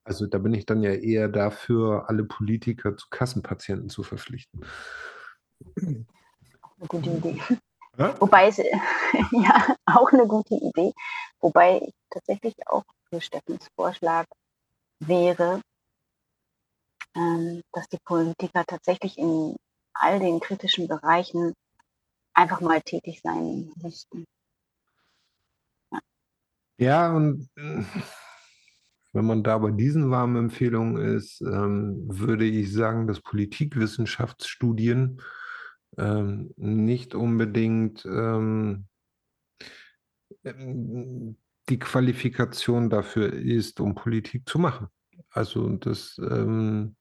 Also 0.04 0.26
da 0.26 0.38
bin 0.38 0.54
ich 0.54 0.66
dann 0.66 0.82
ja 0.82 0.92
eher 0.92 1.28
dafür, 1.28 2.08
alle 2.08 2.24
Politiker 2.24 2.96
zu 2.96 3.06
Kassenpatienten 3.10 3.88
zu 3.88 4.02
verpflichten. 4.02 4.60
Eine 5.76 6.04
gute 6.88 7.10
Idee. 7.10 7.40
Ja? 7.98 8.20
Wobei 8.20 8.48
es, 8.48 8.56
ja, 8.58 9.76
auch 9.86 10.12
eine 10.12 10.26
gute 10.26 10.54
Idee. 10.54 10.92
Wobei 11.40 11.78
ich 11.78 11.94
tatsächlich 12.10 12.54
auch 12.66 12.84
für 13.08 13.20
Steffens 13.20 13.68
Vorschlag 13.74 14.26
wäre, 15.00 15.60
ähm, 17.14 17.62
dass 17.72 17.88
die 17.88 17.98
Politiker 18.04 18.64
tatsächlich 18.66 19.18
in 19.18 19.56
all 19.94 20.18
den 20.18 20.40
kritischen 20.40 20.88
Bereichen 20.88 21.54
einfach 22.34 22.60
mal 22.60 22.82
tätig 22.82 23.20
sein 23.22 23.72
müssten. 23.76 24.26
Ja, 26.78 27.14
und 27.14 27.48
äh, 27.56 27.84
wenn 29.14 29.24
man 29.24 29.42
da 29.42 29.56
bei 29.56 29.70
diesen 29.70 30.10
warmen 30.10 30.36
Empfehlungen 30.36 30.98
ist, 30.98 31.40
ähm, 31.40 32.02
würde 32.06 32.44
ich 32.44 32.70
sagen, 32.70 33.06
dass 33.06 33.22
Politikwissenschaftsstudien 33.22 35.22
ähm, 35.98 36.52
nicht 36.56 37.14
unbedingt 37.14 38.04
ähm, 38.04 38.86
ähm, 40.44 41.36
die 41.68 41.78
Qualifikation 41.78 42.90
dafür 42.90 43.32
ist, 43.32 43.80
um 43.80 43.94
Politik 43.94 44.48
zu 44.48 44.58
machen. 44.58 44.88
Also 45.30 45.68
das 45.76 46.18
ähm, 46.18 46.96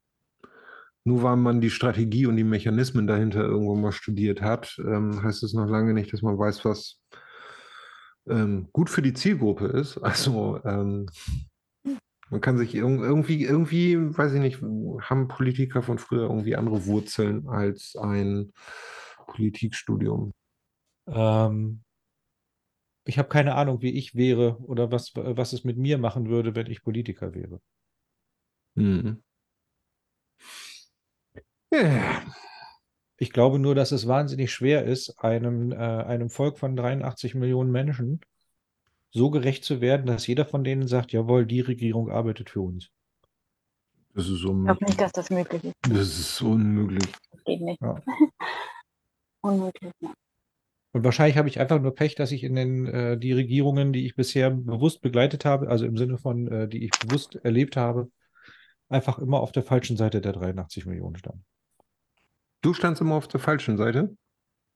nur 1.07 1.21
weil 1.21 1.35
man 1.35 1.61
die 1.61 1.69
Strategie 1.69 2.25
und 2.25 2.35
die 2.35 2.43
Mechanismen 2.43 3.05
dahinter 3.05 3.41
irgendwo 3.41 3.75
mal 3.75 3.91
studiert 3.91 4.41
hat, 4.41 4.75
ähm, 4.79 5.21
heißt 5.21 5.43
es 5.43 5.53
noch 5.53 5.67
lange 5.67 5.93
nicht, 5.93 6.11
dass 6.11 6.23
man 6.23 6.37
weiß, 6.37 6.65
was 6.65 6.99
ähm, 8.27 8.69
gut 8.73 8.89
für 8.89 9.03
die 9.03 9.13
Zielgruppe 9.13 9.67
ist. 9.67 9.97
Also 9.99 10.59
man 12.29 12.41
kann 12.41 12.57
sich 12.57 12.73
irg 12.73 13.01
irgendwie, 13.01 13.43
irgendwie, 13.43 13.97
weiß 13.97 14.33
ich 14.33 14.39
nicht, 14.39 14.61
haben 14.61 15.27
Politiker 15.27 15.81
von 15.83 15.99
früher 15.99 16.23
irgendwie 16.23 16.55
andere 16.55 16.85
Wurzeln 16.85 17.47
als 17.47 17.95
ein 17.95 18.51
Politikstudium. 19.27 20.33
Ähm, 21.07 21.83
ich 23.05 23.19
habe 23.19 23.29
keine 23.29 23.55
Ahnung, 23.55 23.81
wie 23.81 23.91
ich 23.91 24.15
wäre 24.15 24.57
oder 24.63 24.91
was, 24.91 25.11
was 25.15 25.53
es 25.53 25.63
mit 25.63 25.77
mir 25.77 25.97
machen 25.97 26.27
würde, 26.27 26.55
wenn 26.55 26.67
ich 26.67 26.83
Politiker 26.83 27.33
wäre. 27.35 27.61
Mhm. 28.75 29.23
Ja. 31.71 32.23
Ich 33.17 33.31
glaube 33.31 33.59
nur, 33.59 33.75
dass 33.75 33.91
es 33.91 34.07
wahnsinnig 34.07 34.51
schwer 34.51 34.85
ist, 34.85 35.19
einem, 35.23 35.71
äh, 35.71 35.75
einem 35.75 36.29
Volk 36.29 36.57
von 36.57 36.75
83 36.75 37.35
Millionen 37.35 37.71
Menschen 37.71 38.19
so 39.15 39.29
gerecht 39.31 39.63
zu 39.63 39.81
werden, 39.81 40.05
dass 40.05 40.27
jeder 40.27 40.45
von 40.45 40.63
denen 40.63 40.87
sagt, 40.87 41.11
jawohl, 41.13 41.45
die 41.45 41.61
Regierung 41.61 42.11
arbeitet 42.11 42.49
für 42.49 42.61
uns. 42.61 42.91
Das 44.13 44.27
ist 44.27 44.35
Ich 44.35 44.41
glaube 44.41 44.53
unmöglich. 44.53 44.87
nicht, 44.89 45.01
dass 45.01 45.11
das 45.11 45.29
möglich 45.29 45.63
ist. 45.63 45.75
Das 45.81 46.19
ist 46.19 46.41
unmöglich. 46.41 47.03
Das 47.31 47.43
geht 47.45 47.61
nicht. 47.61 47.81
Ja. 47.81 48.01
Unmöglich. 49.41 49.91
Ja. 50.01 50.13
Und 50.93 51.03
wahrscheinlich 51.03 51.37
habe 51.37 51.49
ich 51.49 51.59
einfach 51.59 51.81
nur 51.81 51.93
Pech, 51.93 52.15
dass 52.15 52.31
ich 52.31 52.43
in 52.43 52.55
den 52.55 52.87
äh, 52.87 53.17
die 53.17 53.33
Regierungen, 53.33 53.91
die 53.93 54.05
ich 54.05 54.15
bisher 54.15 54.49
bewusst 54.51 55.01
begleitet 55.01 55.43
habe, 55.45 55.69
also 55.69 55.85
im 55.85 55.97
Sinne 55.97 56.17
von, 56.17 56.47
äh, 56.47 56.67
die 56.67 56.85
ich 56.85 56.91
bewusst 56.91 57.35
erlebt 57.35 57.75
habe, 57.75 58.09
einfach 58.89 59.19
immer 59.19 59.39
auf 59.41 59.51
der 59.51 59.63
falschen 59.63 59.97
Seite 59.97 60.21
der 60.21 60.33
83 60.33 60.85
Millionen 60.85 61.17
stand. 61.17 61.41
Du 62.61 62.73
standst 62.73 63.01
immer 63.01 63.15
auf 63.15 63.27
der 63.27 63.39
falschen 63.39 63.77
Seite? 63.77 64.15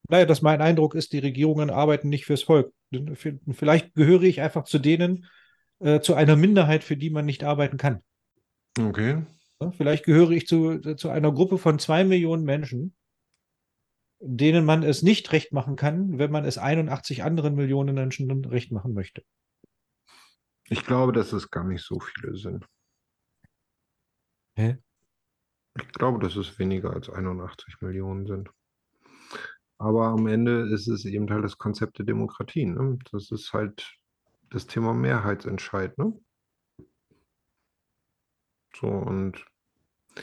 Naja, 0.07 0.25
dass 0.25 0.41
mein 0.41 0.61
Eindruck 0.61 0.95
ist, 0.95 1.13
die 1.13 1.19
Regierungen 1.19 1.69
arbeiten 1.69 2.09
nicht 2.09 2.25
fürs 2.25 2.43
Volk. 2.43 2.73
Vielleicht 3.51 3.93
gehöre 3.93 4.23
ich 4.23 4.41
einfach 4.41 4.63
zu 4.63 4.79
denen, 4.79 5.27
äh, 5.79 5.99
zu 5.99 6.15
einer 6.15 6.35
Minderheit, 6.35 6.83
für 6.83 6.97
die 6.97 7.09
man 7.09 7.25
nicht 7.25 7.43
arbeiten 7.43 7.77
kann. 7.77 8.03
Okay. 8.79 9.25
Vielleicht 9.77 10.05
gehöre 10.05 10.31
ich 10.31 10.47
zu, 10.47 10.79
zu 10.95 11.09
einer 11.09 11.31
Gruppe 11.33 11.57
von 11.57 11.79
zwei 11.79 12.03
Millionen 12.03 12.43
Menschen, 12.43 12.95
denen 14.19 14.65
man 14.65 14.83
es 14.83 15.01
nicht 15.01 15.31
recht 15.31 15.51
machen 15.51 15.75
kann, 15.75 16.17
wenn 16.17 16.31
man 16.31 16.45
es 16.45 16.57
81 16.57 17.23
anderen 17.23 17.55
Millionen 17.55 17.95
Menschen 17.95 18.45
recht 18.45 18.71
machen 18.71 18.93
möchte. 18.93 19.23
Ich 20.65 20.85
glaube, 20.85 21.11
dass 21.11 21.33
es 21.33 21.49
gar 21.49 21.63
nicht 21.63 21.83
so 21.83 21.99
viele 21.99 22.35
sind. 22.37 22.65
Hä? 24.55 24.77
Ich 25.75 25.87
glaube, 25.93 26.19
dass 26.19 26.35
es 26.35 26.59
weniger 26.59 26.93
als 26.93 27.09
81 27.09 27.81
Millionen 27.81 28.25
sind. 28.27 28.49
Aber 29.79 30.07
am 30.07 30.27
Ende 30.27 30.69
ist 30.73 30.87
es 30.87 31.05
eben 31.05 31.29
halt 31.29 31.43
das 31.43 31.57
Konzept 31.57 31.97
der 31.99 32.05
Demokratie. 32.05 32.65
Ne? 32.65 32.99
Das 33.11 33.31
ist 33.31 33.53
halt 33.53 33.97
das 34.49 34.67
Thema 34.67 34.93
Mehrheitsentscheid. 34.93 35.97
Ne? 35.97 36.13
So, 38.75 38.87
und 38.87 39.45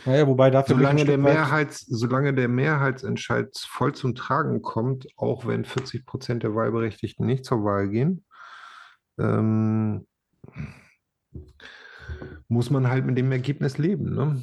Naja, 0.05 0.27
wobei 0.27 0.51
dafür 0.51 0.77
solange 0.77 1.07
der, 1.07 1.17
Mehrheits, 1.17 1.81
solange 1.87 2.35
der 2.35 2.49
Mehrheitsentscheid 2.49 3.57
voll 3.57 3.95
zum 3.95 4.15
Tragen 4.15 4.61
kommt, 4.61 5.07
auch 5.17 5.47
wenn 5.47 5.65
40 5.65 6.05
Prozent 6.05 6.43
der 6.43 6.55
Wahlberechtigten 6.55 7.25
nicht 7.25 7.47
zur 7.47 7.65
Wahl 7.65 7.89
gehen, 7.89 8.27
ähm, 9.19 10.07
muss 12.49 12.69
man 12.69 12.89
halt 12.89 13.07
mit 13.07 13.17
dem 13.17 13.33
Ergebnis 13.33 13.79
leben. 13.79 14.15
Ne? 14.15 14.43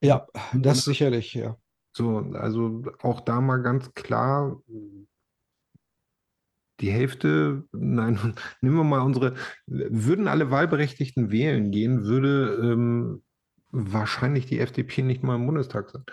Ja, 0.00 0.26
das 0.54 0.84
sicherlich, 0.84 1.34
ja. 1.34 1.58
So, 1.96 2.18
also 2.34 2.82
auch 3.00 3.22
da 3.22 3.40
mal 3.40 3.62
ganz 3.62 3.94
klar, 3.94 4.62
die 6.80 6.90
Hälfte, 6.90 7.64
nein, 7.72 8.18
nehmen 8.60 8.76
wir 8.76 8.84
mal 8.84 9.00
unsere, 9.00 9.34
würden 9.66 10.28
alle 10.28 10.50
Wahlberechtigten 10.50 11.30
wählen 11.30 11.70
gehen, 11.70 12.04
würde 12.04 12.60
ähm, 12.62 13.22
wahrscheinlich 13.70 14.44
die 14.44 14.60
FDP 14.60 15.00
nicht 15.00 15.22
mal 15.22 15.36
im 15.36 15.46
Bundestag 15.46 15.88
sein. 15.88 16.04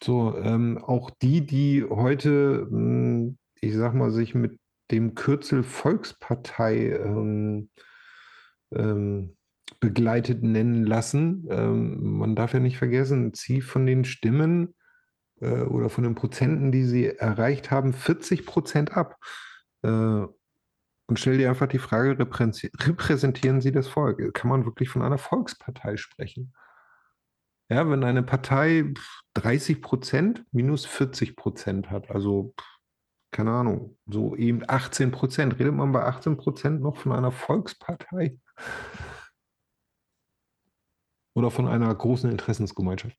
So, 0.00 0.38
ähm, 0.38 0.78
auch 0.78 1.10
die, 1.10 1.44
die 1.44 1.82
heute, 1.82 2.68
ähm, 2.70 3.38
ich 3.60 3.74
sag 3.74 3.92
mal, 3.94 4.12
sich 4.12 4.36
mit 4.36 4.56
dem 4.92 5.16
Kürzel 5.16 5.64
Volkspartei 5.64 6.90
ähm, 6.90 7.70
ähm, 8.70 9.36
begleitet 9.84 10.42
nennen 10.42 10.84
lassen. 10.84 11.46
Ähm, 11.50 12.16
man 12.18 12.34
darf 12.34 12.54
ja 12.54 12.60
nicht 12.60 12.78
vergessen, 12.78 13.34
zieh 13.34 13.60
von 13.60 13.84
den 13.84 14.06
Stimmen 14.06 14.74
äh, 15.40 15.60
oder 15.60 15.90
von 15.90 16.04
den 16.04 16.14
Prozenten, 16.14 16.72
die 16.72 16.84
sie 16.84 17.06
erreicht 17.06 17.70
haben, 17.70 17.92
40 17.92 18.46
Prozent 18.46 18.96
ab. 18.96 19.16
Äh, 19.82 19.88
und 21.06 21.18
stell 21.18 21.36
dir 21.36 21.50
einfach 21.50 21.66
die 21.66 21.78
Frage, 21.78 22.12
reprä- 22.12 22.70
repräsentieren 22.86 23.60
sie 23.60 23.72
das 23.72 23.88
Volk? 23.88 24.32
Kann 24.32 24.48
man 24.48 24.64
wirklich 24.64 24.88
von 24.88 25.02
einer 25.02 25.18
Volkspartei 25.18 25.98
sprechen? 25.98 26.54
Ja, 27.68 27.88
wenn 27.90 28.04
eine 28.04 28.22
Partei 28.22 28.92
pf, 28.94 29.20
30 29.34 29.82
Prozent 29.82 30.44
minus 30.50 30.86
40 30.86 31.36
Prozent 31.36 31.90
hat, 31.90 32.10
also 32.10 32.54
keine 33.32 33.50
Ahnung, 33.50 33.98
so 34.06 34.34
eben 34.36 34.62
18 34.66 35.10
Prozent, 35.10 35.58
redet 35.58 35.74
man 35.74 35.92
bei 35.92 36.04
18 36.04 36.38
Prozent 36.38 36.80
noch 36.80 36.96
von 36.96 37.12
einer 37.12 37.32
Volkspartei? 37.32 38.38
Oder 41.34 41.50
von 41.50 41.68
einer 41.68 41.92
großen 41.94 42.30
Interessensgemeinschaft? 42.30 43.16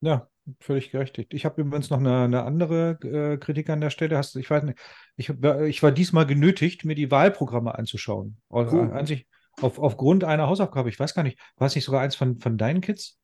Ja, 0.00 0.28
völlig 0.60 0.90
gerechtigt. 0.90 1.34
Ich 1.34 1.44
habe 1.44 1.60
übrigens 1.60 1.90
noch 1.90 1.98
eine, 1.98 2.22
eine 2.24 2.42
andere 2.44 2.98
äh, 3.02 3.36
Kritik 3.38 3.68
an 3.70 3.80
der 3.80 3.90
Stelle. 3.90 4.16
Hast, 4.16 4.36
ich 4.36 4.48
weiß 4.48 4.62
nicht, 4.62 4.78
ich, 5.16 5.30
ich 5.30 5.82
war 5.82 5.90
diesmal 5.90 6.26
genötigt, 6.26 6.84
mir 6.84 6.94
die 6.94 7.10
Wahlprogramme 7.10 7.76
anzuschauen. 7.76 8.36
Au- 8.48 8.62
Cool. 8.70 8.92
An 8.92 9.06
sich, 9.06 9.26
auf, 9.60 9.78
aufgrund 9.78 10.22
einer 10.24 10.46
Hausaufgabe. 10.46 10.88
Ich 10.88 11.00
weiß 11.00 11.14
gar 11.14 11.24
nicht, 11.24 11.38
war 11.56 11.66
es 11.66 11.74
nicht 11.74 11.84
sogar 11.84 12.02
eins 12.02 12.14
von, 12.14 12.38
von 12.38 12.56
deinen 12.56 12.80
Kids, 12.80 13.18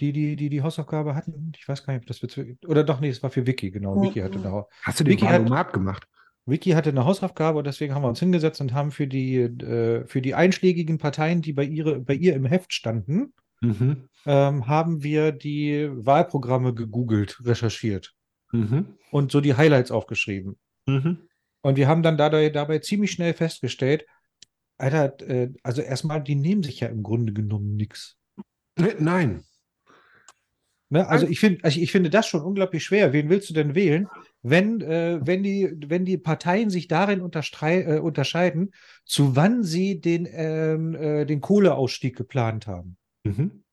die 0.00 0.12
die, 0.12 0.36
die 0.36 0.50
die 0.50 0.62
Hausaufgabe 0.62 1.14
hatten? 1.14 1.52
Ich 1.56 1.66
weiß 1.66 1.84
gar 1.84 1.94
nicht, 1.94 2.02
ob 2.02 2.06
das 2.06 2.18
für, 2.18 2.56
oder 2.66 2.84
doch, 2.84 3.00
nee, 3.00 3.08
es 3.08 3.22
war 3.22 3.30
für 3.30 3.46
Vicky, 3.46 3.70
genau. 3.70 4.00
Vicky 4.02 4.20
hatte 4.20 4.42
Hau- 4.44 4.68
Hast 4.82 5.00
du 5.00 5.04
den 5.04 5.12
Vicky 5.12 5.24
Wahlomat 5.24 5.72
gemacht? 5.72 6.06
Vicky 6.46 6.70
hatte 6.70 6.90
eine 6.90 7.04
Hausaufgabe 7.04 7.58
und 7.58 7.66
deswegen 7.66 7.94
haben 7.94 8.02
wir 8.02 8.08
uns 8.08 8.20
hingesetzt 8.20 8.60
und 8.60 8.72
haben 8.72 8.92
für 8.92 9.06
die, 9.06 9.36
äh, 9.36 10.06
für 10.06 10.22
die 10.22 10.34
einschlägigen 10.34 10.98
Parteien, 10.98 11.42
die 11.42 11.52
bei, 11.52 11.64
ihre, 11.64 12.00
bei 12.00 12.14
ihr 12.14 12.34
im 12.34 12.46
Heft 12.46 12.72
standen, 12.72 13.34
Mhm. 13.62 14.08
ähm, 14.26 14.66
haben 14.68 15.02
wir 15.02 15.32
die 15.32 15.88
Wahlprogramme 15.90 16.74
gegoogelt, 16.74 17.40
recherchiert 17.44 18.14
Mhm. 18.52 18.94
und 19.10 19.32
so 19.32 19.40
die 19.40 19.54
Highlights 19.56 19.90
aufgeschrieben. 19.90 20.56
Mhm. 20.86 21.28
Und 21.62 21.76
wir 21.76 21.88
haben 21.88 22.02
dann 22.02 22.16
dabei, 22.18 22.50
dabei 22.50 22.78
ziemlich 22.78 23.10
schnell 23.12 23.32
festgestellt, 23.34 24.06
Alter, 24.78 25.18
äh, 25.28 25.50
also 25.62 25.80
erstmal, 25.80 26.22
die 26.22 26.34
nehmen 26.34 26.62
sich 26.62 26.80
ja 26.80 26.88
im 26.88 27.02
Grunde 27.02 27.32
genommen 27.32 27.76
nichts. 27.76 28.18
Ne, 28.78 28.94
Nein. 28.98 29.42
Ne? 30.88 31.06
Also 31.06 31.26
ich 31.26 31.40
finde, 31.40 31.64
also 31.64 31.80
ich 31.80 31.90
finde 31.90 32.10
das 32.10 32.26
schon 32.26 32.42
unglaublich 32.42 32.84
schwer. 32.84 33.12
Wen 33.12 33.28
willst 33.28 33.50
du 33.50 33.54
denn 33.54 33.74
wählen, 33.74 34.08
wenn, 34.42 34.80
äh, 34.80 35.18
wenn 35.22 35.42
die, 35.42 35.74
wenn 35.86 36.04
die 36.04 36.18
Parteien 36.18 36.70
sich 36.70 36.86
darin 36.86 37.20
äh, 37.20 37.98
unterscheiden, 37.98 38.72
zu 39.04 39.34
wann 39.34 39.64
sie 39.64 40.00
den, 40.00 40.28
ähm, 40.30 40.94
äh, 40.94 41.24
den 41.24 41.40
Kohleausstieg 41.40 42.16
geplant 42.16 42.66
haben? 42.66 42.96
Mhm. 43.24 43.64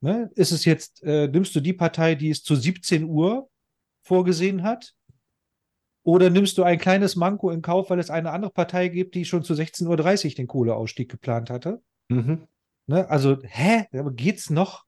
Ne? 0.00 0.30
Ist 0.34 0.50
es 0.50 0.64
jetzt, 0.64 1.02
äh, 1.04 1.28
nimmst 1.28 1.54
du 1.54 1.60
die 1.60 1.72
Partei, 1.72 2.16
die 2.16 2.30
es 2.30 2.42
zu 2.42 2.56
17 2.56 3.04
Uhr 3.04 3.48
vorgesehen 4.02 4.64
hat? 4.64 4.94
Oder 6.04 6.30
nimmst 6.30 6.58
du 6.58 6.64
ein 6.64 6.78
kleines 6.78 7.14
Manko 7.14 7.50
in 7.50 7.62
Kauf, 7.62 7.88
weil 7.88 8.00
es 8.00 8.10
eine 8.10 8.32
andere 8.32 8.50
Partei 8.50 8.88
gibt, 8.88 9.14
die 9.14 9.24
schon 9.24 9.44
zu 9.44 9.54
16.30 9.54 10.24
Uhr 10.26 10.34
den 10.34 10.46
Kohleausstieg 10.48 11.08
geplant 11.08 11.50
hatte? 11.50 11.80
Mhm. 12.08 12.48
Ne? 12.88 13.08
Also, 13.08 13.38
hä? 13.44 13.86
Aber 13.92 14.10
geht's 14.10 14.50
noch? 14.50 14.84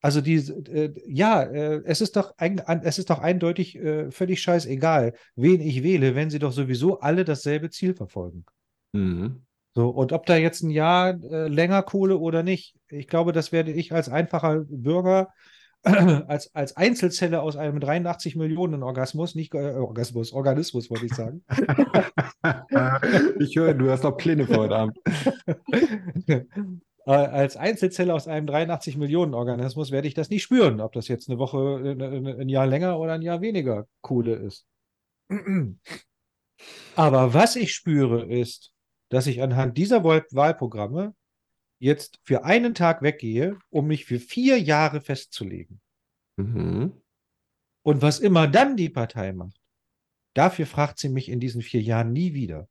Also 0.00 0.20
die, 0.20 0.36
äh, 0.36 0.94
ja, 1.06 1.42
äh, 1.42 1.82
es 1.84 2.00
ist 2.00 2.16
doch 2.16 2.34
ein, 2.36 2.60
es 2.84 2.98
ist 2.98 3.10
doch 3.10 3.18
eindeutig 3.18 3.76
äh, 3.76 4.10
völlig 4.10 4.40
scheißegal, 4.40 5.14
wen 5.34 5.60
ich 5.60 5.82
wähle, 5.82 6.14
wenn 6.14 6.30
sie 6.30 6.38
doch 6.38 6.52
sowieso 6.52 7.00
alle 7.00 7.24
dasselbe 7.24 7.70
Ziel 7.70 7.94
verfolgen. 7.94 8.44
Mhm. 8.92 9.42
So, 9.74 9.88
und 9.90 10.12
ob 10.12 10.26
da 10.26 10.36
jetzt 10.36 10.62
ein 10.62 10.70
Jahr 10.70 11.10
äh, 11.22 11.48
länger 11.48 11.82
Kohle 11.82 12.18
oder 12.18 12.42
nicht, 12.42 12.76
ich 12.88 13.06
glaube, 13.08 13.32
das 13.32 13.52
werde 13.52 13.72
ich 13.72 13.92
als 13.92 14.08
einfacher 14.08 14.64
Bürger, 14.68 15.28
als, 15.82 16.54
als 16.54 16.76
Einzelzelle 16.76 17.42
aus 17.42 17.56
einem 17.56 17.80
83 17.80 18.36
Millionen 18.36 18.82
Orgasmus, 18.82 19.34
nicht 19.34 19.54
äh, 19.54 19.74
Orgasmus, 19.74 20.32
Organismus, 20.32 20.90
wollte 20.90 21.06
ich 21.06 21.14
sagen. 21.14 21.44
ich 23.40 23.56
höre, 23.56 23.74
du 23.74 23.90
hast 23.90 24.04
noch 24.04 24.16
Pläne 24.16 24.46
für 24.46 24.56
heute 24.56 24.76
Abend. 24.76 24.98
äh, 27.08 27.12
als 27.12 27.56
Einzelzelle 27.56 28.12
aus 28.12 28.28
einem 28.28 28.46
83 28.46 28.98
Millionen 28.98 29.32
Organismus 29.32 29.90
werde 29.90 30.06
ich 30.06 30.12
das 30.12 30.28
nicht 30.28 30.42
spüren, 30.42 30.82
ob 30.82 30.92
das 30.92 31.08
jetzt 31.08 31.30
eine 31.30 31.38
Woche, 31.38 31.80
äh, 31.82 31.92
äh, 31.92 32.42
ein 32.42 32.50
Jahr 32.50 32.66
länger 32.66 32.98
oder 32.98 33.14
ein 33.14 33.22
Jahr 33.22 33.40
weniger 33.40 33.88
Kohle 34.02 34.34
ist. 34.34 34.66
Aber 36.96 37.32
was 37.32 37.56
ich 37.56 37.74
spüre, 37.74 38.26
ist, 38.26 38.74
dass 39.08 39.26
ich 39.26 39.40
anhand 39.40 39.78
dieser 39.78 40.04
Wahl 40.04 40.26
Wahlprogramme 40.32 41.14
jetzt 41.78 42.20
für 42.24 42.44
einen 42.44 42.74
Tag 42.74 43.00
weggehe, 43.00 43.58
um 43.70 43.86
mich 43.86 44.04
für 44.04 44.18
vier 44.18 44.60
Jahre 44.60 45.00
festzulegen. 45.00 45.80
Mhm. 46.36 46.92
Und 47.84 48.02
was 48.02 48.18
immer 48.18 48.48
dann 48.48 48.76
die 48.76 48.90
Partei 48.90 49.32
macht, 49.32 49.58
dafür 50.34 50.66
fragt 50.66 50.98
sie 50.98 51.08
mich 51.08 51.30
in 51.30 51.40
diesen 51.40 51.62
vier 51.62 51.80
Jahren 51.80 52.12
nie 52.12 52.34
wieder. 52.34 52.68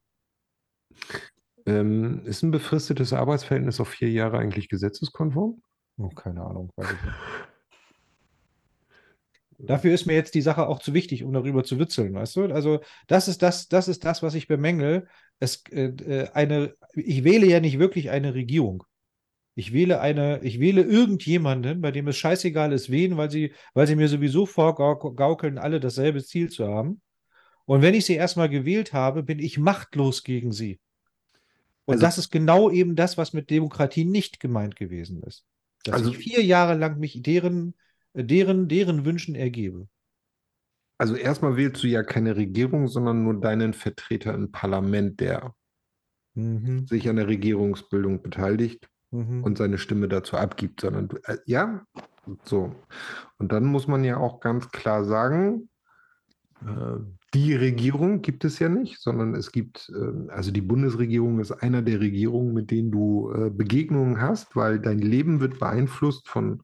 Ähm, 1.68 2.22
ist 2.26 2.44
ein 2.44 2.52
befristetes 2.52 3.11
Arbeitsverhältnis 3.14 3.80
auf 3.80 3.89
vier 3.89 4.10
Jahre 4.10 4.38
eigentlich 4.38 4.69
gesetzeskonform? 4.69 5.61
Oh, 5.98 6.10
keine 6.10 6.41
Ahnung. 6.41 6.72
Dafür 9.60 9.94
ist 9.94 10.06
mir 10.06 10.14
jetzt 10.14 10.35
die 10.35 10.41
Sache 10.41 10.68
auch 10.68 10.80
zu 10.80 10.94
wichtig, 10.94 11.23
um 11.23 11.34
darüber 11.34 11.64
zu 11.64 11.80
witzeln, 11.80 12.14
weißt 12.14 12.35
du? 12.35 12.44
Also, 12.53 12.80
das 13.07 13.27
ist 13.27 13.41
das, 13.41 13.68
das 13.68 13.88
ist 13.88 14.06
das, 14.06 14.22
was 14.22 14.35
ich 14.35 14.48
bemängel. 14.48 15.07
Es, 15.39 15.64
äh, 15.72 15.88
äh, 15.88 16.30
eine, 16.30 16.76
ich 16.94 17.23
wähle 17.23 17.48
ja 17.48 17.60
nicht 17.60 17.80
wirklich 17.80 18.11
eine 18.11 18.34
Regierung. 18.35 18.84
Ich 19.56 19.73
wähle 19.73 19.99
eine, 19.99 20.39
ich 20.44 20.60
wähle 20.60 20.84
irgendjemanden, 20.84 21.81
bei 21.81 21.91
dem 21.91 22.07
es 22.07 22.18
scheißegal 22.18 22.72
ist, 22.72 22.91
wen, 22.91 23.18
weil 23.18 23.31
sie, 23.31 23.53
weil 23.73 23.88
sie 23.88 23.95
mir 23.95 24.07
sowieso 24.07 24.45
vorgaukeln, 24.45 25.57
alle 25.57 25.80
dasselbe 25.80 26.23
Ziel 26.23 26.49
zu 26.49 26.68
haben. 26.68 27.02
Und 27.65 27.81
wenn 27.81 27.95
ich 27.95 28.06
sie 28.06 28.14
erstmal 28.14 28.49
gewählt 28.49 28.94
habe, 28.94 29.23
bin 29.23 29.39
ich 29.39 29.57
machtlos 29.57 30.23
gegen 30.23 30.52
sie. 30.52 30.80
Und 31.88 31.95
Also- 31.95 32.05
das 32.05 32.18
ist 32.18 32.31
genau 32.31 32.69
eben 32.69 32.95
das, 32.95 33.18
was 33.18 33.34
mit 33.34 33.49
Demokratie 33.49 34.05
nicht 34.05 34.39
gemeint 34.39 34.76
gewesen 34.76 35.23
ist. 35.23 35.45
Dass 35.84 35.95
Also- 35.95 36.11
ich 36.11 36.18
vier 36.18 36.43
Jahre 36.43 36.76
lang 36.76 36.99
mich 36.99 37.22
deren, 37.23 37.73
äh, 38.14 38.23
deren, 38.23 38.68
deren 38.68 39.05
Wünschen 39.05 39.35
ergebe. 39.35 39.88
Also 40.99 41.15
erstmal 41.15 41.55
wählst 41.55 41.84
du 41.84 41.88
ja 41.88 42.03
keine 42.03 42.35
Regierung, 42.35 42.88
sondern 42.88 43.23
nur 43.23 43.39
deinen 43.39 43.73
Vertreter 43.73 44.34
im 44.34 44.51
Parlament, 44.51 45.19
der 45.19 45.55
Mhm, 46.34 46.85
sich 46.88 47.09
an 47.09 47.15
der 47.15 47.27
Regierungsbildung 47.27 48.22
beteiligt 48.22 48.88
mhm. 49.11 49.43
und 49.43 49.57
seine 49.57 49.80
Stimme 49.80 50.07
dazu 50.07 50.38
abgibt, 50.38 50.81
sondern 50.81 51.07
du, 51.07 51.18
äh, 51.23 51.38
ja, 51.45 51.84
so. 52.43 52.76
Und 53.39 53.51
dann 53.51 53.65
muss 53.65 53.88
man 53.88 54.03
ja 54.03 54.18
auch 54.18 54.39
ganz 54.39 54.69
klar 54.69 55.03
sagen, 55.05 55.69
äh, 56.61 56.99
die 57.34 57.54
Regierung 57.56 58.22
gibt 58.22 58.45
es 58.45 58.60
ja 58.60 58.70
nicht, 58.70 59.02
sondern 59.02 59.36
es 59.36 59.52
gibt, 59.52 59.91
äh, 59.94 60.32
also 60.32 60.52
die 60.52 60.62
Bundesregierung 60.62 61.40
ist 61.40 61.52
einer 61.52 61.82
der 61.82 61.99
Regierungen, 61.99 62.54
mit 62.54 62.72
denen 62.72 62.91
du 62.91 63.32
äh, 63.32 63.49
Begegnungen 63.49 64.22
hast, 64.22 64.56
weil 64.56 64.80
dein 64.80 64.99
Leben 64.99 65.40
wird 65.40 65.60
beeinflusst 65.60 66.28
von 66.28 66.64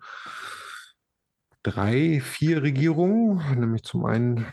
drei, 1.64 2.22
vier 2.22 2.64
Regierungen, 2.64 3.42
nämlich 3.60 3.84
zum 3.84 4.06
einen 4.06 4.46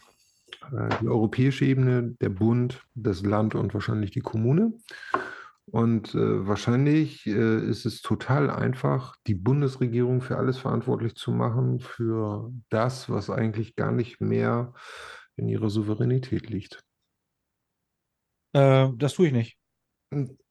äh, 0.73 0.89
die 1.01 1.09
europäische 1.09 1.65
Ebene, 1.65 2.17
der 2.21 2.31
Bund, 2.31 2.83
das 2.95 3.23
Land 3.23 3.55
und 3.55 3.73
wahrscheinlich 3.73 4.11
die 4.11 4.21
Kommune. 4.21 4.73
Und 5.67 6.17
äh, 6.17 6.49
wahrscheinlich 6.49 7.29
ist 7.29 7.87
es 7.87 8.03
total 8.03 8.51
einfach, 8.51 9.15
die 9.29 9.37
Bundesregierung 9.37 10.21
für 10.21 10.37
alles 10.37 10.59
verantwortlich 10.59 11.15
zu 11.15 11.31
machen, 11.31 11.79
für 11.79 12.51
das, 12.71 13.09
was 13.09 13.31
eigentlich 13.31 13.77
gar 13.77 13.93
nicht 13.93 14.21
mehr 14.21 14.75
in 15.41 15.49
ihrer 15.49 15.71
Souveränität 15.71 16.49
liegt. 16.49 16.85
Äh, 18.53 18.89
das 18.97 19.15
tue 19.15 19.29
ich 19.29 19.33
nicht. 19.33 19.57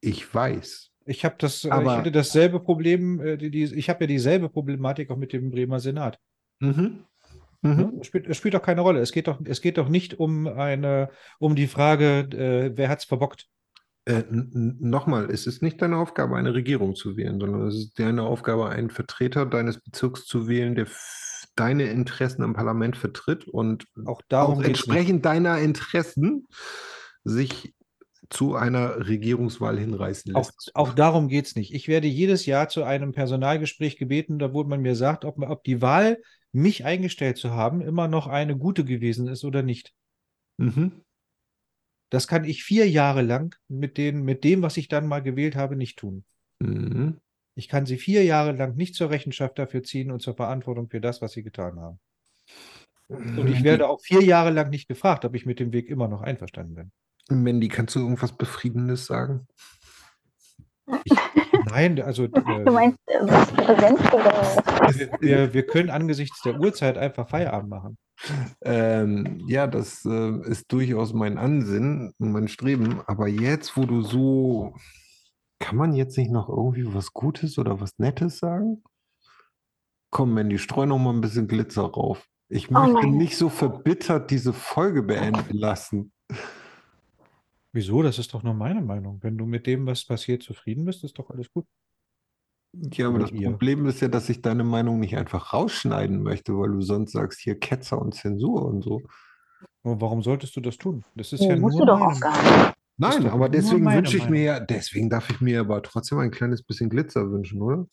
Ich 0.02 0.34
weiß. 0.34 0.92
Ich 1.06 1.26
habe 1.26 1.36
das, 1.38 1.64
äh, 1.64 1.68
ich 1.68 1.74
Aber- 1.74 1.98
hatte 1.98 2.12
dasselbe 2.12 2.60
Problem, 2.60 3.20
äh, 3.22 3.38
die, 3.38 3.52
die, 3.52 3.64
ich 3.64 3.90
habe 3.90 4.04
ja 4.04 4.08
dieselbe 4.08 4.50
Problematik 4.50 5.10
auch 5.12 5.18
mit 5.18 5.34
dem 5.34 5.52
Bremer 5.52 5.80
Senat. 5.80 6.20
Mhm. 6.60 7.06
Ne? 7.62 7.74
Mhm. 7.74 7.98
Es 8.00 8.08
spielt, 8.08 8.28
es 8.28 8.38
spielt 8.38 8.54
doch 8.54 8.62
keine 8.62 8.82
Rolle. 8.82 9.00
Es 9.00 9.12
geht 9.12 9.28
doch, 9.28 9.40
es 9.44 9.62
geht 9.62 9.78
doch 9.78 9.90
nicht 9.90 10.20
um 10.20 10.48
eine, 10.48 11.10
um 11.40 11.56
die 11.56 11.68
Frage, 11.68 12.20
äh, 12.32 12.72
wer 12.78 12.90
hat's 12.90 13.04
verbockt. 13.06 13.48
Äh, 14.06 14.24
nochmal, 14.30 15.30
es 15.30 15.46
ist 15.46 15.62
nicht 15.62 15.82
deine 15.82 15.98
Aufgabe, 15.98 16.38
eine 16.38 16.54
Regierung 16.54 16.96
zu 16.96 17.18
wählen, 17.18 17.40
sondern 17.40 17.68
es 17.68 17.76
ist 17.76 18.00
deine 18.00 18.24
Aufgabe, 18.24 18.70
einen 18.70 18.90
Vertreter 18.90 19.46
deines 19.46 19.80
Bezirks 19.82 20.26
zu 20.26 20.48
wählen, 20.48 20.74
der 20.74 20.88
deine 21.60 21.86
Interessen 21.86 22.44
im 22.44 22.54
Parlament 22.54 22.98
vertritt 22.98 23.48
und 23.48 23.86
Auch 24.06 24.22
darum 24.28 24.60
auch 24.60 24.64
entsprechend 24.64 25.26
deiner 25.26 25.60
Interessen 25.60 26.48
sich 27.24 27.74
zu 28.30 28.56
einer 28.56 29.08
Regierungswahl 29.08 29.80
hinreißen 29.80 30.36
Auch, 30.36 30.46
lässt. 30.46 30.72
auch 30.76 30.94
darum 30.94 31.28
geht 31.28 31.48
es 31.48 31.56
nicht. 31.56 31.74
Ich 31.74 31.88
werde 31.88 32.08
jedes 32.08 32.46
Jahr 32.46 32.70
zu 32.70 32.84
einem 32.84 33.12
Personalgespräch 33.12 33.98
gebeten, 33.98 34.38
da 34.40 34.54
wo 34.54 34.64
man 34.64 34.82
mir 34.82 34.96
sagt, 34.96 35.26
ob, 35.26 35.40
ob 35.40 35.64
die 35.64 35.82
Wahl, 35.82 36.22
mich 36.52 36.84
eingestellt 36.84 37.38
zu 37.38 37.52
haben, 37.52 37.82
immer 37.82 38.08
noch 38.08 38.28
eine 38.28 38.58
gute 38.58 38.84
gewesen 38.84 39.28
ist 39.28 39.44
oder 39.44 39.62
nicht. 39.62 39.94
Mhm. 40.58 41.04
Das 42.10 42.28
kann 42.28 42.44
ich 42.44 42.64
vier 42.64 42.90
Jahre 42.90 43.22
lang 43.22 43.56
mit, 43.68 43.98
den, 43.98 44.24
mit 44.24 44.44
dem, 44.44 44.64
was 44.64 44.78
ich 44.78 44.88
dann 44.88 45.08
mal 45.08 45.22
gewählt 45.22 45.56
habe, 45.56 45.76
nicht 45.76 46.00
tun. 46.00 46.24
Mhm. 46.60 47.20
Ich 47.60 47.68
kann 47.68 47.86
sie 47.86 47.98
vier 47.98 48.24
Jahre 48.24 48.54
lang 48.54 48.78
nicht 48.78 48.96
zur 48.96 49.10
Rechenschaft 49.10 49.60
dafür 49.60 49.84
ziehen 49.84 50.12
und 50.12 50.22
zur 50.22 50.34
Verantwortung 50.34 50.88
für 50.88 51.02
das, 51.02 51.22
was 51.22 51.34
sie 51.34 51.44
getan 51.44 51.78
haben. 51.78 52.00
Und 53.10 53.50
ich 53.50 53.64
werde 53.64 53.90
auch 53.90 54.00
vier 54.00 54.24
Jahre 54.24 54.50
lang 54.50 54.70
nicht 54.70 54.88
gefragt, 54.88 55.26
ob 55.26 55.36
ich 55.36 55.46
mit 55.46 55.60
dem 55.60 55.74
Weg 55.74 55.90
immer 55.90 56.08
noch 56.08 56.22
einverstanden 56.22 56.76
bin. 56.76 56.92
Mandy, 57.30 57.68
kannst 57.68 57.96
du 57.96 58.00
irgendwas 58.00 58.32
Befriedendes 58.32 59.08
sagen? 59.08 59.46
Nein, 61.66 62.02
also 62.02 62.28
Du 62.28 62.40
äh, 62.40 62.64
meinst, 62.72 62.98
äh, 63.08 63.20
was 63.24 63.52
Präsenzgebrauch? 63.52 64.98
wir, 64.98 65.10
wir, 65.20 65.54
wir 65.54 65.66
können 65.66 65.90
angesichts 65.90 66.42
der 66.44 66.62
Uhrzeit 66.62 66.98
einfach 66.98 67.28
Feierabend 67.28 67.70
machen. 67.70 67.98
Ähm, 68.62 69.44
ja, 69.48 69.68
das 69.68 70.06
äh, 70.06 70.50
ist 70.50 70.72
durchaus 70.72 71.12
mein 71.12 71.38
Ansinnen 71.38 72.14
und 72.20 72.32
mein 72.32 72.48
Streben. 72.48 73.02
Aber 73.06 73.28
jetzt, 73.28 73.76
wo 73.76 73.86
du 73.86 74.02
so, 74.02 74.76
kann 75.60 75.76
man 75.78 75.94
jetzt 75.94 76.18
nicht 76.18 76.32
noch 76.32 76.50
irgendwie 76.50 76.94
was 76.94 77.14
Gutes 77.14 77.58
oder 77.58 77.80
was 77.82 77.98
Nettes 78.00 78.40
sagen? 78.40 78.84
Komm, 80.12 80.34
Mandy, 80.34 80.58
streu 80.58 80.86
noch 80.86 80.98
mal 80.98 81.14
ein 81.14 81.22
bisschen 81.22 81.48
Glitzer 81.48 81.84
rauf. 81.84 82.26
Ich 82.48 82.70
Oh 82.72 82.74
möchte 82.74 82.94
nein. 82.94 83.18
nicht 83.18 83.38
so 83.38 83.50
verbittert 83.50 84.32
diese 84.32 84.54
Folge 84.54 85.04
beenden 85.04 85.56
lassen. 85.56 86.12
Wieso? 87.72 88.02
Das 88.02 88.18
ist 88.18 88.34
doch 88.34 88.42
nur 88.42 88.56
meine 88.56 88.82
Meinung. 88.82 89.20
Wenn 89.22 89.38
du 89.38 89.46
mit 89.46 89.68
dem, 89.68 89.86
was 89.86 90.06
passiert, 90.06 90.42
zufrieden 90.42 90.86
bist, 90.86 91.04
ist 91.04 91.20
doch 91.20 91.30
alles 91.30 91.52
gut. 91.54 91.66
Ja, 92.74 93.08
aber 93.08 93.16
Oder 93.18 93.26
das 93.28 93.32
ihr. 93.34 93.50
Problem 93.52 93.86
ist 93.86 94.00
ja, 94.02 94.08
dass 94.08 94.30
ich 94.30 94.42
deine 94.42 94.64
Meinung 94.64 95.00
nicht 95.00 95.16
einfach 95.18 95.54
rausschneiden 95.54 96.22
möchte, 96.24 96.58
weil 96.58 96.72
du 96.72 96.82
sonst 96.82 97.12
sagst, 97.12 97.40
hier 97.40 97.60
Ketzer 97.60 98.00
und 98.02 98.16
Zensur 98.16 98.66
und 98.66 98.84
so. 98.84 99.02
Aber 99.84 100.02
warum 100.02 100.24
solltest 100.24 100.56
du 100.56 100.62
das 100.62 100.78
tun? 100.78 101.04
Das 101.16 101.34
ist 101.34 101.42
Nee, 101.42 101.50
ja 101.50 101.56
musst 101.58 101.78
nur 101.78 101.86
du 101.86 101.92
doch 101.94 102.00
meine 102.00 102.16
auch 102.16 102.20
gar 102.20 102.42
nicht. 102.68 102.76
Nein, 103.02 103.28
aber 103.28 103.48
deswegen 103.48 103.86
wünsche 103.86 104.18
ich 104.18 104.28
mir 104.28 104.42
ja, 104.42 104.60
deswegen 104.60 105.10
darf 105.10 105.30
ich 105.30 105.40
mir 105.40 105.62
aber 105.62 105.82
trotzdem 105.82 106.18
ein 106.20 106.32
kleines 106.32 106.64
bisschen 106.64 106.90
Glitzer 106.90 107.32
wünschen, 107.32 107.62
oder? 107.62 107.88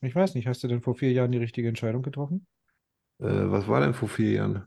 Ich 0.00 0.14
weiß 0.14 0.34
nicht, 0.34 0.46
hast 0.46 0.64
du 0.64 0.68
denn 0.68 0.80
vor 0.80 0.94
vier 0.94 1.12
Jahren 1.12 1.32
die 1.32 1.38
richtige 1.38 1.68
Entscheidung 1.68 2.00
getroffen? 2.00 2.46
Äh, 3.18 3.26
was 3.26 3.68
war 3.68 3.80
denn 3.80 3.92
vor 3.92 4.08
vier 4.08 4.30
Jahren? 4.32 4.64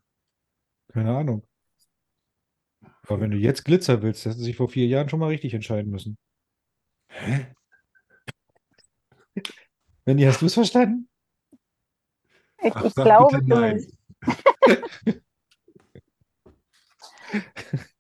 Keine 0.89 1.17
Ahnung. 1.17 1.47
Aber 3.07 3.19
wenn 3.21 3.31
du 3.31 3.37
jetzt 3.37 3.65
Glitzer 3.65 4.03
willst, 4.03 4.23
hättest 4.23 4.41
du 4.41 4.43
sich 4.43 4.55
vor 4.55 4.69
vier 4.69 4.85
Jahren 4.85 5.09
schon 5.09 5.19
mal 5.19 5.29
richtig 5.29 5.55
entscheiden 5.55 5.89
müssen. 5.89 6.15
Hä? 7.07 7.47
Wendy, 10.05 10.25
hast 10.25 10.43
du 10.43 10.45
es 10.45 10.53
verstanden? 10.53 11.09
Ich, 12.61 12.71
Ach, 12.75 12.85
ich 12.85 12.93
glaube, 12.93 13.41
du. 13.41 15.21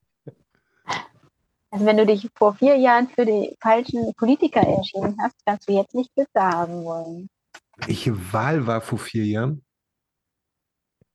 Also 1.73 1.87
wenn 1.87 1.97
du 1.97 2.05
dich 2.05 2.29
vor 2.35 2.53
vier 2.53 2.77
Jahren 2.77 3.07
für 3.07 3.25
die 3.25 3.57
falschen 3.59 4.13
Politiker 4.13 4.61
entschieden 4.61 5.17
hast, 5.19 5.35
kannst 5.43 5.67
du 5.67 5.73
jetzt 5.73 5.95
nicht 5.95 6.13
Glitzer 6.13 6.47
haben 6.47 6.83
wollen. 6.83 7.31
Welche 7.77 8.15
Wahl 8.31 8.67
war 8.67 8.79
vor 8.79 8.99
vier 8.99 9.25
Jahren? 9.25 9.65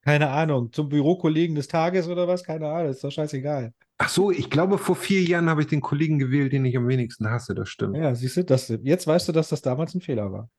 Keine 0.01 0.29
Ahnung. 0.29 0.73
Zum 0.73 0.89
Bürokollegen 0.89 1.55
des 1.55 1.69
Tages 1.69 2.09
oder 2.09 2.27
was? 2.27 2.43
Keine 2.43 2.67
Ahnung. 2.67 2.91
Ist 2.91 3.01
doch 3.05 3.09
scheißegal. 3.09 3.73
Ach 3.99 4.09
so, 4.09 4.31
ich 4.31 4.49
glaube, 4.49 4.77
vor 4.77 4.97
vier 4.97 5.23
Jahren 5.23 5.49
habe 5.49 5.61
ich 5.61 5.67
den 5.67 5.79
Kollegen 5.79 6.19
gewählt, 6.19 6.51
den 6.51 6.65
ich 6.65 6.75
am 6.75 6.89
wenigsten 6.89 7.29
hasse, 7.29 7.55
das 7.55 7.69
stimmt. 7.69 7.95
Ja, 7.95 8.13
siehst 8.13 8.35
du, 8.35 8.43
das, 8.43 8.67
jetzt 8.67 9.07
weißt 9.07 9.29
du, 9.29 9.31
dass 9.31 9.47
das 9.47 9.61
damals 9.61 9.95
ein 9.95 10.01
Fehler 10.01 10.29
war. 10.33 10.49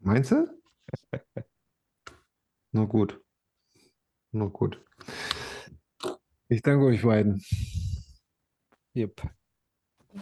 Meinst 0.00 0.30
du? 0.30 0.48
Na 2.72 2.84
gut. 2.84 3.20
Na 4.32 4.46
gut. 4.46 4.82
Ich 6.48 6.62
danke 6.62 6.86
euch 6.86 7.02
beiden. 7.02 7.44
Yep. 8.96 9.28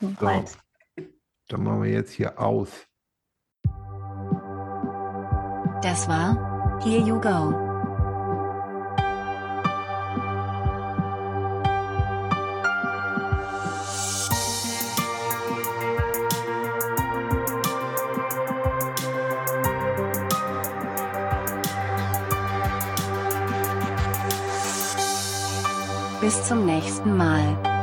Jedenfalls. 0.01 0.59
Dann 1.49 1.63
machen 1.63 1.85
wir 1.85 1.91
jetzt 1.93 2.11
hier 2.11 2.37
aus. 2.41 2.89
Das 5.81 6.09
war 6.09 6.81
Here 6.83 7.01
You 7.01 7.21
Go. 7.21 7.55
Bis 26.21 26.43
zum 26.49 26.67
nächsten 26.67 27.17
Mal. 27.17 27.74